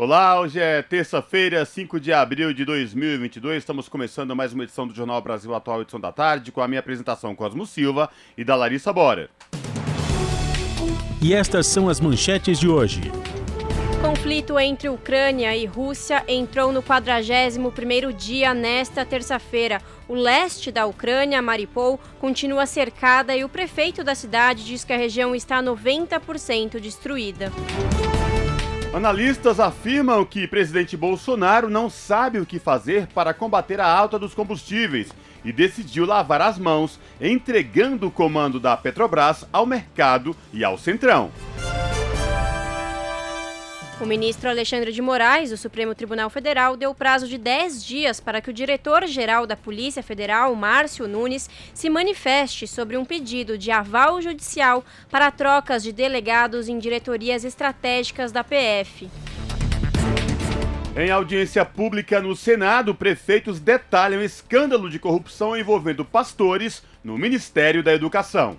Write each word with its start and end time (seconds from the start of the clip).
Olá, 0.00 0.40
hoje 0.40 0.58
é 0.58 0.80
terça-feira, 0.80 1.62
5 1.62 2.00
de 2.00 2.10
abril 2.10 2.54
de 2.54 2.64
2022. 2.64 3.58
Estamos 3.58 3.86
começando 3.86 4.34
mais 4.34 4.50
uma 4.54 4.64
edição 4.64 4.86
do 4.86 4.94
Jornal 4.94 5.20
Brasil 5.20 5.54
Atual, 5.54 5.82
edição 5.82 6.00
da 6.00 6.10
tarde, 6.10 6.50
com 6.50 6.62
a 6.62 6.66
minha 6.66 6.80
apresentação 6.80 7.36
Cosmo 7.36 7.66
Silva 7.66 8.08
e 8.34 8.42
da 8.42 8.56
Larissa 8.56 8.94
Borer. 8.94 9.28
E 11.20 11.34
estas 11.34 11.66
são 11.66 11.86
as 11.86 12.00
manchetes 12.00 12.58
de 12.58 12.66
hoje. 12.66 13.12
Conflito 14.00 14.58
entre 14.58 14.88
Ucrânia 14.88 15.54
e 15.54 15.66
Rússia 15.66 16.24
entrou 16.26 16.72
no 16.72 16.82
41º 16.82 18.10
dia 18.14 18.54
nesta 18.54 19.04
terça-feira. 19.04 19.82
O 20.08 20.14
leste 20.14 20.72
da 20.72 20.86
Ucrânia, 20.86 21.42
Mariupol, 21.42 22.00
continua 22.18 22.64
cercada 22.64 23.36
e 23.36 23.44
o 23.44 23.50
prefeito 23.50 24.02
da 24.02 24.14
cidade 24.14 24.64
diz 24.64 24.82
que 24.82 24.94
a 24.94 24.96
região 24.96 25.34
está 25.34 25.62
90% 25.62 26.80
destruída. 26.80 27.52
Analistas 28.92 29.60
afirmam 29.60 30.24
que 30.24 30.48
presidente 30.48 30.96
Bolsonaro 30.96 31.70
não 31.70 31.88
sabe 31.88 32.40
o 32.40 32.46
que 32.46 32.58
fazer 32.58 33.06
para 33.14 33.32
combater 33.32 33.78
a 33.78 33.86
alta 33.86 34.18
dos 34.18 34.34
combustíveis 34.34 35.12
e 35.44 35.52
decidiu 35.52 36.04
lavar 36.04 36.42
as 36.42 36.58
mãos, 36.58 36.98
entregando 37.20 38.08
o 38.08 38.10
comando 38.10 38.58
da 38.58 38.76
Petrobras 38.76 39.46
ao 39.52 39.64
mercado 39.64 40.34
e 40.52 40.64
ao 40.64 40.76
Centrão. 40.76 41.30
O 44.00 44.06
ministro 44.06 44.48
Alexandre 44.48 44.92
de 44.92 45.02
Moraes, 45.02 45.50
do 45.50 45.58
Supremo 45.58 45.94
Tribunal 45.94 46.30
Federal, 46.30 46.74
deu 46.74 46.94
prazo 46.94 47.28
de 47.28 47.36
10 47.36 47.84
dias 47.84 48.18
para 48.18 48.40
que 48.40 48.48
o 48.48 48.52
diretor-geral 48.52 49.46
da 49.46 49.54
Polícia 49.54 50.02
Federal, 50.02 50.54
Márcio 50.54 51.06
Nunes, 51.06 51.50
se 51.74 51.90
manifeste 51.90 52.66
sobre 52.66 52.96
um 52.96 53.04
pedido 53.04 53.58
de 53.58 53.70
aval 53.70 54.22
judicial 54.22 54.82
para 55.10 55.30
trocas 55.30 55.82
de 55.82 55.92
delegados 55.92 56.66
em 56.66 56.78
diretorias 56.78 57.44
estratégicas 57.44 58.32
da 58.32 58.42
PF. 58.42 59.10
Em 60.96 61.10
audiência 61.10 61.62
pública 61.66 62.22
no 62.22 62.34
Senado, 62.34 62.94
prefeitos 62.94 63.60
detalham 63.60 64.22
escândalo 64.22 64.88
de 64.88 64.98
corrupção 64.98 65.54
envolvendo 65.54 66.06
pastores 66.06 66.82
no 67.04 67.18
Ministério 67.18 67.82
da 67.82 67.92
Educação. 67.92 68.56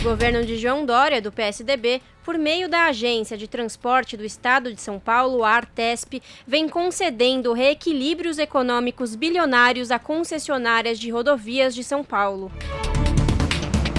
O 0.00 0.04
governo 0.04 0.44
de 0.44 0.56
João 0.56 0.86
Dória, 0.86 1.20
do 1.20 1.32
PSDB, 1.32 2.00
por 2.22 2.38
meio 2.38 2.68
da 2.68 2.84
Agência 2.84 3.36
de 3.36 3.48
Transporte 3.48 4.16
do 4.16 4.24
Estado 4.24 4.72
de 4.72 4.80
São 4.80 4.96
Paulo, 5.00 5.42
a 5.42 5.50
Artesp, 5.50 6.22
vem 6.46 6.68
concedendo 6.68 7.52
reequilíbrios 7.52 8.38
econômicos 8.38 9.16
bilionários 9.16 9.90
a 9.90 9.98
concessionárias 9.98 11.00
de 11.00 11.10
rodovias 11.10 11.74
de 11.74 11.82
São 11.82 12.04
Paulo. 12.04 12.52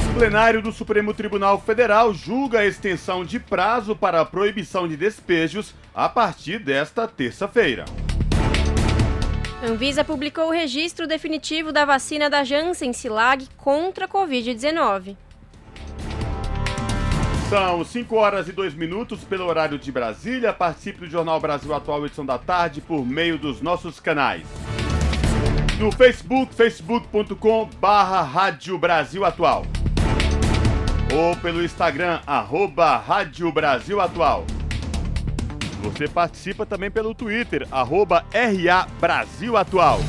O 0.10 0.18
plenário 0.18 0.62
do 0.62 0.72
Supremo 0.72 1.14
Tribunal 1.14 1.60
Federal 1.60 2.14
julga 2.14 2.60
a 2.60 2.66
extensão 2.66 3.26
de 3.26 3.38
prazo 3.38 3.94
para 3.94 4.22
a 4.22 4.26
proibição 4.26 4.88
de 4.88 4.96
despejos 4.96 5.76
a 5.94 6.08
partir 6.08 6.60
desta 6.60 7.10
terça-feira. 7.10 7.84
Anvisa 9.62 10.06
publicou 10.06 10.48
o 10.48 10.54
registro 10.54 11.06
definitivo 11.06 11.74
da 11.74 11.84
vacina 11.84 12.30
da 12.30 12.46
Janssen 12.46 12.94
Silag 12.94 13.46
contra 13.58 14.06
a 14.06 14.08
Covid-19. 14.08 15.18
São 17.50 17.84
5 17.84 18.16
horas 18.16 18.48
e 18.48 18.52
2 18.52 18.76
minutos 18.76 19.24
pelo 19.24 19.48
horário 19.48 19.80
de 19.80 19.92
Brasília. 19.92 20.54
Participe 20.54 21.00
do 21.00 21.10
Jornal 21.10 21.40
Brasil 21.40 21.74
Atual, 21.74 22.06
edição 22.06 22.24
da 22.24 22.38
tarde, 22.38 22.80
por 22.80 23.04
meio 23.04 23.40
dos 23.40 23.60
nossos 23.60 24.00
canais. 24.00 24.44
No 25.80 25.92
Facebook, 25.92 26.54
facebook.com 26.54 27.68
barra 27.82 28.22
Rádio 28.22 28.78
Brasil 28.78 29.26
Atual. 29.26 29.66
Ou 31.12 31.36
pelo 31.38 31.64
Instagram, 31.64 32.20
arroba 32.28 32.98
Rádio 32.98 33.52
Brasil 33.52 34.00
Atual. 34.00 34.46
Você 35.82 36.08
participa 36.08 36.68
também 36.68 36.92
pelo 36.92 37.16
Twitter, 37.16 37.68
arroba 37.72 38.24
RA 38.32 38.88
Brasil 39.02 39.58
Atual. 39.58 40.02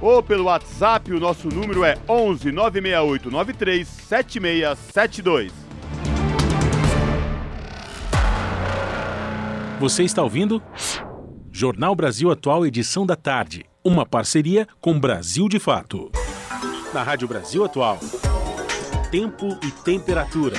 Ou 0.00 0.20
pelo 0.24 0.46
WhatsApp, 0.46 1.12
o 1.12 1.20
nosso 1.20 1.48
número 1.48 1.84
é 1.84 1.96
11 2.08 2.50
968 2.50 3.30
93 3.30 3.86
7672. 3.86 5.63
Você 9.84 10.02
está 10.02 10.22
ouvindo? 10.22 10.62
Jornal 11.52 11.94
Brasil 11.94 12.30
Atual, 12.30 12.64
edição 12.64 13.04
da 13.04 13.14
tarde. 13.14 13.66
Uma 13.84 14.06
parceria 14.06 14.66
com 14.80 14.98
Brasil 14.98 15.46
de 15.46 15.58
Fato. 15.58 16.10
Na 16.94 17.02
Rádio 17.02 17.28
Brasil 17.28 17.62
Atual. 17.62 17.98
Tempo 19.10 19.46
e 19.62 19.70
temperatura. 19.84 20.56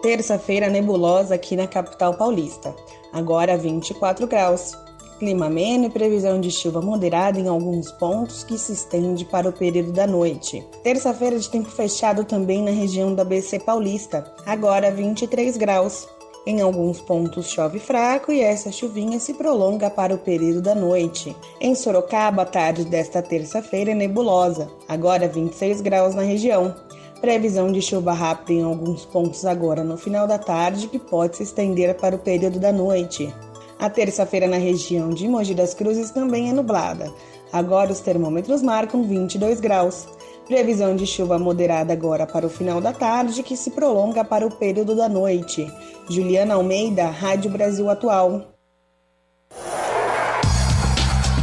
Terça-feira 0.00 0.68
nebulosa 0.68 1.34
aqui 1.34 1.56
na 1.56 1.66
capital 1.66 2.16
paulista. 2.16 2.72
Agora 3.12 3.58
24 3.58 4.28
graus. 4.28 4.74
Clima 5.18 5.46
ameno 5.46 5.86
e 5.86 5.90
previsão 5.90 6.38
de 6.38 6.50
chuva 6.50 6.82
moderada 6.82 7.40
em 7.40 7.48
alguns 7.48 7.90
pontos 7.92 8.44
que 8.44 8.58
se 8.58 8.72
estende 8.72 9.24
para 9.24 9.48
o 9.48 9.52
período 9.52 9.90
da 9.90 10.06
noite. 10.06 10.62
Terça-feira 10.82 11.38
de 11.38 11.48
tempo 11.48 11.70
fechado 11.70 12.22
também 12.22 12.62
na 12.62 12.70
região 12.70 13.14
da 13.14 13.24
BC 13.24 13.60
Paulista, 13.60 14.30
agora 14.44 14.90
23 14.90 15.56
graus. 15.56 16.06
Em 16.46 16.60
alguns 16.60 17.00
pontos 17.00 17.48
chove 17.48 17.78
fraco 17.78 18.30
e 18.30 18.40
essa 18.40 18.70
chuvinha 18.70 19.18
se 19.18 19.32
prolonga 19.32 19.88
para 19.88 20.14
o 20.14 20.18
período 20.18 20.60
da 20.60 20.74
noite. 20.74 21.34
Em 21.62 21.74
Sorocaba, 21.74 22.42
a 22.42 22.46
tarde 22.46 22.84
desta 22.84 23.22
terça-feira 23.22 23.92
é 23.92 23.94
nebulosa, 23.94 24.70
agora 24.86 25.26
26 25.26 25.80
graus 25.80 26.14
na 26.14 26.22
região. 26.22 26.74
Previsão 27.22 27.72
de 27.72 27.80
chuva 27.80 28.12
rápida 28.12 28.52
em 28.52 28.62
alguns 28.62 29.06
pontos 29.06 29.46
agora 29.46 29.82
no 29.82 29.96
final 29.96 30.26
da 30.26 30.38
tarde, 30.38 30.88
que 30.88 30.98
pode 30.98 31.38
se 31.38 31.42
estender 31.42 31.96
para 31.96 32.14
o 32.14 32.18
período 32.18 32.60
da 32.60 32.70
noite. 32.70 33.34
A 33.78 33.90
terça-feira 33.90 34.46
na 34.46 34.56
região 34.56 35.10
de 35.10 35.28
Mogi 35.28 35.54
das 35.54 35.74
Cruzes 35.74 36.10
também 36.10 36.48
é 36.48 36.52
nublada. 36.52 37.12
Agora 37.52 37.92
os 37.92 38.00
termômetros 38.00 38.62
marcam 38.62 39.02
22 39.02 39.60
graus. 39.60 40.06
Previsão 40.46 40.96
de 40.96 41.06
chuva 41.06 41.38
moderada 41.38 41.92
agora 41.92 42.26
para 42.26 42.46
o 42.46 42.50
final 42.50 42.80
da 42.80 42.92
tarde, 42.92 43.42
que 43.42 43.56
se 43.56 43.70
prolonga 43.72 44.24
para 44.24 44.46
o 44.46 44.50
período 44.50 44.94
da 44.94 45.08
noite. 45.08 45.70
Juliana 46.08 46.54
Almeida, 46.54 47.08
Rádio 47.10 47.50
Brasil 47.50 47.90
Atual. 47.90 48.52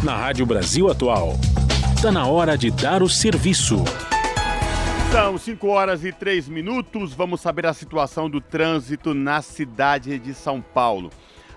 Na 0.03 0.17
Rádio 0.17 0.45
Brasil 0.45 0.89
Atual, 0.89 1.33
está 1.95 2.11
na 2.11 2.25
hora 2.27 2.57
de 2.57 2.71
dar 2.71 3.03
o 3.03 3.09
serviço. 3.09 3.83
São 5.11 5.37
5 5.37 5.67
horas 5.67 6.03
e 6.03 6.11
3 6.11 6.49
minutos. 6.49 7.13
Vamos 7.13 7.41
saber 7.41 7.67
a 7.67 7.73
situação 7.73 8.27
do 8.27 8.41
trânsito 8.41 9.13
na 9.13 9.41
cidade 9.43 10.17
de 10.17 10.33
São 10.33 10.59
Paulo. 10.59 11.11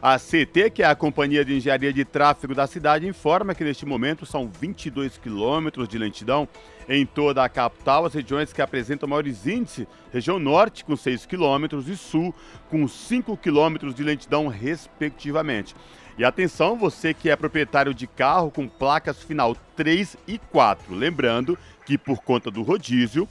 A 0.08 0.20
CT, 0.20 0.70
que 0.70 0.84
é 0.84 0.86
a 0.86 0.94
Companhia 0.94 1.44
de 1.44 1.56
Engenharia 1.56 1.92
de 1.92 2.04
Tráfego 2.04 2.54
da 2.54 2.68
cidade, 2.68 3.08
informa 3.08 3.56
que 3.56 3.64
neste 3.64 3.84
momento 3.84 4.24
são 4.24 4.48
22 4.48 5.18
quilômetros 5.18 5.88
de 5.88 5.98
lentidão 5.98 6.48
em 6.88 7.04
toda 7.04 7.42
a 7.42 7.48
capital. 7.48 8.06
As 8.06 8.14
regiões 8.14 8.52
que 8.52 8.62
apresentam 8.62 9.08
maiores 9.08 9.48
índices, 9.48 9.84
região 10.12 10.38
norte 10.38 10.84
com 10.84 10.96
6 10.96 11.26
quilômetros 11.26 11.88
e 11.88 11.96
sul 11.96 12.32
com 12.70 12.86
5 12.86 13.36
quilômetros 13.36 13.96
de 13.96 14.04
lentidão, 14.04 14.46
respectivamente. 14.46 15.74
E 16.16 16.24
atenção, 16.24 16.76
você 16.76 17.12
que 17.12 17.28
é 17.28 17.34
proprietário 17.34 17.92
de 17.92 18.06
carro 18.06 18.48
com 18.48 18.68
placas 18.68 19.24
final 19.24 19.56
3 19.74 20.16
e 20.28 20.38
4. 20.38 20.94
Lembrando 20.94 21.58
que 21.84 21.98
por 21.98 22.18
conta 22.22 22.48
do 22.48 22.62
rodízio, 22.62 23.28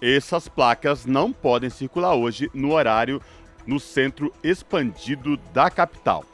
essas 0.00 0.46
placas 0.46 1.04
não 1.04 1.32
podem 1.32 1.68
circular 1.68 2.14
hoje 2.14 2.48
no 2.54 2.74
horário 2.74 3.20
no 3.66 3.78
centro 3.80 4.32
expandido 4.42 5.36
da 5.52 5.70
capital. 5.70 6.24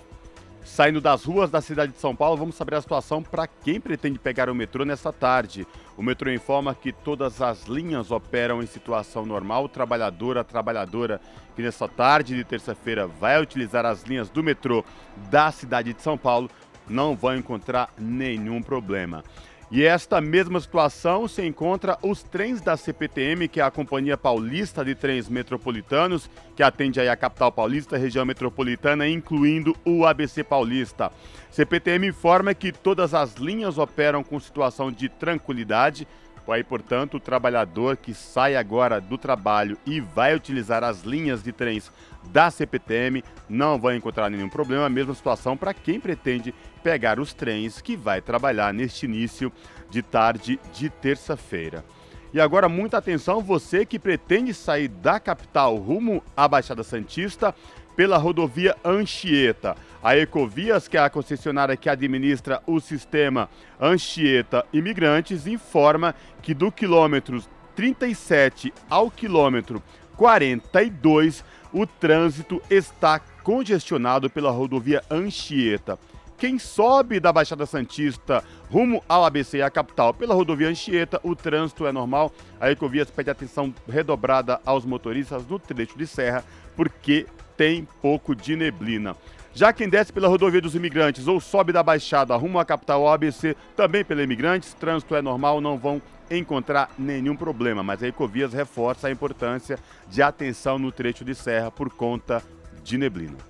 Saindo 0.64 1.00
das 1.00 1.24
ruas 1.24 1.50
da 1.50 1.62
cidade 1.62 1.92
de 1.92 1.98
São 1.98 2.14
Paulo, 2.14 2.36
vamos 2.36 2.54
saber 2.54 2.74
a 2.74 2.80
situação 2.80 3.22
para 3.22 3.46
quem 3.46 3.80
pretende 3.80 4.18
pegar 4.18 4.50
o 4.50 4.54
metrô 4.54 4.84
nessa 4.84 5.10
tarde. 5.10 5.66
O 5.96 6.02
metrô 6.02 6.30
informa 6.30 6.74
que 6.74 6.92
todas 6.92 7.40
as 7.40 7.64
linhas 7.64 8.10
operam 8.10 8.62
em 8.62 8.66
situação 8.66 9.24
normal. 9.24 9.64
O 9.64 9.68
trabalhador, 9.68 10.36
a 10.36 10.44
trabalhadora 10.44 11.20
que 11.56 11.62
nessa 11.62 11.88
tarde 11.88 12.36
de 12.36 12.44
terça-feira 12.44 13.06
vai 13.06 13.40
utilizar 13.40 13.86
as 13.86 14.02
linhas 14.02 14.28
do 14.28 14.44
metrô 14.44 14.84
da 15.30 15.50
cidade 15.50 15.94
de 15.94 16.02
São 16.02 16.18
Paulo 16.18 16.50
não 16.88 17.16
vai 17.16 17.36
encontrar 17.36 17.90
nenhum 17.98 18.62
problema. 18.62 19.22
E 19.70 19.84
esta 19.84 20.18
mesma 20.18 20.58
situação 20.58 21.28
se 21.28 21.44
encontra 21.44 21.98
os 22.02 22.22
trens 22.22 22.62
da 22.62 22.74
CPTM, 22.74 23.48
que 23.48 23.60
é 23.60 23.62
a 23.62 23.70
Companhia 23.70 24.16
Paulista 24.16 24.82
de 24.82 24.94
Trens 24.94 25.28
Metropolitanos, 25.28 26.30
que 26.56 26.62
atende 26.62 26.98
aí 26.98 27.08
a 27.08 27.16
capital 27.16 27.52
paulista, 27.52 27.98
região 27.98 28.24
metropolitana, 28.24 29.06
incluindo 29.06 29.76
o 29.84 30.06
ABC 30.06 30.42
Paulista. 30.42 31.12
CPTM 31.50 32.06
informa 32.06 32.54
que 32.54 32.72
todas 32.72 33.12
as 33.12 33.34
linhas 33.34 33.76
operam 33.76 34.24
com 34.24 34.40
situação 34.40 34.90
de 34.90 35.10
tranquilidade. 35.10 36.08
Aí, 36.48 36.64
portanto, 36.64 37.18
o 37.18 37.20
trabalhador 37.20 37.96
que 37.96 38.14
sai 38.14 38.56
agora 38.56 39.00
do 39.00 39.18
trabalho 39.18 39.76
e 39.84 40.00
vai 40.00 40.34
utilizar 40.34 40.82
as 40.82 41.02
linhas 41.02 41.42
de 41.42 41.52
trens 41.52 41.92
da 42.30 42.50
CPTM 42.50 43.22
não 43.48 43.78
vai 43.78 43.96
encontrar 43.96 44.30
nenhum 44.30 44.48
problema. 44.48 44.88
Mesma 44.88 45.14
situação 45.14 45.56
para 45.56 45.74
quem 45.74 46.00
pretende 46.00 46.54
pegar 46.82 47.20
os 47.20 47.34
trens 47.34 47.80
que 47.80 47.96
vai 47.96 48.22
trabalhar 48.22 48.72
neste 48.72 49.04
início 49.04 49.52
de 49.90 50.02
tarde 50.02 50.58
de 50.72 50.88
terça-feira. 50.88 51.84
E 52.32 52.40
agora, 52.40 52.68
muita 52.68 52.98
atenção, 52.98 53.42
você 53.42 53.86
que 53.86 53.98
pretende 53.98 54.52
sair 54.52 54.88
da 54.88 55.18
capital 55.18 55.76
rumo 55.76 56.22
à 56.36 56.46
Baixada 56.46 56.82
Santista 56.82 57.54
pela 57.98 58.16
rodovia 58.16 58.76
Anchieta. 58.84 59.76
A 60.00 60.16
Ecovias, 60.16 60.86
que 60.86 60.96
é 60.96 61.00
a 61.00 61.10
concessionária 61.10 61.76
que 61.76 61.88
administra 61.88 62.62
o 62.64 62.78
sistema 62.78 63.50
Anchieta 63.80 64.64
Imigrantes, 64.72 65.48
informa 65.48 66.14
que 66.40 66.54
do 66.54 66.70
quilômetro 66.70 67.42
37 67.74 68.72
ao 68.88 69.10
quilômetro 69.10 69.82
42 70.16 71.44
o 71.72 71.84
trânsito 71.88 72.62
está 72.70 73.18
congestionado 73.18 74.30
pela 74.30 74.52
rodovia 74.52 75.02
Anchieta. 75.10 75.98
Quem 76.38 76.56
sobe 76.56 77.18
da 77.18 77.32
Baixada 77.32 77.66
Santista 77.66 78.44
rumo 78.70 79.02
ao 79.08 79.24
ABC, 79.24 79.60
a 79.60 79.68
capital, 79.68 80.14
pela 80.14 80.36
rodovia 80.36 80.68
Anchieta, 80.68 81.18
o 81.24 81.34
trânsito 81.34 81.84
é 81.84 81.90
normal. 81.90 82.32
A 82.60 82.70
Ecovias 82.70 83.10
pede 83.10 83.28
atenção 83.28 83.74
redobrada 83.88 84.60
aos 84.64 84.84
motoristas 84.84 85.44
no 85.48 85.58
trecho 85.58 85.98
de 85.98 86.06
serra, 86.06 86.44
porque 86.76 87.26
tem 87.58 87.86
pouco 88.00 88.36
de 88.36 88.54
neblina. 88.54 89.16
Já 89.52 89.72
quem 89.72 89.88
desce 89.88 90.12
pela 90.12 90.28
rodovia 90.28 90.60
dos 90.60 90.76
imigrantes 90.76 91.26
ou 91.26 91.40
sobe 91.40 91.72
da 91.72 91.82
Baixada 91.82 92.36
rumo 92.36 92.60
à 92.60 92.64
capital 92.64 93.08
ABC, 93.08 93.56
também 93.76 94.04
pela 94.04 94.22
imigrantes, 94.22 94.72
trânsito 94.72 95.16
é 95.16 95.20
normal, 95.20 95.60
não 95.60 95.76
vão 95.76 96.00
encontrar 96.30 96.90
nenhum 96.96 97.34
problema, 97.34 97.82
mas 97.82 98.00
a 98.00 98.06
Ecovias 98.06 98.52
reforça 98.52 99.08
a 99.08 99.10
importância 99.10 99.76
de 100.08 100.22
atenção 100.22 100.78
no 100.78 100.92
trecho 100.92 101.24
de 101.24 101.34
serra 101.34 101.70
por 101.70 101.90
conta 101.90 102.40
de 102.84 102.96
neblina. 102.96 103.47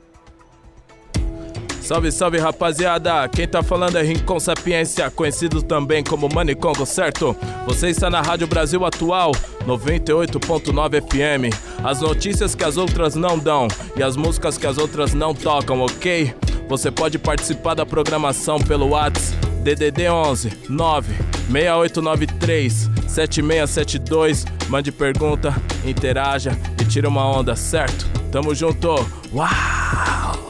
Salve, 1.89 2.13
salve 2.13 2.37
rapaziada! 2.37 3.27
Quem 3.31 3.49
tá 3.49 3.63
falando 3.63 3.97
é 3.97 4.03
Rincon 4.03 4.39
Sapiência, 4.39 5.11
conhecido 5.11 5.63
também 5.63 6.05
como 6.05 6.29
Manicongo, 6.29 6.85
certo? 6.85 7.35
Você 7.65 7.89
está 7.89 8.11
na 8.11 8.21
Rádio 8.21 8.47
Brasil 8.47 8.85
Atual, 8.85 9.33
98.9 9.67 11.01
FM. 11.01 11.57
As 11.83 12.03
notícias 12.03 12.55
que 12.55 12.63
as 12.63 12.77
outras 12.77 13.15
não 13.15 13.39
dão 13.39 13.69
e 13.97 14.03
as 14.03 14.17
músicas 14.17 14.59
que 14.59 14.67
as 14.67 14.77
outras 14.77 15.15
não 15.15 15.35
tocam, 15.35 15.81
ok? 15.81 16.35
Você 16.69 16.91
pode 16.91 17.19
participar 17.19 17.73
da 17.73 17.87
programação 17.87 18.59
pelo 18.59 18.91
WhatsApp 18.91 19.39
DDD 19.63 20.11
11 20.11 20.53
9 20.69 21.15
6893 21.51 22.91
7672. 23.09 24.45
Mande 24.69 24.93
pergunta, 24.93 25.57
interaja 25.87 26.51
e 26.79 26.85
tira 26.85 27.09
uma 27.09 27.27
onda, 27.27 27.57
certo? 27.57 28.07
Tamo 28.31 28.55
junto. 28.55 28.91
Uau! 29.33 30.48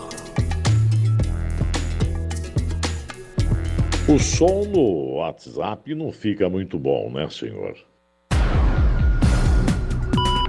O 4.08 4.18
som 4.18 4.64
no 4.64 5.16
WhatsApp 5.16 5.94
não 5.94 6.10
fica 6.10 6.48
muito 6.48 6.78
bom, 6.78 7.10
né, 7.10 7.28
senhor? 7.28 7.76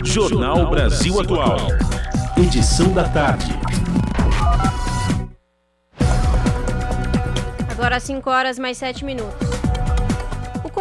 Jornal 0.01 0.69
Brasil 0.69 1.19
Atual. 1.19 1.57
Edição 2.41 2.93
da 2.93 3.03
tarde. 3.09 3.51
Agora 7.69 7.99
5 7.99 8.29
horas 8.29 8.57
mais 8.57 8.77
7 8.77 9.03
minutos. 9.03 9.48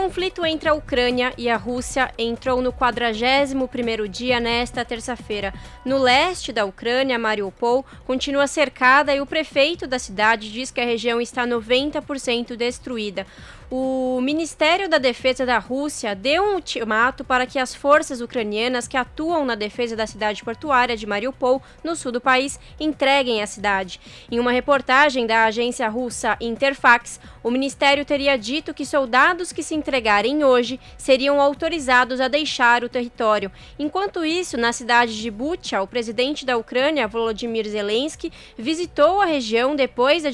Conflito 0.08 0.46
entre 0.46 0.70
a 0.70 0.72
Ucrânia 0.72 1.34
e 1.36 1.50
a 1.50 1.56
Rússia 1.58 2.10
entrou 2.16 2.62
no 2.62 2.72
41º 2.72 4.08
dia 4.08 4.40
nesta 4.40 4.82
terça-feira. 4.82 5.52
No 5.84 5.98
leste 5.98 6.50
da 6.50 6.64
Ucrânia, 6.64 7.18
Mariupol 7.18 7.84
continua 8.06 8.46
cercada 8.46 9.14
e 9.14 9.20
o 9.20 9.26
prefeito 9.26 9.86
da 9.86 9.98
cidade 9.98 10.50
diz 10.50 10.70
que 10.70 10.80
a 10.80 10.84
região 10.86 11.20
está 11.20 11.46
90% 11.46 12.56
destruída 12.56 13.26
o 13.70 14.18
Ministério 14.22 14.88
da 14.88 14.96
Defesa 14.96 15.44
da 15.44 15.58
Rússia 15.58 16.14
deu 16.14 16.42
um 16.42 16.54
ultimato 16.54 17.22
para 17.22 17.46
que 17.46 17.58
as 17.58 17.74
forças 17.74 18.22
ucranianas 18.22 18.88
que 18.88 18.96
atuam 18.96 19.44
na 19.44 19.54
defesa 19.54 19.94
da 19.94 20.06
cidade 20.06 20.42
portuária 20.42 20.96
de 20.96 21.06
Mariupol, 21.06 21.62
no 21.84 21.94
sul 21.94 22.10
do 22.10 22.20
país, 22.20 22.58
entreguem 22.80 23.42
a 23.42 23.46
cidade. 23.46 24.00
Em 24.30 24.38
uma 24.38 24.52
reportagem 24.52 25.26
da 25.26 25.44
agência 25.44 25.86
russa 25.88 26.36
Interfax, 26.40 27.20
o 27.42 27.50
ministério 27.50 28.06
teria 28.06 28.38
dito 28.38 28.72
que 28.72 28.86
soldados 28.86 29.52
que 29.52 29.62
se 29.62 29.74
entregarem 29.74 30.42
hoje 30.44 30.80
seriam 30.96 31.38
autorizados 31.38 32.22
a 32.22 32.28
deixar 32.28 32.82
o 32.82 32.88
território. 32.88 33.52
Enquanto 33.78 34.24
isso, 34.24 34.56
na 34.56 34.72
cidade 34.72 35.20
de 35.20 35.30
Bucha, 35.30 35.82
o 35.82 35.86
presidente 35.86 36.46
da 36.46 36.56
Ucrânia, 36.56 37.06
Volodymyr 37.06 37.68
Zelensky, 37.68 38.32
visitou 38.56 39.20
a 39.20 39.26
região 39.26 39.76
depois 39.76 40.22
da 40.22 40.30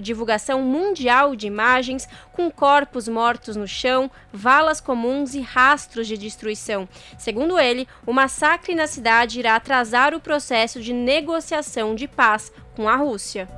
divulgação 0.00 0.62
mundial 0.62 1.36
de 1.36 1.46
imagens 1.46 2.08
com 2.32 2.50
corpos 2.50 2.77
corpos 2.78 3.08
mortos 3.08 3.56
no 3.56 3.66
chão, 3.66 4.08
valas 4.32 4.80
comuns 4.80 5.34
e 5.34 5.40
rastros 5.40 6.06
de 6.06 6.16
destruição. 6.16 6.88
Segundo 7.18 7.58
ele, 7.58 7.88
o 8.06 8.12
massacre 8.12 8.72
na 8.72 8.86
cidade 8.86 9.40
irá 9.40 9.56
atrasar 9.56 10.14
o 10.14 10.20
processo 10.20 10.80
de 10.80 10.92
negociação 10.92 11.92
de 11.92 12.06
paz 12.06 12.52
com 12.76 12.88
a 12.88 12.94
Rússia. 12.94 13.48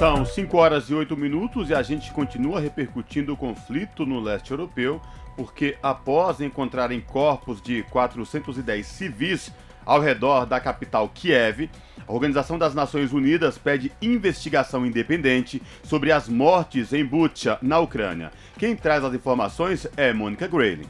São 0.00 0.26
5 0.26 0.56
horas 0.56 0.90
e 0.90 0.94
8 0.94 1.16
minutos 1.16 1.70
e 1.70 1.74
a 1.74 1.82
gente 1.82 2.10
continua 2.10 2.58
repercutindo 2.58 3.32
o 3.32 3.36
conflito 3.36 4.04
no 4.04 4.18
leste 4.18 4.50
europeu, 4.50 5.00
porque 5.36 5.78
após 5.80 6.40
encontrarem 6.40 7.00
corpos 7.00 7.62
de 7.62 7.84
410 7.84 8.84
civis 8.84 9.52
ao 9.86 10.00
redor 10.00 10.44
da 10.44 10.58
capital 10.58 11.08
Kiev, 11.08 11.70
a 12.06 12.12
Organização 12.12 12.58
das 12.58 12.74
Nações 12.74 13.12
Unidas 13.12 13.56
pede 13.56 13.92
investigação 14.02 14.84
independente 14.84 15.62
sobre 15.82 16.10
as 16.10 16.28
mortes 16.28 16.92
em 16.92 17.04
Bucha, 17.04 17.56
na 17.62 17.78
Ucrânia. 17.78 18.32
Quem 18.58 18.76
traz 18.76 19.04
as 19.04 19.14
informações 19.14 19.86
é 19.96 20.12
Mônica 20.12 20.46
Grayling. 20.48 20.88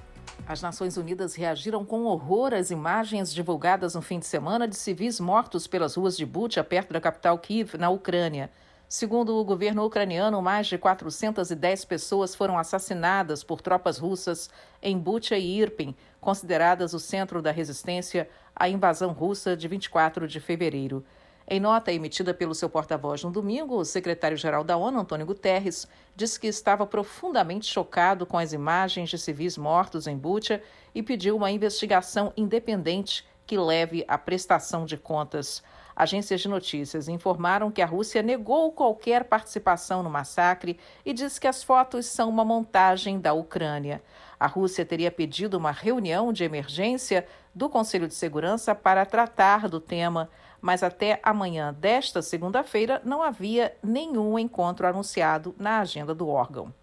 As 0.48 0.62
Nações 0.62 0.96
Unidas 0.96 1.34
reagiram 1.34 1.84
com 1.84 2.04
horror 2.04 2.54
às 2.54 2.70
imagens 2.70 3.32
divulgadas 3.34 3.94
no 3.94 4.02
fim 4.02 4.18
de 4.18 4.26
semana 4.26 4.66
de 4.66 4.76
civis 4.76 5.20
mortos 5.20 5.66
pelas 5.66 5.96
ruas 5.96 6.16
de 6.16 6.24
Bucha, 6.24 6.62
perto 6.62 6.92
da 6.92 7.00
capital 7.00 7.38
Kiev, 7.38 7.76
na 7.76 7.90
Ucrânia. 7.90 8.50
Segundo 8.88 9.36
o 9.36 9.44
governo 9.44 9.84
ucraniano, 9.84 10.40
mais 10.40 10.68
de 10.68 10.78
410 10.78 11.84
pessoas 11.84 12.36
foram 12.36 12.56
assassinadas 12.56 13.42
por 13.42 13.60
tropas 13.60 13.98
russas 13.98 14.48
em 14.80 14.96
Bucha 14.96 15.36
e 15.36 15.58
Irpin, 15.60 15.92
consideradas 16.20 16.94
o 16.94 17.00
centro 17.00 17.42
da 17.42 17.50
resistência 17.50 18.28
à 18.56 18.68
invasão 18.68 19.12
russa 19.12 19.54
de 19.54 19.68
24 19.68 20.26
de 20.26 20.40
fevereiro. 20.40 21.04
Em 21.48 21.60
nota 21.60 21.92
emitida 21.92 22.34
pelo 22.34 22.56
seu 22.56 22.68
porta-voz 22.68 23.22
no 23.22 23.30
domingo, 23.30 23.76
o 23.76 23.84
secretário-geral 23.84 24.64
da 24.64 24.76
ONU, 24.76 24.98
Antônio 24.98 25.26
Guterres, 25.26 25.86
disse 26.16 26.40
que 26.40 26.48
estava 26.48 26.84
profundamente 26.84 27.66
chocado 27.66 28.26
com 28.26 28.36
as 28.36 28.52
imagens 28.52 29.10
de 29.10 29.16
civis 29.16 29.56
mortos 29.56 30.08
em 30.08 30.16
Bucha 30.16 30.60
e 30.92 31.04
pediu 31.04 31.36
uma 31.36 31.52
investigação 31.52 32.32
independente 32.36 33.24
que 33.46 33.56
leve 33.56 34.04
à 34.08 34.18
prestação 34.18 34.84
de 34.84 34.96
contas. 34.96 35.62
Agências 35.94 36.40
de 36.40 36.48
notícias 36.48 37.08
informaram 37.08 37.70
que 37.70 37.80
a 37.80 37.86
Rússia 37.86 38.22
negou 38.22 38.72
qualquer 38.72 39.24
participação 39.24 40.02
no 40.02 40.10
massacre 40.10 40.78
e 41.04 41.12
disse 41.12 41.40
que 41.40 41.46
as 41.46 41.62
fotos 41.62 42.06
são 42.06 42.28
uma 42.28 42.44
montagem 42.44 43.18
da 43.20 43.32
Ucrânia. 43.32 44.02
A 44.38 44.46
Rússia 44.46 44.84
teria 44.84 45.10
pedido 45.10 45.56
uma 45.56 45.70
reunião 45.70 46.32
de 46.32 46.44
emergência 46.44 47.26
do 47.56 47.70
Conselho 47.70 48.06
de 48.06 48.12
Segurança 48.12 48.74
para 48.74 49.06
tratar 49.06 49.66
do 49.66 49.80
tema, 49.80 50.28
mas 50.60 50.82
até 50.82 51.18
amanhã 51.22 51.72
desta 51.72 52.20
segunda-feira 52.20 53.00
não 53.02 53.22
havia 53.22 53.74
nenhum 53.82 54.38
encontro 54.38 54.86
anunciado 54.86 55.54
na 55.58 55.80
agenda 55.80 56.14
do 56.14 56.28
órgão. 56.28 56.74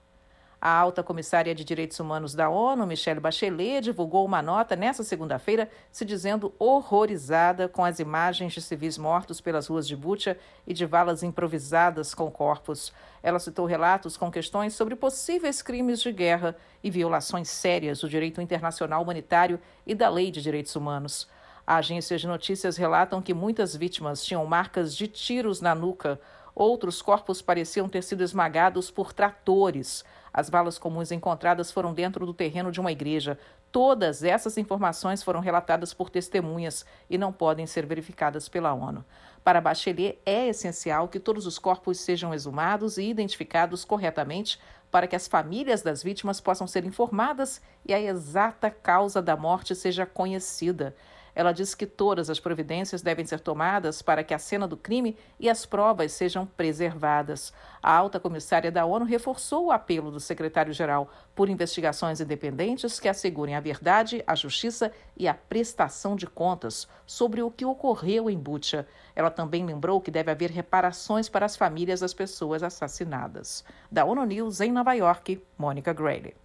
A 0.65 0.71
alta 0.79 1.03
comissária 1.03 1.53
de 1.53 1.61
Direitos 1.65 1.99
Humanos 1.99 2.33
da 2.33 2.49
ONU, 2.49 2.87
Michelle 2.87 3.19
Bachelet, 3.19 3.81
divulgou 3.81 4.25
uma 4.25 4.41
nota 4.41 4.77
nesta 4.77 5.03
segunda-feira 5.03 5.69
se 5.91 6.05
dizendo 6.05 6.53
horrorizada 6.57 7.67
com 7.67 7.83
as 7.83 7.99
imagens 7.99 8.53
de 8.53 8.61
civis 8.61 8.97
mortos 8.97 9.41
pelas 9.41 9.67
ruas 9.67 9.85
de 9.85 9.93
Bucha 9.93 10.37
e 10.65 10.73
de 10.73 10.85
valas 10.85 11.21
improvisadas 11.21 12.15
com 12.15 12.31
corpos. 12.31 12.93
Ela 13.21 13.39
citou 13.39 13.65
relatos 13.65 14.15
com 14.15 14.31
questões 14.31 14.73
sobre 14.73 14.95
possíveis 14.95 15.61
crimes 15.61 15.99
de 15.99 16.13
guerra 16.13 16.55
e 16.81 16.89
violações 16.89 17.49
sérias 17.49 17.99
do 17.99 18.07
direito 18.07 18.39
internacional 18.41 19.03
humanitário 19.03 19.59
e 19.85 19.93
da 19.93 20.07
lei 20.07 20.31
de 20.31 20.41
direitos 20.41 20.77
humanos. 20.77 21.27
Agências 21.67 22.21
de 22.21 22.27
notícias 22.27 22.77
relatam 22.77 23.21
que 23.21 23.33
muitas 23.33 23.75
vítimas 23.75 24.23
tinham 24.23 24.45
marcas 24.45 24.95
de 24.95 25.09
tiros 25.09 25.59
na 25.59 25.75
nuca. 25.75 26.17
Outros 26.55 27.01
corpos 27.01 27.41
pareciam 27.41 27.89
ter 27.89 28.01
sido 28.03 28.23
esmagados 28.23 28.89
por 28.89 29.11
tratores. 29.11 30.05
As 30.33 30.49
balas 30.49 30.79
comuns 30.79 31.11
encontradas 31.11 31.71
foram 31.71 31.93
dentro 31.93 32.25
do 32.25 32.33
terreno 32.33 32.71
de 32.71 32.79
uma 32.79 32.91
igreja. 32.91 33.37
Todas 33.71 34.23
essas 34.23 34.57
informações 34.57 35.21
foram 35.21 35.39
relatadas 35.39 35.93
por 35.93 36.09
testemunhas 36.09 36.85
e 37.07 37.17
não 37.17 37.31
podem 37.31 37.67
ser 37.67 37.85
verificadas 37.85 38.49
pela 38.49 38.73
ONU. 38.73 39.05
Para 39.43 39.61
Bachelet, 39.61 40.17
é 40.25 40.47
essencial 40.47 41.07
que 41.07 41.19
todos 41.19 41.45
os 41.45 41.59
corpos 41.59 41.99
sejam 41.99 42.33
exumados 42.33 42.97
e 42.97 43.03
identificados 43.03 43.85
corretamente 43.85 44.59
para 44.89 45.07
que 45.07 45.15
as 45.15 45.27
famílias 45.27 45.81
das 45.81 46.01
vítimas 46.01 46.39
possam 46.39 46.65
ser 46.65 46.85
informadas 46.85 47.61
e 47.85 47.93
a 47.93 48.01
exata 48.01 48.71
causa 48.71 49.21
da 49.21 49.35
morte 49.35 49.75
seja 49.75 50.05
conhecida. 50.05 50.95
Ela 51.35 51.51
diz 51.51 51.73
que 51.73 51.85
todas 51.85 52.29
as 52.29 52.39
providências 52.39 53.01
devem 53.01 53.25
ser 53.25 53.39
tomadas 53.39 54.01
para 54.01 54.23
que 54.23 54.33
a 54.33 54.39
cena 54.39 54.67
do 54.67 54.77
crime 54.77 55.17
e 55.39 55.49
as 55.49 55.65
provas 55.65 56.11
sejam 56.11 56.45
preservadas. 56.45 57.53
A 57.81 57.95
alta 57.95 58.19
comissária 58.19 58.71
da 58.71 58.85
ONU 58.85 59.05
reforçou 59.05 59.65
o 59.65 59.71
apelo 59.71 60.11
do 60.11 60.19
secretário-geral 60.19 61.09
por 61.35 61.49
investigações 61.49 62.21
independentes 62.21 62.99
que 62.99 63.07
assegurem 63.07 63.55
a 63.55 63.59
verdade, 63.59 64.23
a 64.27 64.35
justiça 64.35 64.91
e 65.17 65.27
a 65.27 65.33
prestação 65.33 66.15
de 66.15 66.27
contas 66.27 66.87
sobre 67.05 67.41
o 67.41 67.51
que 67.51 67.65
ocorreu 67.65 68.29
em 68.29 68.37
Bucha. 68.37 68.87
Ela 69.15 69.29
também 69.29 69.65
lembrou 69.65 70.01
que 70.01 70.11
deve 70.11 70.31
haver 70.31 70.51
reparações 70.51 71.29
para 71.29 71.45
as 71.45 71.55
famílias 71.55 71.99
das 71.99 72.13
pessoas 72.13 72.63
assassinadas. 72.63 73.63
Da 73.91 74.05
ONU 74.05 74.25
News 74.25 74.61
em 74.61 74.71
Nova 74.71 74.93
York, 74.93 75.43
Mônica 75.57 75.93
Grayley. 75.93 76.35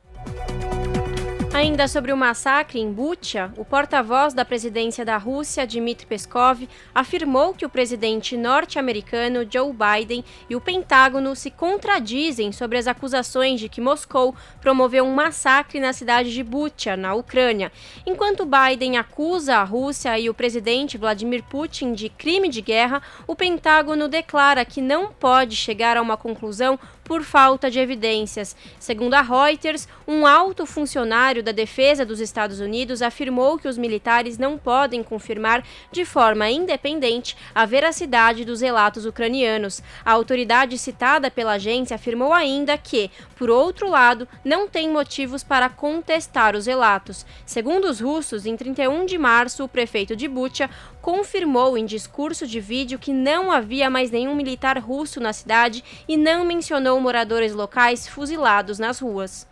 Ainda 1.58 1.88
sobre 1.88 2.12
o 2.12 2.16
massacre 2.16 2.78
em 2.78 2.92
Bucha, 2.92 3.52
o 3.56 3.64
porta-voz 3.64 4.32
da 4.32 4.44
presidência 4.44 5.04
da 5.04 5.16
Rússia, 5.16 5.66
Dmitry 5.66 6.06
Peskov, 6.06 6.68
afirmou 6.94 7.52
que 7.52 7.66
o 7.66 7.68
presidente 7.68 8.36
norte-americano 8.36 9.40
Joe 9.40 9.72
Biden 9.72 10.24
e 10.48 10.54
o 10.54 10.60
Pentágono 10.60 11.34
se 11.34 11.50
contradizem 11.50 12.52
sobre 12.52 12.78
as 12.78 12.86
acusações 12.86 13.58
de 13.58 13.68
que 13.68 13.80
Moscou 13.80 14.36
promoveu 14.60 15.04
um 15.04 15.12
massacre 15.12 15.80
na 15.80 15.92
cidade 15.92 16.32
de 16.32 16.44
Bucha, 16.44 16.96
na 16.96 17.12
Ucrânia. 17.14 17.72
Enquanto 18.06 18.46
Biden 18.46 18.96
acusa 18.96 19.56
a 19.56 19.64
Rússia 19.64 20.16
e 20.16 20.30
o 20.30 20.34
presidente 20.34 20.96
Vladimir 20.96 21.42
Putin 21.42 21.92
de 21.92 22.08
crime 22.08 22.48
de 22.48 22.60
guerra, 22.60 23.02
o 23.26 23.34
Pentágono 23.34 24.06
declara 24.06 24.64
que 24.64 24.80
não 24.80 25.10
pode 25.10 25.56
chegar 25.56 25.96
a 25.96 26.02
uma 26.02 26.16
conclusão 26.16 26.78
por 27.08 27.24
falta 27.24 27.70
de 27.70 27.80
evidências. 27.80 28.54
Segundo 28.78 29.14
a 29.14 29.22
Reuters, 29.22 29.88
um 30.06 30.26
alto 30.26 30.66
funcionário 30.66 31.42
da 31.42 31.52
Defesa 31.52 32.04
dos 32.04 32.20
Estados 32.20 32.60
Unidos 32.60 33.00
afirmou 33.00 33.58
que 33.58 33.66
os 33.66 33.78
militares 33.78 34.36
não 34.36 34.58
podem 34.58 35.02
confirmar 35.02 35.64
de 35.90 36.04
forma 36.04 36.50
independente 36.50 37.34
a 37.54 37.64
veracidade 37.64 38.44
dos 38.44 38.60
relatos 38.60 39.06
ucranianos. 39.06 39.82
A 40.04 40.12
autoridade 40.12 40.76
citada 40.76 41.30
pela 41.30 41.52
agência 41.52 41.94
afirmou 41.94 42.34
ainda 42.34 42.76
que, 42.76 43.10
por 43.36 43.48
outro 43.48 43.88
lado, 43.88 44.28
não 44.44 44.68
tem 44.68 44.90
motivos 44.90 45.42
para 45.42 45.70
contestar 45.70 46.54
os 46.54 46.66
relatos. 46.66 47.24
Segundo 47.46 47.86
os 47.86 48.00
russos, 48.00 48.44
em 48.44 48.54
31 48.54 49.06
de 49.06 49.16
março, 49.16 49.64
o 49.64 49.68
prefeito 49.68 50.14
de 50.14 50.28
Bucha 50.28 50.68
confirmou 51.00 51.78
em 51.78 51.86
discurso 51.86 52.46
de 52.46 52.60
vídeo 52.60 52.98
que 52.98 53.14
não 53.14 53.50
havia 53.50 53.88
mais 53.88 54.10
nenhum 54.10 54.34
militar 54.34 54.76
russo 54.78 55.20
na 55.20 55.32
cidade 55.32 55.82
e 56.06 56.18
não 56.18 56.44
mencionou 56.44 56.97
moradores 57.00 57.54
locais 57.54 58.08
fuzilados 58.08 58.78
nas 58.78 58.98
ruas. 58.98 59.46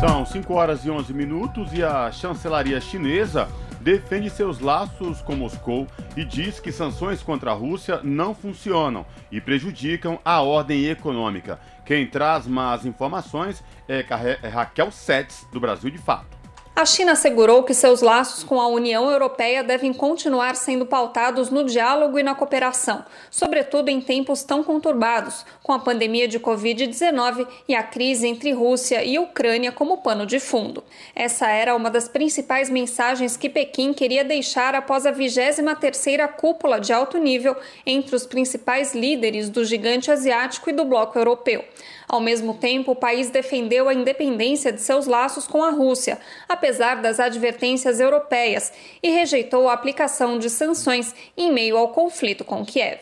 São 0.00 0.24
5 0.24 0.54
horas 0.54 0.84
e 0.84 0.90
11 0.90 1.12
minutos 1.12 1.72
e 1.72 1.82
a 1.82 2.10
chancelaria 2.10 2.80
chinesa 2.80 3.48
defende 3.80 4.30
seus 4.30 4.60
laços 4.60 5.20
com 5.22 5.34
Moscou 5.34 5.86
e 6.16 6.24
diz 6.24 6.60
que 6.60 6.72
sanções 6.72 7.22
contra 7.22 7.50
a 7.50 7.54
Rússia 7.54 8.00
não 8.02 8.34
funcionam 8.34 9.04
e 9.30 9.40
prejudicam 9.40 10.18
a 10.24 10.40
ordem 10.40 10.86
econômica. 10.86 11.58
Quem 11.84 12.06
traz 12.06 12.46
mais 12.46 12.86
informações 12.86 13.62
é, 13.88 14.04
é 14.42 14.48
Raquel 14.48 14.90
Setz, 14.90 15.46
do 15.52 15.60
Brasil 15.60 15.90
de 15.90 15.98
Fato. 15.98 16.39
A 16.80 16.86
China 16.86 17.12
assegurou 17.12 17.62
que 17.62 17.74
seus 17.74 18.00
laços 18.00 18.42
com 18.42 18.58
a 18.58 18.66
União 18.66 19.10
Europeia 19.10 19.62
devem 19.62 19.92
continuar 19.92 20.56
sendo 20.56 20.86
pautados 20.86 21.50
no 21.50 21.62
diálogo 21.62 22.18
e 22.18 22.22
na 22.22 22.34
cooperação, 22.34 23.04
sobretudo 23.30 23.90
em 23.90 24.00
tempos 24.00 24.42
tão 24.42 24.64
conturbados, 24.64 25.44
com 25.62 25.74
a 25.74 25.78
pandemia 25.78 26.26
de 26.26 26.40
Covid-19 26.40 27.46
e 27.68 27.74
a 27.74 27.82
crise 27.82 28.26
entre 28.26 28.52
Rússia 28.52 29.04
e 29.04 29.18
Ucrânia 29.18 29.70
como 29.70 29.98
pano 29.98 30.24
de 30.24 30.40
fundo. 30.40 30.82
Essa 31.14 31.50
era 31.50 31.76
uma 31.76 31.90
das 31.90 32.08
principais 32.08 32.70
mensagens 32.70 33.36
que 33.36 33.50
Pequim 33.50 33.92
queria 33.92 34.24
deixar 34.24 34.74
após 34.74 35.04
a 35.04 35.12
23ª 35.12 36.28
cúpula 36.28 36.80
de 36.80 36.94
alto 36.94 37.18
nível 37.18 37.54
entre 37.84 38.16
os 38.16 38.24
principais 38.24 38.94
líderes 38.94 39.50
do 39.50 39.66
gigante 39.66 40.10
asiático 40.10 40.70
e 40.70 40.72
do 40.72 40.86
bloco 40.86 41.18
europeu. 41.18 41.62
Ao 42.10 42.18
mesmo 42.18 42.54
tempo, 42.54 42.90
o 42.90 42.96
país 42.96 43.30
defendeu 43.30 43.88
a 43.88 43.94
independência 43.94 44.72
de 44.72 44.80
seus 44.80 45.06
laços 45.06 45.46
com 45.46 45.62
a 45.62 45.70
Rússia, 45.70 46.18
apesar 46.48 46.96
das 46.96 47.20
advertências 47.20 48.00
europeias, 48.00 48.72
e 49.00 49.10
rejeitou 49.10 49.68
a 49.68 49.74
aplicação 49.74 50.36
de 50.36 50.50
sanções 50.50 51.14
em 51.36 51.52
meio 51.52 51.76
ao 51.76 51.90
conflito 51.90 52.44
com 52.44 52.66
Kiev. 52.66 52.98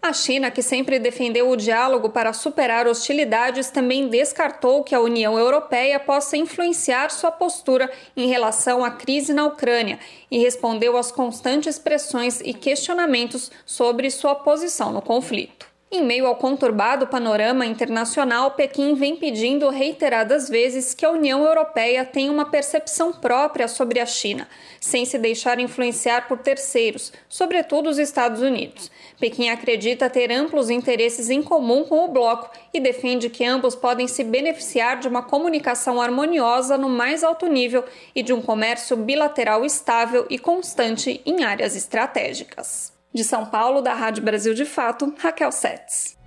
A 0.00 0.10
China, 0.14 0.50
que 0.50 0.62
sempre 0.62 0.98
defendeu 0.98 1.50
o 1.50 1.56
diálogo 1.56 2.08
para 2.08 2.32
superar 2.32 2.86
hostilidades, 2.86 3.68
também 3.68 4.08
descartou 4.08 4.82
que 4.82 4.94
a 4.94 5.00
União 5.02 5.38
Europeia 5.38 6.00
possa 6.00 6.38
influenciar 6.38 7.10
sua 7.10 7.30
postura 7.30 7.92
em 8.16 8.26
relação 8.26 8.82
à 8.82 8.90
crise 8.90 9.34
na 9.34 9.44
Ucrânia 9.44 9.98
e 10.30 10.38
respondeu 10.38 10.96
às 10.96 11.12
constantes 11.12 11.78
pressões 11.78 12.40
e 12.40 12.54
questionamentos 12.54 13.50
sobre 13.66 14.10
sua 14.10 14.34
posição 14.34 14.92
no 14.92 15.02
conflito. 15.02 15.65
Em 15.88 16.04
meio 16.04 16.26
ao 16.26 16.34
conturbado 16.34 17.06
panorama 17.06 17.64
internacional, 17.64 18.50
Pequim 18.50 18.96
vem 18.96 19.14
pedindo 19.14 19.68
reiteradas 19.70 20.48
vezes 20.48 20.92
que 20.92 21.06
a 21.06 21.12
União 21.12 21.44
Europeia 21.44 22.04
tenha 22.04 22.32
uma 22.32 22.50
percepção 22.50 23.12
própria 23.12 23.68
sobre 23.68 24.00
a 24.00 24.04
China, 24.04 24.48
sem 24.80 25.04
se 25.04 25.16
deixar 25.16 25.60
influenciar 25.60 26.26
por 26.26 26.38
terceiros, 26.38 27.12
sobretudo 27.28 27.88
os 27.88 27.98
Estados 27.98 28.42
Unidos. 28.42 28.90
Pequim 29.20 29.48
acredita 29.48 30.10
ter 30.10 30.32
amplos 30.32 30.70
interesses 30.70 31.30
em 31.30 31.40
comum 31.40 31.84
com 31.84 32.04
o 32.04 32.08
bloco 32.08 32.50
e 32.74 32.80
defende 32.80 33.30
que 33.30 33.44
ambos 33.44 33.76
podem 33.76 34.08
se 34.08 34.24
beneficiar 34.24 34.98
de 34.98 35.06
uma 35.06 35.22
comunicação 35.22 36.00
harmoniosa 36.00 36.76
no 36.76 36.88
mais 36.88 37.22
alto 37.22 37.46
nível 37.46 37.84
e 38.12 38.24
de 38.24 38.32
um 38.32 38.42
comércio 38.42 38.96
bilateral 38.96 39.64
estável 39.64 40.26
e 40.28 40.36
constante 40.36 41.22
em 41.24 41.44
áreas 41.44 41.76
estratégicas. 41.76 42.95
De 43.16 43.24
São 43.24 43.46
Paulo, 43.46 43.80
da 43.80 43.94
Rádio 43.94 44.22
Brasil 44.22 44.52
de 44.52 44.66
Fato, 44.66 45.14
Raquel 45.18 45.50
Setz. 45.50 46.18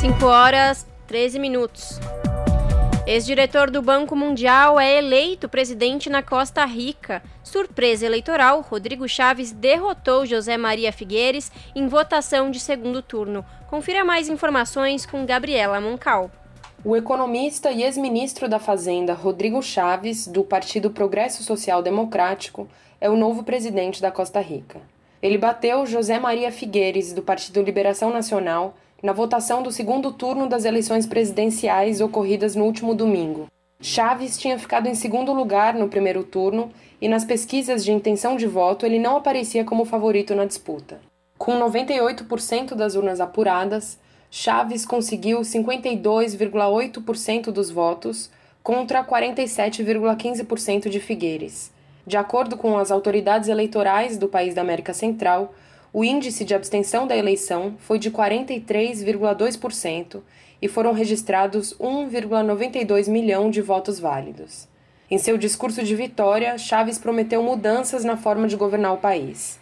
5 0.00 0.26
horas 0.26 0.84
13 1.06 1.38
minutos. 1.38 2.00
Ex-diretor 3.06 3.70
do 3.70 3.80
Banco 3.80 4.16
Mundial 4.16 4.80
é 4.80 4.98
eleito 4.98 5.48
presidente 5.48 6.10
na 6.10 6.20
Costa 6.20 6.64
Rica. 6.64 7.22
Surpresa 7.44 8.04
eleitoral, 8.04 8.60
Rodrigo 8.60 9.08
Chaves 9.08 9.52
derrotou 9.52 10.26
José 10.26 10.56
Maria 10.56 10.92
Figueires 10.92 11.52
em 11.76 11.86
votação 11.86 12.50
de 12.50 12.58
segundo 12.58 13.00
turno. 13.00 13.46
Confira 13.70 14.04
mais 14.04 14.28
informações 14.28 15.06
com 15.06 15.24
Gabriela 15.24 15.80
Moncal. 15.80 16.28
O 16.84 16.96
economista 16.96 17.70
e 17.70 17.84
ex-ministro 17.84 18.48
da 18.48 18.58
Fazenda 18.58 19.14
Rodrigo 19.14 19.62
Chaves, 19.62 20.26
do 20.26 20.42
Partido 20.42 20.90
Progresso 20.90 21.44
Social 21.44 21.80
Democrático, 21.80 22.68
é 23.00 23.08
o 23.08 23.16
novo 23.16 23.44
presidente 23.44 24.02
da 24.02 24.10
Costa 24.10 24.40
Rica. 24.40 24.92
Ele 25.24 25.38
bateu 25.38 25.86
José 25.86 26.18
Maria 26.18 26.52
Figueires, 26.52 27.14
do 27.14 27.22
Partido 27.22 27.62
Liberação 27.62 28.10
Nacional, 28.10 28.76
na 29.02 29.14
votação 29.14 29.62
do 29.62 29.72
segundo 29.72 30.12
turno 30.12 30.46
das 30.46 30.66
eleições 30.66 31.06
presidenciais 31.06 32.02
ocorridas 32.02 32.54
no 32.54 32.66
último 32.66 32.94
domingo. 32.94 33.46
Chaves 33.80 34.36
tinha 34.36 34.58
ficado 34.58 34.86
em 34.86 34.94
segundo 34.94 35.32
lugar 35.32 35.72
no 35.72 35.88
primeiro 35.88 36.24
turno 36.24 36.70
e 37.00 37.08
nas 37.08 37.24
pesquisas 37.24 37.82
de 37.82 37.90
intenção 37.90 38.36
de 38.36 38.46
voto 38.46 38.84
ele 38.84 38.98
não 38.98 39.16
aparecia 39.16 39.64
como 39.64 39.86
favorito 39.86 40.34
na 40.34 40.44
disputa. 40.44 41.00
Com 41.38 41.58
98% 41.58 42.74
das 42.74 42.94
urnas 42.94 43.18
apuradas, 43.18 43.98
Chaves 44.30 44.84
conseguiu 44.84 45.40
52,8% 45.40 47.44
dos 47.44 47.70
votos 47.70 48.30
contra 48.62 49.02
47,15% 49.02 50.90
de 50.90 51.00
Figueires. 51.00 51.72
De 52.06 52.16
acordo 52.16 52.56
com 52.56 52.76
as 52.76 52.90
autoridades 52.90 53.48
eleitorais 53.48 54.18
do 54.18 54.28
país 54.28 54.54
da 54.54 54.60
América 54.60 54.92
Central, 54.92 55.54
o 55.92 56.04
índice 56.04 56.44
de 56.44 56.54
abstenção 56.54 57.06
da 57.06 57.16
eleição 57.16 57.76
foi 57.78 57.98
de 57.98 58.10
43,2% 58.10 60.20
e 60.60 60.68
foram 60.68 60.92
registrados 60.92 61.74
1,92 61.78 63.08
milhão 63.08 63.50
de 63.50 63.62
votos 63.62 64.00
válidos. 64.00 64.68
Em 65.10 65.18
seu 65.18 65.38
discurso 65.38 65.82
de 65.82 65.94
vitória, 65.94 66.58
Chaves 66.58 66.98
prometeu 66.98 67.42
mudanças 67.42 68.04
na 68.04 68.16
forma 68.16 68.48
de 68.48 68.56
governar 68.56 68.94
o 68.94 68.98
país. 68.98 69.60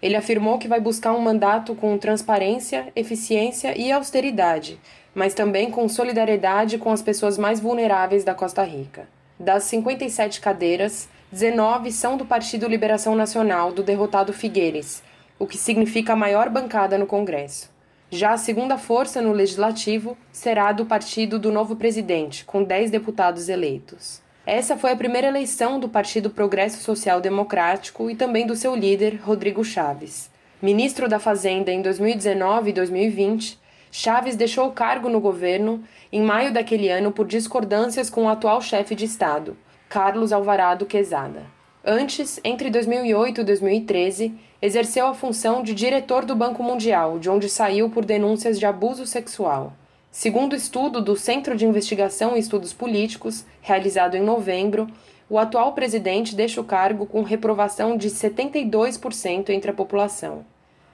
Ele 0.00 0.16
afirmou 0.16 0.58
que 0.58 0.68
vai 0.68 0.80
buscar 0.80 1.12
um 1.12 1.20
mandato 1.20 1.74
com 1.74 1.96
transparência, 1.96 2.92
eficiência 2.94 3.76
e 3.76 3.90
austeridade, 3.90 4.78
mas 5.14 5.32
também 5.32 5.70
com 5.70 5.88
solidariedade 5.88 6.76
com 6.76 6.90
as 6.90 7.00
pessoas 7.00 7.38
mais 7.38 7.58
vulneráveis 7.58 8.22
da 8.22 8.34
Costa 8.34 8.62
Rica. 8.62 9.08
Das 9.40 9.64
57 9.64 10.40
cadeiras, 10.40 11.08
19 11.34 11.90
são 11.90 12.16
do 12.16 12.24
Partido 12.24 12.68
Liberação 12.68 13.16
Nacional 13.16 13.72
do 13.72 13.82
derrotado 13.82 14.32
Figueires, 14.32 15.02
o 15.36 15.48
que 15.48 15.58
significa 15.58 16.12
a 16.12 16.16
maior 16.16 16.48
bancada 16.48 16.96
no 16.96 17.08
Congresso. 17.08 17.72
Já 18.08 18.34
a 18.34 18.38
segunda 18.38 18.78
força 18.78 19.20
no 19.20 19.32
legislativo 19.32 20.16
será 20.30 20.70
do 20.70 20.86
partido 20.86 21.36
do 21.36 21.50
novo 21.50 21.74
presidente, 21.74 22.44
com 22.44 22.62
10 22.62 22.88
deputados 22.92 23.48
eleitos. 23.48 24.22
Essa 24.46 24.76
foi 24.76 24.92
a 24.92 24.96
primeira 24.96 25.26
eleição 25.26 25.80
do 25.80 25.88
Partido 25.88 26.30
Progresso 26.30 26.80
Social 26.84 27.20
Democrático 27.20 28.08
e 28.08 28.14
também 28.14 28.46
do 28.46 28.54
seu 28.54 28.72
líder, 28.76 29.16
Rodrigo 29.20 29.64
Chaves. 29.64 30.30
Ministro 30.62 31.08
da 31.08 31.18
Fazenda 31.18 31.72
em 31.72 31.82
2019 31.82 32.70
e 32.70 32.72
2020, 32.72 33.58
Chaves 33.90 34.36
deixou 34.36 34.68
o 34.68 34.72
cargo 34.72 35.08
no 35.08 35.18
governo 35.18 35.82
em 36.12 36.22
maio 36.22 36.52
daquele 36.52 36.88
ano 36.88 37.10
por 37.10 37.26
discordâncias 37.26 38.08
com 38.08 38.26
o 38.26 38.28
atual 38.28 38.60
chefe 38.60 38.94
de 38.94 39.04
Estado, 39.04 39.56
Carlos 39.94 40.32
Alvarado 40.32 40.86
Quezada. 40.86 41.44
Antes, 41.84 42.40
entre 42.42 42.68
2008 42.68 43.42
e 43.42 43.44
2013, 43.44 44.34
exerceu 44.60 45.06
a 45.06 45.14
função 45.14 45.62
de 45.62 45.72
diretor 45.72 46.24
do 46.24 46.34
Banco 46.34 46.64
Mundial, 46.64 47.16
de 47.20 47.30
onde 47.30 47.48
saiu 47.48 47.88
por 47.88 48.04
denúncias 48.04 48.58
de 48.58 48.66
abuso 48.66 49.06
sexual. 49.06 49.72
Segundo 50.10 50.56
estudo 50.56 51.00
do 51.00 51.14
Centro 51.14 51.56
de 51.56 51.64
Investigação 51.64 52.36
e 52.36 52.40
Estudos 52.40 52.72
Políticos, 52.72 53.44
realizado 53.62 54.16
em 54.16 54.20
novembro, 54.20 54.88
o 55.30 55.38
atual 55.38 55.74
presidente 55.74 56.34
deixa 56.34 56.60
o 56.60 56.64
cargo 56.64 57.06
com 57.06 57.22
reprovação 57.22 57.96
de 57.96 58.10
72% 58.10 59.50
entre 59.50 59.70
a 59.70 59.74
população. 59.74 60.44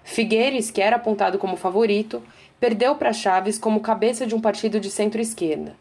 Figueires, 0.04 0.70
que 0.70 0.82
era 0.82 0.96
apontado 0.96 1.38
como 1.38 1.56
favorito, 1.56 2.22
perdeu 2.60 2.94
para 2.96 3.14
Chaves 3.14 3.58
como 3.58 3.80
cabeça 3.80 4.26
de 4.26 4.34
um 4.34 4.42
partido 4.42 4.78
de 4.78 4.90
centro-esquerda. 4.90 5.74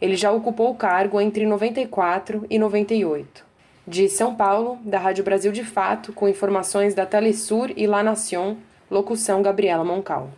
Ele 0.00 0.14
já 0.14 0.30
ocupou 0.30 0.70
o 0.70 0.76
cargo 0.76 1.20
entre 1.20 1.44
94 1.44 2.46
e 2.48 2.56
98. 2.56 3.44
De 3.84 4.08
São 4.08 4.34
Paulo, 4.34 4.78
da 4.84 4.98
Rádio 4.98 5.24
Brasil 5.24 5.50
de 5.50 5.64
Fato, 5.64 6.12
com 6.12 6.28
informações 6.28 6.94
da 6.94 7.04
Telesur 7.04 7.72
e 7.76 7.86
La 7.86 8.02
Nación, 8.02 8.58
locução 8.88 9.42
Gabriela 9.42 9.84
Moncal. 9.84 10.30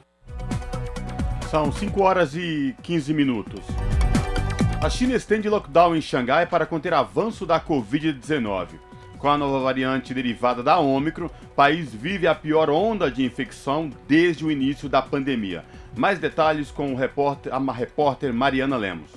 São 1.51 1.71
5 1.71 2.03
horas 2.03 2.35
e 2.35 2.75
15 2.83 3.13
minutos. 3.13 3.61
A 4.83 4.89
China 4.89 5.15
estende 5.15 5.49
lockdown 5.49 5.95
em 5.95 6.01
Xangai 6.01 6.47
para 6.47 6.65
conter 6.65 6.95
avanço 6.95 7.45
da 7.45 7.61
Covid-19. 7.61 8.69
Com 9.19 9.29
a 9.29 9.37
nova 9.37 9.61
variante 9.61 10.15
derivada 10.15 10.63
da 10.63 10.79
Ômicron, 10.79 11.27
o 11.27 11.55
país 11.55 11.93
vive 11.93 12.27
a 12.27 12.35
pior 12.35 12.71
onda 12.71 13.11
de 13.11 13.23
infecção 13.23 13.91
desde 14.09 14.43
o 14.43 14.51
início 14.51 14.89
da 14.89 15.03
pandemia. 15.03 15.67
Mais 15.95 16.19
detalhes 16.19 16.71
com 16.71 16.95
repórter, 16.95 17.53
a 17.53 17.73
repórter 17.73 18.33
Mariana 18.33 18.79
Lemos. 18.79 19.11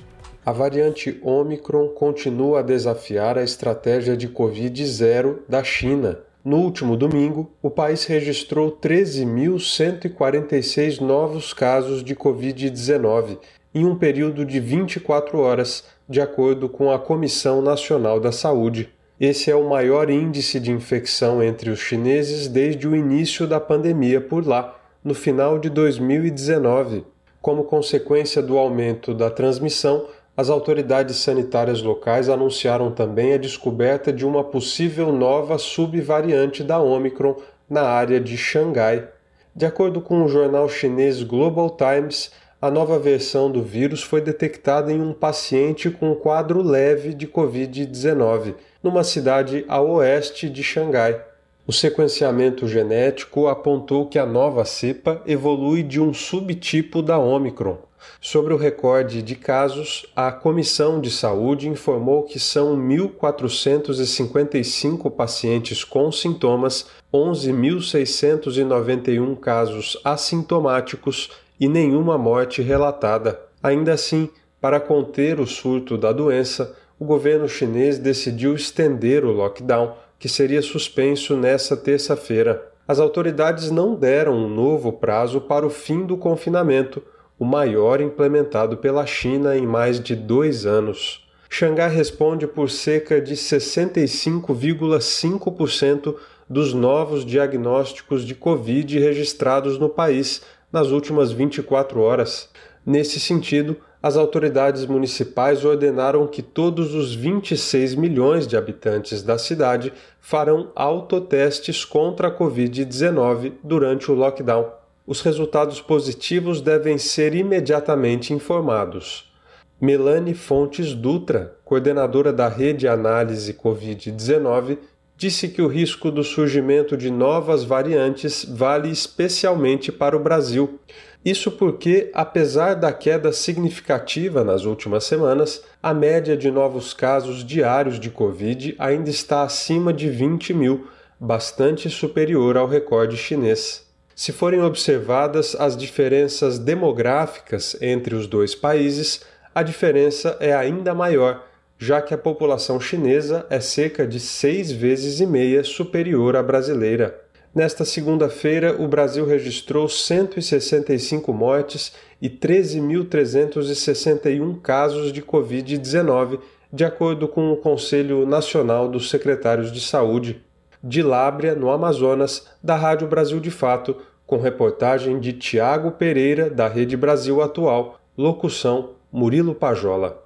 A 0.46 0.52
variante 0.52 1.20
Ômicron 1.24 1.90
continua 1.90 2.60
a 2.60 2.64
desafiar 2.64 3.38
a 3.38 3.44
estratégia 3.44 4.18
de 4.18 4.28
Covid-0 4.28 5.40
da 5.48 5.64
China, 5.64 6.20
no 6.46 6.58
último 6.58 6.98
domingo, 6.98 7.54
o 7.62 7.70
país 7.70 8.04
registrou 8.04 8.70
13.146 8.70 11.00
novos 11.00 11.54
casos 11.54 12.04
de 12.04 12.14
Covid-19 12.14 13.38
em 13.74 13.86
um 13.86 13.96
período 13.96 14.44
de 14.44 14.60
24 14.60 15.40
horas, 15.40 15.86
de 16.10 16.20
acordo 16.20 16.68
com 16.68 16.92
a 16.92 17.00
Comissão 17.00 17.62
Nacional 17.62 18.20
da 18.20 18.34
Saúde. 18.34 18.90
Esse 19.18 19.50
é 19.50 19.56
o 19.56 19.70
maior 19.70 20.10
índice 20.10 20.60
de 20.60 20.70
infecção 20.70 21.42
entre 21.42 21.70
os 21.70 21.80
chineses 21.80 22.50
desde 22.50 22.90
o 22.90 22.96
início 22.96 23.48
da 23.48 23.62
pandemia 23.62 24.20
por 24.20 24.46
lá, 24.46 24.78
no 25.02 25.16
final 25.16 25.58
de 25.58 25.70
2019. 25.70 27.06
Como 27.42 27.64
consequência 27.64 28.42
do 28.42 28.58
aumento 28.58 29.14
da 29.14 29.30
transmissão, 29.30 30.08
as 30.36 30.50
autoridades 30.50 31.18
sanitárias 31.18 31.82
locais 31.82 32.28
anunciaram 32.28 32.92
também 32.92 33.34
a 33.34 33.38
descoberta 33.38 34.12
de 34.12 34.26
uma 34.26 34.44
possível 34.44 35.12
nova 35.12 35.60
subvariante 35.60 36.64
da 36.64 36.80
Omicron 36.80 37.36
na 37.70 37.84
área 37.84 38.20
de 38.20 38.36
Xangai. 38.36 39.08
De 39.56 39.66
acordo 39.66 40.02
com 40.02 40.24
o 40.24 40.28
jornal 40.28 40.68
chinês 40.68 41.22
Global 41.22 41.70
Times, 41.78 42.32
a 42.60 42.72
nova 42.72 42.98
versão 42.98 43.52
do 43.52 43.62
vírus 43.62 44.02
foi 44.02 44.22
detectada 44.22 44.92
em 44.92 45.00
um 45.00 45.14
paciente 45.14 45.92
com 45.92 46.16
quadro 46.16 46.64
leve 46.64 47.14
de 47.14 47.28
Covid-19, 47.28 48.56
numa 48.82 49.04
cidade 49.04 49.64
a 49.68 49.82
oeste 49.82 50.50
de 50.50 50.64
Xangai. 50.64 51.22
O 51.68 51.72
sequenciamento 51.72 52.68
genético 52.68 53.48
apontou 53.48 54.08
que 54.08 54.18
a 54.18 54.26
nova 54.26 54.66
cepa 54.66 55.22
evolui 55.28 55.84
de 55.84 56.02
um 56.02 56.12
subtipo 56.12 57.04
da 57.04 57.20
Omicron. 57.20 57.78
Sobre 58.22 58.54
o 58.54 58.58
recorde 58.58 59.22
de 59.22 59.36
casos, 59.36 60.06
a 60.16 60.32
Comissão 60.32 61.02
de 61.02 61.12
Saúde 61.12 61.68
informou 61.68 62.24
que 62.24 62.40
são 62.40 62.78
1.455 62.78 65.12
pacientes 65.12 65.84
com 65.84 66.10
sintomas, 66.12 66.86
11.691 67.14 69.38
casos 69.40 70.00
assintomáticos 70.04 71.30
e 71.60 71.68
nenhuma 71.68 72.18
morte 72.18 72.62
relatada. 72.62 73.40
Ainda 73.62 73.92
assim, 73.94 74.30
para 74.60 74.80
conter 74.80 75.40
o 75.40 75.46
surto 75.46 75.96
da 75.98 76.12
doença, 76.12 76.76
o 77.00 77.06
governo 77.06 77.48
chinês 77.50 78.00
decidiu 78.00 78.56
estender 78.56 79.26
o 79.26 79.32
lockdown, 79.32 79.96
que 80.18 80.30
seria 80.30 80.62
suspenso 80.62 81.36
nesta 81.36 81.76
terça-feira. 81.76 82.72
As 82.88 83.00
autoridades 83.00 83.72
não 83.72 83.96
deram 83.96 84.34
um 84.34 84.48
novo 84.48 84.94
prazo 84.94 85.42
para 85.42 85.66
o 85.66 85.70
fim 85.70 86.06
do 86.06 86.18
confinamento 86.18 87.02
o 87.44 87.46
maior 87.46 88.00
implementado 88.00 88.78
pela 88.78 89.06
China 89.06 89.58
em 89.58 89.68
mais 89.68 90.00
de 90.00 90.16
dois 90.16 90.66
anos. 90.66 91.28
Xangai 91.50 91.94
responde 91.94 92.48
por 92.48 92.70
cerca 92.70 93.20
de 93.20 93.36
65,5% 93.36 96.16
dos 96.50 96.74
novos 96.74 97.26
diagnósticos 97.26 98.24
de 98.24 98.34
Covid 98.34 98.98
registrados 98.98 99.78
no 99.78 99.90
país 99.90 100.42
nas 100.72 100.88
últimas 100.88 101.34
24 101.34 102.00
horas. 102.00 102.48
Nesse 102.86 103.20
sentido, 103.20 103.76
as 104.02 104.16
autoridades 104.16 104.86
municipais 104.86 105.66
ordenaram 105.66 106.26
que 106.26 106.42
todos 106.42 106.96
os 106.96 107.14
26 107.14 107.96
milhões 107.96 108.48
de 108.48 108.56
habitantes 108.56 109.22
da 109.22 109.38
cidade 109.38 109.92
farão 110.22 110.72
autotestes 110.74 111.84
contra 111.84 112.30
a 112.30 112.32
Covid-19 112.32 113.52
durante 113.62 114.10
o 114.10 114.16
lockdown 114.16 114.82
os 115.06 115.22
resultados 115.22 115.82
positivos 115.82 116.62
devem 116.62 116.98
ser 116.98 117.36
imediatamente 117.36 118.34
informados. 118.34 119.32
Melanie 119.80 120.34
Fontes 120.34 120.94
Dutra, 120.94 121.58
coordenadora 121.66 122.32
da 122.32 122.48
Rede 122.48 122.88
Análise 122.88 123.54
Covid-19, 123.54 124.78
disse 125.18 125.50
que 125.50 125.62
o 125.62 125.68
risco 125.68 126.10
do 126.10 126.24
surgimento 126.24 126.96
de 126.96 127.12
novas 127.12 127.64
variantes 127.64 128.46
vale 128.46 128.90
especialmente 128.90 129.92
para 129.92 130.16
o 130.16 130.20
Brasil. 130.20 130.80
Isso 131.24 131.52
porque, 131.52 132.10
apesar 132.14 132.74
da 132.74 132.92
queda 132.92 133.32
significativa 133.32 134.44
nas 134.44 134.66
últimas 134.66 135.04
semanas, 135.04 135.64
a 135.82 135.94
média 135.94 136.36
de 136.36 136.52
novos 136.52 136.94
casos 136.94 137.46
diários 137.46 138.00
de 138.00 138.10
Covid 138.10 138.76
ainda 138.80 139.10
está 139.10 139.44
acima 139.44 139.94
de 139.94 140.10
20 140.10 140.54
mil, 140.54 140.88
bastante 141.20 141.90
superior 141.90 142.58
ao 142.58 142.68
recorde 142.68 143.16
chinês. 143.16 143.83
Se 144.16 144.32
forem 144.32 144.62
observadas 144.62 145.56
as 145.60 145.76
diferenças 145.76 146.60
demográficas 146.60 147.76
entre 147.82 148.14
os 148.14 148.28
dois 148.28 148.54
países, 148.54 149.22
a 149.56 149.64
diferença 149.64 150.38
é 150.40 150.54
ainda 150.54 150.94
maior, 150.94 151.44
já 151.80 152.00
que 152.00 152.14
a 152.14 152.18
população 152.18 152.80
chinesa 152.80 153.48
é 153.50 153.60
cerca 153.60 154.06
de 154.06 154.20
seis 154.20 154.72
vezes 154.72 155.20
e 155.20 155.26
meia 155.26 155.64
superior 155.64 156.36
à 156.36 156.44
brasileira. 156.44 157.20
Nesta 157.56 157.84
segunda-feira, 157.86 158.80
o 158.82 158.88
Brasil 158.88 159.26
registrou 159.26 159.90
165 159.90 161.34
mortes 161.34 161.94
e 162.22 162.30
13.361 162.30 164.62
casos 164.62 165.12
de 165.12 165.22
Covid-19, 165.22 166.40
de 166.72 166.86
acordo 166.86 167.28
com 167.28 167.52
o 167.52 167.58
Conselho 167.58 168.28
Nacional 168.28 168.88
dos 168.88 169.10
Secretários 169.10 169.72
de 169.72 169.82
Saúde 169.82 170.44
de 170.84 171.02
Lábrea, 171.02 171.56
no 171.56 171.72
Amazonas, 171.72 172.48
da 172.62 172.76
Rádio 172.76 173.08
Brasil 173.08 173.40
de 173.40 173.50
Fato, 173.50 173.96
com 174.28 174.38
reportagem 174.38 175.20
de 175.20 175.32
Tiago 175.32 175.92
Pereira, 175.92 176.50
da 176.50 176.68
Rede 176.68 176.98
Brasil 176.98 177.42
Atual, 177.42 178.00
locução 178.18 178.92
Murilo 179.12 179.56
Pajola. 179.56 180.22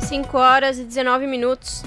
5 0.00 0.38
horas 0.38 0.78
e 0.78 0.84
19 0.84 1.26
minutos. 1.26 1.82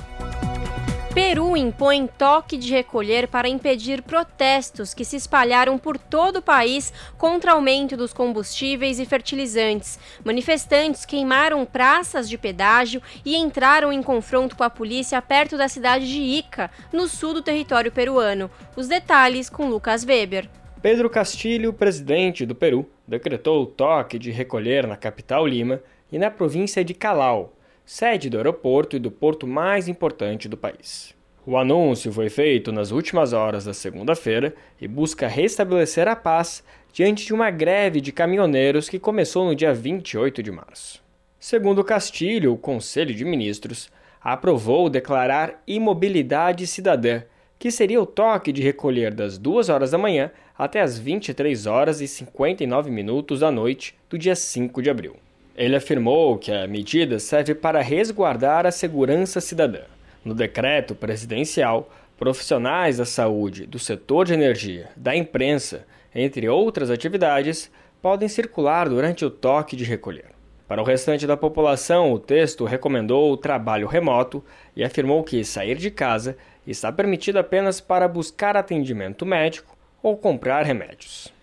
Peru 1.21 1.57
impõe 1.57 2.07
toque 2.07 2.55
de 2.55 2.71
recolher 2.71 3.27
para 3.27 3.49
impedir 3.49 4.01
protestos 4.01 4.93
que 4.93 5.03
se 5.03 5.17
espalharam 5.17 5.77
por 5.77 5.97
todo 5.97 6.37
o 6.37 6.41
país 6.41 6.93
contra 7.17 7.51
aumento 7.51 7.97
dos 7.97 8.13
combustíveis 8.13 9.01
e 9.01 9.05
fertilizantes. 9.05 9.99
Manifestantes 10.23 11.05
queimaram 11.05 11.65
praças 11.65 12.29
de 12.29 12.37
pedágio 12.37 13.01
e 13.25 13.35
entraram 13.35 13.91
em 13.91 14.01
confronto 14.01 14.55
com 14.55 14.63
a 14.63 14.69
polícia 14.69 15.21
perto 15.21 15.57
da 15.57 15.67
cidade 15.67 16.09
de 16.09 16.21
Ica, 16.21 16.71
no 16.93 17.05
sul 17.05 17.33
do 17.33 17.41
território 17.41 17.91
peruano. 17.91 18.49
Os 18.77 18.87
detalhes 18.87 19.49
com 19.49 19.67
Lucas 19.67 20.05
Weber. 20.05 20.49
Pedro 20.81 21.09
Castilho, 21.09 21.73
presidente 21.73 22.45
do 22.45 22.55
Peru, 22.55 22.89
decretou 23.05 23.61
o 23.61 23.65
toque 23.65 24.17
de 24.17 24.31
recolher 24.31 24.87
na 24.87 24.95
capital 24.95 25.45
Lima 25.45 25.81
e 26.09 26.17
na 26.17 26.31
província 26.31 26.81
de 26.81 26.93
Calau, 26.93 27.58
sede 27.89 28.29
do 28.29 28.37
aeroporto 28.37 28.95
e 28.95 28.99
do 28.99 29.09
porto 29.09 29.47
mais 29.47 29.87
importante 29.87 30.47
do 30.47 30.55
país. 30.55 31.11
O 31.43 31.57
anúncio 31.57 32.13
foi 32.13 32.29
feito 32.29 32.71
nas 32.71 32.91
últimas 32.91 33.33
horas 33.33 33.65
da 33.65 33.73
segunda-feira 33.73 34.53
e 34.79 34.87
busca 34.87 35.27
restabelecer 35.27 36.07
a 36.07 36.15
paz 36.15 36.63
diante 36.93 37.25
de 37.25 37.33
uma 37.33 37.49
greve 37.49 37.99
de 37.99 38.11
caminhoneiros 38.11 38.87
que 38.87 38.99
começou 38.99 39.43
no 39.43 39.55
dia 39.55 39.73
28 39.73 40.43
de 40.43 40.51
março. 40.51 41.03
Segundo 41.39 41.83
Castilho, 41.83 42.53
o 42.53 42.57
Conselho 42.59 43.11
de 43.11 43.25
Ministros 43.25 43.89
aprovou 44.21 44.87
declarar 44.87 45.59
imobilidade 45.65 46.67
cidadã, 46.67 47.23
que 47.57 47.71
seria 47.71 47.99
o 47.99 48.05
toque 48.05 48.51
de 48.51 48.61
recolher 48.61 49.15
das 49.15 49.35
2 49.39 49.67
horas 49.67 49.89
da 49.89 49.97
manhã 49.97 50.29
até 50.55 50.79
as 50.79 50.99
23 50.99 51.65
horas 51.65 52.01
e 52.01 52.07
59 52.07 52.91
minutos 52.91 53.39
da 53.39 53.49
noite 53.49 53.97
do 54.07 54.15
dia 54.15 54.35
5 54.35 54.79
de 54.79 54.91
abril. 54.91 55.15
Ele 55.59 55.75
afirmou 55.75 56.37
que 56.37 56.53
a 56.53 56.65
medida 56.65 57.19
serve 57.19 57.53
para 57.53 57.81
resguardar 57.81 58.65
a 58.65 58.71
segurança 58.71 59.41
cidadã. 59.41 59.81
No 60.23 60.33
decreto 60.33 60.95
presidencial, 60.95 61.91
profissionais 62.17 62.95
da 62.95 63.03
saúde, 63.03 63.65
do 63.65 63.77
setor 63.77 64.25
de 64.25 64.33
energia, 64.33 64.87
da 64.95 65.13
imprensa, 65.13 65.85
entre 66.15 66.47
outras 66.47 66.89
atividades, 66.89 67.69
podem 68.01 68.29
circular 68.29 68.87
durante 68.87 69.25
o 69.25 69.29
toque 69.29 69.75
de 69.75 69.83
recolher. 69.83 70.27
Para 70.65 70.81
o 70.81 70.85
restante 70.85 71.27
da 71.27 71.35
população, 71.35 72.13
o 72.13 72.19
texto 72.19 72.63
recomendou 72.63 73.29
o 73.29 73.35
trabalho 73.35 73.85
remoto 73.85 74.41
e 74.73 74.81
afirmou 74.81 75.25
que 75.25 75.43
sair 75.43 75.75
de 75.75 75.91
casa 75.91 76.37
está 76.65 76.89
permitido 76.89 77.37
apenas 77.37 77.81
para 77.81 78.07
buscar 78.07 78.55
atendimento 78.55 79.25
médico 79.25 79.75
ou 80.01 80.15
comprar 80.15 80.63
remédios. 80.63 81.37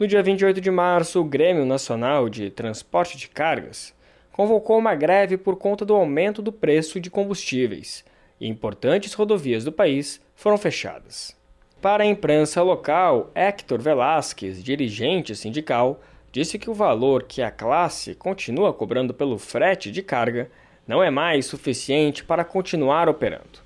No 0.00 0.06
dia 0.06 0.22
28 0.22 0.62
de 0.62 0.70
março, 0.70 1.20
o 1.20 1.24
Grêmio 1.24 1.66
Nacional 1.66 2.30
de 2.30 2.48
Transporte 2.48 3.18
de 3.18 3.28
Cargas 3.28 3.92
convocou 4.32 4.78
uma 4.78 4.94
greve 4.94 5.36
por 5.36 5.56
conta 5.56 5.84
do 5.84 5.94
aumento 5.94 6.40
do 6.40 6.50
preço 6.50 6.98
de 6.98 7.10
combustíveis 7.10 8.02
e 8.40 8.48
importantes 8.48 9.12
rodovias 9.12 9.62
do 9.62 9.70
país 9.70 10.18
foram 10.34 10.56
fechadas. 10.56 11.36
Para 11.82 12.02
a 12.02 12.06
imprensa 12.06 12.62
local, 12.62 13.30
Héctor 13.34 13.82
Velasquez, 13.82 14.64
dirigente 14.64 15.36
sindical, 15.36 16.00
disse 16.32 16.58
que 16.58 16.70
o 16.70 16.74
valor 16.74 17.24
que 17.24 17.42
a 17.42 17.50
classe 17.50 18.14
continua 18.14 18.72
cobrando 18.72 19.12
pelo 19.12 19.36
frete 19.36 19.92
de 19.92 20.00
carga 20.00 20.50
não 20.88 21.02
é 21.02 21.10
mais 21.10 21.44
suficiente 21.44 22.24
para 22.24 22.42
continuar 22.42 23.06
operando. 23.06 23.60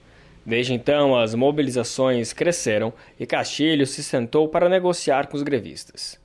Desde 0.45 0.75
então, 0.75 1.17
as 1.17 1.33
mobilizações 1.33 2.33
cresceram 2.33 2.93
e 3.21 3.25
Castilho 3.25 3.87
se 3.87 4.03
sentou 4.03 4.49
para 4.49 4.69
negociar 4.69 5.29
com 5.29 5.37
os 5.37 5.43
grevistas. 5.45 6.24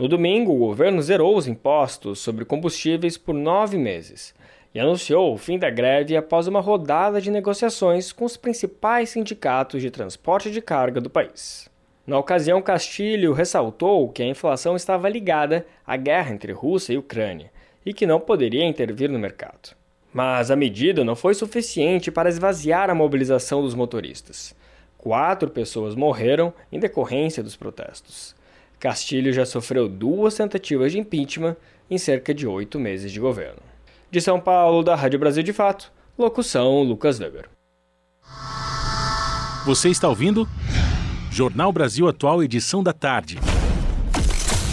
No 0.00 0.08
domingo, 0.08 0.54
o 0.54 0.56
governo 0.56 1.02
zerou 1.02 1.36
os 1.36 1.46
impostos 1.46 2.20
sobre 2.20 2.46
combustíveis 2.46 3.18
por 3.18 3.34
nove 3.34 3.76
meses 3.76 4.34
e 4.74 4.80
anunciou 4.80 5.34
o 5.34 5.36
fim 5.36 5.58
da 5.58 5.68
greve 5.68 6.16
após 6.16 6.46
uma 6.46 6.58
rodada 6.58 7.20
de 7.20 7.30
negociações 7.30 8.10
com 8.10 8.24
os 8.24 8.34
principais 8.34 9.10
sindicatos 9.10 9.82
de 9.82 9.90
transporte 9.90 10.50
de 10.50 10.62
carga 10.62 11.02
do 11.02 11.10
país. 11.10 11.68
Na 12.06 12.18
ocasião, 12.18 12.62
Castilho 12.62 13.34
ressaltou 13.34 14.08
que 14.08 14.22
a 14.22 14.26
inflação 14.26 14.74
estava 14.74 15.06
ligada 15.06 15.66
à 15.86 15.98
guerra 15.98 16.32
entre 16.32 16.50
Rússia 16.50 16.94
e 16.94 16.98
Ucrânia 16.98 17.52
e 17.84 17.92
que 17.92 18.06
não 18.06 18.18
poderia 18.18 18.64
intervir 18.64 19.10
no 19.10 19.18
mercado. 19.18 19.76
Mas 20.14 20.50
a 20.50 20.56
medida 20.56 21.04
não 21.04 21.14
foi 21.14 21.34
suficiente 21.34 22.10
para 22.10 22.30
esvaziar 22.30 22.88
a 22.88 22.94
mobilização 22.94 23.60
dos 23.60 23.74
motoristas. 23.74 24.56
Quatro 24.96 25.50
pessoas 25.50 25.94
morreram 25.94 26.54
em 26.72 26.80
decorrência 26.80 27.42
dos 27.42 27.54
protestos. 27.54 28.39
Castilho 28.80 29.30
já 29.30 29.44
sofreu 29.44 29.86
duas 29.86 30.34
tentativas 30.34 30.90
de 30.90 30.98
impeachment 30.98 31.54
em 31.90 31.98
cerca 31.98 32.32
de 32.32 32.46
oito 32.46 32.80
meses 32.80 33.12
de 33.12 33.20
governo. 33.20 33.60
De 34.10 34.22
São 34.22 34.40
Paulo, 34.40 34.82
da 34.82 34.96
Rádio 34.96 35.18
Brasil 35.18 35.42
de 35.42 35.52
Fato, 35.52 35.92
locução 36.18 36.82
Lucas 36.82 37.20
Weber. 37.20 37.50
Você 39.66 39.90
está 39.90 40.08
ouvindo? 40.08 40.48
Jornal 41.30 41.70
Brasil 41.70 42.08
Atual, 42.08 42.42
edição 42.42 42.82
da 42.82 42.94
tarde. 42.94 43.38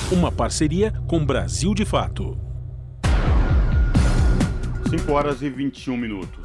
Uma 0.09 0.31
parceria 0.31 0.93
com 1.05 1.23
Brasil 1.23 1.73
de 1.73 1.83
Fato. 1.83 2.46
5 4.89 5.11
horas 5.11 5.41
e 5.41 5.49
21 5.49 5.97
minutos. 5.97 6.39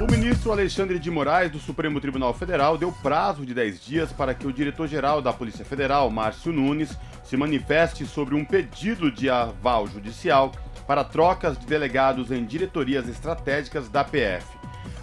O 0.00 0.10
ministro 0.10 0.50
Alexandre 0.50 0.98
de 0.98 1.10
Moraes, 1.10 1.52
do 1.52 1.58
Supremo 1.58 2.00
Tribunal 2.00 2.32
Federal, 2.32 2.78
deu 2.78 2.90
prazo 2.90 3.44
de 3.44 3.52
10 3.52 3.84
dias 3.84 4.12
para 4.12 4.32
que 4.32 4.46
o 4.46 4.52
diretor-geral 4.52 5.20
da 5.20 5.30
Polícia 5.30 5.62
Federal, 5.62 6.10
Márcio 6.10 6.54
Nunes, 6.54 6.96
se 7.22 7.36
manifeste 7.36 8.06
sobre 8.06 8.34
um 8.34 8.46
pedido 8.46 9.12
de 9.12 9.28
aval 9.28 9.86
judicial 9.86 10.52
para 10.86 11.04
trocas 11.04 11.58
de 11.58 11.66
delegados 11.66 12.30
em 12.30 12.46
diretorias 12.46 13.06
estratégicas 13.06 13.90
da 13.90 14.02
PF. 14.02 14.46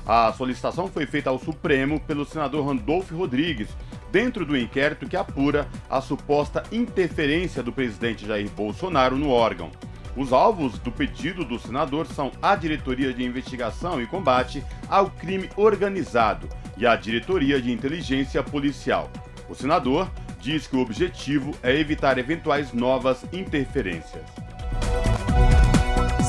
A 0.04 0.34
solicitação 0.34 0.88
foi 0.88 1.06
feita 1.06 1.30
ao 1.30 1.38
Supremo 1.38 2.00
pelo 2.00 2.26
senador 2.26 2.66
Randolfo 2.66 3.16
Rodrigues, 3.16 3.68
dentro 4.12 4.44
do 4.44 4.58
inquérito 4.58 5.08
que 5.08 5.16
apura 5.16 5.68
a 5.88 6.02
suposta 6.02 6.64
interferência 6.72 7.62
do 7.62 7.72
presidente 7.72 8.26
Jair 8.26 8.50
Bolsonaro 8.50 9.16
no 9.16 9.30
órgão. 9.30 9.70
Os 10.18 10.34
alvos 10.34 10.80
do 10.80 10.92
pedido 10.92 11.46
do 11.46 11.60
senador 11.60 12.08
são 12.08 12.32
a 12.42 12.56
Diretoria 12.56 13.14
de 13.14 13.24
Investigação 13.24 14.02
e 14.02 14.08
Combate 14.08 14.64
ao 14.90 15.12
Crime 15.12 15.48
Organizado 15.56 16.50
e 16.76 16.88
a 16.88 16.96
Diretoria 16.96 17.62
de 17.62 17.72
Inteligência 17.72 18.42
Policial. 18.42 19.12
O 19.48 19.54
senador 19.54 20.10
diz 20.40 20.66
que 20.66 20.76
o 20.76 20.80
objetivo 20.80 21.56
é 21.62 21.72
evitar 21.76 22.18
eventuais 22.18 22.74
novas 22.74 23.26
interferências. 23.32 24.24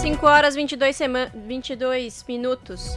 5 0.03 0.27
horas 0.27 0.55
22, 0.55 0.99
22 1.47 2.25
minutos. 2.29 2.95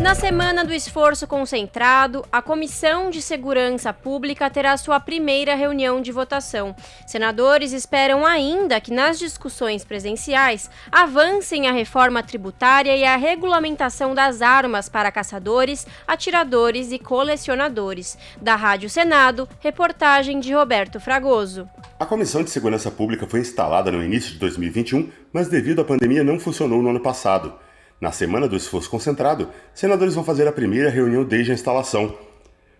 Na 0.00 0.14
semana 0.14 0.64
do 0.64 0.72
esforço 0.72 1.26
concentrado, 1.26 2.24
a 2.32 2.40
Comissão 2.40 3.10
de 3.10 3.20
Segurança 3.20 3.92
Pública 3.92 4.48
terá 4.48 4.74
sua 4.78 4.98
primeira 4.98 5.54
reunião 5.54 6.00
de 6.00 6.10
votação. 6.10 6.74
Senadores 7.06 7.74
esperam 7.74 8.24
ainda 8.24 8.80
que 8.80 8.94
nas 8.94 9.18
discussões 9.18 9.84
presenciais 9.84 10.70
avancem 10.90 11.68
a 11.68 11.72
reforma 11.72 12.22
tributária 12.22 12.96
e 12.96 13.04
a 13.04 13.14
regulamentação 13.16 14.14
das 14.14 14.40
armas 14.40 14.88
para 14.88 15.12
caçadores, 15.12 15.86
atiradores 16.08 16.92
e 16.92 16.98
colecionadores. 16.98 18.16
Da 18.40 18.56
Rádio 18.56 18.88
Senado, 18.88 19.46
reportagem 19.60 20.40
de 20.40 20.54
Roberto 20.54 20.98
Fragoso. 20.98 21.68
A 21.98 22.06
Comissão 22.06 22.42
de 22.42 22.48
Segurança 22.48 22.90
Pública 22.90 23.26
foi 23.26 23.40
instalada 23.40 23.92
no 23.92 24.02
início 24.02 24.32
de 24.32 24.38
2021, 24.38 25.10
mas 25.30 25.48
devido 25.48 25.82
à 25.82 25.84
pandemia 25.84 26.24
não 26.24 26.40
funcionou 26.40 26.80
no 26.80 26.88
ano 26.88 27.00
passado. 27.00 27.52
Na 28.00 28.10
semana 28.10 28.48
do 28.48 28.56
esforço 28.56 28.88
concentrado, 28.88 29.50
senadores 29.74 30.14
vão 30.14 30.24
fazer 30.24 30.48
a 30.48 30.52
primeira 30.52 30.88
reunião 30.88 31.22
desde 31.22 31.50
a 31.50 31.54
instalação 31.54 32.16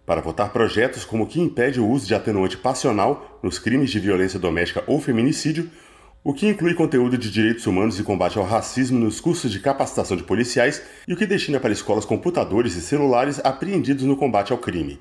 para 0.06 0.22
votar 0.22 0.50
projetos 0.50 1.04
como 1.04 1.24
o 1.24 1.26
que 1.26 1.38
impede 1.38 1.78
o 1.78 1.86
uso 1.86 2.06
de 2.06 2.14
atenuante 2.14 2.56
passional 2.56 3.38
nos 3.42 3.58
crimes 3.58 3.90
de 3.90 4.00
violência 4.00 4.40
doméstica 4.40 4.82
ou 4.86 4.98
feminicídio, 4.98 5.70
o 6.24 6.32
que 6.32 6.48
inclui 6.48 6.72
conteúdo 6.74 7.18
de 7.18 7.30
direitos 7.30 7.66
humanos 7.66 8.00
e 8.00 8.02
combate 8.02 8.38
ao 8.38 8.44
racismo 8.44 8.98
nos 8.98 9.20
cursos 9.20 9.52
de 9.52 9.60
capacitação 9.60 10.16
de 10.16 10.22
policiais 10.22 10.82
e 11.06 11.12
o 11.12 11.16
que 11.16 11.26
destina 11.26 11.60
para 11.60 11.70
escolas 11.70 12.06
computadores 12.06 12.74
e 12.74 12.80
celulares 12.80 13.40
apreendidos 13.44 14.04
no 14.04 14.16
combate 14.16 14.52
ao 14.52 14.58
crime. 14.58 14.98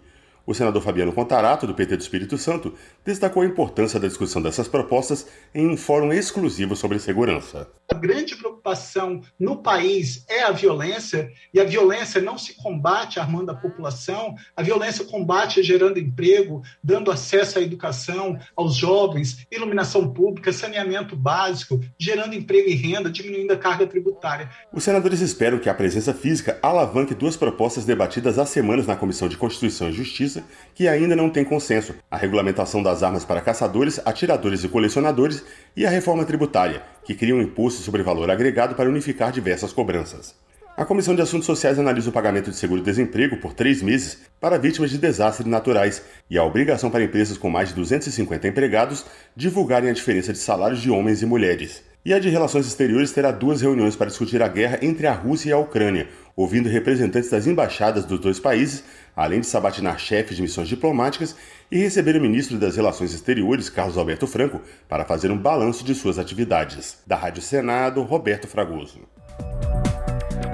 O 0.49 0.53
senador 0.55 0.81
Fabiano 0.81 1.13
Contarato, 1.13 1.67
do 1.67 1.75
PT 1.75 1.95
do 1.95 2.01
Espírito 2.01 2.35
Santo, 2.35 2.73
destacou 3.05 3.43
a 3.43 3.45
importância 3.45 3.99
da 3.99 4.07
discussão 4.07 4.41
dessas 4.41 4.67
propostas 4.67 5.27
em 5.53 5.69
um 5.69 5.77
fórum 5.77 6.11
exclusivo 6.11 6.75
sobre 6.75 6.97
segurança. 6.97 7.69
A 7.91 7.93
grande 7.93 8.35
preocupação 8.35 9.21
no 9.39 9.57
país 9.57 10.25
é 10.27 10.41
a 10.41 10.51
violência, 10.51 11.31
e 11.53 11.59
a 11.59 11.63
violência 11.63 12.19
não 12.19 12.35
se 12.35 12.55
combate 12.55 13.19
armando 13.19 13.51
a 13.51 13.55
população, 13.55 14.33
a 14.57 14.63
violência 14.63 15.05
combate 15.05 15.61
gerando 15.61 15.99
emprego, 15.99 16.63
dando 16.83 17.11
acesso 17.11 17.59
à 17.59 17.61
educação 17.61 18.39
aos 18.55 18.75
jovens, 18.75 19.45
iluminação 19.51 20.11
pública, 20.11 20.51
saneamento 20.51 21.15
básico, 21.15 21.79
gerando 21.95 22.33
emprego 22.33 22.69
e 22.69 22.73
renda, 22.73 23.11
diminuindo 23.11 23.53
a 23.53 23.57
carga 23.57 23.85
tributária. 23.85 24.49
Os 24.73 24.83
senadores 24.83 25.21
esperam 25.21 25.59
que 25.59 25.69
a 25.69 25.75
presença 25.75 26.11
física 26.11 26.57
alavanque 26.63 27.13
duas 27.13 27.37
propostas 27.37 27.85
debatidas 27.85 28.39
há 28.39 28.47
semanas 28.47 28.87
na 28.87 28.95
Comissão 28.95 29.27
de 29.27 29.37
Constituição 29.37 29.89
e 29.89 29.93
Justiça 29.93 30.38
que 30.73 30.87
ainda 30.87 31.15
não 31.15 31.29
tem 31.29 31.43
consenso: 31.43 31.95
a 32.09 32.17
regulamentação 32.17 32.81
das 32.81 33.03
armas 33.03 33.25
para 33.25 33.41
caçadores, 33.41 33.99
atiradores 34.05 34.63
e 34.63 34.67
colecionadores 34.67 35.43
e 35.75 35.85
a 35.85 35.89
reforma 35.89 36.25
tributária, 36.25 36.81
que 37.03 37.15
cria 37.15 37.35
um 37.35 37.41
imposto 37.41 37.81
sobre 37.81 38.03
valor 38.03 38.29
agregado 38.29 38.75
para 38.75 38.89
unificar 38.89 39.31
diversas 39.31 39.73
cobranças. 39.73 40.35
A 40.79 40.85
Comissão 40.85 41.13
de 41.13 41.21
Assuntos 41.21 41.45
Sociais 41.45 41.77
analisa 41.77 42.09
o 42.09 42.13
pagamento 42.13 42.49
de 42.49 42.55
seguro-desemprego 42.55 43.35
por 43.35 43.53
três 43.53 43.81
meses 43.81 44.19
para 44.39 44.57
vítimas 44.57 44.89
de 44.89 44.97
desastres 44.97 45.45
naturais 45.45 46.01
e 46.29 46.37
a 46.37 46.43
obrigação 46.45 46.89
para 46.89 47.03
empresas 47.03 47.37
com 47.37 47.49
mais 47.49 47.67
de 47.67 47.75
250 47.75 48.47
empregados 48.47 49.05
divulgarem 49.35 49.89
a 49.89 49.93
diferença 49.93 50.31
de 50.31 50.39
salários 50.39 50.81
de 50.81 50.89
homens 50.89 51.21
e 51.21 51.25
mulheres. 51.25 51.83
E 52.05 52.13
a 52.13 52.19
de 52.19 52.29
Relações 52.29 52.65
Exteriores 52.65 53.11
terá 53.11 53.29
duas 53.29 53.61
reuniões 53.61 53.97
para 53.97 54.07
discutir 54.07 54.41
a 54.41 54.47
guerra 54.47 54.79
entre 54.81 55.05
a 55.05 55.11
Rússia 55.11 55.49
e 55.49 55.51
a 55.51 55.57
Ucrânia, 55.57 56.07
ouvindo 56.33 56.69
representantes 56.69 57.29
das 57.29 57.45
embaixadas 57.45 58.05
dos 58.05 58.21
dois 58.21 58.39
países, 58.39 58.85
além 59.19 59.41
de 59.41 59.47
sabatinar 59.47 59.99
chefes 59.99 60.37
de 60.37 60.41
missões 60.41 60.69
diplomáticas 60.69 61.35
e 61.69 61.77
receber 61.77 62.15
o 62.15 62.21
ministro 62.21 62.57
das 62.57 62.77
Relações 62.77 63.13
Exteriores, 63.13 63.69
Carlos 63.69 63.97
Alberto 63.97 64.25
Franco, 64.25 64.61
para 64.87 65.03
fazer 65.03 65.29
um 65.29 65.37
balanço 65.37 65.83
de 65.83 65.93
suas 65.93 66.17
atividades. 66.17 67.03
Da 67.05 67.17
Rádio 67.17 67.41
Senado, 67.41 68.01
Roberto 68.01 68.47
Fragoso. 68.47 69.01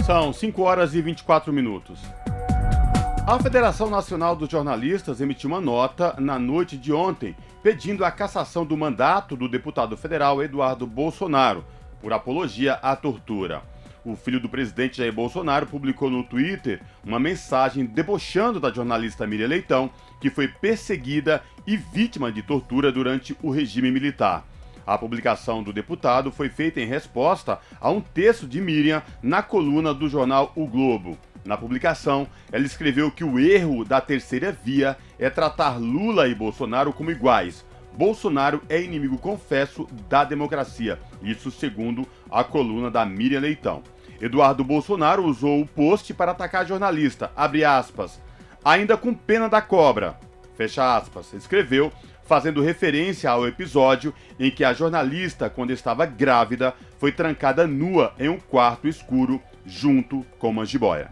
São 0.04 0.34
5 0.34 0.64
horas 0.64 0.96
e 0.96 1.02
24 1.02 1.54
minutos. 1.54 2.00
A 3.28 3.38
Federação 3.38 3.88
Nacional 3.88 4.36
dos 4.36 4.50
Jornalistas 4.50 5.22
emitiu 5.22 5.48
uma 5.48 5.62
nota 5.62 6.16
na 6.18 6.40
noite 6.40 6.76
de 6.76 6.92
ontem 6.92 7.36
pedindo 7.62 8.04
a 8.04 8.10
cassação 8.10 8.66
do 8.66 8.76
mandato 8.76 9.36
do 9.36 9.48
deputado 9.48 9.96
federal 9.96 10.42
Eduardo 10.42 10.88
Bolsonaro 10.88 11.64
por 12.02 12.12
apologia 12.12 12.74
à 12.82 12.96
tortura. 12.96 13.62
O 14.06 14.16
filho 14.16 14.40
do 14.40 14.48
presidente 14.48 14.98
Jair 15.00 15.12
Bolsonaro 15.12 15.66
publicou 15.66 16.12
no 16.12 16.24
Twitter 16.24 16.80
uma 17.04 17.20
mensagem 17.20 17.84
debochando 17.84 18.60
da 18.60 18.72
jornalista 18.72 19.26
Miriam 19.26 19.48
Leitão, 19.48 19.90
que 20.22 20.30
foi 20.30 20.48
perseguida 20.48 21.42
e 21.66 21.76
vítima 21.76 22.32
de 22.32 22.44
tortura 22.44 22.92
durante 22.92 23.36
o 23.42 23.50
regime 23.50 23.90
militar. 23.90 24.46
A 24.86 24.96
publicação 24.96 25.64
do 25.64 25.74
deputado 25.74 26.32
foi 26.32 26.50
feita 26.50 26.80
em 26.80 26.86
resposta 26.86 27.60
a 27.82 27.90
um 27.90 28.00
texto 28.00 28.48
de 28.48 28.62
Miriam 28.62 29.02
na 29.24 29.42
coluna 29.42 29.92
do 29.92 30.08
jornal 30.08 30.54
O 30.56 30.68
Globo. 30.68 31.18
Na 31.44 31.58
publicação, 31.58 32.28
ela 32.52 32.66
escreveu 32.66 33.10
que 33.10 33.24
o 33.24 33.40
erro 33.40 33.84
da 33.84 34.00
terceira 34.00 34.52
via 34.52 34.96
é 35.18 35.32
tratar 35.32 35.80
Lula 35.80 36.28
e 36.28 36.36
Bolsonaro 36.36 36.94
como 36.94 37.10
iguais. 37.10 37.66
Bolsonaro 37.98 38.62
é 38.70 38.80
inimigo 38.80 39.18
confesso 39.18 39.88
da 40.08 40.24
democracia, 40.24 41.00
isso 41.24 41.50
segundo 41.50 42.08
a 42.30 42.44
coluna 42.44 42.92
da 42.92 43.04
Miriam 43.04 43.40
Leitão. 43.40 43.82
Eduardo 44.22 44.64
Bolsonaro 44.64 45.26
usou 45.26 45.62
o 45.62 45.68
post 45.68 46.14
para 46.14 46.32
atacar 46.32 46.62
a 46.62 46.66
jornalista, 46.66 47.32
aspas, 47.36 48.22
ainda 48.64 48.98
com 48.98 49.14
pena 49.14 49.48
da 49.48 49.62
cobra, 49.62 50.18
fecha 50.56 50.96
aspas, 50.96 51.34
escreveu, 51.34 51.92
fazendo 52.24 52.62
referência 52.62 53.30
ao 53.30 53.48
episódio 53.48 54.14
em 54.40 54.50
que 54.50 54.64
a 54.64 54.74
jornalista, 54.74 55.50
quando 55.50 55.72
estava 55.72 56.06
grávida, 56.06 56.74
foi 56.98 57.12
trancada 57.12 57.68
nua 57.68 58.14
em 58.18 58.30
um 58.30 58.40
quarto 58.40 58.88
escuro 58.88 59.42
junto 59.66 60.26
com 60.40 60.50
uma 60.50 60.66
jiboia. 60.66 61.10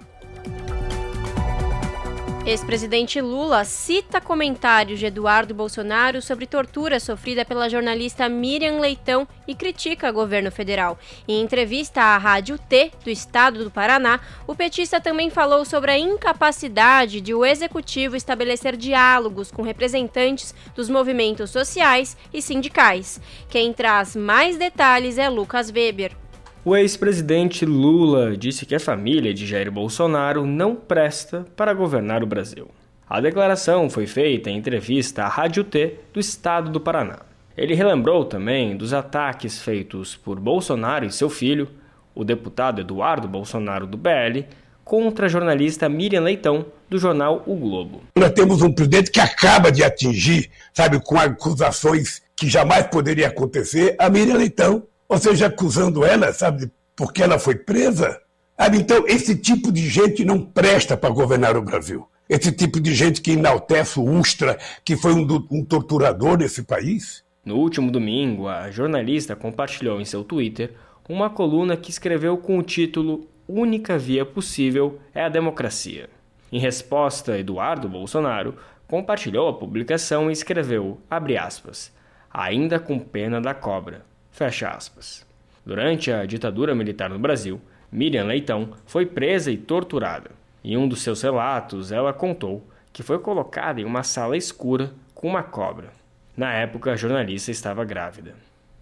Ex-presidente 2.46 3.22
Lula 3.22 3.64
cita 3.64 4.20
comentários 4.20 5.00
de 5.00 5.06
Eduardo 5.06 5.56
Bolsonaro 5.56 6.22
sobre 6.22 6.46
tortura 6.46 7.00
sofrida 7.00 7.46
pela 7.46 7.70
jornalista 7.70 8.28
Miriam 8.28 8.82
Leitão 8.82 9.26
e 9.48 9.56
critica 9.56 10.10
o 10.10 10.14
governo 10.14 10.52
federal. 10.52 11.00
Em 11.26 11.42
entrevista 11.42 12.02
à 12.02 12.18
Rádio 12.18 12.60
T 12.60 12.92
do 13.02 13.10
estado 13.10 13.64
do 13.64 13.72
Paraná, 13.72 14.20
o 14.46 14.54
petista 14.54 15.00
também 15.00 15.30
falou 15.30 15.64
sobre 15.64 15.92
a 15.92 15.98
incapacidade 15.98 17.22
de 17.22 17.34
o 17.34 17.46
executivo 17.46 18.18
estabelecer 18.18 18.76
diálogos 18.76 19.50
com 19.50 19.62
representantes 19.62 20.54
dos 20.76 20.90
movimentos 20.90 21.50
sociais 21.50 22.18
e 22.34 22.42
sindicais. 22.42 23.22
Quem 23.50 23.72
traz 23.72 24.18
mais 24.18 24.58
detalhes 24.58 25.18
é 25.18 25.30
Lucas 25.30 25.72
Weber. 25.72 26.23
O 26.66 26.78
ex-presidente 26.78 27.66
Lula 27.66 28.38
disse 28.38 28.66
que 28.66 28.74
a 28.74 28.80
família 28.80 29.34
de 29.34 29.46
Jair 29.46 29.70
Bolsonaro 29.70 30.46
não 30.46 30.74
presta 30.74 31.46
para 31.58 31.74
governar 31.74 32.24
o 32.24 32.26
Brasil. 32.26 32.70
A 33.10 33.20
declaração 33.20 33.90
foi 33.90 34.08
feita 34.08 34.50
em 34.50 34.60
entrevista 34.60 35.24
à 35.24 35.28
Rádio 35.28 35.66
T 35.66 36.00
do 36.14 36.22
estado 36.22 36.72
do 36.72 36.80
Paraná. 36.80 37.20
Ele 37.58 37.76
relembrou 37.76 38.24
também 38.24 38.78
dos 38.78 38.94
ataques 38.94 39.62
feitos 39.62 40.16
por 40.16 40.40
Bolsonaro 40.40 41.06
e 41.06 41.12
seu 41.12 41.30
filho, 41.30 41.68
o 42.16 42.24
deputado 42.24 42.80
Eduardo 42.80 43.28
Bolsonaro 43.28 43.86
do 43.86 43.98
BL, 43.98 44.46
contra 44.86 45.26
a 45.26 45.30
jornalista 45.30 45.90
Miriam 45.90 46.22
Leitão, 46.22 46.66
do 46.90 46.98
jornal 46.98 47.44
O 47.46 47.56
Globo. 47.56 48.04
Nós 48.18 48.32
temos 48.32 48.62
um 48.62 48.72
presidente 48.72 49.12
que 49.12 49.20
acaba 49.20 49.70
de 49.70 49.84
atingir, 49.84 50.50
sabe, 50.74 51.02
com 51.04 51.20
acusações 51.20 52.22
que 52.38 52.48
jamais 52.48 52.88
poderia 52.88 53.28
acontecer, 53.28 53.98
a 54.00 54.10
Miriam 54.10 54.38
Leitão 54.38 54.84
ou 55.08 55.18
seja, 55.18 55.48
acusando 55.48 56.04
ela, 56.04 56.34
sabe, 56.34 56.72
porque 56.96 57.22
ela 57.22 57.40
foi 57.40 57.56
presa. 57.56 58.22
Sabe? 58.58 58.78
Então, 58.78 59.06
esse 59.08 59.36
tipo 59.36 59.72
de 59.72 59.90
gente 59.90 60.24
não 60.24 60.40
presta 60.40 60.96
para 60.96 61.10
governar 61.10 61.58
o 61.58 61.62
Brasil. 61.62 62.08
Esse 62.30 62.52
tipo 62.52 62.80
de 62.80 62.94
gente 62.94 63.22
que 63.22 63.32
enaltece 63.32 64.00
o 64.00 64.04
Ustra, 64.04 64.58
que 64.84 64.96
foi 64.96 65.14
um, 65.14 65.28
um 65.52 65.66
torturador 65.66 66.38
desse 66.38 66.64
país. 66.64 67.24
No 67.46 67.58
último 67.58 67.92
domingo, 67.92 68.48
a 68.48 68.72
jornalista 68.72 69.36
compartilhou 69.36 70.00
em 70.00 70.06
seu 70.06 70.24
Twitter 70.24 70.74
uma 71.10 71.30
coluna 71.30 71.76
que 71.76 71.92
escreveu 71.92 72.38
com 72.38 72.58
o 72.58 72.64
título 72.64 73.28
Única 73.46 73.98
via 73.98 74.26
possível 74.26 75.00
é 75.14 75.26
a 75.26 75.30
democracia. 75.30 76.10
Em 76.50 76.60
resposta, 76.60 77.38
Eduardo 77.38 77.90
Bolsonaro 77.90 78.56
compartilhou 78.88 79.50
a 79.50 79.54
publicação 79.54 80.30
e 80.30 80.34
escreveu, 80.34 80.98
aspas, 81.10 81.92
ainda 82.32 82.80
com 82.80 82.98
pena 82.98 83.42
da 83.42 83.54
cobra. 83.54 84.06
Fecha 84.34 84.70
aspas. 84.70 85.24
Durante 85.64 86.12
a 86.12 86.26
ditadura 86.26 86.74
militar 86.74 87.08
no 87.08 87.20
Brasil, 87.20 87.62
Miriam 87.92 88.26
Leitão 88.26 88.72
foi 88.84 89.06
presa 89.06 89.52
e 89.52 89.58
torturada. 89.58 90.32
Em 90.64 90.76
um 90.76 90.88
dos 90.88 91.04
seus 91.04 91.22
relatos, 91.22 91.92
ela 91.92 92.12
contou 92.12 92.68
que 92.92 93.04
foi 93.04 93.20
colocada 93.20 93.80
em 93.80 93.86
uma 93.86 94.02
sala 94.02 94.36
escura 94.36 94.92
com 95.14 95.28
uma 95.28 95.44
cobra. 95.44 95.92
Na 96.36 96.52
época, 96.52 96.92
a 96.92 96.96
jornalista 96.96 97.52
estava 97.52 97.86
grávida. 97.86 98.34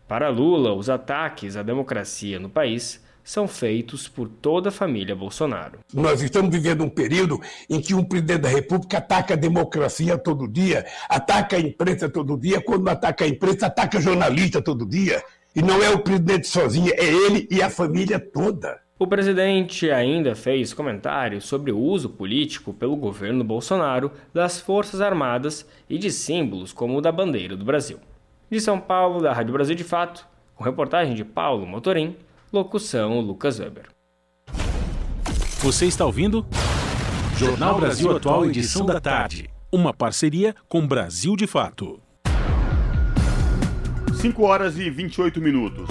Para 0.08 0.30
Lula, 0.30 0.74
os 0.74 0.90
ataques 0.90 1.58
à 1.58 1.62
democracia 1.62 2.40
no 2.40 2.50
país 2.50 3.04
são 3.22 3.46
feitos 3.46 4.08
por 4.08 4.30
toda 4.30 4.70
a 4.70 4.72
família 4.72 5.16
Bolsonaro. 5.16 5.80
Nós 5.94 6.22
estamos 6.22 6.50
vivendo 6.50 6.84
um 6.84 6.90
período 6.90 7.40
em 7.70 7.82
que 7.82 7.94
um 7.94 8.04
presidente 8.06 8.42
da 8.42 8.50
República 8.50 9.00
ataca 9.00 9.34
a 9.34 9.38
democracia 9.38 10.18
todo 10.18 10.48
dia, 10.48 10.86
ataca 11.10 11.58
a 11.58 11.60
imprensa 11.60 12.10
todo 12.10 12.38
dia, 12.38 12.62
quando 12.62 12.88
ataca 12.88 13.26
a 13.26 13.28
imprensa, 13.28 13.68
ataca 13.68 14.00
jornalista 14.00 14.62
todo 14.62 14.86
dia. 14.86 15.22
E 15.54 15.62
não 15.62 15.84
é 15.84 15.90
o 15.90 16.00
presidente 16.00 16.48
sozinho, 16.48 16.94
é 16.96 17.04
ele 17.04 17.46
e 17.52 17.62
a 17.62 17.70
família 17.70 18.18
toda. 18.18 18.80
O 18.98 19.06
presidente 19.06 19.92
ainda 19.92 20.34
fez 20.34 20.74
comentários 20.74 21.44
sobre 21.44 21.74
o 21.74 21.78
uso 21.78 22.08
político 22.08 22.72
pelo 22.72 22.96
governo 22.96 23.44
Bolsonaro 23.44 24.12
das 24.34 24.62
Forças 24.62 25.02
Armadas 25.02 25.68
e 25.90 25.98
de 25.98 26.10
símbolos 26.10 26.72
como 26.72 26.98
o 26.98 27.02
da 27.02 27.12
bandeira 27.12 27.58
do 27.58 27.66
Brasil. 27.66 28.00
De 28.50 28.62
São 28.62 28.80
Paulo, 28.80 29.22
da 29.22 29.34
Rádio 29.34 29.52
Brasil 29.52 29.76
de 29.76 29.84
Fato, 29.84 30.26
com 30.56 30.64
reportagem 30.64 31.16
de 31.16 31.26
Paulo 31.26 31.66
Motorim, 31.66 32.16
locução 32.54 33.20
Lucas 33.20 33.60
Weber. 33.60 33.88
Você 35.60 35.86
está 35.86 36.06
ouvindo? 36.06 36.46
Jornal 37.38 37.78
Brasil 37.78 38.16
Atual, 38.16 38.46
edição 38.46 38.86
da 38.86 39.02
tarde. 39.02 39.50
Uma 39.70 39.94
parceria 39.94 40.56
com 40.70 40.88
Brasil 40.88 41.36
de 41.36 41.46
Fato. 41.46 42.00
5 44.22 44.44
horas 44.44 44.78
e 44.78 44.88
28 44.88 45.42
minutos. 45.42 45.90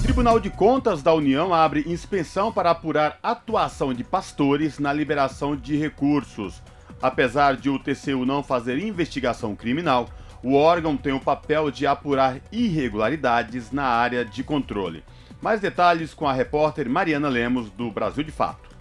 Tribunal 0.00 0.38
de 0.38 0.48
Contas 0.48 1.02
da 1.02 1.12
União 1.12 1.52
abre 1.52 1.82
inspeção 1.84 2.52
para 2.52 2.70
apurar 2.70 3.18
atuação 3.20 3.92
de 3.92 4.04
pastores 4.04 4.78
na 4.78 4.92
liberação 4.92 5.56
de 5.56 5.76
recursos. 5.76 6.62
Apesar 7.02 7.56
de 7.56 7.68
o 7.68 7.80
TCU 7.80 8.24
não 8.24 8.44
fazer 8.44 8.78
investigação 8.78 9.56
criminal, 9.56 10.08
o 10.40 10.54
órgão 10.54 10.96
tem 10.96 11.12
o 11.12 11.18
papel 11.18 11.68
de 11.68 11.84
apurar 11.84 12.40
irregularidades 12.52 13.72
na 13.72 13.86
área 13.86 14.24
de 14.24 14.44
controle. 14.44 15.02
Mais 15.42 15.60
detalhes 15.60 16.14
com 16.14 16.28
a 16.28 16.32
repórter 16.32 16.88
Mariana 16.88 17.28
Lemos, 17.28 17.68
do 17.70 17.90
Brasil 17.90 18.22
de 18.22 18.30
Fato. 18.30 18.75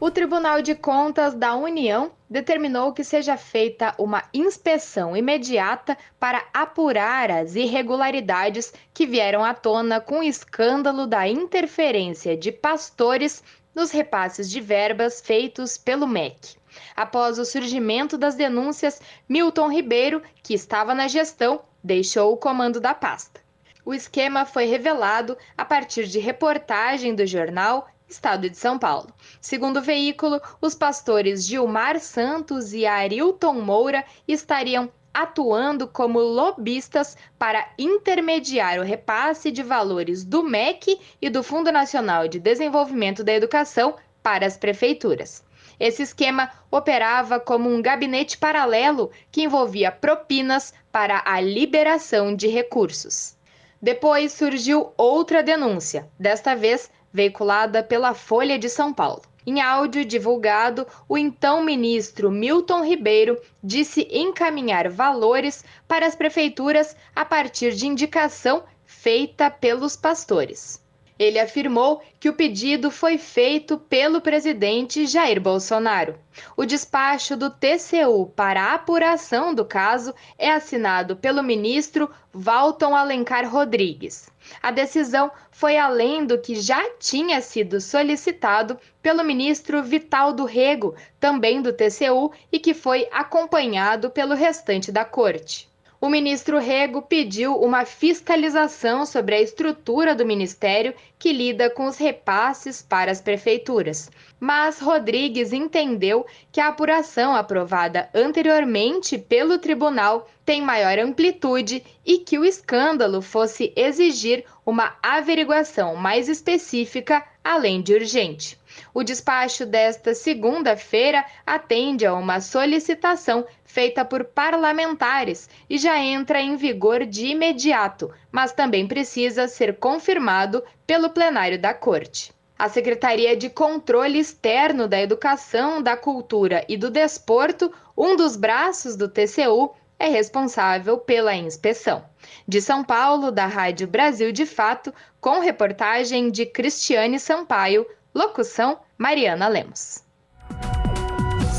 O 0.00 0.10
Tribunal 0.10 0.60
de 0.60 0.74
Contas 0.74 1.34
da 1.34 1.54
União 1.54 2.12
determinou 2.28 2.92
que 2.92 3.04
seja 3.04 3.36
feita 3.36 3.94
uma 3.98 4.22
inspeção 4.34 5.16
imediata 5.16 5.96
para 6.18 6.44
apurar 6.52 7.30
as 7.30 7.54
irregularidades 7.54 8.72
que 8.92 9.06
vieram 9.06 9.44
à 9.44 9.54
tona 9.54 10.00
com 10.00 10.18
o 10.18 10.22
escândalo 10.22 11.06
da 11.06 11.28
interferência 11.28 12.36
de 12.36 12.50
pastores 12.50 13.42
nos 13.74 13.90
repasses 13.90 14.50
de 14.50 14.60
verbas 14.60 15.20
feitos 15.20 15.78
pelo 15.78 16.06
MEC. 16.06 16.56
Após 16.96 17.38
o 17.38 17.44
surgimento 17.44 18.18
das 18.18 18.34
denúncias, 18.34 19.00
Milton 19.28 19.70
Ribeiro, 19.70 20.22
que 20.42 20.54
estava 20.54 20.94
na 20.94 21.08
gestão, 21.08 21.62
deixou 21.82 22.32
o 22.32 22.36
comando 22.36 22.80
da 22.80 22.94
pasta. 22.94 23.40
O 23.84 23.92
esquema 23.92 24.46
foi 24.46 24.64
revelado 24.64 25.36
a 25.56 25.64
partir 25.64 26.06
de 26.06 26.18
reportagem 26.18 27.14
do 27.14 27.26
jornal 27.26 27.86
Estado 28.14 28.48
de 28.48 28.56
São 28.56 28.78
Paulo. 28.78 29.12
Segundo 29.40 29.78
o 29.78 29.82
veículo, 29.82 30.40
os 30.60 30.74
pastores 30.74 31.44
Gilmar 31.44 31.98
Santos 31.98 32.72
e 32.72 32.86
Arilton 32.86 33.54
Moura 33.54 34.04
estariam 34.26 34.90
atuando 35.12 35.86
como 35.86 36.18
lobistas 36.18 37.16
para 37.38 37.68
intermediar 37.78 38.78
o 38.78 38.82
repasse 38.82 39.50
de 39.50 39.62
valores 39.62 40.24
do 40.24 40.42
MEC 40.42 40.98
e 41.20 41.28
do 41.28 41.42
Fundo 41.42 41.70
Nacional 41.70 42.26
de 42.26 42.38
Desenvolvimento 42.38 43.22
da 43.22 43.32
Educação 43.32 43.96
para 44.22 44.46
as 44.46 44.56
prefeituras. 44.56 45.44
Esse 45.78 46.02
esquema 46.02 46.50
operava 46.70 47.40
como 47.40 47.68
um 47.68 47.82
gabinete 47.82 48.38
paralelo 48.38 49.10
que 49.30 49.42
envolvia 49.42 49.90
propinas 49.90 50.72
para 50.90 51.22
a 51.24 51.40
liberação 51.40 52.34
de 52.34 52.46
recursos. 52.46 53.36
Depois 53.82 54.32
surgiu 54.32 54.92
outra 54.96 55.42
denúncia, 55.42 56.08
desta 56.18 56.54
vez 56.54 56.90
veiculada 57.14 57.80
pela 57.80 58.12
Folha 58.12 58.58
de 58.58 58.68
São 58.68 58.92
Paulo. 58.92 59.22
Em 59.46 59.60
áudio 59.60 60.04
divulgado, 60.04 60.84
o 61.08 61.16
então 61.16 61.62
ministro 61.62 62.28
Milton 62.28 62.82
Ribeiro 62.82 63.40
disse 63.62 64.08
encaminhar 64.10 64.88
valores 64.88 65.64
para 65.86 66.06
as 66.06 66.16
prefeituras 66.16 66.96
a 67.14 67.24
partir 67.24 67.72
de 67.72 67.86
indicação 67.86 68.64
feita 68.84 69.48
pelos 69.48 69.94
pastores. 69.94 70.82
Ele 71.16 71.38
afirmou 71.38 72.02
que 72.18 72.28
o 72.28 72.34
pedido 72.34 72.90
foi 72.90 73.18
feito 73.18 73.78
pelo 73.78 74.20
presidente 74.20 75.06
Jair 75.06 75.40
Bolsonaro. 75.40 76.18
O 76.56 76.64
despacho 76.64 77.36
do 77.36 77.50
TCU 77.50 78.32
para 78.34 78.60
a 78.60 78.74
apuração 78.74 79.54
do 79.54 79.64
caso 79.64 80.12
é 80.36 80.50
assinado 80.50 81.14
pelo 81.14 81.42
ministro 81.42 82.10
Valton 82.32 82.96
Alencar 82.96 83.48
Rodrigues. 83.48 84.28
A 84.62 84.70
decisão 84.70 85.30
foi 85.50 85.76
além 85.78 86.26
do 86.26 86.38
que 86.38 86.54
já 86.54 86.90
tinha 86.98 87.40
sido 87.40 87.80
solicitado 87.80 88.78
pelo 89.00 89.24
ministro 89.24 89.82
Vital 89.82 90.32
do 90.32 90.44
Rego, 90.44 90.94
também 91.18 91.62
do 91.62 91.72
TCU, 91.72 92.32
e 92.52 92.58
que 92.58 92.74
foi 92.74 93.08
acompanhado 93.10 94.10
pelo 94.10 94.34
restante 94.34 94.92
da 94.92 95.04
corte 95.04 95.68
o 96.04 96.10
ministro 96.10 96.58
Rego 96.58 97.00
pediu 97.00 97.56
uma 97.56 97.86
fiscalização 97.86 99.06
sobre 99.06 99.36
a 99.36 99.40
estrutura 99.40 100.14
do 100.14 100.26
ministério 100.26 100.92
que 101.18 101.32
lida 101.32 101.70
com 101.70 101.86
os 101.86 101.96
repasses 101.96 102.82
para 102.82 103.10
as 103.10 103.22
prefeituras. 103.22 104.10
Mas 104.38 104.80
Rodrigues 104.80 105.50
entendeu 105.50 106.26
que 106.52 106.60
a 106.60 106.68
apuração 106.68 107.34
aprovada 107.34 108.10
anteriormente 108.12 109.16
pelo 109.16 109.56
tribunal 109.56 110.28
tem 110.44 110.60
maior 110.60 110.98
amplitude 110.98 111.82
e 112.04 112.18
que 112.18 112.38
o 112.38 112.44
escândalo 112.44 113.22
fosse 113.22 113.72
exigir 113.74 114.44
uma 114.66 114.94
averiguação 115.02 115.96
mais 115.96 116.28
específica, 116.28 117.24
além 117.42 117.80
de 117.80 117.94
urgente. 117.94 118.58
O 118.92 119.02
despacho 119.02 119.66
desta 119.66 120.14
segunda-feira 120.14 121.24
atende 121.46 122.06
a 122.06 122.14
uma 122.14 122.40
solicitação 122.40 123.46
feita 123.64 124.04
por 124.04 124.24
parlamentares 124.24 125.48
e 125.68 125.78
já 125.78 125.98
entra 125.98 126.40
em 126.40 126.56
vigor 126.56 127.04
de 127.04 127.26
imediato, 127.26 128.10
mas 128.30 128.52
também 128.52 128.86
precisa 128.86 129.48
ser 129.48 129.78
confirmado 129.78 130.62
pelo 130.86 131.10
plenário 131.10 131.58
da 131.58 131.74
Corte. 131.74 132.32
A 132.56 132.68
Secretaria 132.68 133.36
de 133.36 133.50
Controle 133.50 134.18
Externo 134.18 134.86
da 134.86 135.00
Educação, 135.00 135.82
da 135.82 135.96
Cultura 135.96 136.64
e 136.68 136.76
do 136.76 136.88
Desporto, 136.88 137.72
um 137.96 138.14
dos 138.14 138.36
braços 138.36 138.94
do 138.94 139.08
TCU, 139.08 139.74
é 139.98 140.08
responsável 140.08 140.98
pela 140.98 141.34
inspeção. 141.34 142.04
De 142.46 142.60
São 142.60 142.84
Paulo, 142.84 143.30
da 143.30 143.46
Rádio 143.46 143.86
Brasil 143.86 144.30
de 144.32 144.46
Fato, 144.46 144.92
com 145.20 145.40
reportagem 145.40 146.30
de 146.30 146.46
Cristiane 146.46 147.18
Sampaio, 147.18 147.86
locução 148.14 148.78
Mariana 148.96 149.48
Lemos. 149.48 150.04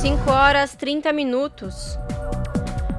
5 0.02 0.32
horas 0.32 0.74
30 0.76 1.12
minutos. 1.12 1.98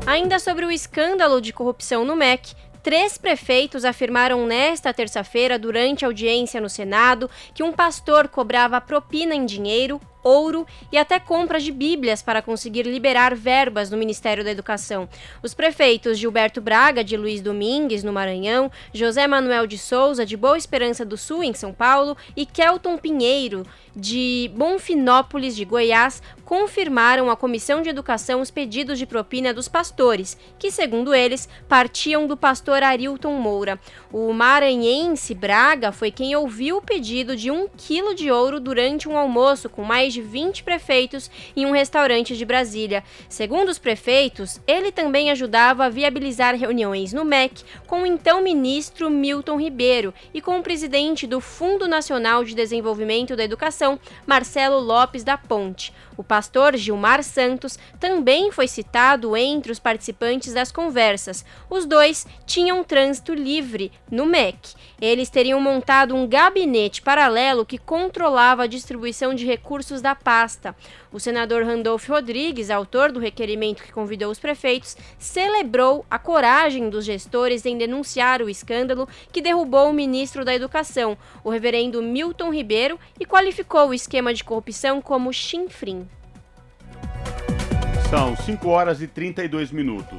Ainda 0.06 0.38
sobre 0.38 0.66
o 0.66 0.70
escândalo 0.70 1.40
de 1.40 1.52
corrupção 1.52 2.04
no 2.04 2.14
MEC, 2.14 2.54
três 2.82 3.16
prefeitos 3.16 3.84
afirmaram 3.84 4.46
nesta 4.46 4.92
terça-feira, 4.92 5.58
durante 5.58 6.04
audiência 6.04 6.60
no 6.60 6.68
Senado, 6.68 7.30
que 7.54 7.62
um 7.62 7.72
pastor 7.72 8.28
cobrava 8.28 8.80
propina 8.80 9.34
em 9.34 9.46
dinheiro 9.46 10.00
ouro 10.26 10.66
e 10.90 10.98
até 10.98 11.20
compras 11.20 11.62
de 11.62 11.70
bíblias 11.70 12.20
para 12.20 12.42
conseguir 12.42 12.82
liberar 12.82 13.34
verbas 13.34 13.90
no 13.90 13.96
Ministério 13.96 14.42
da 14.42 14.50
Educação. 14.50 15.08
Os 15.42 15.54
prefeitos 15.54 16.18
Gilberto 16.18 16.60
Braga, 16.60 17.04
de 17.04 17.16
Luiz 17.16 17.40
Domingues, 17.40 18.02
no 18.02 18.12
Maranhão, 18.12 18.70
José 18.92 19.26
Manuel 19.26 19.66
de 19.66 19.78
Souza, 19.78 20.26
de 20.26 20.36
Boa 20.36 20.58
Esperança 20.58 21.04
do 21.04 21.16
Sul, 21.16 21.44
em 21.44 21.54
São 21.54 21.72
Paulo, 21.72 22.16
e 22.36 22.44
Kelton 22.44 22.98
Pinheiro, 22.98 23.64
de 23.94 24.50
Bonfinópolis, 24.54 25.56
de 25.56 25.64
Goiás, 25.64 26.22
confirmaram 26.44 27.30
à 27.30 27.36
Comissão 27.36 27.82
de 27.82 27.88
Educação 27.88 28.40
os 28.40 28.50
pedidos 28.50 28.98
de 28.98 29.06
propina 29.06 29.54
dos 29.54 29.68
pastores, 29.68 30.36
que, 30.58 30.70
segundo 30.70 31.14
eles, 31.14 31.48
partiam 31.68 32.26
do 32.26 32.36
pastor 32.36 32.82
Arilton 32.82 33.32
Moura. 33.34 33.80
O 34.12 34.32
maranhense 34.32 35.34
Braga 35.34 35.92
foi 35.92 36.10
quem 36.10 36.36
ouviu 36.36 36.76
o 36.76 36.82
pedido 36.82 37.34
de 37.34 37.50
um 37.50 37.68
quilo 37.68 38.14
de 38.14 38.30
ouro 38.30 38.60
durante 38.60 39.08
um 39.08 39.16
almoço 39.16 39.68
com 39.68 39.82
mais 39.82 40.12
de 40.12 40.15
20 40.20 40.62
prefeitos 40.62 41.30
em 41.56 41.66
um 41.66 41.72
restaurante 41.72 42.36
de 42.36 42.44
Brasília. 42.44 43.02
Segundo 43.28 43.68
os 43.68 43.78
prefeitos, 43.78 44.60
ele 44.66 44.92
também 44.92 45.30
ajudava 45.30 45.84
a 45.84 45.88
viabilizar 45.88 46.54
reuniões 46.54 47.12
no 47.12 47.24
MEC 47.24 47.64
com 47.86 48.02
o 48.02 48.06
então 48.06 48.42
ministro 48.42 49.10
Milton 49.10 49.58
Ribeiro 49.60 50.12
e 50.32 50.40
com 50.40 50.58
o 50.58 50.62
presidente 50.62 51.26
do 51.26 51.40
Fundo 51.40 51.86
Nacional 51.88 52.44
de 52.44 52.54
Desenvolvimento 52.54 53.36
da 53.36 53.44
Educação, 53.44 53.98
Marcelo 54.26 54.78
Lopes 54.80 55.24
da 55.24 55.36
Ponte. 55.36 55.92
O 56.16 56.24
pastor 56.24 56.76
Gilmar 56.76 57.22
Santos 57.22 57.78
também 58.00 58.50
foi 58.50 58.66
citado 58.66 59.36
entre 59.36 59.70
os 59.70 59.78
participantes 59.78 60.54
das 60.54 60.72
conversas. 60.72 61.44
Os 61.68 61.84
dois 61.84 62.26
tinham 62.46 62.82
trânsito 62.82 63.34
livre 63.34 63.92
no 64.10 64.24
MEC. 64.24 64.74
Eles 65.00 65.28
teriam 65.28 65.60
montado 65.60 66.14
um 66.14 66.26
gabinete 66.26 67.02
paralelo 67.02 67.66
que 67.66 67.78
controlava 67.78 68.62
a 68.62 68.66
distribuição 68.66 69.34
de 69.34 69.44
recursos 69.44 70.00
da 70.00 70.14
pasta. 70.14 70.74
O 71.16 71.18
senador 71.18 71.64
Randolph 71.64 72.10
Rodrigues, 72.10 72.68
autor 72.68 73.10
do 73.10 73.18
requerimento 73.18 73.82
que 73.82 73.90
convidou 73.90 74.30
os 74.30 74.38
prefeitos, 74.38 74.94
celebrou 75.18 76.04
a 76.10 76.18
coragem 76.18 76.90
dos 76.90 77.06
gestores 77.06 77.64
em 77.64 77.78
denunciar 77.78 78.42
o 78.42 78.50
escândalo 78.50 79.08
que 79.32 79.40
derrubou 79.40 79.88
o 79.88 79.94
ministro 79.94 80.44
da 80.44 80.54
Educação, 80.54 81.16
o 81.42 81.48
reverendo 81.48 82.02
Milton 82.02 82.52
Ribeiro, 82.52 83.00
e 83.18 83.24
qualificou 83.24 83.88
o 83.88 83.94
esquema 83.94 84.34
de 84.34 84.44
corrupção 84.44 85.00
como 85.00 85.32
chinfrim. 85.32 86.06
São 88.10 88.36
5 88.36 88.68
horas 88.68 89.00
e 89.00 89.06
32 89.06 89.70
minutos. 89.70 90.18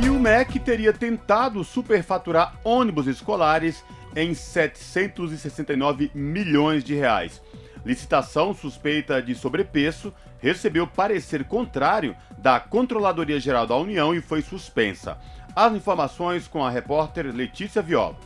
E 0.00 0.08
o 0.08 0.14
MEC 0.14 0.60
teria 0.60 0.92
tentado 0.92 1.64
superfaturar 1.64 2.54
ônibus 2.62 3.08
escolares 3.08 3.82
em 4.14 4.32
769 4.32 6.12
milhões 6.14 6.84
de 6.84 6.94
reais. 6.94 7.42
Licitação 7.84 8.52
suspeita 8.52 9.22
de 9.22 9.34
sobrepreço 9.34 10.12
recebeu 10.38 10.86
parecer 10.86 11.44
contrário 11.44 12.14
da 12.38 12.60
Controladoria 12.60 13.40
Geral 13.40 13.66
da 13.66 13.76
União 13.76 14.14
e 14.14 14.20
foi 14.20 14.42
suspensa. 14.42 15.18
As 15.54 15.72
informações 15.72 16.46
com 16.46 16.64
a 16.64 16.70
repórter 16.70 17.26
Letícia 17.34 17.82
Viola. 17.82 18.16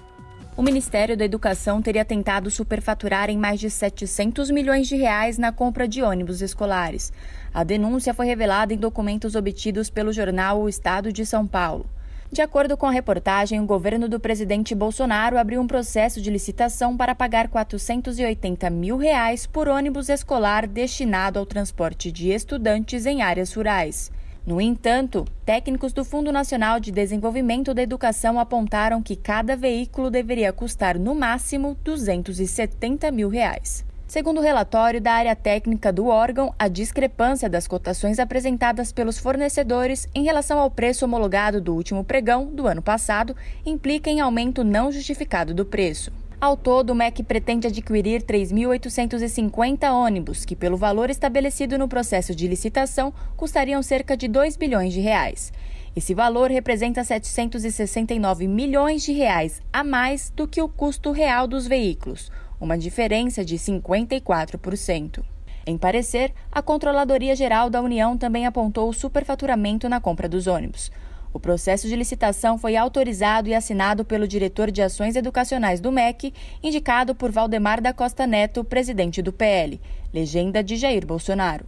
O 0.57 0.63
Ministério 0.63 1.17
da 1.17 1.25
Educação 1.25 1.83
teria 1.83 2.05
tentado 2.05 2.49
superfaturar 2.49 3.29
em 3.29 3.37
mais 3.37 3.59
de 3.59 3.69
700 3.69 4.51
milhões 4.53 4.87
de 4.87 4.95
reais 4.95 5.37
na 5.37 5.51
compra 5.51 5.89
de 5.89 6.01
ônibus 6.01 6.41
escolares. 6.41 7.13
A 7.53 7.65
denúncia 7.65 8.15
foi 8.15 8.27
revelada 8.27 8.73
em 8.73 8.77
documentos 8.77 9.35
obtidos 9.35 9.91
pelo 9.91 10.13
jornal 10.13 10.61
O 10.61 10.69
Estado 10.69 11.13
de 11.13 11.27
São 11.27 11.45
Paulo. 11.45 11.87
De 12.35 12.43
acordo 12.43 12.77
com 12.77 12.87
a 12.87 12.91
reportagem, 12.91 13.61
o 13.61 13.65
governo 13.65 14.09
do 14.09 14.19
presidente 14.19 14.75
Bolsonaro 14.75 15.39
abriu 15.39 15.61
um 15.61 15.69
processo 15.69 16.21
de 16.21 16.31
licitação 16.31 16.97
para 16.97 17.15
pagar 17.15 17.47
480 17.47 18.69
mil 18.71 18.97
reais 18.97 19.47
por 19.47 19.69
ônibus 19.69 20.09
escolar 20.09 20.67
destinado 20.67 21.39
ao 21.39 21.47
transporte 21.47 22.11
de 22.11 22.31
estudantes 22.31 23.07
em 23.07 23.23
áreas 23.23 23.55
rurais. 23.55 24.11
No 24.45 24.61
entanto, 24.61 25.25
técnicos 25.47 25.93
do 25.93 26.05
Fundo 26.05 26.33
Nacional 26.33 26.81
de 26.81 26.91
Desenvolvimento 26.91 27.73
da 27.73 27.83
Educação 27.83 28.41
apontaram 28.41 29.01
que 29.01 29.15
cada 29.15 29.55
veículo 29.57 30.11
deveria 30.11 30.53
custar 30.53 30.99
no 30.99 31.15
máximo 31.15 31.77
270 31.85 33.13
mil 33.13 33.29
reais. 33.29 33.85
Segundo 34.15 34.39
o 34.39 34.43
relatório 34.43 35.01
da 35.01 35.11
área 35.11 35.35
técnica 35.35 35.93
do 35.93 36.07
órgão, 36.07 36.55
a 36.57 36.69
discrepância 36.69 37.51
das 37.51 37.67
cotações 37.67 38.21
apresentadas 38.21 38.93
pelos 38.93 39.19
fornecedores 39.19 40.07
em 40.15 40.23
relação 40.23 40.61
ao 40.61 40.71
preço 40.71 41.05
homologado 41.05 41.61
do 41.61 41.75
último 41.75 42.05
pregão 42.05 42.47
do 42.47 42.69
ano 42.69 42.81
passado 42.81 43.35
implica 43.67 44.09
em 44.09 44.21
aumento 44.21 44.63
não 44.63 44.93
justificado 44.93 45.53
do 45.53 45.65
preço. 45.65 46.13
Ao 46.41 46.57
todo, 46.57 46.91
o 46.91 46.95
MEC 46.95 47.25
pretende 47.25 47.67
adquirir 47.67 48.23
3.850 48.23 49.91
ônibus, 49.91 50.45
que, 50.45 50.55
pelo 50.55 50.77
valor 50.77 51.11
estabelecido 51.11 51.77
no 51.77 51.89
processo 51.89 52.37
de 52.37 52.47
licitação, 52.47 53.13
custariam 53.37 53.83
cerca 53.83 54.17
de 54.17 54.29
2 54.29 54.57
bilhões 54.57 54.93
de 54.93 55.01
reais. 55.01 55.53
Esse 55.97 56.15
valor 56.15 56.53
representa 56.53 57.03
769 57.03 58.47
milhões 58.47 59.03
de 59.03 59.13
reais 59.13 59.61
a 59.73 59.83
mais 59.83 60.31
do 60.31 60.47
que 60.47 60.63
o 60.63 60.69
custo 60.69 61.11
real 61.11 61.49
dos 61.49 61.67
veículos, 61.67 62.31
uma 62.65 62.79
diferença 62.79 63.45
de 63.45 63.57
54%. 63.57 65.23
Em 65.67 65.79
parecer, 65.79 66.33
a 66.51 66.61
Controladoria 66.61 67.37
Geral 67.37 67.71
da 67.71 67.81
União 67.81 68.17
também 68.17 68.47
apontou 68.47 68.89
o 68.89 68.93
superfaturamento 68.93 69.89
na 69.89 70.01
compra 70.01 70.29
dos 70.29 70.47
ônibus. 70.47 70.91
O 71.33 71.41
processo 71.41 71.89
de 71.89 71.97
licitação 71.97 72.57
foi 72.57 72.77
autorizado 72.77 73.49
e 73.49 73.55
assinado 73.55 74.05
pelo 74.05 74.27
diretor 74.27 74.71
de 74.71 74.83
Ações 74.83 75.17
Educacionais 75.17 75.81
do 75.81 75.93
MEC, 75.93 76.33
indicado 76.63 77.15
por 77.15 77.31
Valdemar 77.31 77.81
da 77.81 77.93
Costa 77.93 78.27
Neto, 78.27 78.65
presidente 78.65 79.21
do 79.21 79.33
PL, 79.33 79.81
legenda 80.13 80.63
de 80.63 80.77
Jair 80.77 81.05
Bolsonaro. 81.05 81.67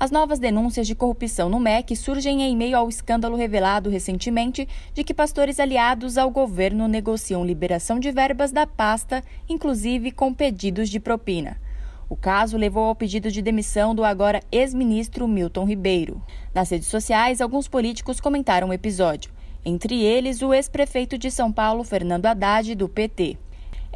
As 0.00 0.12
novas 0.12 0.38
denúncias 0.38 0.86
de 0.86 0.94
corrupção 0.94 1.48
no 1.48 1.58
MEC 1.58 1.96
surgem 1.96 2.42
em 2.42 2.56
meio 2.56 2.76
ao 2.76 2.88
escândalo 2.88 3.36
revelado 3.36 3.90
recentemente 3.90 4.68
de 4.94 5.02
que 5.02 5.12
pastores 5.12 5.58
aliados 5.58 6.16
ao 6.16 6.30
governo 6.30 6.86
negociam 6.86 7.44
liberação 7.44 7.98
de 7.98 8.12
verbas 8.12 8.52
da 8.52 8.64
pasta, 8.64 9.24
inclusive 9.48 10.12
com 10.12 10.32
pedidos 10.32 10.88
de 10.88 11.00
propina. 11.00 11.60
O 12.08 12.14
caso 12.14 12.56
levou 12.56 12.84
ao 12.84 12.94
pedido 12.94 13.28
de 13.28 13.42
demissão 13.42 13.92
do 13.92 14.04
agora 14.04 14.40
ex-ministro 14.52 15.26
Milton 15.26 15.64
Ribeiro. 15.64 16.22
Nas 16.54 16.70
redes 16.70 16.86
sociais, 16.86 17.40
alguns 17.40 17.66
políticos 17.66 18.20
comentaram 18.20 18.68
o 18.68 18.72
episódio, 18.72 19.32
entre 19.64 20.00
eles 20.00 20.42
o 20.42 20.54
ex-prefeito 20.54 21.18
de 21.18 21.28
São 21.28 21.50
Paulo, 21.52 21.82
Fernando 21.82 22.26
Haddad, 22.26 22.72
do 22.76 22.88
PT. 22.88 23.36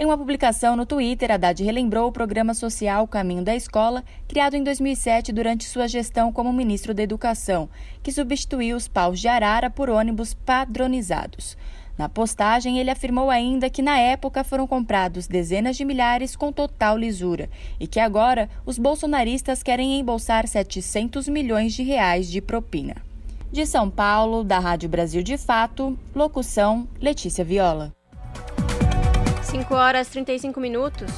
Em 0.02 0.04
uma 0.04 0.18
publicação 0.18 0.74
no 0.74 0.84
Twitter, 0.84 1.30
Haddad 1.30 1.62
relembrou 1.62 2.08
o 2.08 2.12
programa 2.12 2.54
social 2.54 3.06
Caminho 3.06 3.44
da 3.44 3.54
Escola, 3.54 4.02
criado 4.26 4.56
em 4.56 4.64
2007 4.64 5.32
durante 5.32 5.68
sua 5.68 5.86
gestão 5.86 6.32
como 6.32 6.52
ministro 6.52 6.92
da 6.92 7.04
Educação, 7.04 7.68
que 8.02 8.10
substituiu 8.10 8.76
os 8.76 8.88
paus 8.88 9.20
de 9.20 9.28
arara 9.28 9.70
por 9.70 9.88
ônibus 9.88 10.34
padronizados. 10.34 11.56
Na 11.96 12.08
postagem, 12.08 12.80
ele 12.80 12.90
afirmou 12.90 13.30
ainda 13.30 13.70
que 13.70 13.80
na 13.80 13.96
época 13.96 14.42
foram 14.42 14.66
comprados 14.66 15.28
dezenas 15.28 15.76
de 15.76 15.84
milhares 15.84 16.34
com 16.34 16.50
total 16.50 16.98
lisura 16.98 17.48
e 17.78 17.86
que 17.86 18.00
agora 18.00 18.50
os 18.66 18.80
bolsonaristas 18.80 19.62
querem 19.62 20.00
embolsar 20.00 20.48
700 20.48 21.28
milhões 21.28 21.74
de 21.74 21.84
reais 21.84 22.28
de 22.28 22.40
propina. 22.40 22.96
De 23.52 23.64
São 23.64 23.88
Paulo, 23.88 24.42
da 24.42 24.58
Rádio 24.58 24.88
Brasil 24.88 25.22
de 25.22 25.38
Fato, 25.38 25.96
locução 26.12 26.88
Letícia 27.00 27.44
Viola. 27.44 27.94
5 29.52 29.74
horas 29.74 30.08
35 30.08 30.58
minutos. 30.58 31.10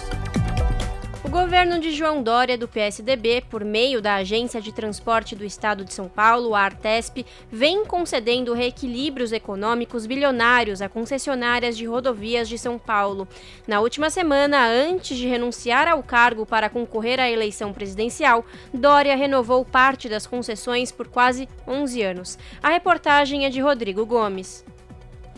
O 1.22 1.28
governo 1.28 1.78
de 1.78 1.92
João 1.92 2.20
Dória, 2.20 2.58
do 2.58 2.66
PSDB, 2.66 3.44
por 3.48 3.64
meio 3.64 4.02
da 4.02 4.16
Agência 4.16 4.60
de 4.60 4.72
Transporte 4.72 5.36
do 5.36 5.44
Estado 5.44 5.84
de 5.84 5.94
São 5.94 6.08
Paulo, 6.08 6.52
a 6.52 6.62
Artesp, 6.62 7.24
vem 7.48 7.84
concedendo 7.84 8.52
reequilíbrios 8.52 9.30
econômicos 9.30 10.04
bilionários 10.04 10.82
a 10.82 10.88
concessionárias 10.88 11.76
de 11.76 11.86
rodovias 11.86 12.48
de 12.48 12.58
São 12.58 12.76
Paulo. 12.76 13.28
Na 13.68 13.80
última 13.80 14.10
semana, 14.10 14.66
antes 14.66 15.16
de 15.16 15.28
renunciar 15.28 15.86
ao 15.86 16.02
cargo 16.02 16.44
para 16.44 16.68
concorrer 16.68 17.20
à 17.20 17.30
eleição 17.30 17.72
presidencial, 17.72 18.44
Dória 18.72 19.14
renovou 19.14 19.64
parte 19.64 20.08
das 20.08 20.26
concessões 20.26 20.90
por 20.90 21.06
quase 21.06 21.48
11 21.68 22.02
anos. 22.02 22.38
A 22.60 22.70
reportagem 22.70 23.46
é 23.46 23.48
de 23.48 23.60
Rodrigo 23.60 24.04
Gomes. 24.04 24.64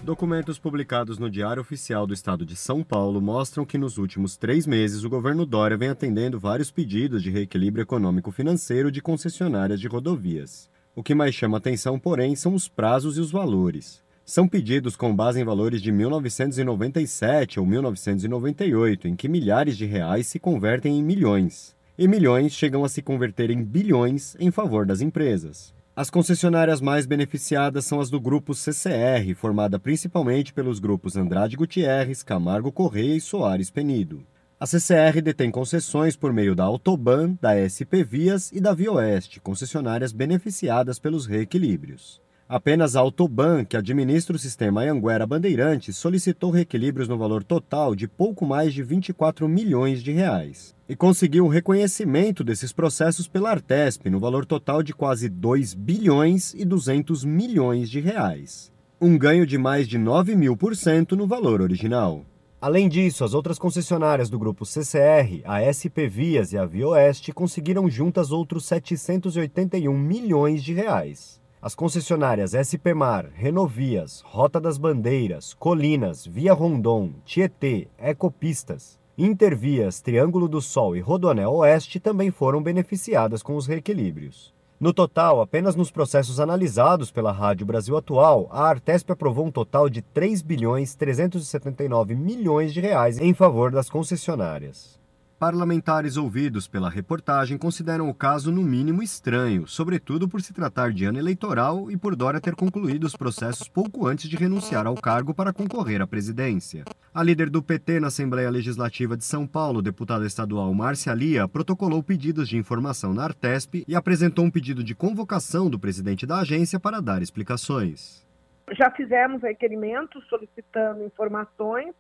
Documentos 0.07 0.57
publicados 0.57 1.19
no 1.19 1.29
Diário 1.29 1.61
Oficial 1.61 2.07
do 2.07 2.15
Estado 2.15 2.47
de 2.47 2.55
São 2.55 2.85
Paulo 2.85 3.21
mostram 3.21 3.65
que 3.65 3.77
nos 3.77 3.99
últimos 3.99 4.37
três 4.37 4.65
meses 4.65 5.03
o 5.03 5.11
governo 5.11 5.45
Dória 5.45 5.77
vem 5.77 5.89
atendendo 5.89 6.39
vários 6.39 6.71
pedidos 6.71 7.25
de 7.25 7.29
reequilíbrio 7.29 7.83
econômico-financeiro 7.83 8.93
de 8.93 9.03
concessionárias 9.03 9.81
de 9.81 9.89
rodovias. 9.89 10.71
O 10.95 11.03
que 11.03 11.13
mais 11.13 11.35
chama 11.35 11.59
atenção, 11.59 11.99
porém, 11.99 12.37
são 12.37 12.55
os 12.55 12.69
prazos 12.69 13.19
e 13.19 13.21
os 13.21 13.33
valores. 13.33 14.01
São 14.25 14.47
pedidos 14.47 14.95
com 14.95 15.13
base 15.13 15.41
em 15.41 15.45
valores 15.45 15.83
de 15.83 15.91
1997 15.91 17.59
ou 17.59 17.67
1998, 17.67 19.09
em 19.09 19.17
que 19.17 19.29
milhares 19.29 19.77
de 19.77 19.87
reais 19.87 20.29
se 20.29 20.39
convertem 20.39 21.01
em 21.01 21.03
milhões. 21.03 21.75
E 21.99 22.07
milhões 22.07 22.53
chegam 22.53 22.85
a 22.85 22.89
se 22.89 23.03
converter 23.03 23.51
em 23.51 23.61
bilhões 23.61 24.37
em 24.39 24.53
favor 24.53 24.87
das 24.87 25.01
empresas. 25.01 25.75
As 25.97 26.11
concessionárias 26.11 26.83
mais 26.83 27.07
beneficiadas 27.07 27.87
são 27.87 28.01
as 28.01 28.11
do 28.11 28.21
grupo 28.21 28.55
CCR, 28.55 29.35
formada 29.35 29.79
principalmente 29.79 30.53
pelos 30.53 30.79
grupos 30.79 31.17
Andrade 31.17 31.57
Gutierrez, 31.57 32.23
Camargo 32.23 32.71
Correia 32.71 33.15
e 33.17 33.21
Soares 33.21 33.71
Penido. 33.71 34.23
A 34.61 34.67
CCR 34.67 35.23
detém 35.23 35.51
concessões 35.51 36.15
por 36.15 36.35
meio 36.35 36.55
da 36.55 36.65
Autoban, 36.65 37.39
da 37.41 37.57
SP 37.57 38.05
Vias 38.05 38.53
e 38.53 38.61
da 38.61 38.75
Via 38.75 38.93
Oeste, 38.93 39.41
concessionárias 39.41 40.13
beneficiadas 40.13 40.99
pelos 40.99 41.25
reequilíbrios. 41.25 42.21
Apenas 42.49 42.95
a 42.95 43.01
Autoban, 43.01 43.65
que 43.65 43.77
administra 43.77 44.37
o 44.37 44.39
sistema 44.39 44.85
Anguera 44.85 45.27
Bandeirantes, 45.27 45.97
solicitou 45.97 46.53
reequilíbrios 46.53 47.09
no 47.09 47.19
valor 47.19 47.43
total 47.43 47.93
de 47.93 48.07
pouco 48.07 48.47
mais 48.47 48.73
de 48.73 48.85
24 48.85 49.49
milhões 49.49 50.01
de 50.01 50.13
reais 50.13 50.73
e 50.89 50.95
conseguiu 50.95 51.47
o 51.47 51.49
reconhecimento 51.49 52.45
desses 52.45 52.73
processos 52.73 53.27
pela 53.27 53.51
Artesp 53.51 54.09
no 54.09 54.21
valor 54.21 54.47
total 54.47 54.81
de 54.81 54.95
quase 54.95 55.29
2 55.29 55.75
bilhões 55.75 56.55
e 56.55 56.65
200 56.65 57.25
milhões 57.25 57.91
de 57.91 57.99
reais. 57.99 58.71
Um 59.01 59.19
ganho 59.19 59.45
de 59.45 59.59
mais 59.59 59.89
de 59.89 59.99
9 59.99 60.37
mil 60.37 60.57
por 60.57 60.77
cento 60.77 61.17
no 61.17 61.27
valor 61.27 61.61
original. 61.61 62.25
Além 62.61 62.89
disso, 62.89 63.25
as 63.25 63.35
outras 63.35 63.59
concessionárias 63.59 64.31
do 64.31 64.39
grupo 64.39 64.65
CCR, 64.65 65.43
a 65.45 65.61
SP 65.67 66.07
Vias 66.07 66.53
e 66.53 66.59
a 66.59 66.65
Via 66.65 66.87
Oeste 66.87 67.33
conseguiram 67.33 67.91
juntas 67.91 68.31
outros 68.31 68.67
781 68.67 69.93
milhões 69.99 70.63
de 70.63 70.73
reais. 70.73 71.45
As 71.61 71.75
concessionárias 71.75 72.53
SPMar, 72.53 73.31
Renovias, 73.35 74.23
Rota 74.27 74.61
das 74.61 74.77
Bandeiras, 74.77 75.55
Colinas, 75.55 76.27
Via 76.27 76.53
Rondon, 76.53 77.15
Tietê, 77.25 77.89
Ecopistas, 77.99 78.99
Intervias, 79.17 80.03
Triângulo 80.03 80.49
do 80.49 80.61
Sol 80.61 80.95
e 80.95 81.01
Rodoanel 81.01 81.51
Oeste 81.55 81.99
também 81.99 82.31
foram 82.31 82.63
beneficiadas 82.63 83.43
com 83.43 83.57
os 83.57 83.67
reequilíbrios. 83.67 84.55
No 84.79 84.93
total, 84.93 85.41
apenas 85.41 85.75
nos 85.75 85.91
processos 85.91 86.39
analisados 86.39 87.11
pela 87.11 87.33
Rádio 87.33 87.65
Brasil 87.65 87.97
Atual, 87.97 88.47
a 88.51 88.69
Artesp 88.69 89.11
aprovou 89.11 89.47
um 89.47 89.51
total 89.51 89.89
de 89.89 90.03
3 90.03 90.43
bilhões 90.43 90.95
379 90.95 92.15
milhões 92.15 92.75
de 92.75 92.81
reais 92.83 93.19
em 93.19 93.33
favor 93.33 93.71
das 93.71 93.89
concessionárias. 93.89 95.01
Parlamentares 95.39 96.17
ouvidos 96.17 96.67
pela 96.67 96.89
reportagem 96.89 97.59
consideram 97.59 98.09
o 98.09 98.15
caso 98.15 98.51
no 98.51 98.63
mínimo 98.63 99.03
estranho, 99.03 99.67
sobretudo 99.67 100.27
por 100.27 100.41
se 100.41 100.55
tratar 100.55 100.93
de 100.93 101.05
ano 101.05 101.19
eleitoral 101.19 101.91
e 101.91 101.97
por 101.97 102.17
Dória 102.17 102.41
ter 102.41 102.55
concluído 102.55 103.05
os 103.05 103.15
processos 103.15 103.69
pouco 103.69 104.07
antes 104.07 104.31
de 104.31 104.37
renunciar 104.37 104.87
ao 104.87 104.95
cargo 104.95 105.35
para 105.35 105.53
concorrer 105.53 106.01
à 106.01 106.07
presidência. 106.07 106.85
A 107.13 107.23
líder 107.23 107.51
do 107.51 107.63
PT 107.63 108.01
na 108.01 108.07
Assembleia 108.07 108.49
Legislativa 108.49 109.15
de 109.15 109.27
São 109.27 109.47
Paulo, 109.47 109.83
deputada 109.83 110.27
estadual 110.27 110.73
Márcia 110.73 111.13
Lia, 111.13 111.47
protocolou 111.47 112.03
pedidos 112.03 112.49
de 112.49 112.57
informação 112.57 113.13
na 113.13 113.25
Artesp 113.25 113.85
e 113.87 113.95
apresentou 113.95 114.43
um 114.43 114.51
pedido 114.51 114.83
de 114.83 114.95
convocação 114.95 115.69
do 115.69 115.79
presidente 115.79 116.25
da 116.25 116.39
agência 116.39 116.81
para 116.81 117.03
dar 117.03 117.21
explicações. 117.21 118.25
Já 118.73 118.91
fizemos 118.91 119.43
requerimentos 119.43 120.27
solicitando 120.29 121.05
informações 121.05 121.95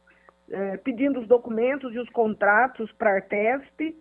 é, 0.51 0.77
pedindo 0.79 1.21
os 1.21 1.27
documentos 1.27 1.95
e 1.95 1.99
os 1.99 2.09
contratos 2.11 2.91
para 2.93 3.11
a 3.11 3.15
Artesp, 3.15 3.97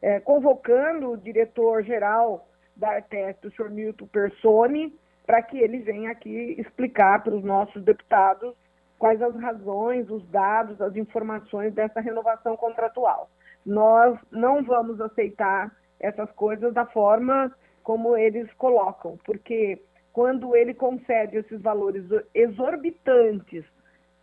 é, 0.00 0.20
convocando 0.20 1.10
o 1.10 1.16
diretor-geral 1.16 2.48
da 2.76 2.90
Artesp, 2.94 3.46
o 3.46 3.50
senhor 3.52 3.70
Milton 3.70 4.06
Personi, 4.06 4.94
para 5.26 5.42
que 5.42 5.58
ele 5.58 5.80
venha 5.80 6.10
aqui 6.10 6.54
explicar 6.58 7.22
para 7.22 7.34
os 7.34 7.44
nossos 7.44 7.82
deputados 7.82 8.54
quais 8.98 9.20
as 9.20 9.34
razões, 9.36 10.08
os 10.10 10.26
dados, 10.28 10.80
as 10.80 10.96
informações 10.96 11.74
dessa 11.74 12.00
renovação 12.00 12.56
contratual. 12.56 13.30
Nós 13.64 14.18
não 14.30 14.62
vamos 14.64 15.00
aceitar 15.00 15.70
essas 16.00 16.30
coisas 16.32 16.72
da 16.72 16.86
forma 16.86 17.52
como 17.82 18.16
eles 18.16 18.52
colocam, 18.54 19.18
porque 19.24 19.80
quando 20.12 20.56
ele 20.56 20.74
concede 20.74 21.36
esses 21.36 21.60
valores 21.60 22.04
exorbitantes 22.34 23.64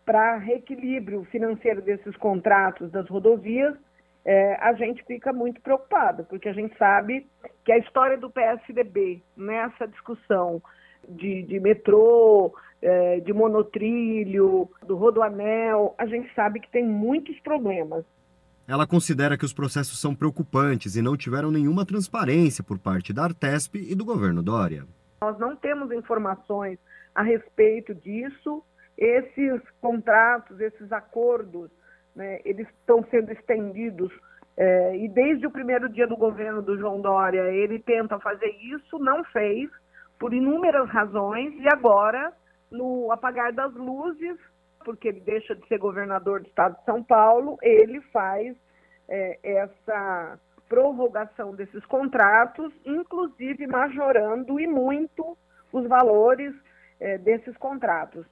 para 0.06 0.38
reequilíbrio 0.38 1.24
financeiro 1.24 1.82
desses 1.82 2.16
contratos 2.16 2.90
das 2.92 3.08
rodovias, 3.08 3.74
é, 4.24 4.54
a 4.60 4.72
gente 4.72 5.04
fica 5.04 5.32
muito 5.32 5.60
preocupado, 5.60 6.24
porque 6.24 6.48
a 6.48 6.52
gente 6.52 6.76
sabe 6.78 7.26
que 7.64 7.72
a 7.72 7.78
história 7.78 8.16
do 8.16 8.30
PSDB 8.30 9.20
nessa 9.36 9.86
discussão 9.86 10.62
de, 11.08 11.42
de 11.42 11.60
metrô, 11.60 12.54
é, 12.80 13.20
de 13.20 13.32
monotrilho, 13.32 14.70
do 14.84 14.96
rodoanel, 14.96 15.94
a 15.98 16.06
gente 16.06 16.32
sabe 16.34 16.60
que 16.60 16.70
tem 16.70 16.84
muitos 16.84 17.38
problemas. 17.40 18.04
Ela 18.68 18.86
considera 18.86 19.38
que 19.38 19.44
os 19.44 19.52
processos 19.52 20.00
são 20.00 20.14
preocupantes 20.14 20.96
e 20.96 21.02
não 21.02 21.16
tiveram 21.16 21.50
nenhuma 21.50 21.86
transparência 21.86 22.64
por 22.64 22.78
parte 22.78 23.12
da 23.12 23.24
Artesp 23.24 23.76
e 23.76 23.94
do 23.94 24.04
governo 24.04 24.42
Dória. 24.42 24.84
Nós 25.20 25.38
não 25.38 25.54
temos 25.54 25.92
informações 25.92 26.78
a 27.14 27.22
respeito 27.22 27.94
disso 27.94 28.62
esses 28.96 29.60
contratos, 29.80 30.60
esses 30.60 30.90
acordos, 30.92 31.70
né, 32.14 32.40
eles 32.44 32.66
estão 32.68 33.04
sendo 33.10 33.32
estendidos 33.32 34.12
é, 34.56 34.96
e 34.96 35.08
desde 35.08 35.46
o 35.46 35.50
primeiro 35.50 35.88
dia 35.88 36.06
do 36.06 36.16
governo 36.16 36.62
do 36.62 36.78
João 36.78 37.00
Dória 37.00 37.42
ele 37.52 37.78
tenta 37.78 38.18
fazer 38.18 38.48
isso, 38.62 38.98
não 38.98 39.22
fez, 39.24 39.68
por 40.18 40.32
inúmeras 40.32 40.88
razões, 40.88 41.52
e 41.60 41.68
agora, 41.68 42.32
no 42.70 43.12
apagar 43.12 43.52
das 43.52 43.74
luzes, 43.74 44.38
porque 44.82 45.08
ele 45.08 45.20
deixa 45.20 45.54
de 45.54 45.66
ser 45.68 45.78
governador 45.78 46.40
do 46.40 46.46
estado 46.46 46.78
de 46.78 46.84
São 46.84 47.02
Paulo, 47.02 47.58
ele 47.60 48.00
faz 48.12 48.56
é, 49.08 49.38
essa 49.42 50.38
prorrogação 50.68 51.54
desses 51.54 51.84
contratos, 51.84 52.72
inclusive 52.84 53.66
majorando 53.66 54.58
e 54.58 54.66
muito 54.66 55.36
os 55.72 55.86
valores 55.86 56.54
é, 56.98 57.18
desses 57.18 57.56
contratos. 57.58 58.24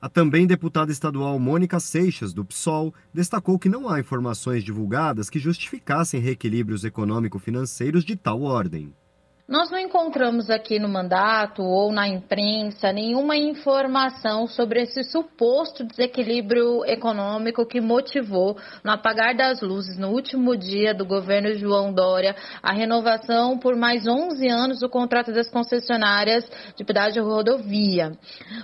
A 0.00 0.10
também 0.10 0.46
deputada 0.46 0.92
estadual 0.92 1.38
Mônica 1.38 1.80
Seixas, 1.80 2.34
do 2.34 2.44
PSOL, 2.44 2.92
destacou 3.14 3.58
que 3.58 3.68
não 3.68 3.88
há 3.88 3.98
informações 3.98 4.62
divulgadas 4.62 5.30
que 5.30 5.38
justificassem 5.38 6.20
reequilíbrios 6.20 6.84
econômico-financeiros 6.84 8.04
de 8.04 8.14
tal 8.14 8.42
ordem. 8.42 8.92
Nós 9.48 9.70
não 9.70 9.78
encontramos 9.78 10.50
aqui 10.50 10.76
no 10.76 10.88
mandato 10.88 11.62
ou 11.62 11.92
na 11.92 12.08
imprensa 12.08 12.92
nenhuma 12.92 13.36
informação 13.36 14.48
sobre 14.48 14.82
esse 14.82 15.04
suposto 15.04 15.84
desequilíbrio 15.84 16.84
econômico 16.84 17.64
que 17.64 17.80
motivou, 17.80 18.56
no 18.82 18.90
apagar 18.90 19.36
das 19.36 19.60
luzes, 19.60 19.96
no 19.96 20.08
último 20.08 20.56
dia 20.56 20.92
do 20.92 21.06
governo 21.06 21.54
João 21.54 21.92
Dória, 21.92 22.34
a 22.60 22.72
renovação 22.72 23.56
por 23.56 23.76
mais 23.76 24.04
11 24.04 24.48
anos 24.48 24.80
do 24.80 24.88
contrato 24.88 25.30
das 25.30 25.48
concessionárias 25.48 26.44
de 26.76 26.84
pedágio 26.84 27.22
rodovia. 27.22 28.18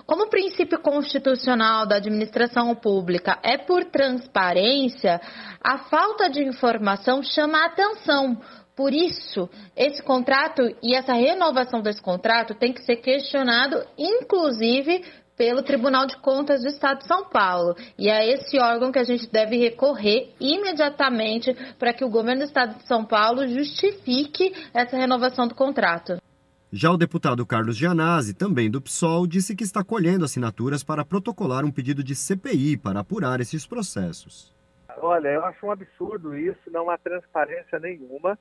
Como 0.04 0.28
princípio 0.30 0.80
constitucional 0.80 1.86
da 1.86 1.94
administração 1.94 2.74
pública 2.74 3.38
é 3.44 3.56
por 3.56 3.84
transparência, 3.84 5.20
a 5.62 5.78
falta 5.78 6.28
de 6.28 6.42
informação 6.42 7.22
chama 7.22 7.58
a 7.58 7.66
atenção 7.66 8.36
por 8.74 8.92
isso, 8.94 9.50
esse 9.76 10.02
contrato 10.02 10.62
e 10.82 10.96
essa 10.96 11.12
renovação 11.12 11.82
desse 11.82 12.00
contrato 12.00 12.54
tem 12.54 12.72
que 12.72 12.82
ser 12.82 12.96
questionado, 12.96 13.76
inclusive 13.98 15.04
pelo 15.36 15.62
Tribunal 15.62 16.06
de 16.06 16.16
Contas 16.18 16.62
do 16.62 16.68
Estado 16.68 16.98
de 17.00 17.06
São 17.06 17.28
Paulo. 17.28 17.74
E 17.98 18.08
é 18.08 18.32
esse 18.32 18.58
órgão 18.58 18.90
que 18.90 18.98
a 18.98 19.04
gente 19.04 19.30
deve 19.30 19.56
recorrer 19.56 20.32
imediatamente 20.40 21.54
para 21.78 21.92
que 21.92 22.04
o 22.04 22.08
governo 22.08 22.40
do 22.40 22.46
Estado 22.46 22.78
de 22.78 22.86
São 22.86 23.04
Paulo 23.04 23.46
justifique 23.46 24.54
essa 24.72 24.96
renovação 24.96 25.46
do 25.46 25.54
contrato. 25.54 26.16
Já 26.72 26.90
o 26.90 26.96
deputado 26.96 27.44
Carlos 27.44 27.76
Gianazzi, 27.76 28.32
também 28.32 28.70
do 28.70 28.80
PSOL, 28.80 29.26
disse 29.26 29.54
que 29.54 29.64
está 29.64 29.84
colhendo 29.84 30.24
assinaturas 30.24 30.82
para 30.82 31.04
protocolar 31.04 31.66
um 31.66 31.70
pedido 31.70 32.02
de 32.02 32.14
CPI 32.14 32.78
para 32.78 33.00
apurar 33.00 33.40
esses 33.40 33.66
processos. 33.66 34.50
Olha, 34.98 35.28
eu 35.28 35.44
acho 35.44 35.66
um 35.66 35.70
absurdo 35.70 36.34
isso, 36.34 36.70
não 36.70 36.88
há 36.88 36.96
transparência 36.96 37.78
nenhuma 37.78 38.38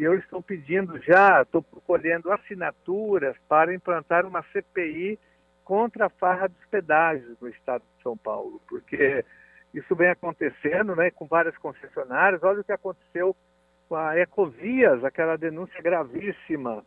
e 0.00 0.02
eu 0.02 0.14
estou 0.14 0.40
pedindo 0.40 0.98
já, 1.02 1.42
estou 1.42 1.62
colhendo 1.62 2.32
assinaturas 2.32 3.36
para 3.46 3.74
implantar 3.74 4.24
uma 4.24 4.42
CPI 4.44 5.18
contra 5.62 6.06
a 6.06 6.08
farra 6.08 6.48
dos 6.48 6.64
pedágios 6.70 7.38
no 7.38 7.48
estado 7.48 7.82
de 7.82 8.02
São 8.02 8.16
Paulo, 8.16 8.62
porque 8.66 9.22
isso 9.74 9.94
vem 9.94 10.08
acontecendo 10.08 10.96
né, 10.96 11.10
com 11.10 11.26
várias 11.26 11.54
concessionárias. 11.58 12.42
Olha 12.42 12.62
o 12.62 12.64
que 12.64 12.72
aconteceu 12.72 13.36
com 13.90 13.94
a 13.94 14.18
Ecovias, 14.18 15.04
aquela 15.04 15.36
denúncia 15.36 15.82
gravíssima 15.82 16.82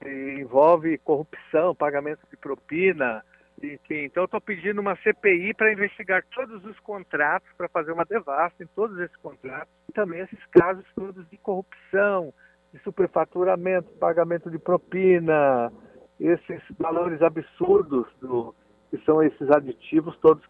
que 0.00 0.40
envolve 0.40 0.98
corrupção, 0.98 1.72
pagamento 1.72 2.26
de 2.28 2.36
propina, 2.36 3.24
enfim, 3.62 4.04
então 4.04 4.24
estou 4.24 4.40
pedindo 4.40 4.80
uma 4.80 4.96
CPI 4.96 5.54
para 5.54 5.72
investigar 5.72 6.24
todos 6.34 6.64
os 6.64 6.78
contratos, 6.80 7.48
para 7.56 7.68
fazer 7.68 7.92
uma 7.92 8.04
devasta 8.04 8.62
em 8.62 8.66
todos 8.68 8.98
esses 8.98 9.16
contratos, 9.16 9.72
e 9.88 9.92
também 9.92 10.20
esses 10.20 10.44
casos 10.46 10.84
todos 10.94 11.28
de 11.28 11.36
corrupção, 11.38 12.32
de 12.72 12.80
superfaturamento, 12.80 13.90
pagamento 13.98 14.50
de 14.50 14.58
propina, 14.58 15.72
esses 16.18 16.62
valores 16.78 17.20
absurdos 17.22 18.06
do, 18.20 18.54
que 18.90 18.98
são 19.04 19.22
esses 19.22 19.50
aditivos 19.50 20.16
todos 20.18 20.44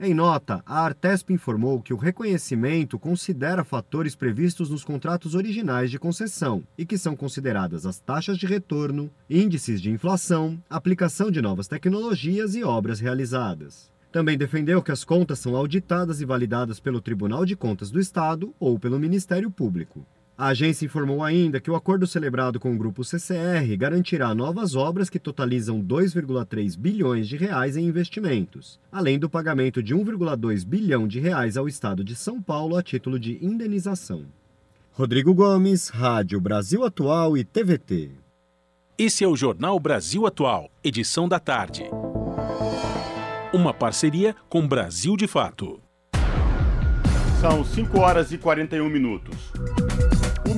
em 0.00 0.14
nota, 0.14 0.62
a 0.64 0.84
Artesp 0.84 1.32
informou 1.32 1.82
que 1.82 1.92
o 1.92 1.96
reconhecimento 1.96 3.00
considera 3.00 3.64
fatores 3.64 4.14
previstos 4.14 4.70
nos 4.70 4.84
contratos 4.84 5.34
originais 5.34 5.90
de 5.90 5.98
concessão 5.98 6.62
e 6.78 6.86
que 6.86 6.96
são 6.96 7.16
consideradas 7.16 7.84
as 7.84 7.98
taxas 7.98 8.38
de 8.38 8.46
retorno, 8.46 9.10
índices 9.28 9.82
de 9.82 9.90
inflação, 9.90 10.56
aplicação 10.70 11.32
de 11.32 11.42
novas 11.42 11.66
tecnologias 11.66 12.54
e 12.54 12.62
obras 12.62 13.00
realizadas. 13.00 13.90
Também 14.12 14.38
defendeu 14.38 14.80
que 14.80 14.92
as 14.92 15.02
contas 15.02 15.40
são 15.40 15.56
auditadas 15.56 16.20
e 16.20 16.24
validadas 16.24 16.78
pelo 16.78 17.00
Tribunal 17.00 17.44
de 17.44 17.56
Contas 17.56 17.90
do 17.90 17.98
Estado 17.98 18.54
ou 18.60 18.78
pelo 18.78 19.00
Ministério 19.00 19.50
Público. 19.50 20.06
A 20.40 20.50
agência 20.50 20.86
informou 20.86 21.24
ainda 21.24 21.60
que 21.60 21.68
o 21.68 21.74
acordo 21.74 22.06
celebrado 22.06 22.60
com 22.60 22.72
o 22.72 22.78
grupo 22.78 23.02
CCR 23.02 23.76
garantirá 23.76 24.32
novas 24.36 24.76
obras 24.76 25.10
que 25.10 25.18
totalizam 25.18 25.82
2,3 25.82 26.78
bilhões 26.78 27.28
de 27.28 27.36
reais 27.36 27.76
em 27.76 27.84
investimentos, 27.84 28.78
além 28.92 29.18
do 29.18 29.28
pagamento 29.28 29.82
de 29.82 29.96
1,2 29.96 30.64
bilhão 30.64 31.08
de 31.08 31.18
reais 31.18 31.56
ao 31.56 31.66
estado 31.66 32.04
de 32.04 32.14
São 32.14 32.40
Paulo 32.40 32.76
a 32.76 32.82
título 32.84 33.18
de 33.18 33.44
indenização. 33.44 34.26
Rodrigo 34.92 35.34
Gomes, 35.34 35.88
Rádio 35.88 36.40
Brasil 36.40 36.84
Atual 36.84 37.36
e 37.36 37.42
TVT. 37.42 38.12
Esse 38.96 39.24
é 39.24 39.26
o 39.26 39.34
Jornal 39.34 39.80
Brasil 39.80 40.24
Atual, 40.24 40.70
edição 40.84 41.28
da 41.28 41.40
tarde. 41.40 41.82
Uma 43.52 43.74
parceria 43.74 44.36
com 44.48 44.68
Brasil 44.68 45.16
de 45.16 45.26
Fato. 45.26 45.80
São 47.40 47.64
5 47.64 47.98
horas 47.98 48.30
e 48.30 48.38
41 48.38 48.88
minutos. 48.88 49.52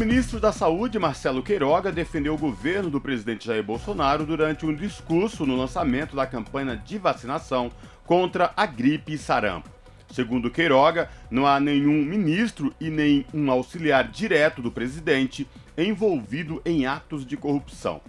Ministro 0.01 0.41
da 0.41 0.51
Saúde, 0.51 0.99
Marcelo 0.99 1.43
Queiroga, 1.43 1.93
defendeu 1.93 2.33
o 2.33 2.39
governo 2.39 2.89
do 2.89 2.99
presidente 2.99 3.47
Jair 3.47 3.63
Bolsonaro 3.63 4.25
durante 4.25 4.65
um 4.65 4.75
discurso 4.75 5.45
no 5.45 5.55
lançamento 5.55 6.17
da 6.17 6.27
campanha 6.27 6.75
de 6.75 6.97
vacinação 6.97 7.71
contra 8.07 8.51
a 8.57 8.65
gripe 8.65 9.13
e 9.13 9.19
sarampo. 9.19 9.69
Segundo 10.11 10.51
Queiroga, 10.51 11.11
não 11.31 11.47
há 11.47 11.61
nenhum 11.61 12.03
ministro 12.03 12.75
e 12.81 12.89
nem 12.89 13.27
um 13.35 13.51
auxiliar 13.51 14.09
direto 14.09 14.63
do 14.63 14.73
presidente 14.73 15.47
envolvido 15.77 16.63
em 16.65 16.87
atos 16.87 17.27
de 17.27 17.37
corrupção. 17.37 18.01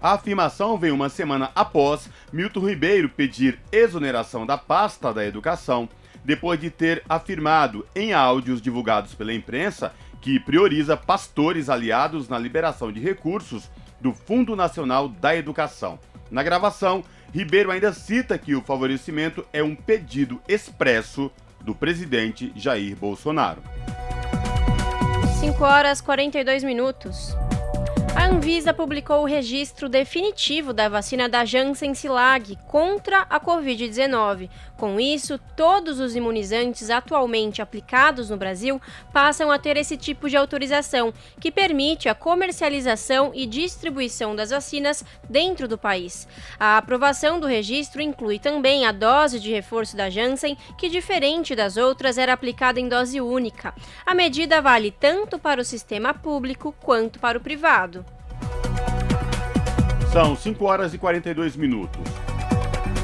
A 0.00 0.12
afirmação 0.12 0.78
vem 0.78 0.92
uma 0.92 1.08
semana 1.08 1.50
após 1.52 2.08
Milton 2.32 2.68
Ribeiro 2.68 3.08
pedir 3.08 3.58
exoneração 3.72 4.46
da 4.46 4.56
pasta 4.56 5.12
da 5.12 5.26
educação, 5.26 5.88
depois 6.24 6.60
de 6.60 6.70
ter 6.70 7.02
afirmado 7.08 7.84
em 7.92 8.12
áudios 8.12 8.62
divulgados 8.62 9.14
pela 9.14 9.34
imprensa 9.34 9.92
que 10.20 10.38
prioriza 10.38 10.96
pastores 10.96 11.68
aliados 11.68 12.28
na 12.28 12.38
liberação 12.38 12.92
de 12.92 13.00
recursos 13.00 13.70
do 14.00 14.12
Fundo 14.12 14.54
Nacional 14.54 15.08
da 15.08 15.34
Educação. 15.34 15.98
Na 16.30 16.42
gravação, 16.42 17.02
Ribeiro 17.32 17.70
ainda 17.70 17.92
cita 17.92 18.36
que 18.36 18.54
o 18.54 18.62
favorecimento 18.62 19.46
é 19.52 19.62
um 19.62 19.74
pedido 19.74 20.40
expresso 20.48 21.30
do 21.60 21.74
presidente 21.74 22.52
Jair 22.56 22.96
Bolsonaro. 22.96 23.62
5 25.40 25.64
horas 25.64 26.00
42 26.00 26.64
minutos. 26.64 27.36
A 28.14 28.26
Anvisa 28.26 28.74
publicou 28.74 29.22
o 29.22 29.26
registro 29.26 29.88
definitivo 29.88 30.72
da 30.72 30.88
vacina 30.88 31.28
da 31.28 31.44
Janssen 31.44 31.94
Silag 31.94 32.58
contra 32.66 33.20
a 33.30 33.38
Covid-19. 33.38 34.50
Com 34.80 34.98
isso, 34.98 35.38
todos 35.54 36.00
os 36.00 36.16
imunizantes 36.16 36.88
atualmente 36.88 37.60
aplicados 37.60 38.30
no 38.30 38.38
Brasil 38.38 38.80
passam 39.12 39.50
a 39.50 39.58
ter 39.58 39.76
esse 39.76 39.94
tipo 39.94 40.26
de 40.26 40.38
autorização, 40.38 41.12
que 41.38 41.52
permite 41.52 42.08
a 42.08 42.14
comercialização 42.14 43.30
e 43.34 43.44
distribuição 43.44 44.34
das 44.34 44.48
vacinas 44.48 45.04
dentro 45.28 45.68
do 45.68 45.76
país. 45.76 46.26
A 46.58 46.78
aprovação 46.78 47.38
do 47.38 47.46
registro 47.46 48.00
inclui 48.00 48.38
também 48.38 48.86
a 48.86 48.90
dose 48.90 49.38
de 49.38 49.52
reforço 49.52 49.94
da 49.94 50.08
Janssen, 50.08 50.56
que, 50.78 50.88
diferente 50.88 51.54
das 51.54 51.76
outras, 51.76 52.16
era 52.16 52.32
aplicada 52.32 52.80
em 52.80 52.88
dose 52.88 53.20
única. 53.20 53.74
A 54.06 54.14
medida 54.14 54.62
vale 54.62 54.90
tanto 54.90 55.38
para 55.38 55.60
o 55.60 55.64
sistema 55.64 56.14
público 56.14 56.74
quanto 56.80 57.18
para 57.18 57.36
o 57.36 57.40
privado. 57.42 58.02
São 60.10 60.34
5 60.34 60.64
horas 60.64 60.94
e 60.94 60.98
42 60.98 61.54
minutos. 61.54 62.29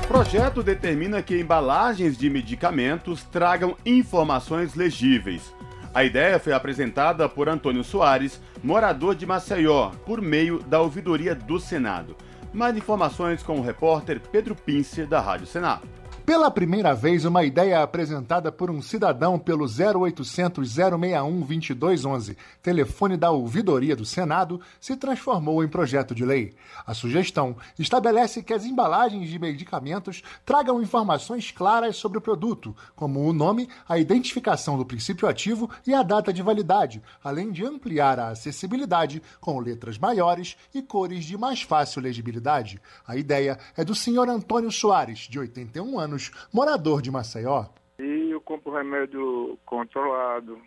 Projeto 0.08 0.62
determina 0.62 1.20
que 1.20 1.36
embalagens 1.36 2.16
de 2.16 2.30
medicamentos 2.30 3.24
tragam 3.24 3.76
informações 3.84 4.76
legíveis. 4.76 5.52
A 5.92 6.04
ideia 6.04 6.38
foi 6.38 6.52
apresentada 6.52 7.28
por 7.28 7.48
Antônio 7.48 7.82
Soares, 7.82 8.40
morador 8.62 9.16
de 9.16 9.26
Maceió, 9.26 9.90
por 10.06 10.22
meio 10.22 10.60
da 10.60 10.80
ouvidoria 10.80 11.34
do 11.34 11.58
Senado. 11.58 12.16
Mais 12.52 12.76
informações 12.76 13.42
com 13.42 13.58
o 13.58 13.62
repórter 13.62 14.20
Pedro 14.20 14.54
Pince, 14.54 15.04
da 15.04 15.20
Rádio 15.20 15.46
Senado. 15.46 15.95
Pela 16.26 16.50
primeira 16.50 16.92
vez, 16.92 17.24
uma 17.24 17.44
ideia 17.44 17.84
apresentada 17.84 18.50
por 18.50 18.68
um 18.68 18.82
cidadão 18.82 19.38
pelo 19.38 19.64
0800 19.64 20.68
061 20.68 21.38
2211, 21.38 22.36
telefone 22.60 23.16
da 23.16 23.30
ouvidoria 23.30 23.94
do 23.94 24.04
Senado, 24.04 24.60
se 24.80 24.96
transformou 24.96 25.62
em 25.62 25.68
projeto 25.68 26.16
de 26.16 26.24
lei. 26.24 26.56
A 26.84 26.94
sugestão 26.94 27.56
estabelece 27.78 28.42
que 28.42 28.52
as 28.52 28.64
embalagens 28.64 29.30
de 29.30 29.38
medicamentos 29.38 30.20
tragam 30.44 30.82
informações 30.82 31.52
claras 31.52 31.96
sobre 31.96 32.18
o 32.18 32.20
produto, 32.20 32.74
como 32.96 33.20
o 33.20 33.32
nome, 33.32 33.68
a 33.88 33.96
identificação 33.96 34.76
do 34.76 34.84
princípio 34.84 35.28
ativo 35.28 35.70
e 35.86 35.94
a 35.94 36.02
data 36.02 36.32
de 36.32 36.42
validade, 36.42 37.00
além 37.22 37.52
de 37.52 37.64
ampliar 37.64 38.18
a 38.18 38.30
acessibilidade 38.30 39.22
com 39.40 39.60
letras 39.60 39.96
maiores 39.96 40.56
e 40.74 40.82
cores 40.82 41.24
de 41.24 41.38
mais 41.38 41.62
fácil 41.62 42.02
legibilidade. 42.02 42.80
A 43.06 43.16
ideia 43.16 43.60
é 43.76 43.84
do 43.84 43.94
senhor 43.94 44.28
Antônio 44.28 44.72
Soares, 44.72 45.20
de 45.20 45.38
81 45.38 46.00
anos 46.00 46.15
anos, 46.16 46.32
morador 46.52 47.02
de 47.02 47.10
Maceió. 47.10 47.66
E 47.98 48.30
eu 48.30 48.40
compro 48.40 48.72
remédio 48.72 49.58
controlado. 49.64 50.58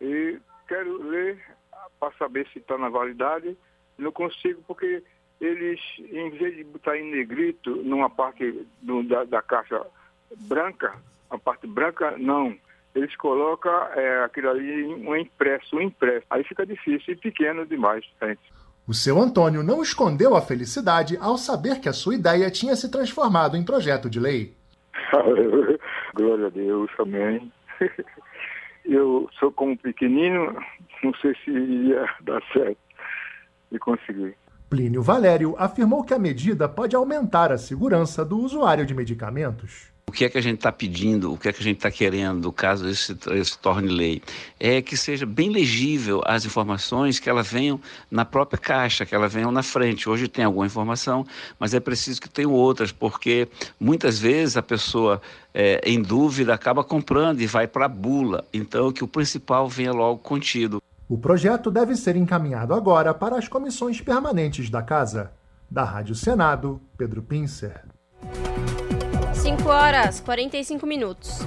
E 0.00 0.38
quero 0.68 1.02
ler 1.02 1.38
para 2.00 2.12
saber 2.16 2.46
se 2.52 2.60
está 2.60 2.78
na 2.78 2.88
validade. 2.88 3.56
Não 3.98 4.12
consigo 4.12 4.62
porque 4.66 5.02
eles, 5.40 5.80
em 5.98 6.30
vez 6.30 6.56
de 6.56 6.64
botar 6.64 6.96
em 6.96 7.10
negrito 7.10 7.76
numa 7.76 8.08
parte 8.08 8.66
do, 8.80 9.02
da, 9.02 9.24
da, 9.24 9.42
caixa 9.42 9.84
branca, 10.36 10.94
a 11.30 11.38
parte 11.38 11.66
branca, 11.66 12.16
não. 12.16 12.56
Eles 12.94 13.14
colocam 13.16 13.72
é, 13.94 14.24
aquilo 14.24 14.50
ali 14.50 14.84
um 14.84 15.16
impresso, 15.16 15.76
um 15.76 15.80
impresso. 15.80 16.24
Aí 16.30 16.44
fica 16.44 16.64
difícil 16.64 17.14
e 17.14 17.16
pequeno 17.16 17.66
demais, 17.66 18.04
gente. 18.22 18.40
O 18.86 18.94
seu 18.94 19.18
Antônio 19.18 19.62
não 19.62 19.82
escondeu 19.82 20.36
a 20.36 20.42
felicidade 20.42 21.16
ao 21.20 21.38
saber 21.38 21.80
que 21.80 21.88
a 21.88 21.92
sua 21.92 22.14
ideia 22.14 22.50
tinha 22.50 22.76
se 22.76 22.90
transformado 22.90 23.56
em 23.56 23.64
projeto 23.64 24.10
de 24.10 24.20
lei. 24.20 24.54
Glória 26.14 26.46
a 26.46 26.50
Deus, 26.50 26.90
amém. 26.98 27.52
Eu 28.84 29.28
sou 29.38 29.50
como 29.50 29.78
pequenino, 29.78 30.54
não 31.02 31.14
sei 31.14 31.34
se 31.42 31.50
ia 31.50 32.06
dar 32.20 32.42
certo 32.52 32.78
de 33.72 33.78
conseguir. 33.78 34.36
Plínio 34.68 35.02
Valério 35.02 35.54
afirmou 35.58 36.04
que 36.04 36.12
a 36.12 36.18
medida 36.18 36.68
pode 36.68 36.94
aumentar 36.94 37.50
a 37.50 37.56
segurança 37.56 38.24
do 38.24 38.38
usuário 38.38 38.84
de 38.84 38.94
medicamentos. 38.94 39.93
Que 40.14 40.26
é 40.26 40.28
que 40.28 40.38
a 40.38 40.40
gente 40.40 40.56
está 40.56 40.70
pedindo, 40.70 41.32
o 41.32 41.36
que 41.36 41.48
é 41.48 41.52
que 41.52 41.60
a 41.60 41.62
gente 41.64 41.78
está 41.78 41.90
querendo, 41.90 42.52
caso 42.52 42.88
esse, 42.88 43.16
esse 43.32 43.58
torne 43.58 43.88
lei, 43.88 44.22
é 44.60 44.80
que 44.80 44.96
seja 44.96 45.26
bem 45.26 45.50
legível 45.50 46.22
as 46.24 46.44
informações, 46.44 47.18
que 47.18 47.28
elas 47.28 47.48
venham 47.48 47.80
na 48.08 48.24
própria 48.24 48.56
caixa, 48.56 49.04
que 49.04 49.12
elas 49.12 49.32
venham 49.32 49.50
na 49.50 49.62
frente. 49.62 50.08
Hoje 50.08 50.28
tem 50.28 50.44
alguma 50.44 50.66
informação, 50.66 51.26
mas 51.58 51.74
é 51.74 51.80
preciso 51.80 52.20
que 52.20 52.28
tenham 52.28 52.52
outras, 52.52 52.92
porque 52.92 53.48
muitas 53.78 54.20
vezes 54.20 54.56
a 54.56 54.62
pessoa 54.62 55.20
é, 55.52 55.80
em 55.84 56.00
dúvida 56.00 56.54
acaba 56.54 56.84
comprando 56.84 57.40
e 57.40 57.46
vai 57.46 57.66
para 57.66 57.86
a 57.86 57.88
bula. 57.88 58.44
Então, 58.52 58.92
que 58.92 59.02
o 59.02 59.08
principal 59.08 59.68
venha 59.68 59.92
logo 59.92 60.18
contido. 60.18 60.80
O 61.08 61.18
projeto 61.18 61.70
deve 61.70 61.96
ser 61.96 62.14
encaminhado 62.14 62.72
agora 62.72 63.12
para 63.12 63.36
as 63.36 63.48
comissões 63.48 64.00
permanentes 64.00 64.70
da 64.70 64.80
Casa. 64.80 65.32
Da 65.70 65.82
Rádio 65.82 66.14
Senado, 66.14 66.80
Pedro 66.96 67.22
Pincer. 67.22 67.93
5 69.34 69.68
horas 69.68 70.20
45 70.20 70.86
minutos. 70.86 71.40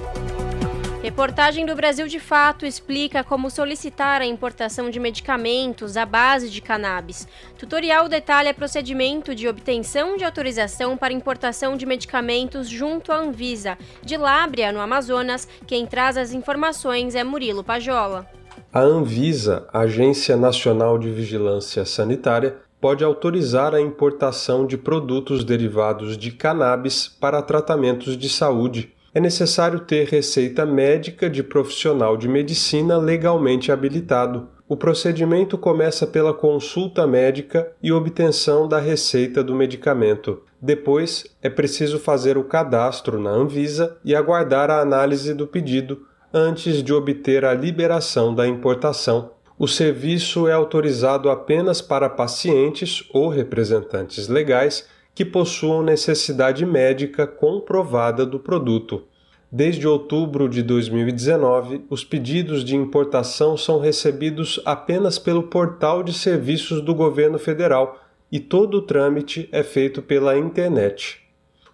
Reportagem 1.01 1.65
do 1.65 1.73
Brasil 1.75 2.07
de 2.07 2.19
Fato 2.19 2.65
explica 2.65 3.23
como 3.23 3.49
solicitar 3.49 4.21
a 4.21 4.25
importação 4.25 4.89
de 4.89 4.99
medicamentos 4.99 5.95
à 5.95 6.05
base 6.05 6.49
de 6.49 6.61
cannabis. 6.61 7.27
Tutorial 7.57 8.09
detalha 8.09 8.53
procedimento 8.53 9.33
de 9.33 9.47
obtenção 9.47 10.17
de 10.17 10.25
autorização 10.25 10.97
para 10.97 11.13
importação 11.13 11.77
de 11.77 11.85
medicamentos 11.85 12.67
junto 12.67 13.11
à 13.11 13.17
Anvisa. 13.17 13.77
De 14.03 14.17
Lábria, 14.17 14.71
no 14.71 14.81
Amazonas, 14.81 15.47
quem 15.65 15.85
traz 15.85 16.17
as 16.17 16.33
informações 16.33 17.15
é 17.15 17.23
Murilo 17.23 17.63
Pajola. 17.63 18.27
A 18.73 18.81
Anvisa, 18.81 19.67
Agência 19.71 20.35
Nacional 20.35 20.99
de 20.99 21.09
Vigilância 21.09 21.85
Sanitária, 21.85 22.57
pode 22.79 23.03
autorizar 23.03 23.73
a 23.73 23.81
importação 23.81 24.65
de 24.65 24.77
produtos 24.77 25.43
derivados 25.43 26.17
de 26.17 26.31
cannabis 26.31 27.07
para 27.07 27.41
tratamentos 27.41 28.17
de 28.17 28.29
saúde. 28.29 28.93
É 29.13 29.19
necessário 29.19 29.79
ter 29.79 30.07
receita 30.07 30.65
médica 30.65 31.29
de 31.29 31.41
profissional 31.41 32.15
de 32.15 32.27
medicina 32.27 32.97
legalmente 32.97 33.71
habilitado. 33.71 34.49
O 34.69 34.75
procedimento 34.75 35.57
começa 35.57 36.05
pela 36.05 36.33
consulta 36.33 37.07
médica 37.07 37.71
e 37.81 37.91
obtenção 37.91 38.67
da 38.67 38.79
receita 38.79 39.43
do 39.43 39.55
medicamento. 39.55 40.41
Depois, 40.61 41.25
é 41.41 41.49
preciso 41.49 41.97
fazer 41.97 42.37
o 42.37 42.43
cadastro 42.43 43.19
na 43.19 43.29
Anvisa 43.29 43.97
e 44.03 44.13
aguardar 44.13 44.69
a 44.69 44.81
análise 44.81 45.33
do 45.33 45.47
pedido 45.47 46.05
antes 46.33 46.83
de 46.83 46.93
obter 46.93 47.45
a 47.45 47.53
liberação 47.53 48.35
da 48.35 48.45
importação 48.45 49.31
o 49.59 49.67
serviço 49.67 50.47
é 50.47 50.53
autorizado 50.53 51.31
apenas 51.31 51.81
para 51.81 52.09
pacientes 52.09 53.03
ou 53.11 53.27
representantes 53.27 54.27
legais 54.27 54.87
que 55.15 55.25
possuam 55.25 55.81
necessidade 55.81 56.63
médica 56.63 57.25
comprovada 57.25 58.23
do 58.23 58.37
produto. 58.37 59.03
Desde 59.51 59.87
outubro 59.87 60.47
de 60.47 60.61
2019, 60.61 61.85
os 61.89 62.03
pedidos 62.03 62.63
de 62.63 62.75
importação 62.75 63.57
são 63.57 63.79
recebidos 63.79 64.61
apenas 64.63 65.17
pelo 65.17 65.43
portal 65.43 66.03
de 66.03 66.13
serviços 66.13 66.79
do 66.79 66.93
governo 66.93 67.39
federal 67.39 67.99
e 68.31 68.39
todo 68.39 68.77
o 68.77 68.81
trâmite 68.83 69.49
é 69.51 69.63
feito 69.63 70.03
pela 70.03 70.37
internet. 70.37 71.19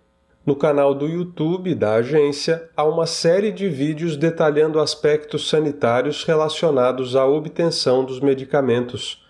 No 0.46 0.56
canal 0.56 0.94
do 0.94 1.06
YouTube 1.06 1.74
da 1.74 1.96
agência 1.96 2.70
há 2.74 2.82
uma 2.82 3.06
série 3.06 3.52
de 3.52 3.68
vídeos 3.68 4.16
detalhando 4.16 4.80
aspectos 4.80 5.50
sanitários 5.50 6.24
relacionados 6.24 7.14
à 7.14 7.26
obtenção 7.26 8.06
dos 8.06 8.20
medicamentos. 8.20 9.22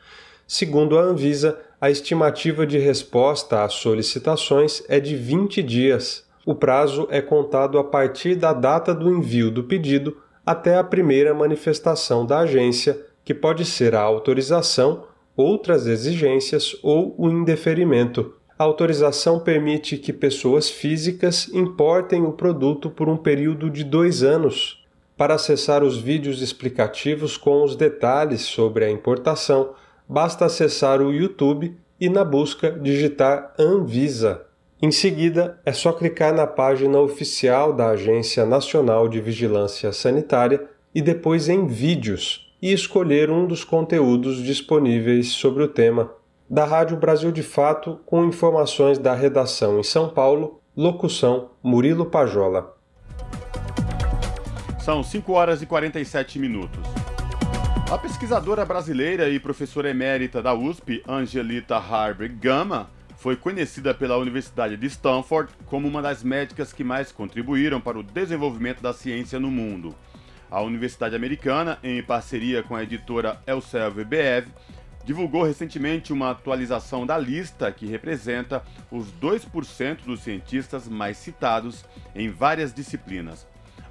Segundo 0.46 0.96
a 0.96 1.02
Anvisa, 1.02 1.58
a 1.80 1.90
estimativa 1.90 2.64
de 2.64 2.78
resposta 2.78 3.64
às 3.64 3.74
solicitações 3.74 4.84
é 4.88 5.00
de 5.00 5.16
20 5.16 5.60
dias. 5.64 6.24
O 6.46 6.54
prazo 6.54 7.08
é 7.10 7.20
contado 7.20 7.76
a 7.76 7.82
partir 7.82 8.36
da 8.36 8.52
data 8.52 8.94
do 8.94 9.10
envio 9.10 9.50
do 9.50 9.64
pedido 9.64 10.16
até 10.46 10.76
a 10.76 10.84
primeira 10.84 11.34
manifestação 11.34 12.24
da 12.24 12.38
agência, 12.38 13.04
que 13.24 13.34
pode 13.34 13.64
ser 13.64 13.96
a 13.96 14.00
autorização 14.00 15.07
outras 15.38 15.86
exigências 15.86 16.74
ou 16.82 17.14
o 17.16 17.30
indeferimento. 17.30 18.34
A 18.58 18.64
autorização 18.64 19.38
permite 19.38 19.96
que 19.96 20.12
pessoas 20.12 20.68
físicas 20.68 21.48
importem 21.54 22.24
o 22.24 22.32
produto 22.32 22.90
por 22.90 23.08
um 23.08 23.16
período 23.16 23.70
de 23.70 23.84
dois 23.84 24.24
anos. 24.24 24.84
Para 25.16 25.34
acessar 25.34 25.84
os 25.84 25.96
vídeos 25.96 26.42
explicativos 26.42 27.36
com 27.36 27.62
os 27.62 27.76
detalhes 27.76 28.40
sobre 28.40 28.84
a 28.84 28.90
importação, 28.90 29.74
basta 30.08 30.44
acessar 30.44 31.00
o 31.00 31.12
YouTube 31.12 31.76
e, 32.00 32.08
na 32.08 32.24
busca, 32.24 32.72
digitar 32.72 33.54
Anvisa. 33.56 34.44
Em 34.82 34.90
seguida, 34.90 35.60
é 35.64 35.72
só 35.72 35.92
clicar 35.92 36.34
na 36.34 36.48
página 36.48 36.98
oficial 36.98 37.72
da 37.72 37.90
Agência 37.90 38.44
Nacional 38.44 39.06
de 39.06 39.20
Vigilância 39.20 39.92
Sanitária 39.92 40.66
e 40.92 41.00
depois 41.00 41.48
em 41.48 41.64
Vídeos 41.68 42.47
e 42.60 42.72
escolher 42.72 43.30
um 43.30 43.46
dos 43.46 43.64
conteúdos 43.64 44.42
disponíveis 44.42 45.28
sobre 45.28 45.62
o 45.62 45.68
tema. 45.68 46.10
Da 46.50 46.64
Rádio 46.64 46.96
Brasil 46.96 47.30
de 47.30 47.42
Fato, 47.42 48.00
com 48.06 48.24
informações 48.24 48.98
da 48.98 49.14
redação 49.14 49.78
em 49.78 49.82
São 49.82 50.08
Paulo, 50.08 50.60
locução 50.76 51.50
Murilo 51.62 52.06
Pajola. 52.06 52.74
São 54.80 55.02
5 55.02 55.32
horas 55.32 55.60
e 55.60 55.66
47 55.66 56.38
minutos. 56.38 56.80
A 57.90 57.96
pesquisadora 57.96 58.64
brasileira 58.64 59.28
e 59.28 59.38
professora 59.38 59.90
emérita 59.90 60.42
da 60.42 60.54
USP, 60.54 61.02
Angelita 61.08 61.76
Harvey 61.76 62.28
Gama, 62.28 62.90
foi 63.16 63.34
conhecida 63.34 63.92
pela 63.92 64.16
Universidade 64.16 64.76
de 64.76 64.86
Stanford 64.86 65.52
como 65.66 65.88
uma 65.88 66.00
das 66.00 66.22
médicas 66.22 66.72
que 66.72 66.84
mais 66.84 67.10
contribuíram 67.10 67.80
para 67.80 67.98
o 67.98 68.02
desenvolvimento 68.02 68.80
da 68.80 68.92
ciência 68.92 69.40
no 69.40 69.50
mundo. 69.50 69.94
A 70.50 70.62
Universidade 70.62 71.14
Americana, 71.14 71.78
em 71.82 72.02
parceria 72.02 72.62
com 72.62 72.74
a 72.74 72.82
editora 72.82 73.38
Elsevier 73.46 74.06
BF, 74.06 74.50
divulgou 75.04 75.42
recentemente 75.42 76.12
uma 76.12 76.30
atualização 76.30 77.06
da 77.06 77.18
lista 77.18 77.70
que 77.70 77.86
representa 77.86 78.62
os 78.90 79.12
2% 79.12 80.04
dos 80.04 80.20
cientistas 80.20 80.88
mais 80.88 81.18
citados 81.18 81.84
em 82.14 82.30
várias 82.30 82.72
disciplinas. 82.72 83.46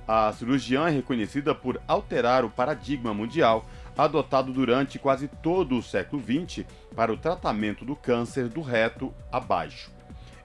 A 0.07 0.31
cirurgiã 0.31 0.87
é 0.87 0.91
reconhecida 0.91 1.53
por 1.53 1.81
alterar 1.87 2.43
o 2.43 2.49
paradigma 2.49 3.13
mundial 3.13 3.65
adotado 3.97 4.53
durante 4.53 4.97
quase 4.97 5.27
todo 5.27 5.77
o 5.77 5.83
século 5.83 6.23
XX 6.23 6.65
para 6.95 7.11
o 7.11 7.17
tratamento 7.17 7.83
do 7.83 7.95
câncer 7.95 8.47
do 8.47 8.61
reto 8.61 9.13
abaixo. 9.31 9.91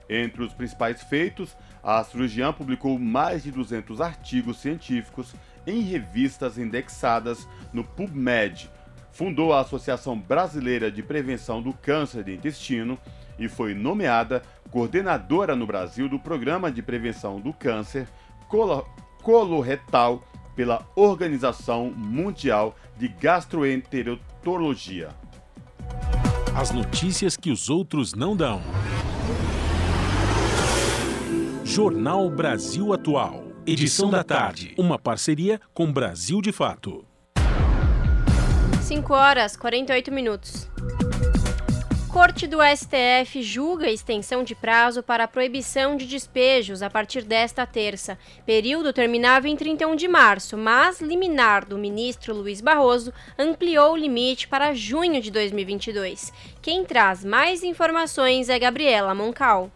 Entre 0.09 0.43
os 0.43 0.53
principais 0.53 1.01
feitos, 1.01 1.55
a 1.81 2.03
cirurgiã 2.03 2.51
publicou 2.51 2.99
mais 2.99 3.43
de 3.43 3.51
200 3.51 4.01
artigos 4.01 4.57
científicos 4.57 5.33
em 5.65 5.81
revistas 5.81 6.57
indexadas 6.57 7.47
no 7.71 7.83
PubMed. 7.83 8.69
Fundou 9.11 9.53
a 9.53 9.61
Associação 9.61 10.17
Brasileira 10.17 10.91
de 10.91 11.03
Prevenção 11.03 11.61
do 11.61 11.73
Câncer 11.73 12.23
de 12.23 12.33
Intestino 12.33 12.97
e 13.37 13.47
foi 13.47 13.73
nomeada 13.73 14.41
coordenadora 14.71 15.55
no 15.55 15.67
Brasil 15.67 16.09
do 16.09 16.19
Programa 16.19 16.71
de 16.71 16.81
Prevenção 16.81 17.39
do 17.39 17.53
Câncer 17.53 18.07
Coloretal 19.21 20.23
pela 20.55 20.87
Organização 20.95 21.91
Mundial 21.91 22.75
de 22.97 23.07
Gastroenterologia. 23.07 25.09
As 26.55 26.71
notícias 26.71 27.35
que 27.35 27.51
os 27.51 27.69
outros 27.69 28.13
não 28.13 28.35
dão. 28.35 28.61
Jornal 31.63 32.29
Brasil 32.29 32.93
Atual. 32.93 33.52
Edição 33.65 34.09
da 34.09 34.25
tarde. 34.25 34.73
Uma 34.77 34.99
parceria 34.99 35.57
com 35.73 35.89
Brasil 35.89 36.41
de 36.41 36.51
Fato. 36.51 37.05
5 38.81 39.13
horas 39.13 39.55
48 39.55 40.11
minutos. 40.11 40.69
Corte 42.09 42.45
do 42.45 42.57
STF 42.61 43.41
julga 43.41 43.89
extensão 43.89 44.43
de 44.43 44.53
prazo 44.53 45.01
para 45.01 45.23
a 45.23 45.27
proibição 45.29 45.95
de 45.95 46.05
despejos 46.05 46.83
a 46.83 46.89
partir 46.89 47.23
desta 47.23 47.65
terça. 47.65 48.19
Período 48.45 48.91
terminava 48.91 49.47
em 49.47 49.55
31 49.55 49.95
de 49.95 50.09
março, 50.09 50.57
mas 50.57 50.99
liminar 50.99 51.65
do 51.65 51.77
ministro 51.77 52.35
Luiz 52.35 52.59
Barroso 52.59 53.13
ampliou 53.39 53.93
o 53.93 53.97
limite 53.97 54.45
para 54.45 54.73
junho 54.73 55.21
de 55.21 55.31
2022. 55.31 56.33
Quem 56.61 56.83
traz 56.83 57.23
mais 57.23 57.63
informações 57.63 58.49
é 58.49 58.59
Gabriela 58.59 59.15
Moncal. 59.15 59.71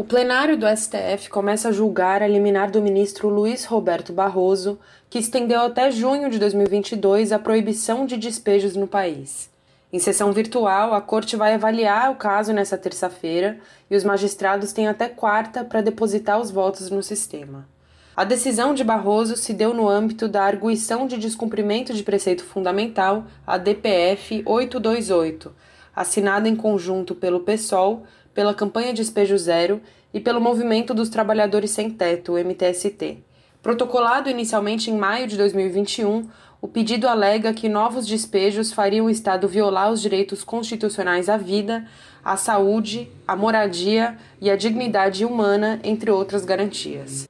O 0.00 0.04
plenário 0.04 0.56
do 0.56 0.64
STF 0.66 1.28
começa 1.28 1.68
a 1.68 1.72
julgar 1.72 2.22
a 2.22 2.26
liminar 2.26 2.70
do 2.70 2.80
ministro 2.80 3.28
Luiz 3.28 3.66
Roberto 3.66 4.14
Barroso, 4.14 4.78
que 5.10 5.18
estendeu 5.18 5.60
até 5.60 5.90
junho 5.90 6.30
de 6.30 6.38
2022 6.38 7.32
a 7.32 7.38
proibição 7.38 8.06
de 8.06 8.16
despejos 8.16 8.74
no 8.74 8.86
país. 8.86 9.50
Em 9.92 9.98
sessão 9.98 10.32
virtual, 10.32 10.94
a 10.94 11.02
corte 11.02 11.36
vai 11.36 11.52
avaliar 11.52 12.10
o 12.10 12.14
caso 12.14 12.50
nesta 12.50 12.78
terça-feira 12.78 13.58
e 13.90 13.94
os 13.94 14.02
magistrados 14.02 14.72
têm 14.72 14.88
até 14.88 15.06
quarta 15.06 15.64
para 15.64 15.82
depositar 15.82 16.40
os 16.40 16.50
votos 16.50 16.88
no 16.88 17.02
sistema. 17.02 17.68
A 18.16 18.24
decisão 18.24 18.72
de 18.72 18.82
Barroso 18.82 19.36
se 19.36 19.52
deu 19.52 19.74
no 19.74 19.86
âmbito 19.86 20.28
da 20.28 20.44
arguição 20.44 21.06
de 21.06 21.18
descumprimento 21.18 21.92
de 21.92 22.02
preceito 22.02 22.42
fundamental, 22.42 23.26
a 23.46 23.58
DPF 23.58 24.42
828, 24.46 25.54
assinada 25.94 26.48
em 26.48 26.56
conjunto 26.56 27.14
pelo 27.14 27.40
PSOL, 27.40 28.04
pela 28.34 28.54
campanha 28.54 28.92
Despejo 28.92 29.36
Zero 29.36 29.80
e 30.12 30.20
pelo 30.20 30.40
Movimento 30.40 30.92
dos 30.92 31.08
Trabalhadores 31.08 31.70
Sem 31.70 31.90
Teto, 31.90 32.34
MTST. 32.34 33.18
Protocolado 33.62 34.30
inicialmente 34.30 34.90
em 34.90 34.96
maio 34.96 35.26
de 35.26 35.36
2021, 35.36 36.28
o 36.62 36.68
pedido 36.68 37.08
alega 37.08 37.52
que 37.52 37.68
novos 37.68 38.06
despejos 38.06 38.72
fariam 38.72 39.06
o 39.06 39.10
Estado 39.10 39.48
violar 39.48 39.90
os 39.90 40.00
direitos 40.00 40.44
constitucionais 40.44 41.28
à 41.28 41.36
vida, 41.36 41.86
à 42.24 42.36
saúde, 42.36 43.10
à 43.26 43.34
moradia 43.34 44.16
e 44.40 44.50
à 44.50 44.56
dignidade 44.56 45.24
humana, 45.24 45.80
entre 45.82 46.10
outras 46.10 46.44
garantias. 46.44 47.28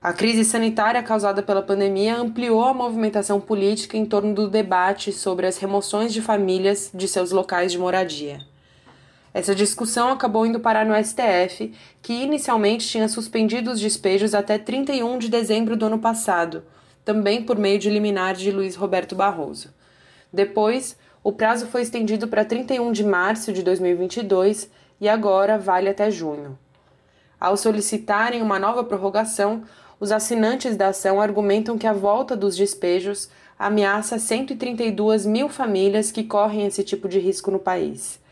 A 0.00 0.12
crise 0.12 0.44
sanitária 0.44 1.02
causada 1.02 1.42
pela 1.42 1.62
pandemia 1.62 2.16
ampliou 2.16 2.62
a 2.64 2.74
movimentação 2.74 3.40
política 3.40 3.96
em 3.96 4.04
torno 4.04 4.34
do 4.34 4.50
debate 4.50 5.12
sobre 5.12 5.46
as 5.46 5.56
remoções 5.56 6.12
de 6.12 6.20
famílias 6.20 6.90
de 6.92 7.08
seus 7.08 7.30
locais 7.30 7.72
de 7.72 7.78
moradia. 7.78 8.40
Essa 9.34 9.52
discussão 9.52 10.10
acabou 10.10 10.46
indo 10.46 10.60
parar 10.60 10.86
no 10.86 10.94
STF, 10.94 11.74
que 12.00 12.12
inicialmente 12.12 12.86
tinha 12.86 13.08
suspendido 13.08 13.72
os 13.72 13.80
despejos 13.80 14.32
até 14.32 14.58
31 14.58 15.18
de 15.18 15.28
dezembro 15.28 15.76
do 15.76 15.86
ano 15.86 15.98
passado, 15.98 16.62
também 17.04 17.42
por 17.42 17.58
meio 17.58 17.80
de 17.80 17.90
liminar 17.90 18.34
de 18.34 18.52
Luiz 18.52 18.76
Roberto 18.76 19.16
Barroso. 19.16 19.74
Depois, 20.32 20.96
o 21.22 21.32
prazo 21.32 21.66
foi 21.66 21.82
estendido 21.82 22.28
para 22.28 22.44
31 22.44 22.92
de 22.92 23.02
março 23.02 23.52
de 23.52 23.64
2022 23.64 24.70
e 25.00 25.08
agora 25.08 25.58
vale 25.58 25.88
até 25.88 26.12
junho. 26.12 26.56
Ao 27.40 27.56
solicitarem 27.56 28.40
uma 28.40 28.60
nova 28.60 28.84
prorrogação, 28.84 29.64
os 29.98 30.12
assinantes 30.12 30.76
da 30.76 30.88
ação 30.88 31.20
argumentam 31.20 31.76
que 31.76 31.88
a 31.88 31.92
volta 31.92 32.36
dos 32.36 32.56
despejos 32.56 33.28
ameaça 33.58 34.16
132 34.16 35.26
mil 35.26 35.48
famílias 35.48 36.12
que 36.12 36.22
correm 36.22 36.66
esse 36.66 36.84
tipo 36.84 37.08
de 37.08 37.18
risco 37.18 37.50
no 37.50 37.58
país. 37.58 38.22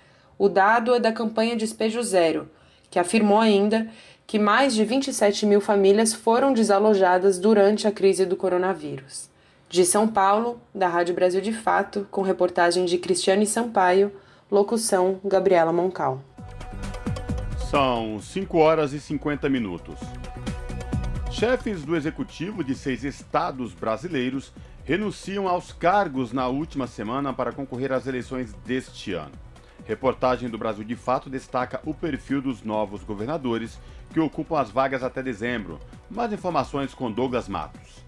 O 0.42 0.48
dado 0.48 0.92
é 0.92 0.98
da 0.98 1.12
campanha 1.12 1.54
Despejo 1.54 2.02
Zero, 2.02 2.50
que 2.90 2.98
afirmou 2.98 3.38
ainda 3.38 3.88
que 4.26 4.40
mais 4.40 4.74
de 4.74 4.84
27 4.84 5.46
mil 5.46 5.60
famílias 5.60 6.12
foram 6.12 6.52
desalojadas 6.52 7.38
durante 7.38 7.86
a 7.86 7.92
crise 7.92 8.26
do 8.26 8.34
coronavírus. 8.34 9.30
De 9.68 9.86
São 9.86 10.08
Paulo, 10.08 10.60
da 10.74 10.88
Rádio 10.88 11.14
Brasil 11.14 11.40
de 11.40 11.52
Fato, 11.52 12.08
com 12.10 12.22
reportagem 12.22 12.84
de 12.86 12.98
Cristiane 12.98 13.46
Sampaio, 13.46 14.10
locução 14.50 15.20
Gabriela 15.24 15.72
Moncal. 15.72 16.20
São 17.70 18.18
5 18.20 18.58
horas 18.58 18.92
e 18.92 18.98
50 18.98 19.48
minutos. 19.48 19.94
Chefes 21.30 21.84
do 21.84 21.94
executivo 21.94 22.64
de 22.64 22.74
seis 22.74 23.04
estados 23.04 23.74
brasileiros 23.74 24.52
renunciam 24.84 25.46
aos 25.46 25.72
cargos 25.72 26.32
na 26.32 26.48
última 26.48 26.88
semana 26.88 27.32
para 27.32 27.52
concorrer 27.52 27.92
às 27.92 28.08
eleições 28.08 28.52
deste 28.66 29.12
ano. 29.12 29.51
Reportagem 29.84 30.48
do 30.48 30.56
Brasil 30.56 30.84
de 30.84 30.94
Fato 30.94 31.28
destaca 31.28 31.80
o 31.84 31.92
perfil 31.92 32.40
dos 32.40 32.62
novos 32.62 33.02
governadores 33.02 33.78
que 34.12 34.20
ocupam 34.20 34.60
as 34.60 34.70
vagas 34.70 35.02
até 35.02 35.22
dezembro. 35.22 35.80
Mais 36.08 36.32
informações 36.32 36.94
com 36.94 37.10
Douglas 37.10 37.48
Matos. 37.48 38.04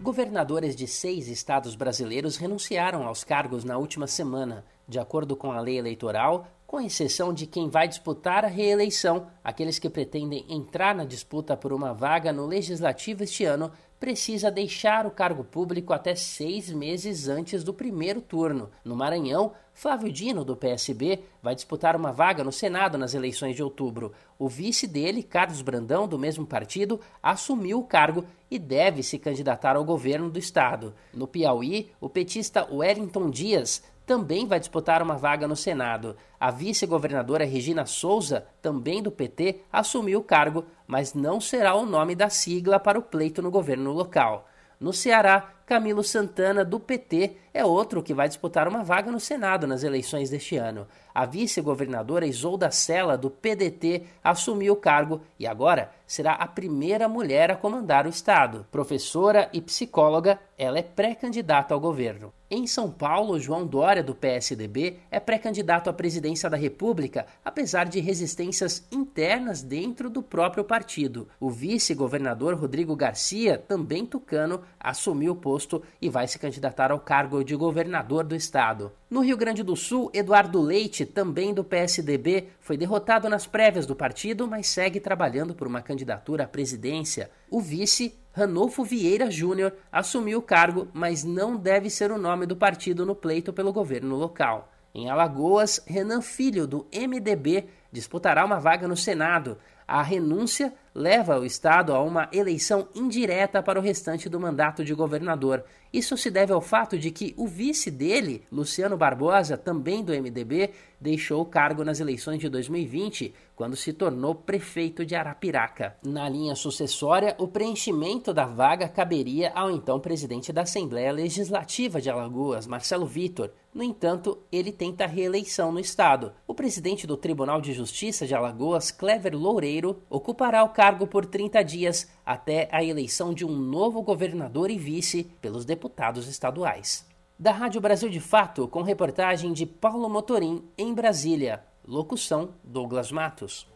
Governadores 0.00 0.74
de 0.74 0.88
seis 0.88 1.28
estados 1.28 1.76
brasileiros 1.76 2.36
renunciaram 2.36 3.06
aos 3.06 3.22
cargos 3.22 3.62
na 3.62 3.78
última 3.78 4.08
semana. 4.08 4.64
De 4.88 4.98
acordo 4.98 5.36
com 5.36 5.52
a 5.52 5.60
lei 5.60 5.78
eleitoral, 5.78 6.48
com 6.66 6.80
exceção 6.80 7.32
de 7.32 7.46
quem 7.46 7.68
vai 7.68 7.86
disputar 7.86 8.44
a 8.44 8.48
reeleição, 8.48 9.28
aqueles 9.44 9.78
que 9.78 9.88
pretendem 9.88 10.44
entrar 10.48 10.94
na 10.94 11.04
disputa 11.04 11.56
por 11.56 11.72
uma 11.72 11.94
vaga 11.94 12.32
no 12.32 12.46
legislativo 12.46 13.22
este 13.22 13.44
ano 13.44 13.70
precisa 14.00 14.50
deixar 14.50 15.06
o 15.06 15.10
cargo 15.12 15.44
público 15.44 15.92
até 15.92 16.16
seis 16.16 16.72
meses 16.72 17.28
antes 17.28 17.62
do 17.62 17.72
primeiro 17.72 18.20
turno. 18.20 18.70
No 18.84 18.96
Maranhão, 18.96 19.52
Flávio 19.74 20.12
Dino, 20.12 20.44
do 20.44 20.54
PSB, 20.54 21.24
vai 21.42 21.54
disputar 21.54 21.96
uma 21.96 22.12
vaga 22.12 22.44
no 22.44 22.52
Senado 22.52 22.98
nas 22.98 23.14
eleições 23.14 23.56
de 23.56 23.62
outubro. 23.62 24.12
O 24.38 24.48
vice 24.48 24.86
dele, 24.86 25.22
Carlos 25.22 25.62
Brandão, 25.62 26.06
do 26.06 26.18
mesmo 26.18 26.46
partido, 26.46 27.00
assumiu 27.22 27.78
o 27.78 27.84
cargo 27.84 28.24
e 28.50 28.58
deve 28.58 29.02
se 29.02 29.18
candidatar 29.18 29.74
ao 29.74 29.84
governo 29.84 30.30
do 30.30 30.38
estado. 30.38 30.94
No 31.12 31.26
Piauí, 31.26 31.90
o 32.00 32.08
petista 32.08 32.68
Wellington 32.70 33.30
Dias 33.30 33.82
também 34.06 34.46
vai 34.46 34.60
disputar 34.60 35.02
uma 35.02 35.16
vaga 35.16 35.48
no 35.48 35.56
Senado. 35.56 36.16
A 36.38 36.50
vice-governadora 36.50 37.44
Regina 37.44 37.86
Souza, 37.86 38.46
também 38.60 39.02
do 39.02 39.10
PT, 39.10 39.60
assumiu 39.72 40.20
o 40.20 40.24
cargo, 40.24 40.64
mas 40.86 41.14
não 41.14 41.40
será 41.40 41.74
o 41.74 41.86
nome 41.86 42.14
da 42.14 42.28
sigla 42.28 42.78
para 42.78 42.98
o 42.98 43.02
pleito 43.02 43.40
no 43.40 43.50
governo 43.50 43.92
local. 43.92 44.48
No 44.78 44.92
Ceará, 44.92 45.54
Camilo 45.72 46.04
Santana, 46.04 46.66
do 46.66 46.78
PT, 46.78 47.34
é 47.54 47.64
outro 47.64 48.02
que 48.02 48.12
vai 48.12 48.28
disputar 48.28 48.68
uma 48.68 48.84
vaga 48.84 49.10
no 49.10 49.18
Senado 49.18 49.66
nas 49.66 49.82
eleições 49.82 50.28
deste 50.28 50.58
ano. 50.58 50.86
A 51.14 51.26
vice-governadora 51.26 52.26
Isolda 52.26 52.70
Sela, 52.70 53.18
do 53.18 53.30
PDT, 53.30 54.04
assumiu 54.22 54.72
o 54.74 54.76
cargo 54.76 55.20
e 55.38 55.46
agora 55.46 55.90
será 56.06 56.32
a 56.32 56.46
primeira 56.46 57.08
mulher 57.08 57.50
a 57.50 57.56
comandar 57.56 58.06
o 58.06 58.10
Estado. 58.10 58.66
Professora 58.70 59.48
e 59.52 59.60
psicóloga, 59.60 60.38
ela 60.58 60.78
é 60.78 60.82
pré-candidata 60.82 61.74
ao 61.74 61.80
governo. 61.80 62.32
Em 62.50 62.66
São 62.66 62.90
Paulo, 62.90 63.40
João 63.40 63.66
Dória, 63.66 64.02
do 64.02 64.14
PSDB, 64.14 64.98
é 65.10 65.18
pré-candidato 65.18 65.88
à 65.88 65.92
presidência 65.92 66.50
da 66.50 66.56
República, 66.56 67.26
apesar 67.42 67.86
de 67.86 67.98
resistências 67.98 68.86
internas 68.92 69.62
dentro 69.62 70.10
do 70.10 70.22
próprio 70.22 70.62
partido. 70.62 71.26
O 71.40 71.50
vice-governador 71.50 72.54
Rodrigo 72.54 72.94
Garcia, 72.94 73.56
também 73.56 74.04
tucano, 74.04 74.60
assumiu 74.78 75.32
o 75.32 75.36
posto 75.36 75.82
e 75.98 76.10
vai 76.10 76.28
se 76.28 76.38
candidatar 76.38 76.92
ao 76.92 77.00
cargo 77.00 77.42
de 77.42 77.56
governador 77.56 78.22
do 78.22 78.36
estado. 78.36 78.92
No 79.12 79.20
Rio 79.20 79.36
Grande 79.36 79.62
do 79.62 79.76
Sul, 79.76 80.10
Eduardo 80.14 80.58
Leite, 80.58 81.04
também 81.04 81.52
do 81.52 81.62
PSDB, 81.62 82.48
foi 82.60 82.78
derrotado 82.78 83.28
nas 83.28 83.46
prévias 83.46 83.84
do 83.84 83.94
partido, 83.94 84.48
mas 84.48 84.66
segue 84.68 84.98
trabalhando 84.98 85.54
por 85.54 85.66
uma 85.66 85.82
candidatura 85.82 86.44
à 86.44 86.48
presidência. 86.48 87.30
O 87.50 87.60
vice, 87.60 88.18
Ranolfo 88.32 88.82
Vieira 88.82 89.30
Júnior 89.30 89.74
assumiu 89.92 90.38
o 90.38 90.42
cargo, 90.42 90.88
mas 90.94 91.24
não 91.24 91.58
deve 91.58 91.90
ser 91.90 92.10
o 92.10 92.16
nome 92.16 92.46
do 92.46 92.56
partido 92.56 93.04
no 93.04 93.14
pleito 93.14 93.52
pelo 93.52 93.70
governo 93.70 94.16
local. 94.16 94.72
Em 94.94 95.10
Alagoas, 95.10 95.82
Renan 95.86 96.22
Filho, 96.22 96.66
do 96.66 96.86
MDB, 96.90 97.66
disputará 97.92 98.42
uma 98.46 98.58
vaga 98.58 98.88
no 98.88 98.96
Senado. 98.96 99.58
A 99.86 100.02
renúncia 100.02 100.72
leva 100.94 101.38
o 101.38 101.44
Estado 101.44 101.92
a 101.92 102.00
uma 102.00 102.30
eleição 102.32 102.88
indireta 102.94 103.62
para 103.62 103.78
o 103.78 103.82
restante 103.82 104.26
do 104.26 104.40
mandato 104.40 104.82
de 104.82 104.94
governador. 104.94 105.64
Isso 105.92 106.16
se 106.16 106.30
deve 106.30 106.54
ao 106.54 106.60
fato 106.62 106.98
de 106.98 107.10
que 107.10 107.34
o 107.36 107.46
vice 107.46 107.90
dele, 107.90 108.46
Luciano 108.50 108.96
Barbosa, 108.96 109.58
também 109.58 110.02
do 110.02 110.12
MDB, 110.12 110.70
deixou 110.98 111.42
o 111.42 111.44
cargo 111.44 111.84
nas 111.84 112.00
eleições 112.00 112.38
de 112.38 112.48
2020, 112.48 113.34
quando 113.54 113.76
se 113.76 113.92
tornou 113.92 114.34
prefeito 114.34 115.04
de 115.04 115.14
Arapiraca. 115.14 115.96
Na 116.02 116.28
linha 116.28 116.54
sucessória, 116.54 117.34
o 117.38 117.46
preenchimento 117.46 118.32
da 118.32 118.46
vaga 118.46 118.88
caberia 118.88 119.52
ao 119.54 119.70
então 119.70 120.00
presidente 120.00 120.52
da 120.52 120.62
Assembleia 120.62 121.12
Legislativa 121.12 122.00
de 122.00 122.08
Alagoas, 122.08 122.66
Marcelo 122.66 123.04
Vitor. 123.04 123.50
No 123.74 123.82
entanto, 123.82 124.38
ele 124.50 124.70
tenta 124.70 125.06
reeleição 125.06 125.72
no 125.72 125.80
estado. 125.80 126.32
O 126.46 126.54
presidente 126.54 127.06
do 127.06 127.16
Tribunal 127.16 127.60
de 127.60 127.72
Justiça 127.72 128.26
de 128.26 128.34
Alagoas, 128.34 128.90
Clever 128.90 129.34
Loureiro, 129.34 130.02
ocupará 130.10 130.62
o 130.62 130.68
cargo 130.68 131.06
por 131.06 131.24
30 131.24 131.62
dias 131.62 132.08
até 132.24 132.68
a 132.70 132.84
eleição 132.84 133.34
de 133.34 133.44
um 133.44 133.56
novo 133.56 134.02
governador 134.02 134.70
e 134.70 134.78
vice 134.78 135.24
pelos 135.40 135.64
deputados 135.64 135.81
estaduais. 136.26 137.06
Da 137.38 137.50
Rádio 137.50 137.80
Brasil 137.80 138.08
de 138.08 138.20
Fato, 138.20 138.68
com 138.68 138.82
reportagem 138.82 139.52
de 139.52 139.66
Paulo 139.66 140.08
Motorim, 140.08 140.64
em 140.78 140.94
Brasília. 140.94 141.64
Locução: 141.86 142.54
Douglas 142.62 143.10
Matos. 143.10 143.66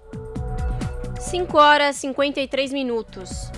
5 1.18 1.58
horas 1.58 1.96
e 1.96 2.00
53 2.00 2.72
minutos. 2.72 3.50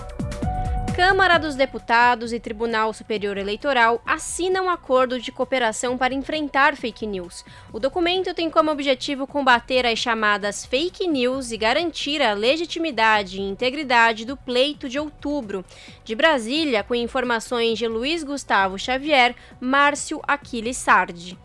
Câmara 0.99 1.37
dos 1.37 1.55
Deputados 1.55 2.33
e 2.33 2.41
Tribunal 2.41 2.91
Superior 2.91 3.37
Eleitoral 3.37 4.01
assinam 4.05 4.65
um 4.65 4.69
acordo 4.69 5.17
de 5.17 5.31
cooperação 5.31 5.97
para 5.97 6.13
enfrentar 6.13 6.75
fake 6.75 7.07
news. 7.07 7.45
O 7.71 7.79
documento 7.79 8.33
tem 8.33 8.49
como 8.49 8.69
objetivo 8.69 9.25
combater 9.25 9.85
as 9.85 9.97
chamadas 9.97 10.65
fake 10.65 11.07
news 11.07 11.53
e 11.53 11.57
garantir 11.57 12.21
a 12.21 12.33
legitimidade 12.33 13.37
e 13.37 13.41
integridade 13.41 14.25
do 14.25 14.35
pleito 14.35 14.89
de 14.89 14.99
outubro. 14.99 15.63
De 16.03 16.13
Brasília, 16.15 16.83
com 16.83 16.93
informações 16.93 17.79
de 17.79 17.87
Luiz 17.87 18.21
Gustavo 18.21 18.77
Xavier, 18.77 19.33
Márcio 19.61 20.19
Aquiles 20.27 20.75
Sardi. 20.75 21.39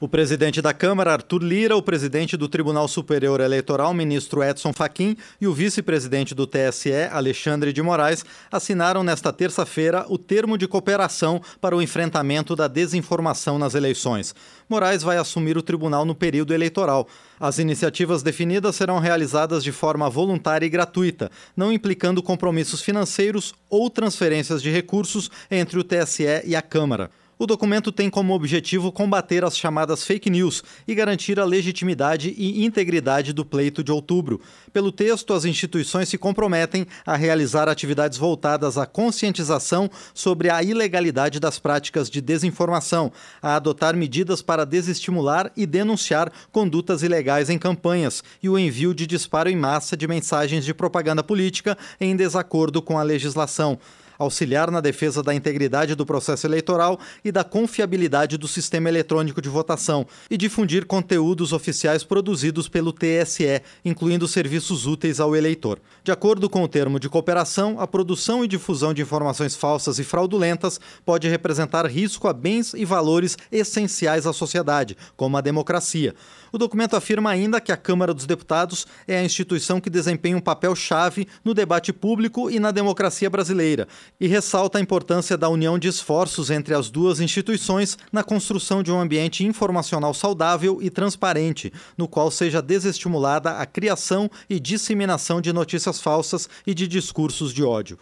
O 0.00 0.08
presidente 0.08 0.62
da 0.62 0.72
Câmara, 0.72 1.12
Arthur 1.12 1.42
Lira, 1.42 1.76
o 1.76 1.82
presidente 1.82 2.34
do 2.34 2.48
Tribunal 2.48 2.88
Superior 2.88 3.38
Eleitoral, 3.38 3.92
ministro 3.92 4.42
Edson 4.42 4.72
Fachin, 4.72 5.14
e 5.38 5.46
o 5.46 5.52
vice-presidente 5.52 6.34
do 6.34 6.46
TSE, 6.46 6.90
Alexandre 7.12 7.70
de 7.70 7.82
Moraes, 7.82 8.24
assinaram 8.50 9.04
nesta 9.04 9.30
terça-feira 9.30 10.06
o 10.08 10.16
termo 10.16 10.56
de 10.56 10.66
cooperação 10.66 11.38
para 11.60 11.76
o 11.76 11.82
enfrentamento 11.82 12.56
da 12.56 12.66
desinformação 12.66 13.58
nas 13.58 13.74
eleições. 13.74 14.34
Moraes 14.70 15.02
vai 15.02 15.18
assumir 15.18 15.58
o 15.58 15.62
tribunal 15.62 16.06
no 16.06 16.14
período 16.14 16.54
eleitoral. 16.54 17.06
As 17.38 17.58
iniciativas 17.58 18.22
definidas 18.22 18.76
serão 18.76 19.00
realizadas 19.00 19.62
de 19.62 19.70
forma 19.70 20.08
voluntária 20.08 20.64
e 20.64 20.70
gratuita, 20.70 21.30
não 21.54 21.70
implicando 21.70 22.22
compromissos 22.22 22.80
financeiros 22.80 23.52
ou 23.68 23.90
transferências 23.90 24.62
de 24.62 24.70
recursos 24.70 25.30
entre 25.50 25.78
o 25.78 25.84
TSE 25.84 26.24
e 26.46 26.56
a 26.56 26.62
Câmara. 26.62 27.10
O 27.40 27.46
documento 27.46 27.90
tem 27.90 28.10
como 28.10 28.34
objetivo 28.34 28.92
combater 28.92 29.46
as 29.46 29.56
chamadas 29.56 30.04
fake 30.04 30.28
news 30.28 30.62
e 30.86 30.94
garantir 30.94 31.40
a 31.40 31.44
legitimidade 31.46 32.34
e 32.36 32.66
integridade 32.66 33.32
do 33.32 33.46
pleito 33.46 33.82
de 33.82 33.90
outubro. 33.90 34.42
Pelo 34.74 34.92
texto, 34.92 35.32
as 35.32 35.46
instituições 35.46 36.10
se 36.10 36.18
comprometem 36.18 36.86
a 37.06 37.16
realizar 37.16 37.66
atividades 37.66 38.18
voltadas 38.18 38.76
à 38.76 38.84
conscientização 38.84 39.90
sobre 40.12 40.50
a 40.50 40.62
ilegalidade 40.62 41.40
das 41.40 41.58
práticas 41.58 42.10
de 42.10 42.20
desinformação, 42.20 43.10
a 43.40 43.56
adotar 43.56 43.96
medidas 43.96 44.42
para 44.42 44.66
desestimular 44.66 45.50
e 45.56 45.64
denunciar 45.64 46.30
condutas 46.52 47.02
ilegais 47.02 47.48
em 47.48 47.56
campanhas 47.56 48.22
e 48.42 48.50
o 48.50 48.58
envio 48.58 48.92
de 48.92 49.06
disparo 49.06 49.48
em 49.48 49.56
massa 49.56 49.96
de 49.96 50.06
mensagens 50.06 50.62
de 50.62 50.74
propaganda 50.74 51.22
política 51.22 51.78
em 51.98 52.14
desacordo 52.14 52.82
com 52.82 52.98
a 52.98 53.02
legislação 53.02 53.78
auxiliar 54.20 54.70
na 54.70 54.82
defesa 54.82 55.22
da 55.22 55.34
integridade 55.34 55.94
do 55.94 56.04
processo 56.04 56.46
eleitoral 56.46 57.00
e 57.24 57.32
da 57.32 57.42
confiabilidade 57.42 58.36
do 58.36 58.46
sistema 58.46 58.88
eletrônico 58.90 59.40
de 59.40 59.48
votação 59.48 60.06
e 60.30 60.36
difundir 60.36 60.84
conteúdos 60.84 61.54
oficiais 61.54 62.04
produzidos 62.04 62.68
pelo 62.68 62.92
TSE, 62.92 63.62
incluindo 63.82 64.28
serviços 64.28 64.86
úteis 64.86 65.18
ao 65.18 65.34
eleitor. 65.34 65.80
De 66.04 66.12
acordo 66.12 66.50
com 66.50 66.62
o 66.62 66.68
termo 66.68 67.00
de 67.00 67.08
cooperação, 67.08 67.80
a 67.80 67.86
produção 67.86 68.44
e 68.44 68.48
difusão 68.48 68.92
de 68.92 69.00
informações 69.00 69.56
falsas 69.56 69.98
e 69.98 70.04
fraudulentas 70.04 70.78
pode 71.04 71.26
representar 71.26 71.86
risco 71.86 72.28
a 72.28 72.32
bens 72.34 72.74
e 72.74 72.84
valores 72.84 73.38
essenciais 73.50 74.26
à 74.26 74.32
sociedade, 74.32 74.96
como 75.16 75.38
a 75.38 75.40
democracia. 75.40 76.14
O 76.52 76.58
documento 76.58 76.96
afirma 76.96 77.30
ainda 77.30 77.60
que 77.60 77.70
a 77.70 77.76
Câmara 77.76 78.12
dos 78.12 78.26
Deputados 78.26 78.86
é 79.06 79.18
a 79.18 79.24
instituição 79.24 79.80
que 79.80 79.88
desempenha 79.88 80.36
um 80.36 80.40
papel 80.40 80.74
chave 80.74 81.28
no 81.44 81.54
debate 81.54 81.92
público 81.92 82.50
e 82.50 82.58
na 82.58 82.70
democracia 82.70 83.30
brasileira 83.30 83.86
e 84.20 84.26
ressalta 84.26 84.78
a 84.78 84.80
importância 84.80 85.36
da 85.36 85.48
união 85.48 85.78
de 85.78 85.88
esforços 85.88 86.50
entre 86.50 86.74
as 86.74 86.90
duas 86.90 87.20
instituições 87.20 87.96
na 88.12 88.24
construção 88.24 88.82
de 88.82 88.90
um 88.90 88.98
ambiente 88.98 89.44
informacional 89.44 90.12
saudável 90.12 90.78
e 90.82 90.90
transparente, 90.90 91.72
no 91.96 92.08
qual 92.08 92.30
seja 92.30 92.60
desestimulada 92.60 93.52
a 93.58 93.66
criação 93.66 94.28
e 94.48 94.58
disseminação 94.58 95.40
de 95.40 95.52
notícias 95.52 96.00
falsas 96.00 96.48
e 96.66 96.74
de 96.74 96.88
discursos 96.88 97.52
de 97.52 97.62
ódio. 97.62 97.98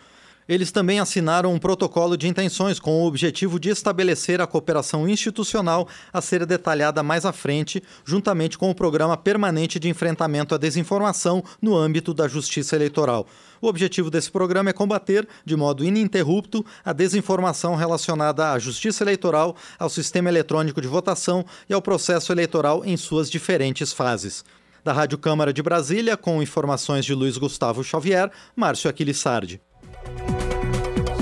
Eles 0.48 0.72
também 0.72 0.98
assinaram 0.98 1.52
um 1.52 1.58
protocolo 1.58 2.16
de 2.16 2.26
intenções 2.26 2.80
com 2.80 3.02
o 3.02 3.06
objetivo 3.06 3.60
de 3.60 3.68
estabelecer 3.68 4.40
a 4.40 4.46
cooperação 4.46 5.06
institucional 5.06 5.86
a 6.10 6.22
ser 6.22 6.46
detalhada 6.46 7.02
mais 7.02 7.26
à 7.26 7.32
frente, 7.34 7.82
juntamente 8.02 8.56
com 8.56 8.70
o 8.70 8.74
Programa 8.74 9.14
Permanente 9.14 9.78
de 9.78 9.90
Enfrentamento 9.90 10.54
à 10.54 10.58
Desinformação 10.58 11.44
no 11.60 11.76
âmbito 11.76 12.14
da 12.14 12.26
Justiça 12.26 12.76
Eleitoral. 12.76 13.26
O 13.60 13.66
objetivo 13.66 14.10
desse 14.10 14.30
programa 14.30 14.70
é 14.70 14.72
combater, 14.72 15.28
de 15.44 15.54
modo 15.54 15.84
ininterrupto, 15.84 16.64
a 16.82 16.94
desinformação 16.94 17.74
relacionada 17.74 18.52
à 18.52 18.58
justiça 18.58 19.04
eleitoral, 19.04 19.54
ao 19.78 19.90
sistema 19.90 20.30
eletrônico 20.30 20.80
de 20.80 20.88
votação 20.88 21.44
e 21.68 21.74
ao 21.74 21.82
processo 21.82 22.32
eleitoral 22.32 22.82
em 22.86 22.96
suas 22.96 23.30
diferentes 23.30 23.92
fases. 23.92 24.44
Da 24.82 24.94
Rádio 24.94 25.18
Câmara 25.18 25.52
de 25.52 25.62
Brasília, 25.62 26.16
com 26.16 26.42
informações 26.42 27.04
de 27.04 27.14
Luiz 27.14 27.36
Gustavo 27.36 27.84
Xavier, 27.84 28.30
Márcio 28.56 28.88
Aquilissardi. 28.88 29.60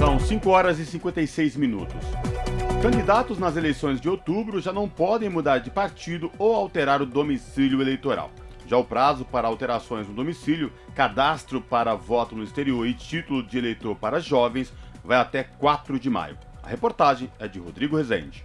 São 0.07 0.21
5 0.21 0.49
horas 0.51 0.79
e 0.79 0.87
56 0.87 1.57
minutos. 1.57 1.97
Candidatos 2.81 3.41
nas 3.41 3.57
eleições 3.57 4.01
de 4.01 4.09
outubro 4.09 4.61
já 4.61 4.73
não 4.73 4.89
podem 4.89 5.29
mudar 5.29 5.59
de 5.59 5.69
partido 5.69 6.31
ou 6.39 6.55
alterar 6.55 7.03
o 7.03 7.07
domicílio 7.07 7.83
eleitoral. 7.83 8.31
Já 8.69 8.77
o 8.77 8.85
prazo 8.85 9.25
para 9.25 9.49
alterações 9.49 10.07
no 10.07 10.15
domicílio, 10.15 10.73
cadastro 10.95 11.61
para 11.61 11.97
voto 11.97 12.37
no 12.37 12.45
exterior 12.45 12.87
e 12.87 12.95
título 12.95 13.43
de 13.43 13.59
eleitor 13.59 13.97
para 13.97 14.21
jovens 14.21 14.73
vai 15.05 15.19
até 15.19 15.43
4 15.43 15.99
de 15.99 16.09
maio. 16.09 16.39
A 16.63 16.69
reportagem 16.69 17.29
é 17.41 17.49
de 17.49 17.59
Rodrigo 17.59 17.97
Rezende. 17.97 18.45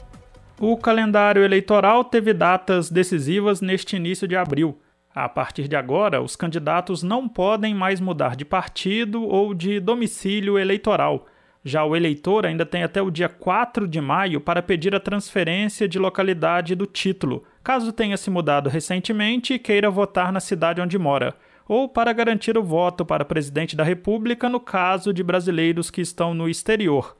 O 0.59 0.75
calendário 0.77 1.43
eleitoral 1.43 2.03
teve 2.03 2.33
datas 2.33 2.89
decisivas 2.89 3.61
neste 3.61 3.95
início 3.95 4.27
de 4.27 4.35
abril. 4.35 4.81
A 5.13 5.29
partir 5.29 5.67
de 5.67 5.75
agora, 5.75 6.23
os 6.23 6.35
candidatos 6.35 7.03
não 7.03 7.29
podem 7.29 7.75
mais 7.75 7.99
mudar 7.99 8.35
de 8.35 8.45
partido 8.45 9.21
ou 9.21 9.53
de 9.53 9.79
domicílio 9.79 10.57
eleitoral. 10.57 11.27
Já 11.63 11.85
o 11.85 11.95
eleitor 11.95 12.45
ainda 12.45 12.65
tem 12.65 12.81
até 12.81 13.01
o 13.01 13.11
dia 13.11 13.29
4 13.29 13.87
de 13.87 14.01
maio 14.01 14.41
para 14.41 14.63
pedir 14.63 14.95
a 14.95 14.99
transferência 14.99 15.87
de 15.87 15.99
localidade 15.99 16.73
do 16.73 16.87
título, 16.87 17.43
caso 17.63 17.91
tenha 17.91 18.17
se 18.17 18.31
mudado 18.31 18.67
recentemente 18.67 19.53
e 19.53 19.59
queira 19.59 19.89
votar 19.89 20.31
na 20.31 20.39
cidade 20.39 20.81
onde 20.81 20.97
mora, 20.97 21.35
ou 21.67 21.87
para 21.87 22.13
garantir 22.13 22.57
o 22.57 22.63
voto 22.63 23.05
para 23.05 23.23
presidente 23.23 23.75
da 23.75 23.83
República 23.83 24.49
no 24.49 24.59
caso 24.59 25.13
de 25.13 25.23
brasileiros 25.23 25.91
que 25.91 26.01
estão 26.01 26.33
no 26.33 26.49
exterior. 26.49 27.15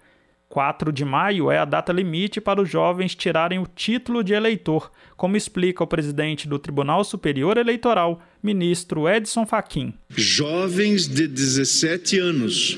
4 0.52 0.92
de 0.92 1.06
maio 1.06 1.50
é 1.50 1.58
a 1.58 1.64
data 1.64 1.94
limite 1.94 2.42
para 2.42 2.62
os 2.62 2.70
jovens 2.70 3.16
tirarem 3.16 3.58
o 3.58 3.66
título 3.74 4.22
de 4.22 4.34
eleitor, 4.34 4.92
como 5.16 5.38
explica 5.38 5.82
o 5.82 5.88
presidente 5.88 6.46
do 6.46 6.60
Tribunal 6.60 7.06
Superior 7.06 7.58
Eleitoral, 7.58 8.22
ministro 8.44 9.08
Edson 9.08 9.46
Fachin. 9.46 9.94
Jovens 10.10 11.08
de 11.08 11.26
17 11.26 12.20
anos 12.20 12.78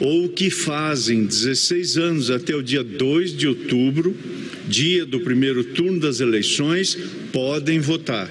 ou 0.00 0.30
que 0.30 0.48
fazem 0.48 1.26
16 1.26 1.98
anos 1.98 2.30
até 2.30 2.56
o 2.56 2.62
dia 2.62 2.82
2 2.82 3.36
de 3.36 3.46
outubro, 3.46 4.16
dia 4.66 5.04
do 5.04 5.20
primeiro 5.20 5.62
turno 5.74 6.00
das 6.00 6.18
eleições, 6.20 6.94
podem 7.30 7.78
votar. 7.78 8.30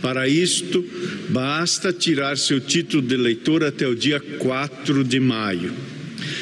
Para 0.00 0.26
isto, 0.26 0.82
basta 1.28 1.92
tirar 1.92 2.38
seu 2.38 2.60
título 2.60 3.02
de 3.02 3.14
eleitor 3.14 3.62
até 3.62 3.86
o 3.86 3.94
dia 3.94 4.18
4 4.18 5.04
de 5.04 5.20
maio. 5.20 5.95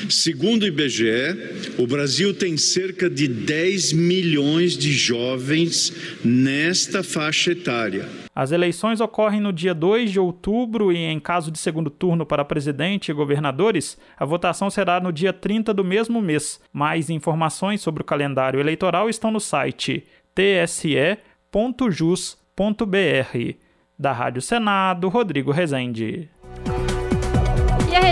Segundo 0.08 0.62
o 0.62 0.66
IBGE, 0.66 1.74
o 1.78 1.86
Brasil 1.86 2.34
tem 2.34 2.56
cerca 2.56 3.08
de 3.08 3.26
10 3.28 3.92
milhões 3.92 4.76
de 4.76 4.92
jovens 4.92 5.92
nesta 6.24 7.02
faixa 7.02 7.52
etária. 7.52 8.08
As 8.34 8.50
eleições 8.50 9.00
ocorrem 9.00 9.40
no 9.40 9.52
dia 9.52 9.72
2 9.72 10.10
de 10.10 10.18
outubro 10.18 10.92
e, 10.92 10.96
em 10.96 11.20
caso 11.20 11.50
de 11.50 11.58
segundo 11.58 11.88
turno 11.88 12.26
para 12.26 12.44
presidente 12.44 13.10
e 13.10 13.14
governadores, 13.14 13.96
a 14.16 14.24
votação 14.24 14.68
será 14.68 14.98
no 15.00 15.12
dia 15.12 15.32
30 15.32 15.72
do 15.72 15.84
mesmo 15.84 16.20
mês. 16.20 16.60
Mais 16.72 17.10
informações 17.10 17.80
sobre 17.80 18.02
o 18.02 18.06
calendário 18.06 18.58
eleitoral 18.58 19.08
estão 19.08 19.30
no 19.30 19.40
site 19.40 20.04
tse.jus.br. 20.34 21.18
Da 23.96 24.12
Rádio 24.12 24.42
Senado, 24.42 25.08
Rodrigo 25.08 25.52
Rezende. 25.52 26.28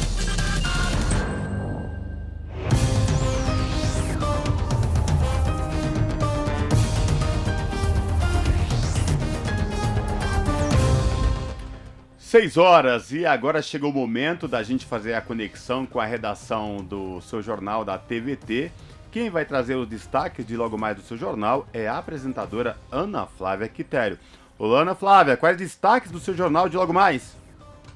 Seis 12.31 12.55
horas 12.55 13.11
e 13.11 13.25
agora 13.25 13.61
chegou 13.61 13.91
o 13.91 13.93
momento 13.93 14.47
da 14.47 14.63
gente 14.63 14.85
fazer 14.85 15.13
a 15.15 15.21
conexão 15.21 15.85
com 15.85 15.99
a 15.99 16.05
redação 16.05 16.77
do 16.77 17.19
seu 17.19 17.41
jornal 17.41 17.83
da 17.83 17.97
TVT. 17.97 18.71
Quem 19.11 19.29
vai 19.29 19.43
trazer 19.43 19.75
os 19.75 19.85
destaques 19.85 20.45
de 20.45 20.55
logo 20.55 20.77
mais 20.77 20.95
do 20.95 21.01
seu 21.01 21.17
jornal 21.17 21.67
é 21.73 21.89
a 21.89 21.97
apresentadora 21.97 22.77
Ana 22.89 23.25
Flávia 23.25 23.67
Quitério. 23.67 24.17
Olá, 24.57 24.83
Ana 24.83 24.95
Flávia, 24.95 25.35
quais 25.35 25.57
destaques 25.57 26.09
do 26.09 26.21
seu 26.21 26.33
jornal 26.33 26.69
de 26.69 26.77
logo 26.77 26.93
mais? 26.93 27.35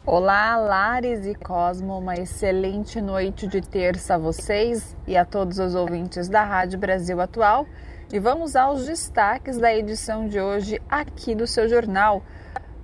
Olá, 0.05 0.57
Lares 0.57 1.25
e 1.25 1.33
Cosmo, 1.33 1.97
uma 1.97 2.15
excelente 2.15 2.99
noite 2.99 3.47
de 3.47 3.61
terça 3.61 4.15
a 4.15 4.17
vocês 4.17 4.97
e 5.07 5.15
a 5.15 5.23
todos 5.23 5.59
os 5.59 5.75
ouvintes 5.75 6.27
da 6.27 6.43
Rádio 6.43 6.77
Brasil 6.77 7.21
Atual. 7.21 7.65
E 8.11 8.19
vamos 8.19 8.57
aos 8.57 8.85
destaques 8.85 9.57
da 9.57 9.73
edição 9.73 10.27
de 10.27 10.41
hoje 10.41 10.81
aqui 10.89 11.33
do 11.33 11.47
seu 11.47 11.69
jornal. 11.69 12.21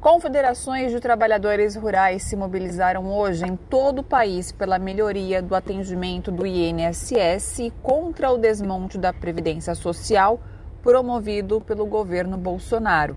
Confederações 0.02 0.92
de 0.92 1.00
trabalhadores 1.00 1.76
rurais 1.76 2.24
se 2.24 2.36
mobilizaram 2.36 3.06
hoje 3.14 3.46
em 3.46 3.56
todo 3.56 4.00
o 4.00 4.04
país 4.04 4.52
pela 4.52 4.80
melhoria 4.80 5.44
do 5.44 5.54
atendimento 5.54 6.32
do 6.32 6.44
INSS 6.44 7.72
contra 7.84 8.32
o 8.32 8.38
desmonte 8.40 8.98
da 8.98 9.14
Previdência 9.14 9.76
Social 9.76 10.40
promovido 10.82 11.62
pelo 11.62 11.86
governo 11.86 12.36
Bolsonaro. 12.36 13.16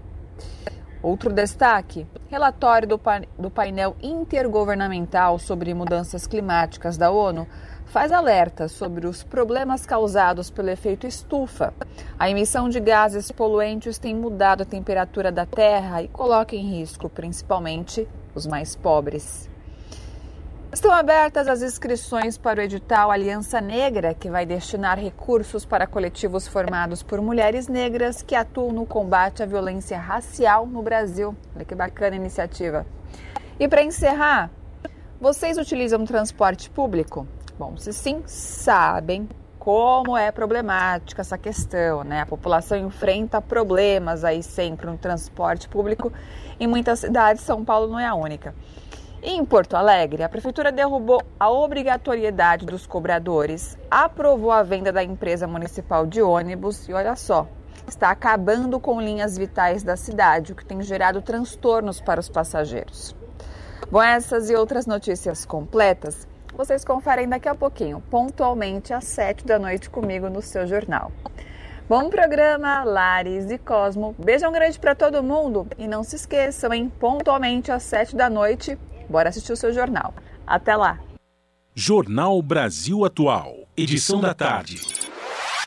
Outro 1.03 1.33
destaque: 1.33 2.07
relatório 2.29 2.87
do, 2.87 3.51
painel 3.51 3.97
intergovernamental 4.03 5.39
sobre 5.39 5.73
mudanças 5.73 6.27
climáticas 6.27 6.99
da 6.99 7.11
ONU 7.11 7.47
faz 7.95 8.11
alerta 8.11 8.67
sobre 8.67 9.07
os 9.07 9.23
problemas 9.23 9.87
causados 9.87 10.51
pelo 10.51 10.69
efeito 10.69 11.07
estufa. 11.07 11.73
A 12.19 12.29
emissão 12.29 12.69
de 12.69 12.81
gases 12.81 13.31
poluentes 13.31 13.99
tem 13.99 14.13
mudado 14.13 14.65
a 14.65 14.67
temperatura 14.67 15.31
da 15.31 15.47
Terra 15.47 16.03
e 16.03 16.09
coloca 16.09 16.57
em 16.57 16.81
risco 16.81 17.09
principalmente 17.09 18.09
os 18.35 18.49
mais 18.49 18.75
pobres. 18.75 19.49
Estão 20.73 20.91
abertas 20.91 21.47
as 21.47 21.63
inscrições 21.63 22.37
para 22.37 22.59
o 22.59 22.65
edital 22.65 23.13
Aliança 23.13 23.61
Negra, 23.61 24.13
que 24.13 24.29
vai 24.29 24.45
destinar 24.45 24.99
recursos 24.99 25.65
para 25.65 25.87
coletivos 25.87 26.49
formados 26.49 27.01
por 27.01 27.21
mulheres 27.21 27.69
negras 27.69 28.23
que 28.23 28.35
atuam 28.35 28.73
no 28.73 28.85
combate 28.85 29.41
à 29.41 29.47
violência 29.47 30.01
racial 30.01 30.67
no 30.67 30.83
Brasil. 30.83 31.33
Olha 31.55 31.65
que 31.65 31.77
bacana 31.77 32.17
a 32.17 32.19
iniciativa. 32.19 32.85
E 33.57 33.69
para 33.69 33.85
encerrar, 33.85 34.51
vocês 35.21 35.57
utilizam 35.59 36.05
transporte 36.05 36.69
público? 36.69 37.25
Bom, 37.57 37.77
se 37.77 37.93
sim, 37.93 38.21
sabem 38.27 39.29
como 39.61 40.17
é 40.17 40.33
problemática 40.33 41.23
essa 41.23 41.39
questão, 41.39 42.03
né? 42.03 42.23
A 42.23 42.27
população 42.27 42.77
enfrenta 42.77 43.41
problemas 43.41 44.25
aí 44.25 44.43
sempre 44.43 44.87
no 44.87 44.99
transporte 44.99 45.69
público 45.69 46.13
em 46.59 46.67
muitas 46.67 46.99
cidades, 46.99 47.43
São 47.43 47.65
Paulo 47.65 47.87
não 47.87 47.99
é 47.99 48.07
a 48.07 48.15
única. 48.15 48.55
Em 49.23 49.43
Porto 49.45 49.77
Alegre, 49.77 50.25
a 50.25 50.29
prefeitura 50.29 50.73
derrubou 50.73 51.23
a 51.39 51.49
obrigatoriedade 51.49 52.67
dos 52.67 52.89
cobradores, 52.89 53.79
aprovou 53.89 54.51
a 54.51 54.65
venda 54.65 54.93
da 54.93 55.05
empresa 55.05 55.47
municipal 55.47 56.05
de 56.05 56.21
ônibus 56.21 56.89
e 56.89 56.93
olha 56.93 57.15
só, 57.15 57.47
está 57.87 58.11
acabando 58.11 58.81
com 58.81 59.01
linhas 59.01 59.39
vitais 59.39 59.85
da 59.85 59.97
cidade, 59.97 60.53
o 60.53 60.57
que 60.57 60.67
tem 60.67 60.83
gerado 60.83 61.23
transtornos 61.23 62.01
para 62.01 62.19
os 62.19 62.29
passageiros. 62.29 63.15
Bom, 63.91 64.03
essas 64.03 64.51
e 64.51 64.57
outras 64.57 64.87
notícias 64.87 65.47
completas 65.47 66.27
vocês 66.57 66.85
conferem 66.85 67.29
daqui 67.29 67.49
a 67.49 67.55
pouquinho, 67.55 68.03
pontualmente 68.11 68.93
às 68.93 69.05
7 69.05 69.45
da 69.45 69.59
noite 69.59 69.91
comigo 69.91 70.29
no 70.29 70.41
seu 70.41 70.67
jornal. 70.67 71.11
Bom 71.89 72.09
programa, 72.09 72.83
Lares 72.83 73.51
e 73.51 73.59
Cosmo. 73.59 74.15
Beijão 74.19 74.51
grande 74.51 74.79
para 74.79 74.95
todo 74.95 75.23
mundo 75.23 75.67
e 75.77 75.87
não 75.87 76.03
se 76.03 76.17
esqueçam, 76.17 76.73
hein? 76.73 76.91
Pontualmente 76.99 77.71
às 77.71 77.83
7 77.83 78.17
da 78.17 78.31
noite, 78.31 78.79
bora 79.09 79.29
assistir 79.29 79.53
o 79.53 79.57
seu 79.57 79.73
jornal. 79.73 80.15
Até 80.47 80.75
lá. 80.75 80.99
Jornal 81.75 82.41
Brasil 82.41 83.05
Atual, 83.05 83.67
edição 83.77 84.21
da 84.21 84.33
tarde. 84.33 84.81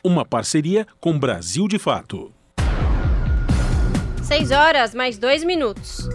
Uma 0.02 0.24
parceria 0.24 0.86
com 0.98 1.18
Brasil 1.18 1.68
de 1.68 1.78
Fato. 1.78 2.32
6 4.22 4.50
horas 4.50 4.94
mais 4.94 5.18
2 5.18 5.44
minutos. 5.44 6.08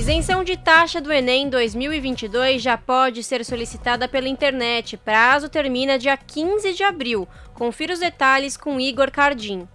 Isenção 0.00 0.42
de 0.42 0.56
taxa 0.56 0.98
do 0.98 1.12
Enem 1.12 1.50
2022 1.50 2.62
já 2.62 2.78
pode 2.78 3.22
ser 3.22 3.44
solicitada 3.44 4.08
pela 4.08 4.30
internet. 4.30 4.96
Prazo 4.96 5.46
termina 5.50 5.98
dia 5.98 6.16
15 6.16 6.72
de 6.72 6.82
abril. 6.82 7.28
Confira 7.52 7.92
os 7.92 8.00
detalhes 8.00 8.56
com 8.56 8.80
Igor 8.80 9.10
Cardim. 9.10 9.68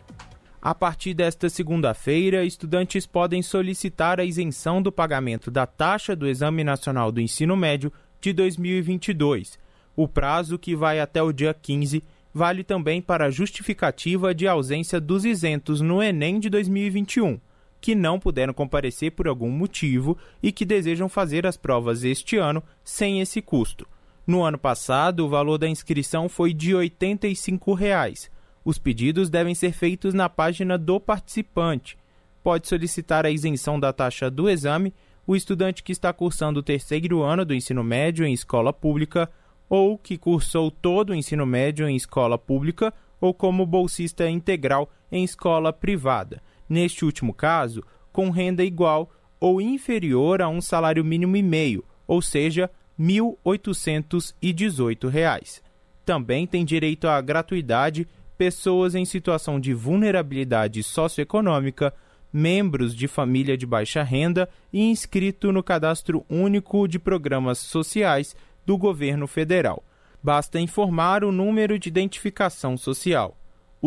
A 0.59 0.73
partir 0.73 1.13
desta 1.13 1.47
segunda-feira, 1.47 2.43
estudantes 2.43 3.05
podem 3.05 3.43
solicitar 3.43 4.19
a 4.19 4.25
isenção 4.25 4.81
do 4.81 4.91
pagamento 4.91 5.51
da 5.51 5.67
taxa 5.67 6.15
do 6.15 6.27
Exame 6.27 6.63
Nacional 6.63 7.11
do 7.11 7.21
Ensino 7.21 7.55
Médio 7.55 7.93
de 8.19 8.33
2022. 8.33 9.59
O 9.95 10.07
prazo, 10.07 10.57
que 10.57 10.75
vai 10.75 10.99
até 10.99 11.21
o 11.21 11.31
dia 11.31 11.53
15, 11.53 12.03
vale 12.33 12.63
também 12.63 12.99
para 12.99 13.27
a 13.27 13.31
justificativa 13.31 14.33
de 14.33 14.47
ausência 14.47 14.99
dos 14.99 15.23
isentos 15.23 15.81
no 15.81 16.01
Enem 16.01 16.39
de 16.39 16.49
2021 16.49 17.39
que 17.85 17.93
não 17.93 18.19
puderam 18.19 18.51
comparecer 18.51 19.11
por 19.11 19.27
algum 19.27 19.51
motivo 19.51 20.17
e 20.41 20.51
que 20.51 20.65
desejam 20.65 21.07
fazer 21.07 21.45
as 21.45 21.55
provas 21.55 22.03
este 22.03 22.35
ano 22.35 22.63
sem 22.83 23.21
esse 23.21 23.43
custo. 23.43 23.87
No 24.25 24.43
ano 24.43 24.57
passado, 24.57 25.23
o 25.23 25.29
valor 25.29 25.59
da 25.59 25.69
inscrição 25.69 26.27
foi 26.27 26.51
de 26.51 26.73
85 26.73 27.75
reais. 27.75 28.27
Os 28.65 28.79
pedidos 28.79 29.29
devem 29.29 29.53
ser 29.53 29.71
feitos 29.71 30.15
na 30.15 30.27
página 30.27 30.79
do 30.79 30.99
participante. 30.99 31.95
Pode 32.43 32.67
solicitar 32.67 33.23
a 33.23 33.29
isenção 33.29 33.79
da 33.79 33.93
taxa 33.93 34.31
do 34.31 34.49
exame 34.49 34.91
o 35.27 35.35
estudante 35.35 35.83
que 35.83 35.91
está 35.91 36.11
cursando 36.11 36.61
o 36.61 36.63
terceiro 36.63 37.21
ano 37.21 37.45
do 37.45 37.53
ensino 37.53 37.83
médio 37.83 38.25
em 38.25 38.33
escola 38.33 38.73
pública 38.73 39.29
ou 39.69 39.95
que 39.95 40.17
cursou 40.17 40.71
todo 40.71 41.11
o 41.11 41.15
ensino 41.15 41.45
médio 41.45 41.87
em 41.87 41.95
escola 41.95 42.35
pública 42.35 42.91
ou 43.21 43.31
como 43.31 43.63
bolsista 43.63 44.27
integral 44.27 44.89
em 45.11 45.23
escola 45.23 45.71
privada. 45.71 46.41
Neste 46.67 47.05
último 47.05 47.33
caso, 47.33 47.83
com 48.11 48.29
renda 48.29 48.63
igual 48.63 49.09
ou 49.39 49.61
inferior 49.61 50.41
a 50.41 50.47
um 50.47 50.61
salário 50.61 51.03
mínimo 51.03 51.35
e 51.37 51.43
meio, 51.43 51.83
ou 52.07 52.21
seja, 52.21 52.69
R$ 52.97 53.05
1.818. 53.05 55.61
Também 56.05 56.47
tem 56.47 56.63
direito 56.63 57.07
à 57.07 57.19
gratuidade 57.19 58.07
pessoas 58.37 58.95
em 58.95 59.03
situação 59.05 59.59
de 59.59 59.73
vulnerabilidade 59.73 60.83
socioeconômica, 60.83 61.93
membros 62.31 62.95
de 62.95 63.07
família 63.07 63.57
de 63.57 63.65
baixa 63.65 64.03
renda 64.03 64.47
e 64.71 64.89
inscrito 64.89 65.51
no 65.51 65.63
Cadastro 65.63 66.25
Único 66.29 66.87
de 66.87 66.99
Programas 66.99 67.57
Sociais 67.59 68.35
do 68.65 68.77
Governo 68.77 69.27
Federal. 69.27 69.83
Basta 70.21 70.59
informar 70.59 71.23
o 71.23 71.31
número 71.31 71.79
de 71.79 71.87
identificação 71.87 72.75
social. 72.75 73.37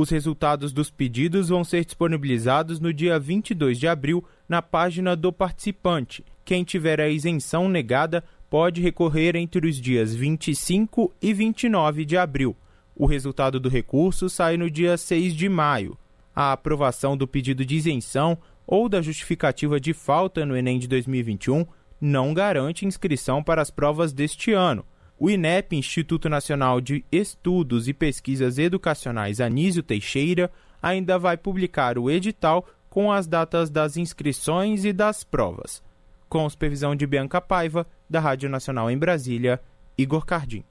Os 0.00 0.10
resultados 0.10 0.72
dos 0.72 0.92
pedidos 0.92 1.48
vão 1.48 1.64
ser 1.64 1.84
disponibilizados 1.84 2.78
no 2.78 2.94
dia 2.94 3.18
22 3.18 3.76
de 3.76 3.88
abril 3.88 4.24
na 4.48 4.62
página 4.62 5.16
do 5.16 5.32
participante. 5.32 6.24
Quem 6.44 6.62
tiver 6.62 7.00
a 7.00 7.08
isenção 7.08 7.68
negada 7.68 8.22
pode 8.48 8.80
recorrer 8.80 9.34
entre 9.34 9.66
os 9.66 9.74
dias 9.74 10.14
25 10.14 11.12
e 11.20 11.34
29 11.34 12.04
de 12.04 12.16
abril. 12.16 12.56
O 12.94 13.06
resultado 13.06 13.58
do 13.58 13.68
recurso 13.68 14.30
sai 14.30 14.56
no 14.56 14.70
dia 14.70 14.96
6 14.96 15.34
de 15.34 15.48
maio. 15.48 15.98
A 16.32 16.52
aprovação 16.52 17.16
do 17.16 17.26
pedido 17.26 17.64
de 17.64 17.74
isenção 17.74 18.38
ou 18.64 18.88
da 18.88 19.02
justificativa 19.02 19.80
de 19.80 19.92
falta 19.92 20.46
no 20.46 20.56
Enem 20.56 20.78
de 20.78 20.86
2021 20.86 21.66
não 22.00 22.32
garante 22.32 22.86
inscrição 22.86 23.42
para 23.42 23.60
as 23.60 23.68
provas 23.72 24.12
deste 24.12 24.52
ano. 24.52 24.84
O 25.20 25.28
INEP, 25.28 25.74
Instituto 25.74 26.28
Nacional 26.28 26.80
de 26.80 27.04
Estudos 27.10 27.88
e 27.88 27.92
Pesquisas 27.92 28.56
Educacionais 28.56 29.40
Anísio 29.40 29.82
Teixeira, 29.82 30.48
ainda 30.80 31.18
vai 31.18 31.36
publicar 31.36 31.98
o 31.98 32.08
edital 32.08 32.64
com 32.88 33.10
as 33.10 33.26
datas 33.26 33.68
das 33.68 33.96
inscrições 33.96 34.84
e 34.84 34.92
das 34.92 35.24
provas. 35.24 35.82
Com 36.28 36.48
supervisão 36.48 36.94
de 36.94 37.04
Bianca 37.04 37.40
Paiva, 37.40 37.84
da 38.08 38.20
Rádio 38.20 38.48
Nacional 38.48 38.88
em 38.90 38.96
Brasília, 38.96 39.60
Igor 39.96 40.24
Cardim. 40.24 40.62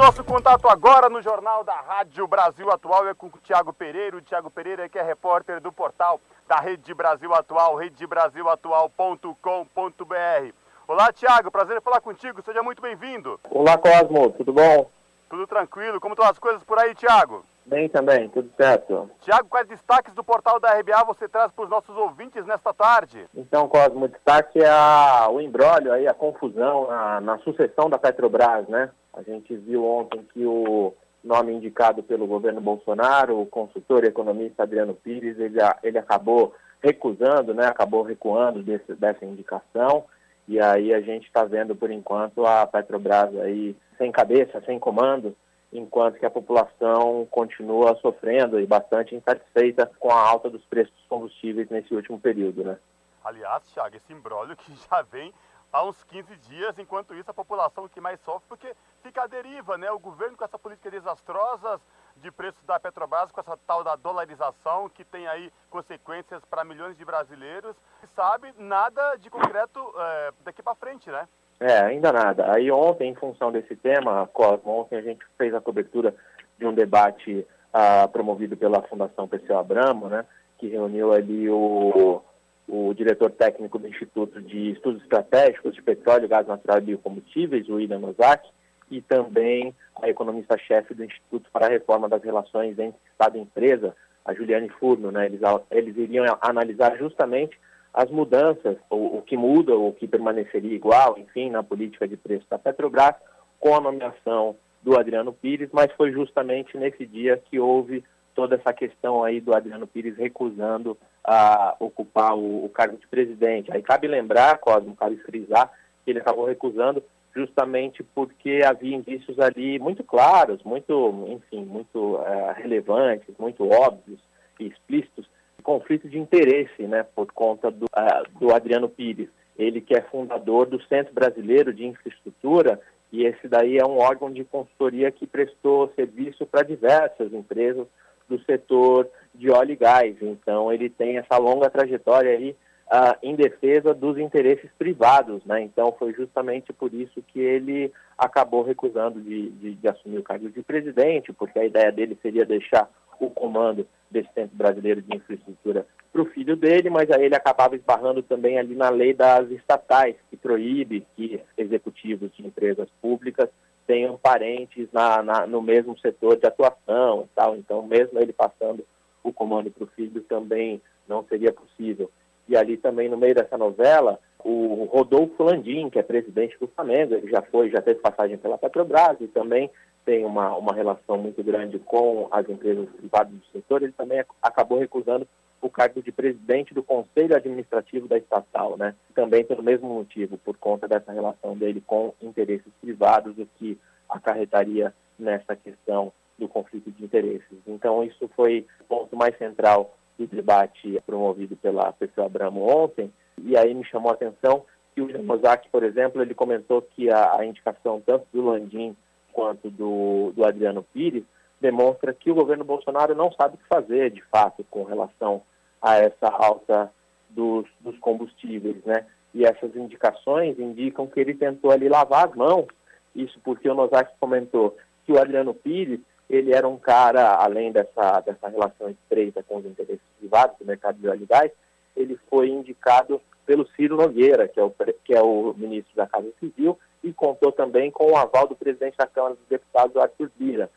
Nosso 0.00 0.24
contato 0.24 0.66
agora 0.66 1.10
no 1.10 1.20
Jornal 1.20 1.62
da 1.62 1.74
Rádio 1.74 2.26
Brasil 2.26 2.70
Atual 2.70 3.06
é 3.06 3.12
com 3.12 3.26
o 3.26 3.32
Tiago 3.44 3.70
Pereira. 3.70 4.16
O 4.16 4.22
Tiago 4.22 4.50
Pereira 4.50 4.88
que 4.88 4.98
é 4.98 5.02
repórter 5.02 5.60
do 5.60 5.70
portal 5.70 6.18
da 6.48 6.56
Rede 6.56 6.94
Brasil 6.94 7.34
Atual, 7.34 7.76
redebrasilatual.com.br. 7.76 10.54
Olá, 10.88 11.12
Tiago, 11.12 11.50
prazer 11.50 11.76
em 11.76 11.82
falar 11.82 12.00
contigo, 12.00 12.40
seja 12.42 12.62
muito 12.62 12.80
bem-vindo. 12.80 13.38
Olá, 13.50 13.76
Cosmo, 13.76 14.30
tudo 14.30 14.54
bom? 14.54 14.90
Tudo 15.28 15.46
tranquilo, 15.46 16.00
como 16.00 16.14
estão 16.14 16.26
as 16.26 16.38
coisas 16.38 16.64
por 16.64 16.78
aí, 16.78 16.94
Tiago? 16.94 17.44
Bem 17.70 17.88
também, 17.88 18.28
tudo 18.30 18.50
certo. 18.56 19.08
Tiago, 19.20 19.48
quais 19.48 19.68
destaques 19.68 20.12
do 20.12 20.24
portal 20.24 20.58
da 20.58 20.76
RBA 20.80 21.04
você 21.06 21.28
traz 21.28 21.52
para 21.52 21.62
os 21.62 21.70
nossos 21.70 21.96
ouvintes 21.96 22.44
nesta 22.44 22.74
tarde? 22.74 23.24
Então, 23.32 23.68
Cosmo, 23.68 24.06
o 24.06 24.08
destaque 24.08 24.58
é 24.58 24.68
a, 24.68 25.28
o 25.30 25.40
embrólio 25.40 25.92
aí, 25.92 26.08
a 26.08 26.12
confusão 26.12 26.88
na, 26.88 27.20
na 27.20 27.38
sucessão 27.38 27.88
da 27.88 27.96
Petrobras, 27.96 28.66
né? 28.66 28.90
A 29.14 29.22
gente 29.22 29.54
viu 29.54 29.86
ontem 29.86 30.26
que 30.34 30.44
o 30.44 30.92
nome 31.22 31.52
indicado 31.52 32.02
pelo 32.02 32.26
governo 32.26 32.60
Bolsonaro, 32.60 33.40
o 33.40 33.46
consultor 33.46 34.02
economista 34.02 34.64
Adriano 34.64 34.94
Pires, 34.94 35.38
ele, 35.38 35.58
ele 35.84 35.98
acabou 35.98 36.52
recusando, 36.82 37.54
né, 37.54 37.66
acabou 37.66 38.02
recuando 38.02 38.64
desse, 38.64 38.94
dessa 38.94 39.24
indicação, 39.24 40.06
e 40.48 40.58
aí 40.58 40.92
a 40.92 41.00
gente 41.00 41.26
está 41.26 41.44
vendo, 41.44 41.76
por 41.76 41.90
enquanto, 41.90 42.44
a 42.44 42.66
Petrobras 42.66 43.36
aí 43.36 43.76
sem 43.96 44.10
cabeça, 44.10 44.60
sem 44.66 44.78
comando, 44.78 45.36
enquanto 45.72 46.18
que 46.18 46.26
a 46.26 46.30
população 46.30 47.26
continua 47.30 47.96
sofrendo 47.96 48.58
e 48.58 48.66
bastante 48.66 49.14
insatisfeita 49.14 49.90
com 49.98 50.10
a 50.10 50.20
alta 50.20 50.50
dos 50.50 50.64
preços 50.64 50.92
dos 50.94 51.06
combustíveis 51.06 51.68
nesse 51.70 51.94
último 51.94 52.20
período, 52.20 52.64
né. 52.64 52.78
Aliás, 53.24 53.62
Thiago, 53.72 53.96
esse 53.96 54.12
imbróglio 54.12 54.56
que 54.56 54.72
já 54.90 55.02
vem 55.02 55.32
há 55.72 55.84
uns 55.84 56.02
15 56.04 56.36
dias, 56.36 56.78
enquanto 56.78 57.14
isso 57.14 57.30
a 57.30 57.34
população 57.34 57.88
que 57.88 58.00
mais 58.00 58.20
sofre, 58.20 58.48
porque 58.48 58.74
fica 59.02 59.22
à 59.22 59.26
deriva, 59.26 59.78
né? 59.78 59.90
O 59.90 59.98
governo 59.98 60.36
com 60.36 60.44
essa 60.44 60.58
política 60.58 60.90
desastrosa 60.90 61.80
de 62.16 62.30
preços 62.30 62.62
da 62.64 62.80
Petrobras, 62.80 63.30
com 63.30 63.40
essa 63.40 63.56
tal 63.66 63.84
da 63.84 63.96
dolarização, 63.96 64.88
que 64.88 65.04
tem 65.04 65.26
aí 65.26 65.52
consequências 65.70 66.44
para 66.44 66.64
milhões 66.64 66.96
de 66.96 67.04
brasileiros, 67.04 67.76
sabe 68.14 68.52
nada 68.58 69.16
de 69.16 69.30
concreto 69.30 69.80
é, 69.96 70.32
daqui 70.44 70.62
para 70.62 70.74
frente, 70.74 71.10
né? 71.10 71.28
É, 71.60 71.78
ainda 71.80 72.10
nada. 72.10 72.52
Aí 72.52 72.70
ontem, 72.70 73.10
em 73.10 73.14
função 73.14 73.52
desse 73.52 73.76
tema, 73.76 74.26
Cosmo, 74.32 74.80
ontem 74.80 74.96
a 74.96 75.02
gente 75.02 75.24
fez 75.36 75.54
a 75.54 75.60
cobertura 75.60 76.14
de 76.58 76.66
um 76.66 76.72
debate 76.72 77.46
ah, 77.72 78.08
promovido 78.08 78.56
pela 78.56 78.82
Fundação 78.82 79.28
Perseu 79.28 79.58
Abramo, 79.58 80.08
né? 80.08 80.24
Que 80.58 80.68
reuniu 80.68 81.12
ali 81.12 81.48
o 81.50 82.22
o 82.70 82.94
diretor 82.94 83.32
técnico 83.32 83.78
do 83.78 83.88
Instituto 83.88 84.40
de 84.40 84.70
Estudos 84.70 85.02
Estratégicos 85.02 85.74
de 85.74 85.82
Petróleo, 85.82 86.28
Gás 86.28 86.46
Natural 86.46 86.78
e 86.78 86.82
Biocombustíveis, 86.82 87.68
o 87.68 87.74
William 87.74 88.00
Ozaki, 88.00 88.48
e 88.88 89.02
também 89.02 89.74
a 90.00 90.08
economista-chefe 90.08 90.94
do 90.94 91.04
Instituto 91.04 91.50
para 91.52 91.66
a 91.66 91.68
Reforma 91.68 92.08
das 92.08 92.22
Relações 92.22 92.78
entre 92.78 92.98
Estado 93.10 93.36
e 93.36 93.40
Empresa, 93.40 93.94
a 94.24 94.32
Juliane 94.32 94.68
Furno. 94.68 95.10
Né? 95.10 95.26
Eles, 95.26 95.40
eles 95.70 95.96
iriam 95.96 96.24
analisar 96.40 96.96
justamente 96.96 97.58
as 97.92 98.10
mudanças, 98.10 98.76
o, 98.88 99.18
o 99.18 99.22
que 99.22 99.36
muda, 99.36 99.76
o 99.76 99.92
que 99.92 100.06
permaneceria 100.06 100.74
igual, 100.74 101.18
enfim, 101.18 101.50
na 101.50 101.62
política 101.62 102.06
de 102.06 102.16
preço 102.16 102.46
da 102.48 102.58
Petrobras, 102.58 103.14
com 103.58 103.74
a 103.74 103.80
nomeação 103.80 104.56
do 104.82 104.98
Adriano 104.98 105.32
Pires, 105.32 105.68
mas 105.72 105.92
foi 105.92 106.10
justamente 106.12 106.76
nesse 106.76 107.04
dia 107.04 107.36
que 107.36 107.58
houve 107.58 108.02
toda 108.34 108.56
essa 108.56 108.72
questão 108.72 109.22
aí 109.22 109.40
do 109.40 109.54
Adriano 109.54 109.86
Pires 109.86 110.16
recusando 110.16 110.96
a 111.22 111.76
ocupar 111.78 112.34
o, 112.34 112.64
o, 112.64 112.68
cargo 112.68 112.96
de 112.96 113.06
presidente. 113.06 113.70
Aí 113.72 113.82
cabe 113.82 114.08
lembrar, 114.08 114.58
Cosmo, 114.58 114.96
cabe 114.96 115.16
frisar, 115.18 115.70
que 116.04 116.10
ele 116.10 116.20
acabou 116.20 116.46
recusando 116.46 117.02
justamente 117.34 118.02
porque 118.02 118.62
havia 118.64 118.96
indícios 118.96 119.38
ali 119.38 119.78
muito 119.78 120.02
claros, 120.02 120.62
muito, 120.64 121.26
enfim, 121.28 121.64
muito 121.64 122.16
uh, 122.16 122.52
relevantes, 122.56 123.34
muito 123.38 123.68
óbvios 123.68 124.18
e 124.58 124.66
explícitos, 124.66 125.28
conflito 125.60 126.08
de 126.08 126.18
interesse, 126.18 126.82
né, 126.82 127.04
por 127.14 127.32
conta 127.32 127.70
do, 127.70 127.86
uh, 127.86 128.38
do 128.38 128.54
Adriano 128.54 128.88
Pires. 128.88 129.28
Ele 129.58 129.80
que 129.80 129.94
é 129.94 130.00
fundador 130.00 130.66
do 130.66 130.82
Centro 130.84 131.12
Brasileiro 131.12 131.72
de 131.72 131.86
Infraestrutura 131.86 132.80
e 133.12 133.24
esse 133.24 133.48
daí 133.48 133.76
é 133.76 133.84
um 133.84 133.98
órgão 133.98 134.30
de 134.30 134.44
consultoria 134.44 135.10
que 135.10 135.26
prestou 135.26 135.92
serviço 135.96 136.46
para 136.46 136.62
diversas 136.62 137.32
empresas 137.32 137.86
do 138.28 138.40
setor 138.44 139.08
de 139.34 139.50
óleo 139.50 139.72
e 139.72 139.76
gás. 139.76 140.16
Então, 140.22 140.72
ele 140.72 140.88
tem 140.88 141.18
essa 141.18 141.36
longa 141.36 141.68
trajetória 141.68 142.30
aí 142.30 142.56
uh, 142.86 143.16
em 143.20 143.34
defesa 143.34 143.92
dos 143.92 144.16
interesses 144.16 144.70
privados, 144.78 145.44
né? 145.44 145.60
Então, 145.62 145.94
foi 145.98 146.12
justamente 146.12 146.72
por 146.72 146.94
isso 146.94 147.20
que 147.28 147.40
ele 147.40 147.92
acabou 148.16 148.62
recusando 148.62 149.20
de, 149.20 149.50
de, 149.50 149.74
de 149.74 149.88
assumir 149.88 150.18
o 150.18 150.22
cargo 150.22 150.48
de 150.48 150.62
presidente, 150.62 151.32
porque 151.32 151.58
a 151.58 151.64
ideia 151.64 151.90
dele 151.90 152.16
seria 152.22 152.44
deixar 152.44 152.88
o 153.20 153.30
comando 153.30 153.86
desse 154.10 154.28
Centro 154.34 154.56
Brasileiro 154.56 155.02
de 155.02 155.16
Infraestrutura 155.16 155.86
para 156.12 156.22
o 156.22 156.26
filho 156.26 156.56
dele, 156.56 156.90
mas 156.90 157.10
aí 157.10 157.24
ele 157.24 157.36
acabava 157.36 157.76
esbarrando 157.76 158.22
também 158.22 158.58
ali 158.58 158.74
na 158.74 158.90
lei 158.90 159.14
das 159.14 159.48
estatais, 159.50 160.16
que 160.28 160.36
proíbe 160.36 161.06
que 161.14 161.40
executivos 161.56 162.30
de 162.34 162.44
empresas 162.44 162.88
públicas 163.00 163.48
tenham 163.86 164.16
parentes 164.16 164.88
na, 164.92 165.22
na, 165.22 165.46
no 165.46 165.62
mesmo 165.62 165.98
setor 165.98 166.36
de 166.36 166.46
atuação 166.46 167.22
e 167.24 167.34
tal. 167.34 167.56
Então, 167.56 167.86
mesmo 167.86 168.18
ele 168.18 168.32
passando 168.32 168.84
o 169.22 169.32
comando 169.32 169.70
para 169.70 169.84
o 169.84 169.88
filho, 169.88 170.20
também 170.22 170.80
não 171.08 171.24
seria 171.24 171.52
possível. 171.52 172.10
E 172.48 172.56
ali 172.56 172.76
também, 172.76 173.08
no 173.08 173.16
meio 173.16 173.34
dessa 173.34 173.56
novela, 173.56 174.18
o 174.44 174.84
Rodolfo 174.90 175.42
Landim, 175.42 175.90
que 175.90 175.98
é 175.98 176.02
presidente 176.02 176.58
do 176.58 176.66
Flamengo, 176.68 177.14
ele 177.14 177.30
já 177.30 177.42
foi, 177.42 177.70
já 177.70 177.80
teve 177.80 178.00
passagem 178.00 178.36
pela 178.38 178.58
Petrobras 178.58 179.16
e 179.20 179.28
também 179.28 179.70
tem 180.04 180.24
uma, 180.24 180.56
uma 180.56 180.74
relação 180.74 181.18
muito 181.18 181.42
grande 181.42 181.78
com 181.78 182.28
as 182.30 182.48
empresas 182.48 182.88
privadas 182.90 183.32
do 183.32 183.44
setor, 183.52 183.82
ele 183.82 183.92
também 183.92 184.24
acabou 184.42 184.78
recusando 184.78 185.26
o 185.60 185.68
cargo 185.68 186.02
de 186.02 186.10
presidente 186.10 186.72
do 186.72 186.82
Conselho 186.82 187.36
Administrativo 187.36 188.08
da 188.08 188.16
estatal, 188.16 188.76
né? 188.78 188.94
Também 189.14 189.44
pelo 189.44 189.62
mesmo 189.62 189.88
motivo, 189.88 190.38
por 190.38 190.56
conta 190.56 190.88
dessa 190.88 191.12
relação 191.12 191.56
dele 191.56 191.82
com 191.86 192.14
interesses 192.20 192.72
privados, 192.80 193.36
o 193.38 193.46
que 193.56 193.78
acarretaria 194.08 194.94
nessa 195.18 195.54
questão 195.54 196.12
do 196.38 196.48
conflito 196.48 196.90
de 196.90 197.04
interesses. 197.04 197.58
Então, 197.66 198.02
isso 198.02 198.28
foi 198.34 198.66
o 198.80 198.84
ponto 198.84 199.14
mais 199.14 199.36
central 199.36 199.94
do 200.18 200.26
debate 200.26 201.00
promovido 201.04 201.56
pela 201.56 201.92
pessoa 201.92 202.26
Abramo 202.26 202.66
ontem, 202.66 203.12
e 203.42 203.56
aí 203.56 203.74
me 203.74 203.84
chamou 203.84 204.10
a 204.10 204.14
atenção 204.14 204.64
que 204.94 205.00
o 205.00 205.22
Mozart, 205.22 205.68
por 205.70 205.82
exemplo, 205.82 206.20
ele 206.20 206.34
comentou 206.34 206.82
que 206.82 207.10
a, 207.10 207.38
a 207.38 207.46
indicação 207.46 208.02
tanto 208.04 208.26
do 208.32 208.42
Landim 208.42 208.96
quanto 209.32 209.70
do, 209.70 210.32
do 210.34 210.44
Adriano 210.44 210.82
Pires 210.92 211.24
demonstra 211.60 212.14
que 212.14 212.30
o 212.30 212.34
governo 212.34 212.64
Bolsonaro 212.64 213.14
não 213.14 213.30
sabe 213.32 213.54
o 213.54 213.58
que 213.58 213.68
fazer, 213.68 214.10
de 214.10 214.22
fato, 214.22 214.64
com 214.70 214.82
relação 214.82 215.42
a 215.80 215.96
essa 215.96 216.28
alta 216.28 216.90
dos, 217.28 217.66
dos 217.80 217.98
combustíveis, 217.98 218.82
né? 218.84 219.06
E 219.34 219.44
essas 219.44 219.74
indicações 219.76 220.58
indicam 220.58 221.06
que 221.06 221.20
ele 221.20 221.34
tentou 221.34 221.70
ali 221.70 221.88
lavar 221.88 222.28
as 222.28 222.34
mãos. 222.34 222.66
Isso 223.14 223.38
porque 223.44 223.68
o 223.68 223.74
Nozak 223.74 224.12
comentou 224.18 224.76
que 225.04 225.12
o 225.12 225.20
Adriano 225.20 225.54
Pires, 225.54 226.00
ele 226.28 226.52
era 226.52 226.66
um 226.66 226.76
cara, 226.76 227.34
além 227.36 227.70
dessa, 227.70 228.20
dessa 228.20 228.48
relação 228.48 228.90
estreita 228.90 229.42
com 229.42 229.58
os 229.58 229.66
interesses 229.66 230.04
privados 230.18 230.56
do 230.58 230.64
mercado 230.64 230.98
de 230.98 231.08
óleo 231.08 231.22
e 231.22 231.26
gás, 231.26 231.52
ele 231.96 232.18
foi 232.28 232.48
indicado 232.48 233.20
pelo 233.46 233.66
Ciro 233.68 233.96
Nogueira, 233.96 234.48
que 234.48 234.60
é, 234.60 234.62
o, 234.62 234.72
que 235.04 235.14
é 235.14 235.22
o 235.22 235.54
ministro 235.56 235.94
da 235.94 236.06
Casa 236.06 236.30
Civil, 236.38 236.78
e 237.02 237.12
contou 237.12 237.50
também 237.50 237.90
com 237.90 238.12
o 238.12 238.16
aval 238.16 238.46
do 238.46 238.54
presidente 238.54 238.96
da 238.96 239.06
Câmara 239.06 239.34
dos 239.34 239.46
Deputados, 239.48 239.96
Arthur 239.96 240.30
Lira. 240.38 240.70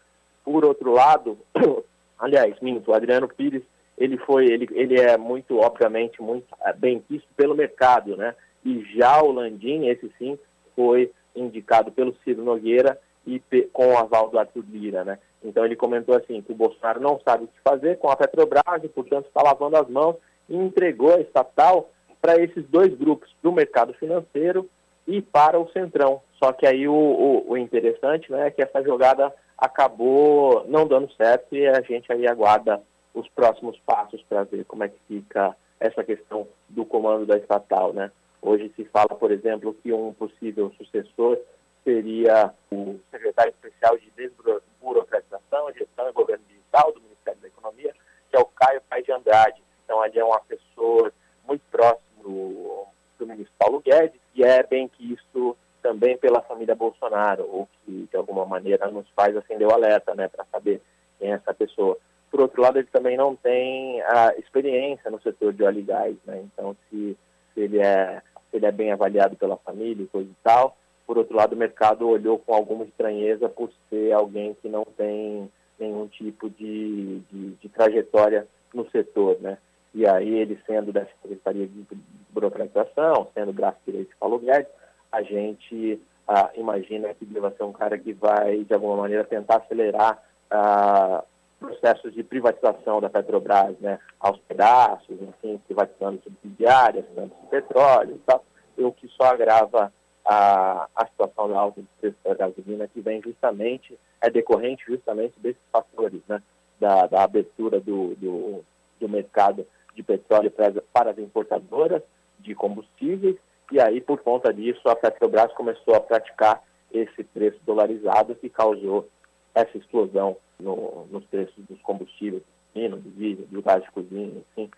Por 0.44 0.66
outro 0.66 0.92
lado, 0.92 1.38
aliás, 2.18 2.56
minto, 2.62 2.92
o 2.92 2.94
Adriano 2.94 3.28
Pires, 3.28 3.64
ele 3.98 4.18
foi, 4.18 4.46
ele, 4.46 4.68
ele 4.72 5.00
é 5.00 5.18
muito, 5.18 5.60
obviamente, 5.60 6.22
muito 6.22 6.48
é, 6.62 6.74
bem 6.74 7.04
visto 7.10 7.28
pelo 7.36 7.56
mercado, 7.56 8.16
né? 8.16 8.36
E 8.66 8.84
já 8.96 9.22
o 9.22 9.32
Landim, 9.32 9.88
esse 9.88 10.12
sim, 10.18 10.40
foi 10.76 11.12
indicado 11.36 11.92
pelo 11.92 12.16
Ciro 12.24 12.44
Nogueira 12.44 13.00
e 13.26 13.42
com 13.72 13.88
o 13.88 13.98
aval 13.98 14.30
do 14.30 14.40
Arthur 14.40 14.64
Lira, 14.70 15.04
né? 15.04 15.20
Então 15.44 15.66
ele 15.66 15.76
comentou 15.76 16.16
assim 16.16 16.42
que 16.42 16.52
o 16.52 16.56
Bolsonaro 16.56 17.02
não 17.02 17.20
sabe 17.20 17.44
o 17.44 17.48
que 17.48 17.60
fazer 17.64 17.98
com 17.98 18.10
a 18.10 18.16
Petrobras 18.16 18.84
e, 18.84 18.88
portanto, 18.88 19.28
está 19.28 19.42
lavando 19.42 19.78
as 19.78 19.88
mãos 19.90 20.16
e 20.50 20.56
entregou 20.56 21.14
a 21.14 21.20
estatal 21.20 21.90
para 22.22 22.42
esses 22.42 22.66
dois 22.70 22.94
grupos, 22.96 23.34
para 23.42 23.50
o 23.50 23.54
mercado 23.54 23.94
financeiro 23.96 24.70
e 25.08 25.22
para 25.22 25.60
o 25.60 25.70
Centrão. 25.72 26.22
Só 26.42 26.52
que 26.52 26.66
aí 26.66 26.88
o, 26.88 26.94
o, 26.94 27.52
o, 27.52 27.58
interessante 27.58 28.32
né, 28.32 28.48
é 28.48 28.52
que 28.52 28.62
essa 28.62 28.84
jogada 28.84 29.34
acabou 29.58 30.66
não 30.68 30.88
dando 30.88 31.12
certo 31.14 31.56
e 31.56 31.68
a 31.68 31.82
gente 31.82 32.12
aí 32.12 32.28
aguarda 32.28 32.82
os 33.14 33.28
próximos 33.30 33.80
passos 33.86 34.22
para 34.28 34.44
ver 34.44 34.66
como 34.66 34.84
é 34.84 34.90
que 34.90 35.00
fica 35.08 35.56
essa 35.80 36.04
questão 36.04 36.48
do 36.70 36.86
comando 36.86 37.26
da 37.26 37.38
estatal. 37.38 37.94
Né? 37.94 38.12
Hoje 38.42 38.72
se 38.76 38.86
fala, 38.86 39.10
por 39.10 39.32
exemplo, 39.32 39.74
que 39.82 39.94
um 39.94 40.14
possível 40.14 40.72
sucessor 40.78 41.38
seria 41.84 42.52
o 42.72 43.00
secretário 43.12 43.52
especial 43.52 43.98
de 43.98 44.10
desburocratização, 44.12 45.72
gestão 45.74 46.10
e 46.10 46.14
governo 46.14 46.44
digital 46.48 46.92
do 46.94 47.02
Ministério 47.02 47.42
da 47.42 47.48
Economia, 47.48 47.94
que 48.30 48.38
é 48.38 48.40
o 48.40 48.46
Caio 48.46 48.82
Pai 48.90 49.04
de 49.04 49.12
Andrade. 49.12 49.62
Então, 49.84 50.02
ali 50.02 50.18
é 50.18 50.26
um 50.26 50.34
assessor 50.34 51.12
muito 51.46 51.62
próximo 51.70 52.88
do, 53.26 53.28
ministro 53.28 53.54
Paulo 53.58 53.82
Guedes, 53.82 54.20
e 54.36 54.44
é 54.44 54.64
bem 54.64 54.88
que 54.88 55.14
isso 55.14 55.56
também 55.82 56.18
pela 56.18 56.42
família 56.42 56.76
Bolsonaro, 56.76 57.44
o 57.44 57.68
que 57.86 58.08
de 58.10 58.18
alguma 58.18 58.46
maneira 58.46 58.90
nos 58.90 59.08
faz 59.16 59.36
acender 59.36 59.68
o 59.68 59.74
alerta, 59.74 60.16
né, 60.16 60.28
para 60.28 60.46
saber 60.46 60.82
quem 61.20 61.32
é 61.32 61.36
essa 61.36 61.54
pessoa. 61.54 61.98
Por 62.32 62.42
outro 62.42 62.62
lado, 62.62 62.80
ele 62.80 62.88
também 62.92 63.18
não 63.18 63.36
tem 63.36 64.02
a 64.02 64.34
experiência 64.38 65.12
no 65.12 65.22
setor 65.22 65.54
de 65.54 65.64
óleo 65.64 65.80
e 65.80 65.84
gás, 65.84 66.16
né, 66.26 66.42
então 66.44 66.76
se, 66.90 67.18
se 67.54 67.60
ele 67.60 67.80
é 67.80 68.22
se 68.50 68.58
ele 68.58 68.68
é 68.68 68.72
bem 68.72 68.92
avaliado 68.92 69.36
pela 69.36 69.58
família 69.58 70.04
e 70.04 70.08
coisa 70.08 70.30
e 70.30 70.36
tal. 70.44 70.78
Por 71.08 71.18
outro 71.18 71.36
lado, 71.36 71.54
o 71.54 71.58
mercado 71.58 72.08
olhou 72.08 72.38
com 72.38 72.54
alguma 72.54 72.86
estranheza 72.86 73.50
por 73.50 73.72
ser 73.90 74.12
alguém 74.12 74.56
que 74.62 74.70
não 74.70 74.86
tem 74.96 75.50
nenhum 75.80 76.08
tipo 76.08 76.50
de, 76.52 77.20
de, 77.32 77.50
de 77.56 77.70
trajetória 77.70 78.48
no 78.72 78.88
setor, 78.92 79.38
né? 79.42 79.58
E 79.94 80.08
aí, 80.08 80.40
ele 80.40 80.60
sendo 80.66 80.92
dessa 80.92 81.12
Secretaria 81.22 81.68
de 81.68 81.86
Burocratização, 82.34 83.28
sendo 83.34 83.54
braço 83.54 83.78
direito 83.86 84.10
de 84.10 84.16
Paulo 84.16 84.40
Guedes, 84.40 84.72
a 85.12 85.22
gente 85.22 86.02
ah, 86.28 86.50
imagina 86.56 87.14
que 87.14 87.26
deva 87.26 87.52
ser 87.52 87.64
um 87.64 87.74
cara 87.74 87.98
que 87.98 88.14
vai, 88.14 88.64
de 88.64 88.74
alguma 88.74 88.98
maneira, 88.98 89.24
tentar 89.24 89.58
acelerar 89.58 90.22
ah, 90.50 91.24
processos 91.60 92.14
de 92.14 92.24
privatização 92.24 93.00
da 93.00 93.10
Petrobras, 93.10 93.78
né, 93.80 94.00
aos 94.20 94.38
pedaços, 94.40 95.22
enfim, 95.22 95.62
privatizando 95.66 96.22
subsidiárias, 96.22 97.06
de 97.06 97.48
petróleo 97.50 98.16
e 98.16 98.20
tal, 98.26 98.44
o 98.78 98.92
que 98.92 99.08
só 99.10 99.26
agrava 99.26 99.94
a, 100.26 100.88
a 100.96 101.06
situação 101.06 101.50
da 101.50 101.60
alta 101.60 101.82
de 101.82 101.88
preço 102.02 102.18
da 102.24 102.34
gasolina, 102.34 102.88
que 102.88 103.00
vem 103.00 103.22
justamente, 103.22 103.98
é 104.22 104.30
decorrente 104.30 104.84
justamente 104.86 105.40
desses 105.40 105.62
fatores, 105.72 106.22
né, 106.28 106.42
da, 106.80 107.08
da 107.08 107.24
abertura 107.24 107.80
do, 107.80 108.16
do, 108.16 108.64
do 109.00 109.10
mercado 109.10 109.66
de 109.96 110.04
petróleo 110.04 110.52
para 110.92 111.12
as 111.12 111.18
importadoras 111.18 112.02
de 112.44 112.54
combustíveis, 112.54 113.38
e 113.72 113.80
aí, 113.80 114.00
por 114.02 114.20
conta 114.22 114.54
disso, 114.54 114.88
a 114.88 114.96
Petrobras 114.96 115.52
começou 115.54 115.96
a 115.96 116.00
praticar 116.00 116.62
esse 116.92 117.24
preço 117.24 117.60
dolarizado 117.66 118.36
que 118.36 118.50
causou 118.50 119.10
essa 119.56 119.78
explosão 119.78 120.38
no, 120.60 121.08
nos 121.10 121.24
preços 121.26 121.56
dos 121.66 121.82
combustíveis, 121.82 122.44
do 122.74 123.12
diesel, 123.12 123.46
do 123.48 123.62
gás 123.62 123.84
de 123.84 123.92
cozinha, 123.92 124.44
enfim, 124.52 124.70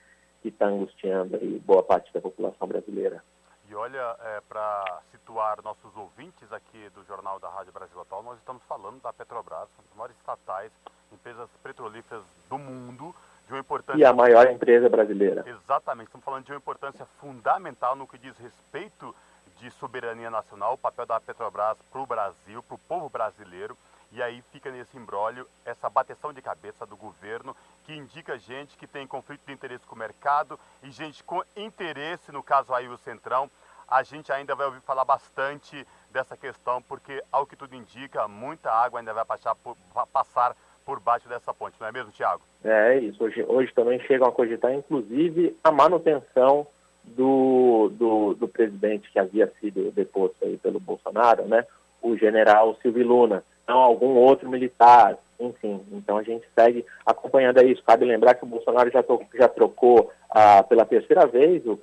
que 0.41 0.49
está 0.49 0.67
angustiando 0.67 1.35
aí 1.35 1.59
boa 1.59 1.81
parte 1.81 2.13
da 2.13 2.21
população 2.21 2.67
brasileira. 2.67 3.23
E 3.67 3.73
olha, 3.73 4.15
é, 4.21 4.41
para 4.47 5.01
situar 5.11 5.61
nossos 5.63 5.95
ouvintes 5.95 6.51
aqui 6.51 6.89
do 6.89 7.03
Jornal 7.05 7.39
da 7.39 7.49
Rádio 7.49 7.73
Brasil 7.73 7.99
Atual, 7.99 8.21
nós 8.21 8.37
estamos 8.37 8.61
falando 8.63 9.01
da 9.01 9.11
Petrobras, 9.11 9.67
uma 9.77 9.83
das 9.87 9.97
maiores 9.97 10.17
estatais, 10.17 10.71
empresas 11.11 11.49
petrolíferas 11.63 12.23
do 12.49 12.57
mundo, 12.57 13.15
de 13.45 13.53
uma 13.53 13.59
importância... 13.59 13.99
E 13.99 14.05
a 14.05 14.13
maior 14.13 14.47
empresa 14.47 14.89
brasileira. 14.89 15.43
Exatamente, 15.47 16.07
estamos 16.07 16.25
falando 16.25 16.45
de 16.45 16.51
uma 16.51 16.57
importância 16.57 17.05
fundamental 17.19 17.95
no 17.95 18.07
que 18.07 18.17
diz 18.17 18.37
respeito 18.37 19.15
de 19.57 19.71
soberania 19.71 20.29
nacional, 20.29 20.73
o 20.73 20.77
papel 20.77 21.05
da 21.05 21.19
Petrobras 21.19 21.77
para 21.91 22.01
o 22.01 22.05
Brasil, 22.05 22.61
para 22.63 22.75
o 22.75 22.79
povo 22.79 23.09
brasileiro, 23.09 23.77
e 24.11 24.21
aí 24.21 24.41
fica 24.51 24.71
nesse 24.71 24.97
embrólio 24.97 25.47
essa 25.65 25.89
bateção 25.89 26.31
de 26.31 26.41
cabeça 26.41 26.85
do 26.85 26.95
governo 26.95 27.55
que 27.83 27.93
indica 27.93 28.37
gente 28.37 28.77
que 28.77 28.87
tem 28.87 29.05
conflito 29.05 29.45
de 29.45 29.53
interesse 29.53 29.85
com 29.85 29.95
o 29.95 29.97
mercado 29.97 30.59
e 30.83 30.91
gente 30.91 31.23
com 31.23 31.43
interesse, 31.55 32.31
no 32.31 32.43
caso 32.43 32.73
aí 32.73 32.87
o 32.87 32.97
Centrão. 32.97 33.49
A 33.87 34.03
gente 34.03 34.31
ainda 34.31 34.55
vai 34.55 34.65
ouvir 34.65 34.81
falar 34.81 35.05
bastante 35.05 35.85
dessa 36.09 36.35
questão, 36.35 36.81
porque, 36.81 37.23
ao 37.31 37.45
que 37.45 37.55
tudo 37.55 37.75
indica, 37.75 38.27
muita 38.27 38.71
água 38.71 38.99
ainda 38.99 39.13
vai 39.13 39.25
passar 39.25 39.53
por, 39.55 39.77
passar 40.11 40.55
por 40.85 40.99
baixo 40.99 41.27
dessa 41.27 41.53
ponte, 41.53 41.75
não 41.79 41.87
é 41.87 41.91
mesmo, 41.91 42.11
Tiago? 42.11 42.41
É 42.63 42.99
isso. 42.99 43.23
Hoje, 43.23 43.43
hoje 43.47 43.73
também 43.73 43.99
chegam 44.01 44.27
a 44.27 44.31
cogitar, 44.31 44.73
inclusive, 44.73 45.57
a 45.63 45.71
manutenção 45.71 46.67
do, 47.03 47.91
do, 47.93 48.33
do 48.35 48.47
presidente 48.47 49.11
que 49.11 49.19
havia 49.19 49.51
sido 49.59 49.91
deposto 49.91 50.37
aí 50.43 50.57
pelo 50.57 50.79
Bolsonaro, 50.79 51.45
né? 51.45 51.65
O 52.01 52.15
general 52.15 52.77
Silvio 52.81 53.07
Luna, 53.07 53.43
não 53.67 53.77
algum 53.77 54.15
outro 54.15 54.47
militar, 54.47 55.17
enfim. 55.39 55.81
Então 55.91 56.17
a 56.17 56.23
gente 56.23 56.45
segue 56.57 56.85
acompanhando 57.05 57.63
isso. 57.63 57.83
Cabe 57.83 58.05
lembrar 58.05 58.35
que 58.35 58.43
o 58.43 58.47
Bolsonaro 58.47 58.91
já, 58.91 59.01
to, 59.01 59.21
já 59.33 59.47
trocou 59.47 60.11
ah, 60.29 60.63
pela 60.63 60.85
terceira 60.85 61.25
vez 61.25 61.65
o, 61.65 61.77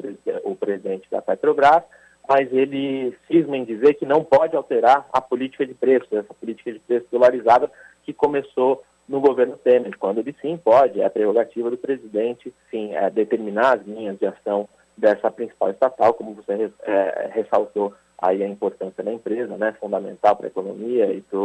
o 0.44 0.56
presidente 0.56 1.08
da 1.10 1.20
Petrobras, 1.20 1.82
mas 2.28 2.52
ele 2.52 3.16
cisma 3.26 3.56
em 3.56 3.64
dizer 3.64 3.94
que 3.94 4.06
não 4.06 4.22
pode 4.22 4.54
alterar 4.56 5.06
a 5.12 5.20
política 5.20 5.66
de 5.66 5.74
preços, 5.74 6.12
essa 6.12 6.32
política 6.34 6.72
de 6.72 6.78
preços 6.78 7.08
dolarizada 7.10 7.70
que 8.04 8.12
começou 8.12 8.82
no 9.12 9.20
governo 9.20 9.58
Temer, 9.58 9.94
quando 9.98 10.18
ele 10.18 10.34
sim 10.40 10.56
pode, 10.56 10.98
é 10.98 11.04
a 11.04 11.10
prerrogativa 11.10 11.70
do 11.70 11.76
presidente, 11.76 12.52
sim, 12.70 12.94
é, 12.94 13.10
determinar 13.10 13.74
as 13.74 13.86
linhas 13.86 14.18
de 14.18 14.24
ação 14.24 14.66
dessa 14.96 15.30
principal 15.30 15.70
estatal, 15.70 16.14
como 16.14 16.32
você 16.32 16.72
é, 16.82 17.30
ressaltou 17.30 17.92
aí 18.16 18.42
a 18.42 18.48
importância 18.48 19.04
da 19.04 19.12
empresa, 19.12 19.54
né, 19.58 19.76
fundamental 19.78 20.34
para 20.34 20.46
a 20.46 20.48
economia 20.48 21.12
e 21.12 21.20
para 21.20 21.38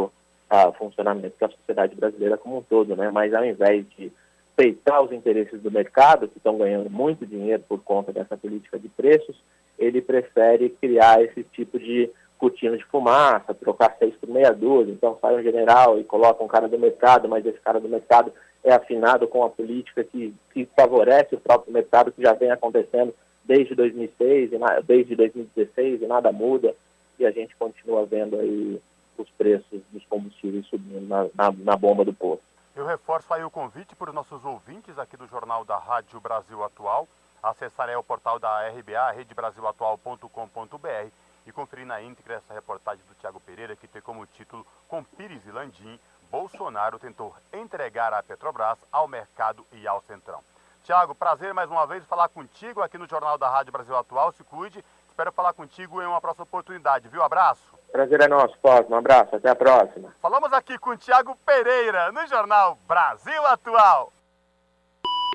o 0.70 0.72
funcionamento 0.78 1.34
da 1.38 1.50
sociedade 1.50 1.94
brasileira 1.94 2.38
como 2.38 2.56
um 2.56 2.62
todo, 2.62 2.96
né, 2.96 3.10
mas 3.10 3.34
ao 3.34 3.44
invés 3.44 3.84
de 3.98 4.10
peitar 4.56 5.02
os 5.02 5.12
interesses 5.12 5.60
do 5.60 5.70
mercado, 5.70 6.26
que 6.26 6.38
estão 6.38 6.56
ganhando 6.56 6.88
muito 6.88 7.26
dinheiro 7.26 7.62
por 7.68 7.82
conta 7.82 8.14
dessa 8.14 8.34
política 8.34 8.78
de 8.78 8.88
preços, 8.88 9.36
ele 9.78 10.00
prefere 10.00 10.70
criar 10.70 11.22
esse 11.22 11.44
tipo 11.44 11.78
de 11.78 12.10
cortina 12.38 12.76
de 12.76 12.84
fumaça, 12.84 13.52
trocar 13.52 13.96
seis 13.98 14.14
por 14.16 14.28
meia 14.28 14.52
dúzia, 14.52 14.92
então 14.92 15.18
sai 15.20 15.36
um 15.36 15.42
general 15.42 15.98
e 15.98 16.04
coloca 16.04 16.42
um 16.42 16.48
cara 16.48 16.68
do 16.68 16.78
mercado, 16.78 17.28
mas 17.28 17.44
esse 17.44 17.58
cara 17.58 17.80
do 17.80 17.88
mercado 17.88 18.32
é 18.64 18.72
afinado 18.72 19.26
com 19.26 19.44
a 19.44 19.50
política 19.50 20.04
que, 20.04 20.34
que 20.52 20.66
favorece 20.76 21.34
o 21.34 21.40
próprio 21.40 21.72
mercado, 21.72 22.12
que 22.12 22.22
já 22.22 22.32
vem 22.32 22.50
acontecendo 22.50 23.14
desde 23.44 23.74
2006, 23.74 24.52
e 24.52 24.58
na, 24.58 24.80
desde 24.80 25.16
2016 25.16 26.02
e 26.02 26.06
nada 26.06 26.30
muda, 26.30 26.74
e 27.18 27.26
a 27.26 27.30
gente 27.30 27.56
continua 27.56 28.06
vendo 28.06 28.38
aí 28.38 28.80
os 29.16 29.28
preços 29.30 29.80
dos 29.90 30.04
combustíveis 30.06 30.66
subindo 30.66 31.08
na, 31.08 31.24
na, 31.34 31.52
na 31.52 31.76
bomba 31.76 32.04
do 32.04 32.12
posto. 32.12 32.44
Eu 32.76 32.86
reforço 32.86 33.34
aí 33.34 33.42
o 33.42 33.50
convite 33.50 33.96
para 33.96 34.10
os 34.10 34.14
nossos 34.14 34.44
ouvintes 34.44 34.96
aqui 34.98 35.16
do 35.16 35.26
Jornal 35.26 35.64
da 35.64 35.78
Rádio 35.78 36.20
Brasil 36.20 36.62
Atual, 36.62 37.08
acessar 37.42 37.88
o 37.98 38.04
portal 38.04 38.38
da 38.38 38.68
RBA, 38.68 39.10
redebrasilatual.com.br 39.12 41.27
e 41.48 41.52
conferir 41.52 41.86
na 41.86 42.02
íntegra 42.02 42.34
essa 42.34 42.52
reportagem 42.52 43.02
do 43.08 43.14
Tiago 43.14 43.40
Pereira, 43.40 43.74
que 43.74 43.88
tem 43.88 44.02
como 44.02 44.26
título 44.26 44.66
Com 44.86 45.02
Pires 45.02 45.44
e 45.46 45.50
Landim, 45.50 45.98
Bolsonaro 46.30 46.98
tentou 46.98 47.34
entregar 47.52 48.12
a 48.12 48.22
Petrobras 48.22 48.78
ao 48.92 49.08
mercado 49.08 49.66
e 49.72 49.88
ao 49.88 50.02
Centrão. 50.02 50.40
Tiago, 50.84 51.14
prazer 51.14 51.54
mais 51.54 51.70
uma 51.70 51.86
vez 51.86 52.04
falar 52.04 52.28
contigo 52.28 52.82
aqui 52.82 52.98
no 52.98 53.08
Jornal 53.08 53.38
da 53.38 53.48
Rádio 53.48 53.72
Brasil 53.72 53.96
Atual. 53.96 54.32
Se 54.32 54.44
cuide. 54.44 54.84
Espero 55.08 55.32
falar 55.32 55.52
contigo 55.52 56.00
em 56.00 56.06
uma 56.06 56.20
próxima 56.20 56.44
oportunidade, 56.44 57.08
viu? 57.08 57.22
Abraço. 57.22 57.62
Prazer 57.90 58.20
é 58.20 58.28
nosso, 58.28 58.56
Cosmo. 58.62 58.94
Um 58.94 58.98
abraço. 58.98 59.34
Até 59.34 59.50
a 59.50 59.56
próxima. 59.56 60.14
Falamos 60.22 60.52
aqui 60.52 60.78
com 60.78 60.90
o 60.90 60.96
Tiago 60.96 61.36
Pereira 61.44 62.12
no 62.12 62.26
Jornal 62.26 62.78
Brasil 62.86 63.44
Atual. 63.46 64.12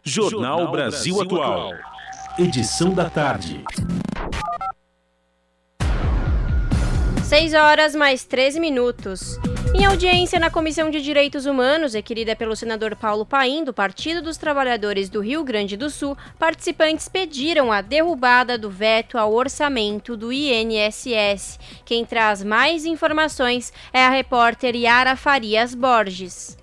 Jornal 0.04 0.72
Brasil 0.72 1.22
Atual. 1.22 1.72
Edição 2.40 2.94
da 2.94 3.10
tarde. 3.10 3.64
6 7.34 7.56
horas 7.56 7.96
mais 7.96 8.24
13 8.24 8.60
minutos. 8.60 9.40
Em 9.74 9.86
audiência 9.86 10.40
na 10.40 10.52
Comissão 10.52 10.92
de 10.92 11.02
Direitos 11.02 11.48
Humanos, 11.48 11.96
requerida 11.96 12.36
pelo 12.36 12.56
senador 12.56 12.96
Paulo 12.96 13.26
Paim, 13.26 13.64
do 13.64 13.74
Partido 13.74 14.22
dos 14.22 14.38
Trabalhadores 14.38 15.10
do 15.10 15.20
Rio 15.20 15.44
Grande 15.44 15.76
do 15.76 15.90
Sul, 15.90 16.16
participantes 16.38 17.10
pediram 17.10 17.72
a 17.72 17.82
derrubada 17.82 18.56
do 18.56 18.70
veto 18.70 19.18
ao 19.18 19.34
orçamento 19.34 20.16
do 20.16 20.32
INSS. 20.32 21.58
Quem 21.84 22.06
traz 22.06 22.44
mais 22.44 22.86
informações 22.86 23.74
é 23.92 24.06
a 24.06 24.12
repórter 24.12 24.76
Yara 24.76 25.16
Farias 25.16 25.74
Borges. 25.74 26.56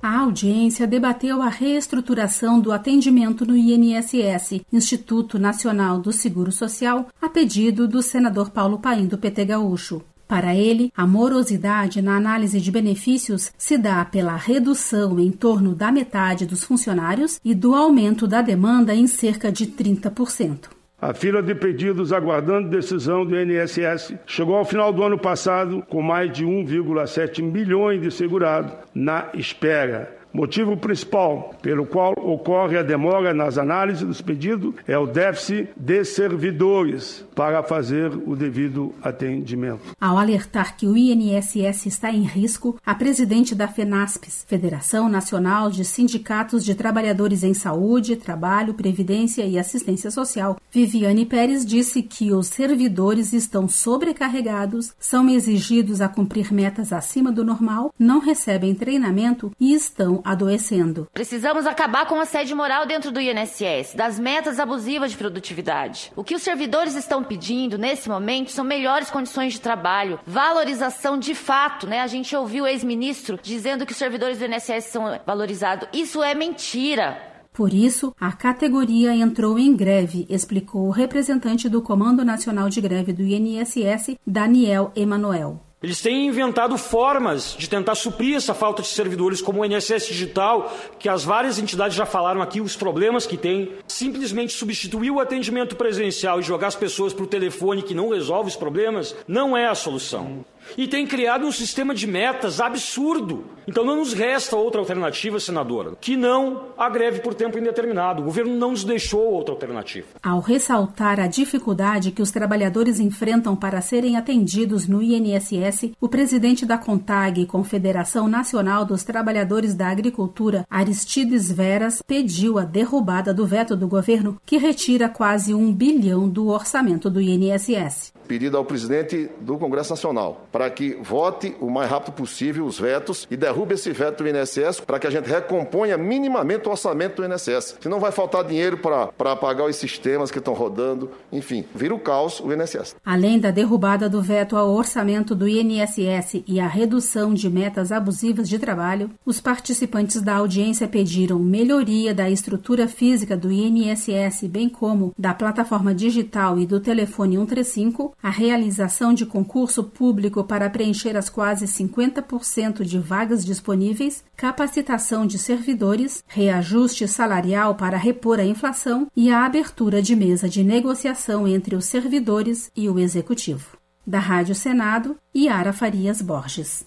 A 0.00 0.20
audiência 0.20 0.86
debateu 0.86 1.42
a 1.42 1.48
reestruturação 1.48 2.60
do 2.60 2.70
atendimento 2.70 3.44
no 3.44 3.56
INSS, 3.56 4.60
Instituto 4.72 5.40
Nacional 5.40 5.98
do 5.98 6.12
Seguro 6.12 6.52
Social, 6.52 7.08
a 7.20 7.28
pedido 7.28 7.88
do 7.88 8.00
senador 8.00 8.50
Paulo 8.50 8.78
Paim 8.78 9.06
do 9.06 9.18
PT 9.18 9.44
Gaúcho. 9.46 10.00
Para 10.28 10.54
ele, 10.54 10.92
a 10.96 11.04
morosidade 11.04 12.00
na 12.00 12.16
análise 12.16 12.60
de 12.60 12.70
benefícios 12.70 13.50
se 13.58 13.76
dá 13.76 14.04
pela 14.04 14.36
redução 14.36 15.18
em 15.18 15.32
torno 15.32 15.74
da 15.74 15.90
metade 15.90 16.46
dos 16.46 16.62
funcionários 16.62 17.40
e 17.44 17.52
do 17.52 17.74
aumento 17.74 18.28
da 18.28 18.40
demanda 18.40 18.94
em 18.94 19.06
cerca 19.06 19.50
de 19.50 19.66
30%. 19.66 20.77
A 21.00 21.14
fila 21.14 21.40
de 21.40 21.54
pedidos 21.54 22.12
aguardando 22.12 22.68
decisão 22.68 23.24
do 23.24 23.40
INSS 23.40 24.14
chegou 24.26 24.56
ao 24.56 24.64
final 24.64 24.92
do 24.92 25.04
ano 25.04 25.16
passado 25.16 25.80
com 25.88 26.02
mais 26.02 26.32
de 26.32 26.44
1,7 26.44 27.40
milhões 27.40 28.02
de 28.02 28.10
segurados 28.10 28.72
na 28.92 29.28
espera 29.32 30.17
Motivo 30.32 30.76
principal 30.76 31.54
pelo 31.62 31.86
qual 31.86 32.12
ocorre 32.16 32.76
a 32.76 32.82
demora 32.82 33.32
nas 33.32 33.56
análises 33.56 34.06
dos 34.06 34.20
pedidos 34.20 34.74
é 34.86 34.96
o 34.98 35.06
déficit 35.06 35.68
de 35.76 36.04
servidores 36.04 37.24
para 37.34 37.62
fazer 37.62 38.12
o 38.26 38.36
devido 38.36 38.94
atendimento. 39.02 39.96
Ao 40.00 40.18
alertar 40.18 40.76
que 40.76 40.86
o 40.86 40.96
INSS 40.96 41.86
está 41.86 42.10
em 42.10 42.22
risco, 42.22 42.76
a 42.84 42.94
presidente 42.94 43.54
da 43.54 43.66
FENASPES, 43.66 44.44
Federação 44.46 45.08
Nacional 45.08 45.70
de 45.70 45.84
Sindicatos 45.84 46.64
de 46.64 46.74
Trabalhadores 46.74 47.42
em 47.42 47.54
Saúde, 47.54 48.16
Trabalho, 48.16 48.74
Previdência 48.74 49.44
e 49.44 49.58
Assistência 49.58 50.10
Social, 50.10 50.56
Viviane 50.70 51.24
Pérez 51.24 51.64
disse 51.64 52.02
que 52.02 52.32
os 52.32 52.48
servidores 52.48 53.32
estão 53.32 53.66
sobrecarregados, 53.66 54.92
são 54.98 55.28
exigidos 55.28 56.00
a 56.00 56.08
cumprir 56.08 56.52
metas 56.52 56.92
acima 56.92 57.32
do 57.32 57.44
normal, 57.44 57.92
não 57.98 58.20
recebem 58.20 58.74
treinamento 58.74 59.50
e 59.58 59.72
estão 59.72 60.17
adoecendo. 60.24 61.08
Precisamos 61.12 61.66
acabar 61.66 62.06
com 62.06 62.20
a 62.20 62.24
sede 62.24 62.54
moral 62.54 62.86
dentro 62.86 63.10
do 63.10 63.20
INSS, 63.20 63.94
das 63.94 64.18
metas 64.18 64.58
abusivas 64.58 65.10
de 65.10 65.16
produtividade. 65.16 66.12
O 66.16 66.24
que 66.24 66.34
os 66.34 66.42
servidores 66.42 66.94
estão 66.94 67.22
pedindo 67.22 67.78
nesse 67.78 68.08
momento 68.08 68.50
são 68.50 68.64
melhores 68.64 69.10
condições 69.10 69.54
de 69.54 69.60
trabalho, 69.60 70.20
valorização 70.26 71.18
de 71.18 71.34
fato, 71.34 71.86
né? 71.86 72.00
A 72.00 72.06
gente 72.06 72.34
ouviu 72.34 72.64
o 72.64 72.66
ex-ministro 72.66 73.38
dizendo 73.42 73.84
que 73.86 73.92
os 73.92 73.98
servidores 73.98 74.38
do 74.38 74.44
INSS 74.44 74.84
são 74.86 75.20
valorizados. 75.26 75.88
Isso 75.92 76.22
é 76.22 76.34
mentira. 76.34 77.28
Por 77.52 77.74
isso, 77.74 78.14
a 78.20 78.30
categoria 78.30 79.12
entrou 79.12 79.58
em 79.58 79.74
greve, 79.74 80.24
explicou 80.28 80.86
o 80.86 80.92
representante 80.92 81.68
do 81.68 81.82
Comando 81.82 82.24
Nacional 82.24 82.68
de 82.68 82.80
Greve 82.80 83.12
do 83.12 83.22
INSS, 83.22 84.16
Daniel 84.24 84.92
Emanuel. 84.94 85.67
Eles 85.80 86.00
têm 86.00 86.26
inventado 86.26 86.76
formas 86.76 87.54
de 87.56 87.68
tentar 87.68 87.94
suprir 87.94 88.34
essa 88.34 88.52
falta 88.52 88.82
de 88.82 88.88
servidores, 88.88 89.40
como 89.40 89.60
o 89.60 89.64
INSS 89.64 90.08
Digital, 90.08 90.76
que 90.98 91.08
as 91.08 91.22
várias 91.22 91.56
entidades 91.56 91.96
já 91.96 92.04
falaram 92.04 92.42
aqui, 92.42 92.60
os 92.60 92.74
problemas 92.74 93.26
que 93.26 93.36
tem. 93.36 93.74
Simplesmente 93.86 94.52
substituir 94.52 95.12
o 95.12 95.20
atendimento 95.20 95.76
presencial 95.76 96.40
e 96.40 96.42
jogar 96.42 96.66
as 96.66 96.74
pessoas 96.74 97.12
para 97.12 97.22
o 97.22 97.28
telefone 97.28 97.82
que 97.82 97.94
não 97.94 98.08
resolve 98.08 98.50
os 98.50 98.56
problemas 98.56 99.14
não 99.28 99.56
é 99.56 99.66
a 99.66 99.74
solução 99.74 100.44
e 100.76 100.86
tem 100.86 101.06
criado 101.06 101.46
um 101.46 101.52
sistema 101.52 101.94
de 101.94 102.06
metas 102.06 102.60
absurdo. 102.60 103.44
Então 103.68 103.84
não 103.84 103.96
nos 103.96 104.14
resta 104.14 104.56
outra 104.56 104.80
alternativa, 104.80 105.38
senadora, 105.38 105.92
que 106.00 106.16
não 106.16 106.68
a 106.76 106.88
greve 106.88 107.20
por 107.20 107.34
tempo 107.34 107.58
indeterminado. 107.58 108.22
O 108.22 108.24
governo 108.24 108.56
não 108.56 108.70
nos 108.70 108.82
deixou 108.82 109.30
outra 109.30 109.54
alternativa. 109.54 110.06
Ao 110.22 110.40
ressaltar 110.40 111.20
a 111.20 111.26
dificuldade 111.26 112.10
que 112.10 112.22
os 112.22 112.30
trabalhadores 112.30 112.98
enfrentam 112.98 113.54
para 113.54 113.82
serem 113.82 114.16
atendidos 114.16 114.88
no 114.88 115.02
INSS, 115.02 115.92
o 116.00 116.08
presidente 116.08 116.64
da 116.64 116.78
CONTAG, 116.78 117.44
Confederação 117.44 118.26
Nacional 118.26 118.86
dos 118.86 119.04
Trabalhadores 119.04 119.74
da 119.74 119.88
Agricultura, 119.88 120.64
Aristides 120.70 121.52
Veras, 121.52 122.02
pediu 122.06 122.58
a 122.58 122.64
derrubada 122.64 123.34
do 123.34 123.46
veto 123.46 123.76
do 123.76 123.86
governo 123.86 124.40
que 124.46 124.56
retira 124.56 125.10
quase 125.10 125.52
um 125.52 125.72
bilhão 125.72 126.26
do 126.26 126.48
orçamento 126.48 127.10
do 127.10 127.20
INSS 127.20 128.16
pedido 128.28 128.58
ao 128.58 128.64
presidente 128.64 129.30
do 129.40 129.56
Congresso 129.56 129.90
Nacional 129.90 130.46
para 130.52 130.68
que 130.68 130.98
vote 131.02 131.56
o 131.60 131.70
mais 131.70 131.90
rápido 131.90 132.12
possível 132.12 132.66
os 132.66 132.78
vetos 132.78 133.26
e 133.30 133.36
derrube 133.36 133.74
esse 133.74 133.90
veto 133.90 134.22
do 134.22 134.28
INSS 134.28 134.80
para 134.80 134.98
que 134.98 135.06
a 135.06 135.10
gente 135.10 135.28
recomponha 135.28 135.96
minimamente 135.96 136.68
o 136.68 136.70
orçamento 136.70 137.16
do 137.16 137.24
INSS. 137.24 137.76
Senão 137.80 137.98
vai 137.98 138.12
faltar 138.12 138.44
dinheiro 138.44 138.76
para 138.76 139.36
pagar 139.36 139.64
os 139.64 139.76
sistemas 139.76 140.30
que 140.30 140.38
estão 140.38 140.52
rodando, 140.52 141.10
enfim, 141.32 141.64
vira 141.74 141.94
o 141.94 141.98
caos 141.98 142.40
o 142.40 142.52
INSS. 142.52 142.94
Além 143.04 143.38
da 143.38 143.50
derrubada 143.50 144.08
do 144.08 144.20
veto 144.20 144.56
ao 144.56 144.70
orçamento 144.70 145.34
do 145.34 145.48
INSS 145.48 146.42
e 146.46 146.60
a 146.60 146.66
redução 146.66 147.32
de 147.32 147.48
metas 147.48 147.90
abusivas 147.90 148.48
de 148.48 148.58
trabalho, 148.58 149.10
os 149.24 149.40
participantes 149.40 150.20
da 150.20 150.36
audiência 150.36 150.86
pediram 150.86 151.38
melhoria 151.38 152.14
da 152.14 152.28
estrutura 152.28 152.86
física 152.86 153.36
do 153.36 153.50
INSS, 153.50 154.44
bem 154.48 154.68
como 154.68 155.14
da 155.16 155.32
plataforma 155.32 155.94
digital 155.94 156.58
e 156.58 156.66
do 156.66 156.80
telefone 156.80 157.36
135, 157.36 158.14
a 158.22 158.30
realização 158.30 159.14
de 159.14 159.24
concurso 159.24 159.84
público 159.84 160.42
para 160.42 160.68
preencher 160.68 161.16
as 161.16 161.28
quase 161.28 161.66
50% 161.66 162.82
de 162.82 162.98
vagas 162.98 163.44
disponíveis, 163.44 164.24
capacitação 164.36 165.26
de 165.26 165.38
servidores, 165.38 166.22
reajuste 166.26 167.06
salarial 167.06 167.74
para 167.74 167.96
repor 167.96 168.40
a 168.40 168.44
inflação 168.44 169.06
e 169.14 169.30
a 169.30 169.44
abertura 169.44 170.02
de 170.02 170.16
mesa 170.16 170.48
de 170.48 170.64
negociação 170.64 171.46
entre 171.46 171.76
os 171.76 171.84
servidores 171.84 172.70
e 172.76 172.88
o 172.88 172.98
executivo. 172.98 173.78
Da 174.06 174.18
Rádio 174.18 174.54
Senado, 174.54 175.16
Yara 175.36 175.72
Farias 175.72 176.22
Borges. 176.22 176.86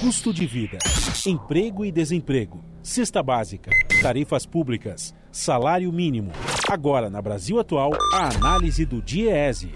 Custo 0.00 0.32
de 0.34 0.46
vida, 0.46 0.78
emprego 1.26 1.84
e 1.84 1.90
desemprego, 1.90 2.62
cesta 2.84 3.22
básica, 3.22 3.70
tarifas 4.02 4.44
públicas 4.44 5.14
salário 5.32 5.90
mínimo. 5.90 6.30
Agora, 6.70 7.08
na 7.08 7.20
Brasil 7.20 7.58
Atual, 7.58 7.92
a 8.12 8.28
análise 8.28 8.84
do 8.84 9.02
DIEESE. 9.02 9.74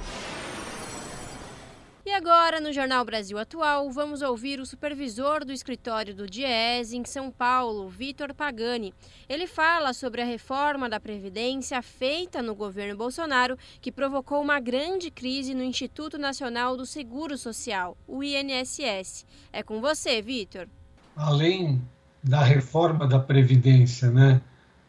E 2.06 2.10
agora, 2.12 2.60
no 2.60 2.72
Jornal 2.72 3.04
Brasil 3.04 3.38
Atual, 3.38 3.90
vamos 3.90 4.22
ouvir 4.22 4.60
o 4.60 4.66
supervisor 4.66 5.44
do 5.44 5.52
escritório 5.52 6.14
do 6.14 6.26
DIEESE 6.26 6.96
em 6.96 7.04
São 7.04 7.30
Paulo, 7.30 7.88
Vitor 7.88 8.34
Pagani. 8.34 8.94
Ele 9.28 9.46
fala 9.46 9.92
sobre 9.92 10.22
a 10.22 10.24
reforma 10.24 10.88
da 10.88 11.00
Previdência 11.00 11.82
feita 11.82 12.40
no 12.42 12.54
governo 12.54 12.96
Bolsonaro, 12.96 13.58
que 13.80 13.90
provocou 13.90 14.40
uma 14.40 14.60
grande 14.60 15.10
crise 15.10 15.54
no 15.54 15.64
Instituto 15.64 16.18
Nacional 16.18 16.76
do 16.76 16.86
Seguro 16.86 17.36
Social, 17.38 17.96
o 18.06 18.22
INSS. 18.22 19.26
É 19.50 19.62
com 19.62 19.80
você, 19.80 20.22
Vitor. 20.22 20.68
Além 21.16 21.82
da 22.28 22.42
reforma 22.42 23.06
da 23.06 23.18
Previdência, 23.18 24.10
né? 24.10 24.42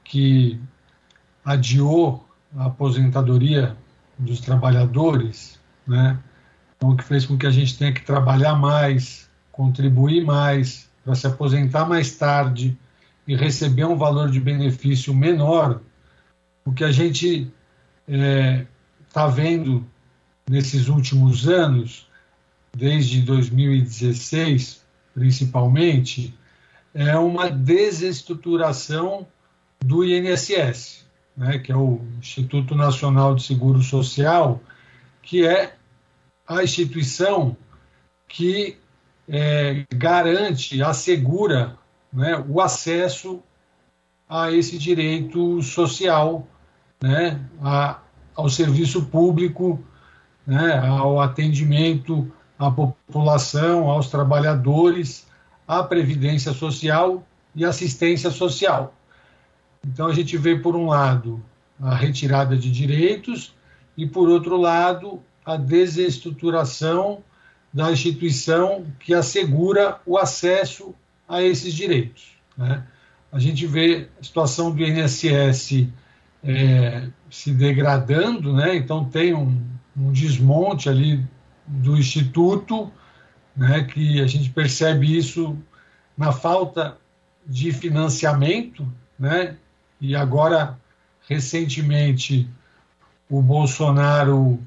que 0.03 0.59
adiou 1.45 2.27
a 2.57 2.65
aposentadoria 2.65 3.77
dos 4.17 4.41
trabalhadores, 4.41 5.57
né? 5.87 6.19
Então, 6.75 6.97
que 6.97 7.03
fez 7.03 7.25
com 7.25 7.37
que 7.37 7.47
a 7.47 7.51
gente 7.51 7.77
tenha 7.77 7.93
que 7.93 8.03
trabalhar 8.03 8.55
mais, 8.55 9.29
contribuir 9.53 10.25
mais, 10.25 10.89
para 11.05 11.15
se 11.15 11.27
aposentar 11.27 11.87
mais 11.87 12.13
tarde 12.15 12.77
e 13.25 13.37
receber 13.37 13.85
um 13.85 13.95
valor 13.95 14.29
de 14.29 14.39
benefício 14.41 15.15
menor, 15.15 15.79
o 16.65 16.73
que 16.73 16.83
a 16.83 16.91
gente 16.91 17.49
está 18.05 18.17
é, 18.17 18.65
tá 19.13 19.27
vendo 19.27 19.85
nesses 20.49 20.89
últimos 20.89 21.47
anos, 21.47 22.05
desde 22.75 23.21
2016 23.21 24.83
principalmente, 25.13 26.33
é 26.93 27.17
uma 27.17 27.49
desestruturação 27.49 29.27
do 29.79 30.03
INSS, 30.03 31.05
né, 31.35 31.59
que 31.59 31.71
é 31.71 31.75
o 31.75 32.01
Instituto 32.19 32.75
Nacional 32.75 33.35
de 33.35 33.43
Seguro 33.43 33.81
Social, 33.81 34.61
que 35.21 35.45
é 35.45 35.75
a 36.47 36.63
instituição 36.63 37.55
que 38.27 38.77
é, 39.27 39.85
garante, 39.95 40.81
assegura 40.81 41.77
né, 42.11 42.43
o 42.49 42.59
acesso 42.59 43.41
a 44.27 44.51
esse 44.51 44.77
direito 44.77 45.61
social, 45.61 46.47
né, 47.01 47.39
a, 47.61 47.99
ao 48.35 48.49
serviço 48.49 49.05
público, 49.05 49.83
né, 50.45 50.79
ao 50.79 51.21
atendimento 51.21 52.31
à 52.57 52.69
população, 52.71 53.89
aos 53.89 54.09
trabalhadores, 54.09 55.28
à 55.69 55.83
previdência 55.83 56.51
social 56.51 57.23
e 57.55 57.63
assistência 57.63 58.31
social. 58.31 58.95
Então 59.85 60.07
a 60.07 60.13
gente 60.13 60.35
vê, 60.35 60.55
por 60.57 60.75
um 60.75 60.87
lado, 60.87 61.39
a 61.79 61.93
retirada 61.93 62.57
de 62.57 62.71
direitos 62.71 63.53
e, 63.95 64.07
por 64.07 64.27
outro 64.27 64.57
lado, 64.57 65.21
a 65.45 65.55
desestruturação 65.55 67.23
da 67.71 67.91
instituição 67.91 68.83
que 68.99 69.13
assegura 69.13 70.01
o 70.07 70.17
acesso 70.17 70.95
a 71.27 71.43
esses 71.43 71.71
direitos. 71.71 72.31
Né? 72.57 72.83
A 73.31 73.37
gente 73.37 73.67
vê 73.67 74.09
a 74.19 74.23
situação 74.23 74.71
do 74.71 74.83
INSS 74.83 75.87
é, 76.43 77.07
se 77.29 77.51
degradando, 77.51 78.53
né? 78.53 78.75
então 78.75 79.05
tem 79.05 79.35
um, 79.35 79.61
um 79.95 80.11
desmonte 80.11 80.89
ali 80.89 81.23
do 81.67 81.95
Instituto, 81.95 82.91
né, 83.59 83.83
que 83.83 84.21
a 84.21 84.25
gente 84.25 84.49
percebe 84.49 85.17
isso 85.17 85.57
na 86.17 86.31
falta 86.31 86.97
de 87.45 87.73
financiamento, 87.73 88.87
né, 89.19 89.57
e 89.99 90.15
agora, 90.15 90.79
recentemente, 91.27 92.49
o 93.29 93.41
Bolsonaro 93.41 94.57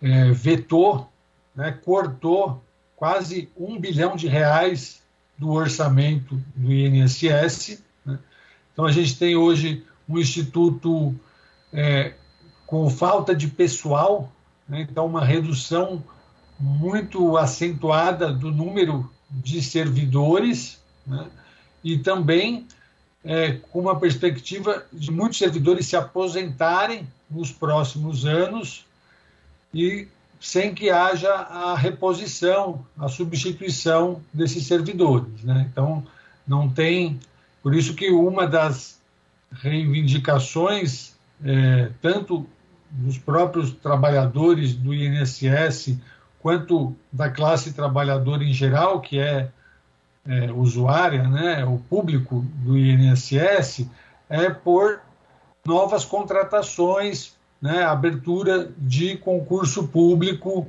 é, 0.00 0.30
vetou, 0.30 1.12
né, 1.54 1.72
cortou 1.72 2.64
quase 2.96 3.50
um 3.54 3.78
bilhão 3.78 4.16
de 4.16 4.26
reais 4.26 5.02
do 5.36 5.50
orçamento 5.50 6.42
do 6.56 6.72
INSS. 6.72 7.84
Né? 8.02 8.18
Então, 8.72 8.86
a 8.86 8.90
gente 8.90 9.18
tem 9.18 9.36
hoje 9.36 9.84
um 10.08 10.18
instituto 10.18 11.14
é, 11.70 12.14
com 12.66 12.88
falta 12.88 13.34
de 13.34 13.46
pessoal, 13.46 14.32
né? 14.66 14.86
então, 14.90 15.04
uma 15.04 15.22
redução 15.22 16.02
muito 16.58 17.36
acentuada 17.36 18.32
do 18.32 18.50
número 18.50 19.10
de 19.30 19.62
servidores 19.62 20.80
né? 21.06 21.26
e 21.84 21.98
também 21.98 22.66
é, 23.24 23.52
com 23.52 23.80
uma 23.80 23.98
perspectiva 23.98 24.84
de 24.92 25.10
muitos 25.10 25.38
servidores 25.38 25.86
se 25.86 25.96
aposentarem 25.96 27.06
nos 27.30 27.52
próximos 27.52 28.24
anos 28.24 28.86
e 29.72 30.08
sem 30.40 30.74
que 30.74 30.88
haja 30.88 31.32
a 31.32 31.76
reposição, 31.76 32.86
a 32.98 33.08
substituição 33.08 34.22
desses 34.32 34.66
servidores. 34.66 35.42
Né? 35.42 35.66
Então, 35.70 36.06
não 36.46 36.68
tem. 36.68 37.18
Por 37.62 37.74
isso 37.74 37.94
que 37.94 38.10
uma 38.10 38.46
das 38.46 39.00
reivindicações, 39.52 41.14
é, 41.44 41.90
tanto 42.00 42.46
dos 42.90 43.18
próprios 43.18 43.72
trabalhadores 43.72 44.74
do 44.74 44.94
INSS, 44.94 45.98
quanto 46.48 46.96
da 47.12 47.28
classe 47.28 47.74
trabalhadora 47.74 48.42
em 48.42 48.54
geral, 48.54 49.02
que 49.02 49.18
é, 49.18 49.50
é 50.26 50.50
usuária, 50.50 51.28
né, 51.28 51.62
o 51.66 51.76
público 51.76 52.42
do 52.64 52.78
INSS, 52.78 53.86
é 54.30 54.48
por 54.48 54.98
novas 55.62 56.06
contratações, 56.06 57.36
né, 57.60 57.84
abertura 57.84 58.70
de 58.78 59.18
concurso 59.18 59.88
público, 59.88 60.66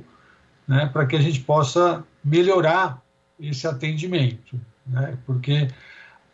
né, 0.68 0.84
para 0.84 1.06
que 1.06 1.16
a 1.16 1.20
gente 1.22 1.40
possa 1.40 2.04
melhorar 2.22 3.00
esse 3.40 3.66
atendimento, 3.66 4.60
né, 4.86 5.16
porque 5.24 5.66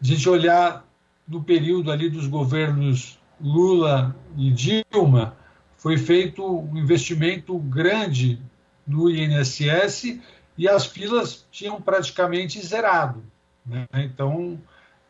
a 0.02 0.04
gente 0.04 0.28
olhar 0.28 0.84
no 1.28 1.40
período 1.40 1.92
ali 1.92 2.10
dos 2.10 2.26
governos 2.26 3.16
Lula 3.40 4.12
e 4.36 4.50
Dilma, 4.50 5.36
foi 5.76 5.96
feito 5.96 6.44
um 6.44 6.76
investimento 6.76 7.56
grande 7.60 8.42
no 8.86 9.10
INSS 9.10 10.20
e 10.56 10.68
as 10.68 10.86
filas 10.86 11.46
tinham 11.50 11.80
praticamente 11.80 12.60
zerado. 12.64 13.22
Né? 13.64 13.86
Então, 13.94 14.58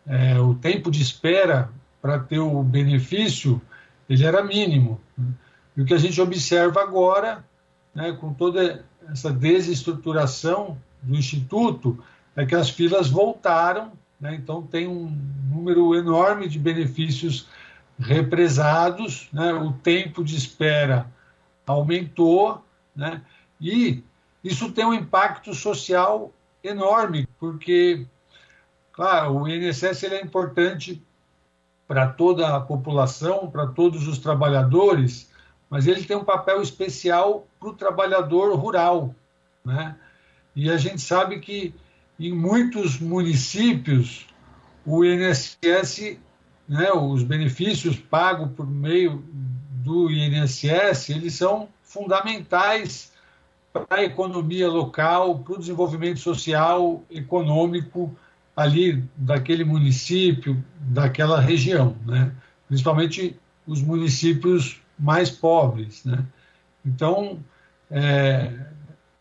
é, 0.06 0.38
o 0.40 0.54
tempo 0.54 0.90
de 0.90 1.02
espera 1.02 1.70
para 2.00 2.18
ter 2.18 2.38
o 2.38 2.62
benefício 2.62 3.60
ele 4.08 4.24
era 4.24 4.42
mínimo. 4.42 5.00
Né? 5.16 5.26
E 5.76 5.82
o 5.82 5.84
que 5.84 5.94
a 5.94 5.98
gente 5.98 6.20
observa 6.20 6.80
agora, 6.80 7.44
né, 7.94 8.12
com 8.12 8.32
toda 8.32 8.84
essa 9.08 9.32
desestruturação 9.32 10.78
do 11.02 11.14
Instituto, 11.14 12.02
é 12.34 12.44
que 12.44 12.54
as 12.54 12.70
filas 12.70 13.08
voltaram, 13.08 13.92
né? 14.20 14.34
então 14.34 14.62
tem 14.62 14.86
um 14.86 15.10
número 15.50 15.94
enorme 15.94 16.48
de 16.48 16.58
benefícios 16.58 17.48
represados, 17.98 19.28
né? 19.32 19.52
o 19.52 19.72
tempo 19.72 20.22
de 20.22 20.36
espera 20.36 21.06
aumentou, 21.66 22.64
né? 22.94 23.20
E 23.60 24.02
isso 24.42 24.70
tem 24.72 24.84
um 24.84 24.94
impacto 24.94 25.54
social 25.54 26.32
enorme, 26.62 27.28
porque, 27.38 28.06
claro, 28.92 29.38
o 29.38 29.48
INSS 29.48 30.02
ele 30.02 30.16
é 30.16 30.22
importante 30.22 31.02
para 31.86 32.08
toda 32.08 32.54
a 32.54 32.60
população, 32.60 33.50
para 33.50 33.66
todos 33.66 34.06
os 34.08 34.18
trabalhadores, 34.18 35.30
mas 35.70 35.86
ele 35.86 36.04
tem 36.04 36.16
um 36.16 36.24
papel 36.24 36.60
especial 36.60 37.46
para 37.58 37.68
o 37.68 37.74
trabalhador 37.74 38.54
rural. 38.56 39.14
Né? 39.64 39.96
E 40.54 40.70
a 40.70 40.76
gente 40.76 41.00
sabe 41.00 41.40
que 41.40 41.74
em 42.18 42.32
muitos 42.32 42.98
municípios 42.98 44.26
o 44.84 45.04
INSS, 45.04 46.18
né, 46.68 46.92
os 46.92 47.22
benefícios 47.22 47.96
pagos 47.98 48.50
por 48.52 48.66
meio 48.66 49.24
do 49.84 50.10
INSS, 50.10 51.10
eles 51.10 51.34
são 51.34 51.68
fundamentais 51.82 53.12
para 53.80 54.00
a 54.00 54.04
economia 54.04 54.68
local, 54.68 55.38
para 55.40 55.54
o 55.54 55.58
desenvolvimento 55.58 56.20
social, 56.20 57.02
econômico 57.10 58.14
ali 58.56 59.04
daquele 59.16 59.64
município, 59.64 60.62
daquela 60.80 61.40
região, 61.40 61.94
né? 62.06 62.32
principalmente 62.66 63.38
os 63.66 63.82
municípios 63.82 64.80
mais 64.98 65.30
pobres. 65.30 66.04
Né? 66.04 66.24
Então, 66.84 67.38
é, 67.90 68.54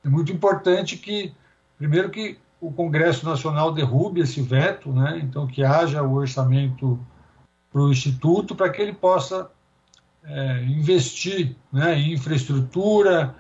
é, 0.04 0.10
muito 0.10 0.32
importante 0.32 0.98
que, 0.98 1.34
primeiro, 1.78 2.10
que 2.10 2.38
o 2.62 2.72
Congresso 2.72 3.26
Nacional 3.26 3.74
derrube 3.74 4.22
esse 4.22 4.42
veto, 4.42 4.92
né? 4.94 5.20
então 5.22 5.46
que 5.46 5.64
haja 5.64 6.02
o 6.02 6.14
orçamento 6.14 6.98
para 7.72 7.82
o 7.82 7.92
Instituto, 7.92 8.56
para 8.56 8.70
que 8.70 8.82
ele 8.82 8.94
possa 8.94 9.52
é, 10.24 10.64
investir 10.64 11.56
né, 11.72 12.00
em 12.00 12.14
infraestrutura, 12.14 13.36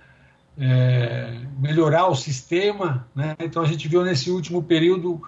é, 0.57 1.39
melhorar 1.57 2.07
o 2.07 2.15
sistema. 2.15 3.07
Né? 3.15 3.35
Então, 3.39 3.61
a 3.61 3.65
gente 3.65 3.87
viu 3.87 4.03
nesse 4.03 4.29
último 4.31 4.63
período, 4.63 5.21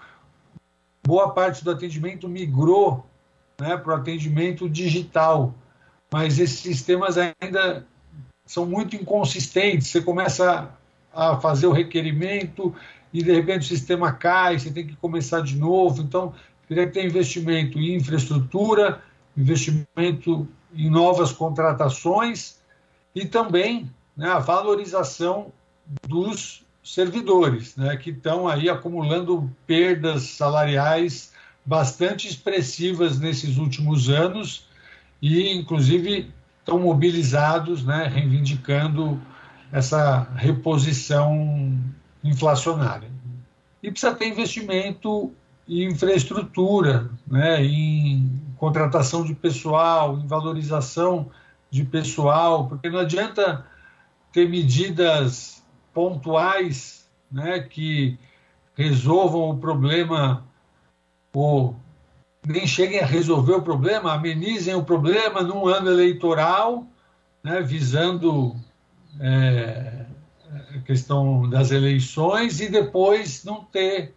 boa 1.06 1.32
parte 1.32 1.64
do 1.64 1.72
atendimento 1.72 2.28
migrou 2.28 3.06
né, 3.60 3.78
para 3.78 3.94
o 3.94 3.98
atendimento 3.98 4.70
digital, 4.70 5.54
mas 6.12 6.40
esses 6.40 6.60
sistemas 6.60 7.18
ainda 7.18 7.86
são 8.46 8.66
muito 8.66 8.96
inconsistentes. 8.96 9.88
Você 9.88 10.02
começa 10.02 10.72
a 11.14 11.38
fazer 11.38 11.68
o 11.68 11.72
requerimento 11.72 12.74
e, 13.12 13.24
de 13.24 13.32
repente, 13.32 13.62
o 13.62 13.68
sistema 13.68 14.12
cai, 14.14 14.60
você 14.60 14.72
tem 14.72 14.88
que 14.88 14.96
começar 14.96 15.42
de 15.42 15.58
novo. 15.58 16.02
Então, 16.02 16.34
teria 16.68 16.86
que 16.86 16.94
ter 16.94 17.06
investimento 17.06 17.80
em 17.80 17.96
infraestrutura, 17.96 19.02
investimento 19.36 20.48
em 20.74 20.90
novas 20.90 21.32
contratações 21.32 22.60
e 23.16 23.26
também 23.26 23.90
né, 24.18 24.30
a 24.30 24.40
valorização 24.40 25.54
dos 26.08 26.66
servidores, 26.84 27.76
né, 27.76 27.96
que 27.98 28.10
estão 28.10 28.48
aí 28.48 28.70
acumulando 28.70 29.50
perdas 29.66 30.24
salariais 30.24 31.32
bastante 31.66 32.28
expressivas 32.28 33.20
nesses 33.20 33.58
últimos 33.58 34.10
anos 34.10 34.66
e, 35.22 35.54
inclusive, 35.54 36.32
estão 36.60 36.80
mobilizados, 36.80 37.84
né, 37.84 38.08
reivindicando 38.08 39.22
essa 39.72 40.28
reposição 40.36 41.78
inflacionária. 42.24 43.10
E 43.84 43.92
precisa 43.92 44.16
ter 44.16 44.30
investimento 44.30 45.32
em 45.68 45.92
infraestrutura, 45.92 47.10
né, 47.28 47.64
em 47.64 48.42
contratação 48.58 49.24
de 49.24 49.36
pessoal, 49.36 50.18
em 50.18 50.26
valorização 50.26 51.30
de 51.70 51.84
pessoal, 51.84 52.68
porque 52.68 52.90
não 52.90 53.00
adianta 53.00 53.66
ter 54.32 54.48
medidas 54.50 55.64
pontuais 55.94 57.10
né, 57.32 57.60
que 57.60 58.18
resolvam 58.76 59.50
o 59.50 59.58
problema 59.58 60.46
ou 61.34 61.76
nem 62.46 62.66
cheguem 62.66 63.00
a 63.00 63.06
resolver 63.06 63.54
o 63.54 63.62
problema, 63.62 64.14
amenizem 64.14 64.74
o 64.74 64.84
problema 64.84 65.42
num 65.42 65.68
ano 65.68 65.90
eleitoral, 65.90 66.88
né, 67.44 67.62
visando 67.62 68.56
é, 69.20 70.06
a 70.76 70.80
questão 70.80 71.50
das 71.50 71.72
eleições 71.72 72.60
e 72.62 72.70
depois 72.70 73.44
não 73.44 73.64
ter 73.64 74.16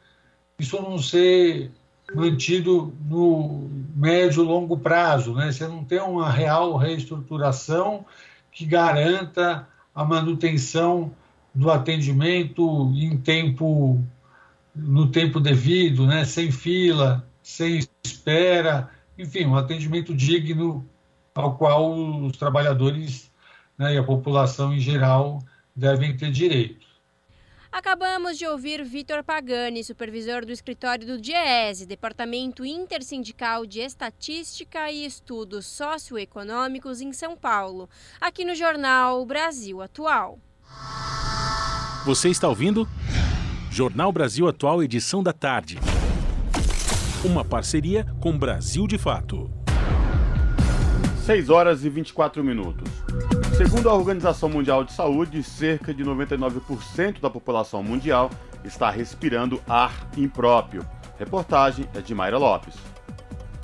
isso 0.58 0.80
não 0.80 0.98
ser 0.98 1.70
mantido 2.14 2.94
no 3.06 3.70
médio 3.94 4.42
longo 4.42 4.76
prazo, 4.76 5.34
né? 5.34 5.50
Você 5.50 5.66
não 5.66 5.84
tem 5.84 6.00
uma 6.00 6.30
real 6.30 6.76
reestruturação 6.76 8.04
que 8.52 8.66
garanta 8.66 9.66
a 9.94 10.04
manutenção 10.04 11.12
do 11.54 11.70
atendimento 11.70 12.92
em 12.94 13.16
tempo 13.16 14.02
no 14.74 15.10
tempo 15.10 15.40
devido, 15.40 16.06
né, 16.06 16.24
sem 16.24 16.50
fila, 16.52 17.26
sem 17.42 17.80
espera, 18.04 18.88
enfim, 19.18 19.46
um 19.46 19.56
atendimento 19.56 20.14
digno 20.14 20.88
ao 21.34 21.56
qual 21.56 21.92
os 22.24 22.36
trabalhadores 22.36 23.30
né, 23.76 23.94
e 23.94 23.98
a 23.98 24.02
população 24.02 24.72
em 24.72 24.78
geral 24.78 25.42
devem 25.74 26.16
ter 26.16 26.30
direito. 26.30 26.79
Acabamos 27.72 28.36
de 28.36 28.44
ouvir 28.46 28.84
Vitor 28.84 29.22
Pagani, 29.22 29.84
supervisor 29.84 30.44
do 30.44 30.50
escritório 30.50 31.06
do 31.06 31.20
DIEESE, 31.20 31.86
Departamento 31.86 32.64
Intersindical 32.64 33.64
de 33.64 33.78
Estatística 33.78 34.90
e 34.90 35.06
Estudos 35.06 35.66
Socioeconômicos 35.66 37.00
em 37.00 37.12
São 37.12 37.36
Paulo, 37.36 37.88
aqui 38.20 38.44
no 38.44 38.56
jornal 38.56 39.24
Brasil 39.24 39.80
Atual. 39.80 40.40
Você 42.04 42.28
está 42.28 42.48
ouvindo? 42.48 42.88
Jornal 43.70 44.10
Brasil 44.10 44.48
Atual, 44.48 44.82
edição 44.82 45.22
da 45.22 45.32
tarde. 45.32 45.78
Uma 47.24 47.44
parceria 47.44 48.04
com 48.20 48.36
Brasil 48.36 48.88
de 48.88 48.98
Fato. 48.98 49.48
6 51.24 51.48
horas 51.50 51.84
e 51.84 51.88
24 51.88 52.42
minutos. 52.42 52.90
Segundo 53.62 53.90
a 53.90 53.94
Organização 53.94 54.48
Mundial 54.48 54.84
de 54.84 54.90
Saúde, 54.90 55.42
cerca 55.42 55.92
de 55.92 56.02
99% 56.02 57.20
da 57.20 57.28
população 57.28 57.82
mundial 57.82 58.30
está 58.64 58.88
respirando 58.88 59.62
ar 59.68 60.10
impróprio. 60.16 60.82
Reportagem 61.18 61.86
é 61.94 62.00
de 62.00 62.14
Mayra 62.14 62.38
Lopes. 62.38 62.74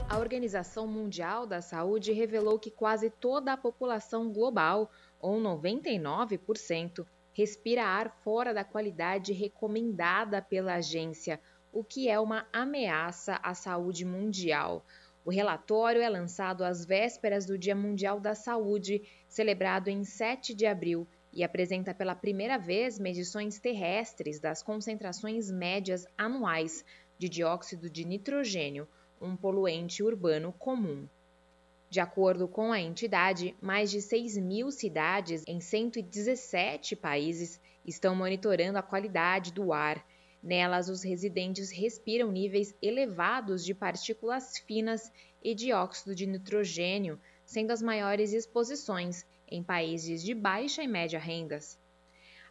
A 0.06 0.18
Organização 0.18 0.86
Mundial 0.86 1.46
da 1.46 1.62
Saúde 1.62 2.12
revelou 2.12 2.58
que 2.58 2.70
quase 2.70 3.08
toda 3.08 3.54
a 3.54 3.56
população 3.56 4.30
global, 4.30 4.90
ou 5.18 5.40
99%, 5.40 7.06
respira 7.32 7.82
ar 7.82 8.14
fora 8.22 8.52
da 8.52 8.64
qualidade 8.64 9.32
recomendada 9.32 10.42
pela 10.42 10.74
agência, 10.74 11.40
o 11.72 11.82
que 11.82 12.06
é 12.06 12.20
uma 12.20 12.46
ameaça 12.52 13.40
à 13.42 13.54
saúde 13.54 14.04
mundial. 14.04 14.84
O 15.26 15.30
relatório 15.30 16.00
é 16.02 16.08
lançado 16.08 16.62
às 16.62 16.84
vésperas 16.84 17.44
do 17.44 17.58
Dia 17.58 17.74
Mundial 17.74 18.20
da 18.20 18.32
Saúde, 18.32 19.02
celebrado 19.28 19.88
em 19.88 20.04
7 20.04 20.54
de 20.54 20.66
abril, 20.66 21.04
e 21.32 21.42
apresenta 21.42 21.92
pela 21.92 22.14
primeira 22.14 22.56
vez 22.56 22.96
medições 22.96 23.58
terrestres 23.58 24.38
das 24.38 24.62
concentrações 24.62 25.50
médias 25.50 26.06
anuais 26.16 26.84
de 27.18 27.28
dióxido 27.28 27.90
de 27.90 28.04
nitrogênio, 28.04 28.86
um 29.20 29.34
poluente 29.36 30.00
urbano 30.00 30.52
comum. 30.52 31.08
De 31.90 31.98
acordo 31.98 32.46
com 32.46 32.70
a 32.70 32.78
entidade, 32.78 33.52
mais 33.60 33.90
de 33.90 34.00
6 34.00 34.36
mil 34.36 34.70
cidades 34.70 35.42
em 35.44 35.60
117 35.60 36.94
países 36.94 37.60
estão 37.84 38.14
monitorando 38.14 38.78
a 38.78 38.82
qualidade 38.82 39.52
do 39.52 39.72
ar 39.72 40.06
Nelas, 40.42 40.88
os 40.88 41.02
residentes 41.02 41.70
respiram 41.70 42.30
níveis 42.30 42.74
elevados 42.80 43.64
de 43.64 43.74
partículas 43.74 44.58
finas 44.58 45.12
e 45.42 45.54
dióxido 45.54 46.14
de 46.14 46.26
nitrogênio, 46.26 47.20
sendo 47.44 47.70
as 47.70 47.82
maiores 47.82 48.32
exposições 48.32 49.24
em 49.48 49.62
países 49.62 50.22
de 50.22 50.34
baixa 50.34 50.82
e 50.82 50.88
média 50.88 51.18
rendas. 51.18 51.78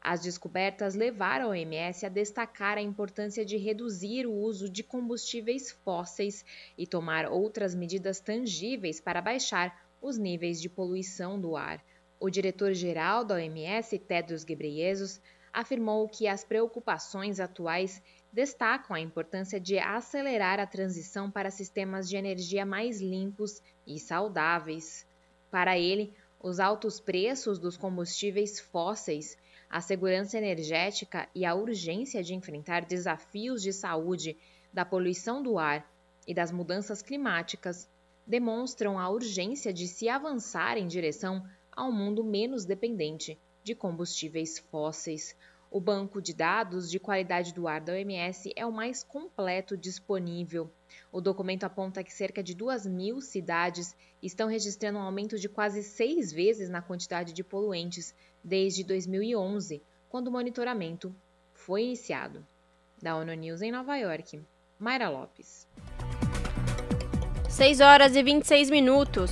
As 0.02 0.22
descobertas 0.22 0.94
levaram 0.94 1.48
a 1.48 1.49
OMS 1.49 2.06
a 2.06 2.10
destacar 2.10 2.78
a 2.78 2.82
importância 2.82 3.44
de 3.44 3.57
reduzir 3.57 4.28
o 4.28 4.34
uso 4.34 4.70
de 4.70 4.84
combustíveis 4.84 5.72
fósseis 5.72 6.45
e 6.78 6.86
tomar 6.86 7.26
outras 7.26 7.74
medidas 7.74 8.20
tangíveis 8.20 9.02
para 9.02 9.20
baixar 9.20 9.90
os 9.99 10.18
níveis 10.18 10.62
de 10.62 10.70
poluição 10.70 11.41
do 11.41 11.57
ar. 11.57 11.84
O 12.20 12.30
diretor-geral 12.30 13.26
da 13.26 13.36
OMS, 13.36 13.98
Tedros 13.98 14.44
Ghebreyesus, 14.44 15.20
afirmou 15.56 16.10
que 16.10 16.27
as 16.27 16.44
preocupações 16.44 17.40
atuais 17.40 18.03
destacam 18.30 18.94
a 18.94 18.99
importância 18.99 19.57
de 19.57 19.80
acelerar 19.80 20.60
a 20.60 20.68
transição 20.68 21.32
para 21.32 21.49
sistemas 21.49 22.10
de 22.10 22.18
energia 22.18 22.65
mais 22.65 22.99
limpos 22.99 23.61
e 23.88 23.98
saudáveis. 23.98 25.07
Para 25.49 25.80
ele, 25.80 26.14
os 26.44 26.60
altos 26.60 26.99
preços 26.99 27.57
dos 27.57 27.77
combustíveis 27.77 28.60
fósseis, 28.60 29.38
a 29.69 29.80
segurança 29.80 30.38
energética 30.38 31.30
e 31.34 31.45
a 31.45 31.56
urgência 31.56 32.22
de 32.22 32.36
enfrentar 32.36 32.84
desafios 32.84 33.61
de 33.61 33.72
saúde, 33.72 34.38
da 34.73 34.84
poluição 34.84 35.41
do 35.41 35.57
ar 35.57 35.90
e 36.27 36.34
das 36.34 36.52
mudanças 36.52 37.02
climáticas 37.02 37.90
demonstram 38.27 38.99
a 38.99 39.10
urgência 39.10 39.72
de 39.72 39.88
se 39.88 40.10
avançar 40.10 40.77
em 40.77 40.86
direção 40.86 41.48
a 41.72 41.86
um 41.86 41.94
mundo 41.94 42.26
menos 42.26 42.65
dependente 42.65 43.40
de 43.65 43.73
combustíveis 43.73 44.59
fósseis. 44.59 45.35
O 45.71 45.81
banco 45.81 46.21
de 46.21 46.35
dados 46.35 46.89
de 46.89 46.99
qualidade 46.99 47.51
do 47.51 47.67
ar 47.67 47.81
da 47.81 47.93
OMS 47.93 48.53
é 48.55 48.63
o 48.63 48.71
mais 48.71 49.03
completo 49.03 49.75
disponível. 49.75 50.71
O 51.11 51.19
documento 51.19 51.63
aponta 51.63 52.03
que 52.03 52.13
cerca 52.13 52.43
de 52.43 52.53
2 52.53 52.85
mil 52.85 53.19
cidades 53.19 53.95
estão 54.21 54.47
registrando 54.47 54.99
um 54.99 55.01
aumento 55.01 55.39
de 55.39 55.49
quase 55.49 55.81
seis 55.81 56.31
vezes 56.31 56.69
na 56.69 56.79
quantidade 56.79 57.33
de 57.33 57.43
poluentes 57.43 58.13
desde 58.43 58.83
2011, 58.83 59.81
quando 60.09 60.27
o 60.27 60.31
monitoramento 60.31 61.13
foi 61.51 61.85
iniciado. 61.85 62.45
Da 63.01 63.17
ONU 63.17 63.33
News 63.33 63.63
em 63.63 63.71
Nova 63.71 63.97
York, 63.97 64.39
Mayra 64.79 65.09
Lopes. 65.09 65.67
6 67.49 67.79
horas 67.79 68.15
e 68.15 68.21
26 68.21 68.69
minutos. 68.69 69.31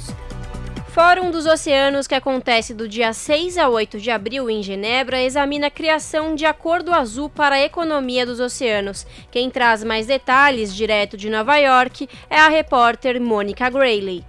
Fórum 0.94 1.32
dos 1.32 1.48
Oceanos, 1.48 2.06
que 2.06 2.14
acontece 2.14 2.72
do 2.72 2.88
dia 2.88 3.14
6 3.14 3.58
a 3.58 3.68
8 3.68 4.00
de 4.00 4.12
abril 4.12 4.48
em 4.48 4.62
Genebra, 4.62 5.24
examina 5.24 5.66
a 5.66 5.72
criação 5.72 6.36
de 6.36 6.46
acordo 6.46 6.94
azul 6.94 7.28
para 7.28 7.56
a 7.56 7.62
economia 7.64 8.28
dos 8.28 8.40
oceanos. 8.40 9.04
Quem 9.32 9.50
traz 9.50 9.84
mais 9.84 10.06
detalhes, 10.06 10.72
direto 10.72 11.18
de 11.18 11.32
Nova 11.32 11.58
York, 11.58 12.08
é 12.30 12.38
a 12.38 12.48
repórter 12.48 13.20
Mônica 13.20 13.68
Grayley. 13.72 14.24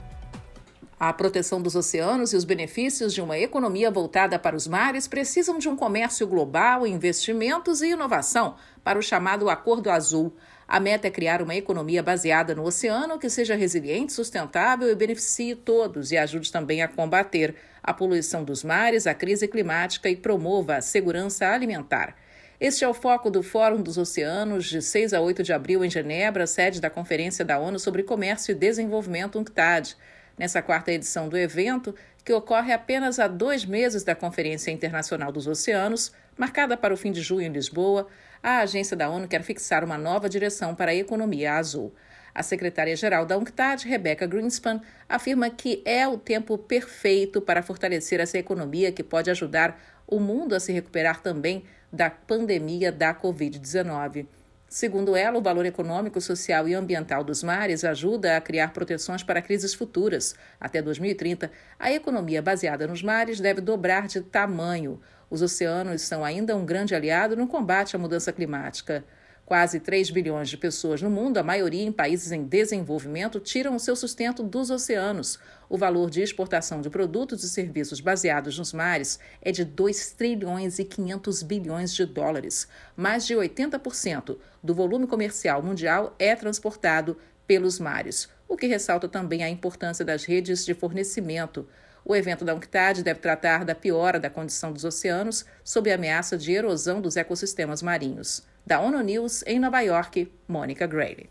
A 0.99 1.13
proteção 1.13 1.61
dos 1.61 1.77
oceanos 1.77 2.33
e 2.33 2.37
os 2.37 2.45
benefícios 2.45 3.13
de 3.13 3.21
uma 3.21 3.39
economia 3.39 3.91
voltada 3.91 4.39
para 4.39 4.57
os 4.57 4.67
mares 4.67 5.07
precisam 5.07 5.59
de 5.59 5.69
um 5.69 5.77
comércio 5.77 6.27
global, 6.27 6.87
investimentos 6.87 7.83
e 7.83 7.91
inovação 7.91 8.55
para 8.83 8.99
o 8.99 9.03
chamado 9.03 9.51
Acordo 9.51 9.91
Azul. 9.91 10.35
A 10.67 10.81
meta 10.81 11.07
é 11.07 11.11
criar 11.11 11.43
uma 11.43 11.55
economia 11.55 12.03
baseada 12.03 12.55
no 12.55 12.65
oceano 12.65 13.19
que 13.19 13.29
seja 13.29 13.55
resiliente, 13.55 14.13
sustentável 14.13 14.91
e 14.91 14.95
beneficie 14.95 15.55
todos 15.55 16.11
e 16.11 16.17
ajude 16.17 16.51
também 16.51 16.83
a 16.83 16.89
combater 16.89 17.55
a 17.83 17.93
poluição 17.93 18.43
dos 18.43 18.65
mares, 18.65 19.07
a 19.07 19.13
crise 19.13 19.47
climática 19.47 20.09
e 20.09 20.17
promova 20.17 20.77
a 20.77 20.81
segurança 20.81 21.47
alimentar. 21.47 22.17
Este 22.59 22.83
é 22.83 22.89
o 22.89 22.95
foco 22.95 23.31
do 23.31 23.43
Fórum 23.43 23.83
dos 23.83 23.99
Oceanos, 23.99 24.65
de 24.65 24.81
6 24.81 25.13
a 25.13 25.21
8 25.21 25.43
de 25.43 25.53
abril, 25.53 25.85
em 25.85 25.91
Genebra, 25.91 26.47
sede 26.47 26.81
da 26.81 26.89
Conferência 26.89 27.45
da 27.45 27.59
ONU 27.59 27.79
sobre 27.79 28.03
Comércio 28.03 28.53
e 28.53 28.55
Desenvolvimento 28.55 29.39
UNCTAD. 29.39 29.97
Nessa 30.39 30.63
quarta 30.63 30.91
edição 30.91 31.29
do 31.29 31.37
evento, 31.37 31.95
que 32.25 32.33
ocorre 32.33 32.73
apenas 32.73 33.19
há 33.19 33.29
dois 33.29 33.67
meses 33.67 34.03
da 34.03 34.15
Conferência 34.15 34.71
Internacional 34.71 35.31
dos 35.31 35.47
Oceanos, 35.47 36.13
marcada 36.39 36.77
para 36.77 36.95
o 36.95 36.97
fim 36.97 37.13
de 37.13 37.21
julho 37.21 37.43
em 37.43 37.53
Lisboa, 37.53 38.07
a 38.45 38.59
agência 38.59 38.95
da 38.95 39.09
ONU 39.09 39.27
quer 39.27 39.43
fixar 39.43 39.83
uma 39.83 39.97
nova 39.97 40.29
direção 40.29 40.75
para 40.75 40.91
a 40.91 40.95
economia 40.95 41.55
azul. 41.55 41.95
A 42.35 42.43
secretária-geral 42.43 43.25
da 43.25 43.39
UNCTAD, 43.39 43.89
Rebecca 43.89 44.27
Greenspan, 44.27 44.83
afirma 45.09 45.49
que 45.49 45.81
é 45.87 46.07
o 46.07 46.19
tempo 46.19 46.59
perfeito 46.59 47.41
para 47.41 47.63
fortalecer 47.63 48.21
essa 48.21 48.37
economia 48.37 48.93
que 48.93 49.03
pode 49.03 49.31
ajudar 49.31 49.81
o 50.07 50.21
mundo 50.21 50.55
a 50.55 50.61
se 50.61 50.73
recuperar 50.73 51.23
também 51.23 51.65
da 51.91 52.11
pandemia 52.11 52.93
da 52.93 53.15
Covid-19. 53.15 54.27
Segundo 54.69 55.17
ela, 55.17 55.39
o 55.39 55.43
valor 55.43 55.65
econômico, 55.65 56.21
social 56.21 56.69
e 56.69 56.75
ambiental 56.75 57.25
dos 57.25 57.43
mares 57.43 57.83
ajuda 57.83 58.37
a 58.37 58.41
criar 58.43 58.75
proteções 58.75 59.23
para 59.23 59.41
crises 59.41 59.73
futuras. 59.73 60.35
Até 60.61 60.83
2030, 60.83 61.51
a 61.79 61.93
economia 61.93 62.43
baseada 62.43 62.87
nos 62.87 63.03
mares 63.03 63.41
deve 63.41 63.63
dobrar 63.63 64.07
de 64.07 64.21
tamanho. 64.21 65.01
Os 65.31 65.43
oceanos 65.43 66.03
são 66.03 66.25
ainda 66.25 66.57
um 66.57 66.65
grande 66.65 66.95
aliado 66.95 67.37
no 67.37 67.47
combate 67.47 67.97
à 67.97 67.99
mudança 67.99 68.33
climática. 68.33 69.05
Quase 69.47 69.79
3 69.79 70.09
bilhões 70.09 70.49
de 70.49 70.57
pessoas 70.57 71.03
no 71.03 71.11
mundo, 71.11 71.37
a 71.37 71.43
maioria 71.43 71.83
em 71.83 71.93
países 71.93 72.33
em 72.33 72.45
desenvolvimento, 72.45 73.39
tiram 73.39 73.77
o 73.77 73.79
seu 73.79 73.95
sustento 73.95 74.43
dos 74.43 74.71
oceanos. 74.71 75.39
O 75.69 75.77
valor 75.77 76.09
de 76.09 76.23
exportação 76.23 76.81
de 76.81 76.89
produtos 76.89 77.45
e 77.45 77.51
serviços 77.51 78.01
baseados 78.01 78.59
nos 78.59 78.73
mares 78.73 79.19
é 79.43 79.53
de 79.53 79.63
2 79.63 80.13
trilhões 80.13 80.79
e 80.79 80.85
500 80.85 81.43
bilhões 81.43 81.95
de 81.95 82.07
dólares. 82.07 82.67
Mais 82.97 83.27
de 83.27 83.35
80% 83.35 84.39
do 84.63 84.75
volume 84.75 85.07
comercial 85.07 85.63
mundial 85.63 86.15
é 86.19 86.35
transportado 86.35 87.19
pelos 87.47 87.79
mares, 87.79 88.31
o 88.49 88.57
que 88.57 88.67
ressalta 88.67 89.07
também 89.09 89.45
a 89.45 89.51
importância 89.51 90.07
das 90.07 90.25
redes 90.25 90.65
de 90.65 90.73
fornecimento. 90.73 91.69
O 92.07 92.15
evento 92.15 92.45
da 92.45 92.55
UNCTAD 92.55 93.03
deve 93.03 93.21
tratar 93.21 93.65
da 93.65 93.75
piora 93.75 94.21
da 94.21 94.29
condição 94.29 94.71
dos 94.71 94.85
oceanos 94.85 95.47
sob 95.65 95.91
a 95.91 95.95
ameaça 95.95 96.37
de 96.37 96.53
erosão 96.53 97.01
dos 97.01 97.17
ecossistemas 97.17 97.81
marinhos. 97.81 98.43
Da 98.67 98.79
ONU 98.79 99.01
News, 99.01 99.43
em 99.47 99.59
Nova 99.59 99.81
York, 99.81 100.31
Mônica 100.47 100.87
Grayley. 100.87 101.31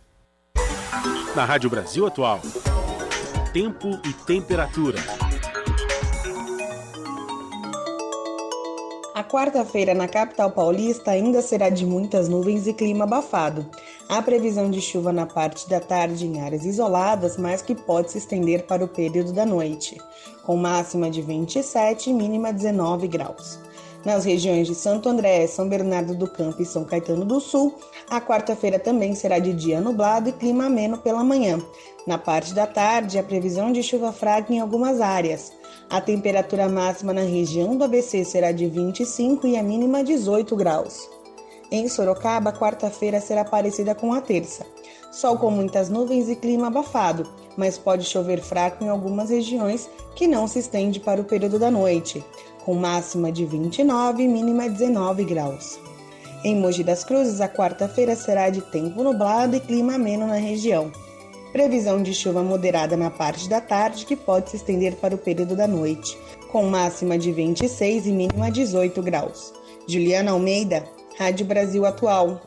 Na 1.35 1.45
Rádio 1.45 1.69
Brasil 1.69 2.07
Atual, 2.07 2.41
tempo 3.53 4.01
e 4.03 4.13
temperatura. 4.25 4.97
A 9.13 9.23
quarta-feira 9.23 9.93
na 9.93 10.07
capital 10.07 10.49
paulista 10.49 11.11
ainda 11.11 11.39
será 11.43 11.69
de 11.69 11.85
muitas 11.85 12.27
nuvens 12.27 12.65
e 12.65 12.73
clima 12.73 13.03
abafado. 13.03 13.69
Há 14.09 14.21
previsão 14.23 14.71
de 14.71 14.81
chuva 14.81 15.13
na 15.13 15.27
parte 15.27 15.69
da 15.69 15.79
tarde 15.79 16.25
em 16.25 16.41
áreas 16.41 16.65
isoladas, 16.65 17.37
mas 17.37 17.61
que 17.61 17.75
pode 17.75 18.11
se 18.11 18.17
estender 18.17 18.65
para 18.65 18.83
o 18.83 18.87
período 18.87 19.31
da 19.31 19.45
noite, 19.45 20.01
com 20.45 20.57
máxima 20.57 21.10
de 21.10 21.22
27 21.22 22.10
e 22.10 22.14
mínima 22.14 22.52
19 22.52 23.07
graus. 23.07 23.60
Nas 24.06 24.26
regiões 24.26 24.68
de 24.68 24.76
Santo 24.76 25.07
André, 25.07 25.48
São 25.48 25.70
Bernardo 25.70 26.14
do 26.14 26.28
Campo 26.28 26.61
e 26.61 26.65
São 26.65 26.84
Caetano 26.84 27.24
do 27.24 27.40
Sul, 27.40 27.74
a 28.10 28.20
quarta-feira 28.20 28.78
também 28.78 29.15
será 29.15 29.40
de 29.40 29.53
dia 29.53 29.80
nublado 29.80 30.28
e 30.28 30.34
clima 30.34 30.65
ameno 30.65 30.98
pela 30.98 31.24
manhã. 31.24 31.57
Na 32.06 32.18
parte 32.18 32.53
da 32.53 32.68
tarde, 32.68 33.18
a 33.18 33.24
previsão 33.24 33.72
de 33.72 33.82
chuva 33.82 34.11
fraca 34.11 34.52
em 34.52 34.60
algumas 34.60 34.99
áreas. 34.99 35.53
A 35.90 36.02
temperatura 36.02 36.68
máxima 36.68 37.14
na 37.14 37.22
região 37.22 37.78
do 37.78 37.86
ABC 37.86 38.26
será 38.26 38.52
de 38.52 38.68
25 38.68 39.48
e 39.48 39.56
a 39.56 39.64
mínima 39.64 40.03
18 40.03 40.53
graus. 40.53 41.10
Em 41.72 41.88
Sorocaba, 41.88 42.52
quarta-feira 42.52 43.22
será 43.22 43.45
parecida 43.45 43.95
com 43.95 44.14
a 44.14 44.20
terça. 44.20 44.65
Sol 45.14 45.38
com 45.38 45.49
muitas 45.49 45.90
nuvens 45.90 46.28
e 46.28 46.36
clima 46.36 46.68
abafado, 46.68 47.28
mas 47.57 47.77
pode 47.77 48.05
chover 48.05 48.41
fraco 48.41 48.84
em 48.84 48.89
algumas 48.89 49.30
regiões 49.30 49.89
que 50.15 50.27
não 50.27 50.47
se 50.47 50.59
estende 50.59 50.99
para 50.99 51.21
o 51.21 51.25
período 51.25 51.57
da 51.59 51.69
noite, 51.69 52.23
com 52.63 52.75
máxima 52.75 53.31
de 53.31 53.45
29 53.45 54.23
e 54.23 54.27
mínima 54.27 54.69
19 54.69 55.23
graus. 55.25 55.80
Em 56.43 56.55
Mogi 56.55 56.84
das 56.84 57.03
Cruzes, 57.03 57.39
a 57.39 57.47
quarta-feira 57.47 58.15
será 58.15 58.49
de 58.49 58.61
tempo 58.61 59.01
nublado 59.01 59.55
e 59.55 59.59
clima 59.59 59.95
ameno 59.95 60.27
na 60.27 60.35
região. 60.35 60.91
Previsão 61.53 62.01
de 62.01 62.13
chuva 62.13 62.43
moderada 62.43 62.97
na 62.97 63.09
parte 63.09 63.47
da 63.47 63.61
tarde 63.61 64.05
que 64.05 64.15
pode 64.15 64.49
se 64.49 64.57
estender 64.57 64.95
para 64.95 65.15
o 65.15 65.17
período 65.17 65.55
da 65.55 65.67
noite, 65.67 66.17
com 66.51 66.65
máxima 66.65 67.17
de 67.17 67.31
26 67.31 68.07
e 68.07 68.11
mínima 68.11 68.51
18 68.51 69.01
graus. 69.01 69.53
Juliana 69.88 70.31
Almeida, 70.31 70.84
Rádio 71.17 71.45
Brasil 71.45 71.85
Atual. 71.85 72.41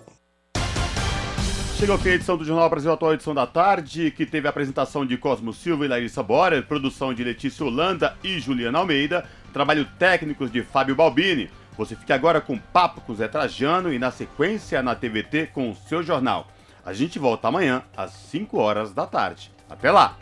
Chegou 1.78 1.94
aqui 1.96 2.08
a 2.08 2.14
edição 2.14 2.38
do 2.38 2.44
Jornal 2.44 2.70
Brasil 2.70 2.90
Atual, 2.90 3.12
edição 3.12 3.34
da 3.34 3.46
tarde, 3.46 4.10
que 4.10 4.24
teve 4.24 4.46
a 4.46 4.50
apresentação 4.50 5.04
de 5.04 5.18
Cosmo 5.18 5.52
Silva 5.52 5.84
e 5.84 5.88
Larissa 5.88 6.22
Borer, 6.22 6.66
produção 6.66 7.12
de 7.12 7.22
Letícia 7.22 7.66
Holanda 7.66 8.16
e 8.24 8.38
Juliana 8.38 8.78
Almeida, 8.78 9.28
trabalho 9.52 9.86
técnicos 9.98 10.50
de 10.50 10.62
Fábio 10.62 10.96
Balbini. 10.96 11.50
Você 11.76 11.94
fica 11.94 12.14
agora 12.14 12.40
com 12.40 12.56
Papo 12.56 13.02
com 13.02 13.14
Zé 13.14 13.28
Trajano 13.28 13.92
e 13.92 13.98
na 13.98 14.10
sequência 14.10 14.82
na 14.82 14.94
TVT 14.94 15.48
com 15.52 15.70
o 15.70 15.76
seu 15.76 16.02
jornal. 16.02 16.48
A 16.82 16.94
gente 16.94 17.18
volta 17.18 17.48
amanhã 17.48 17.82
às 17.94 18.10
5 18.12 18.58
horas 18.58 18.94
da 18.94 19.06
tarde. 19.06 19.52
Até 19.68 19.90
lá! 19.90 20.14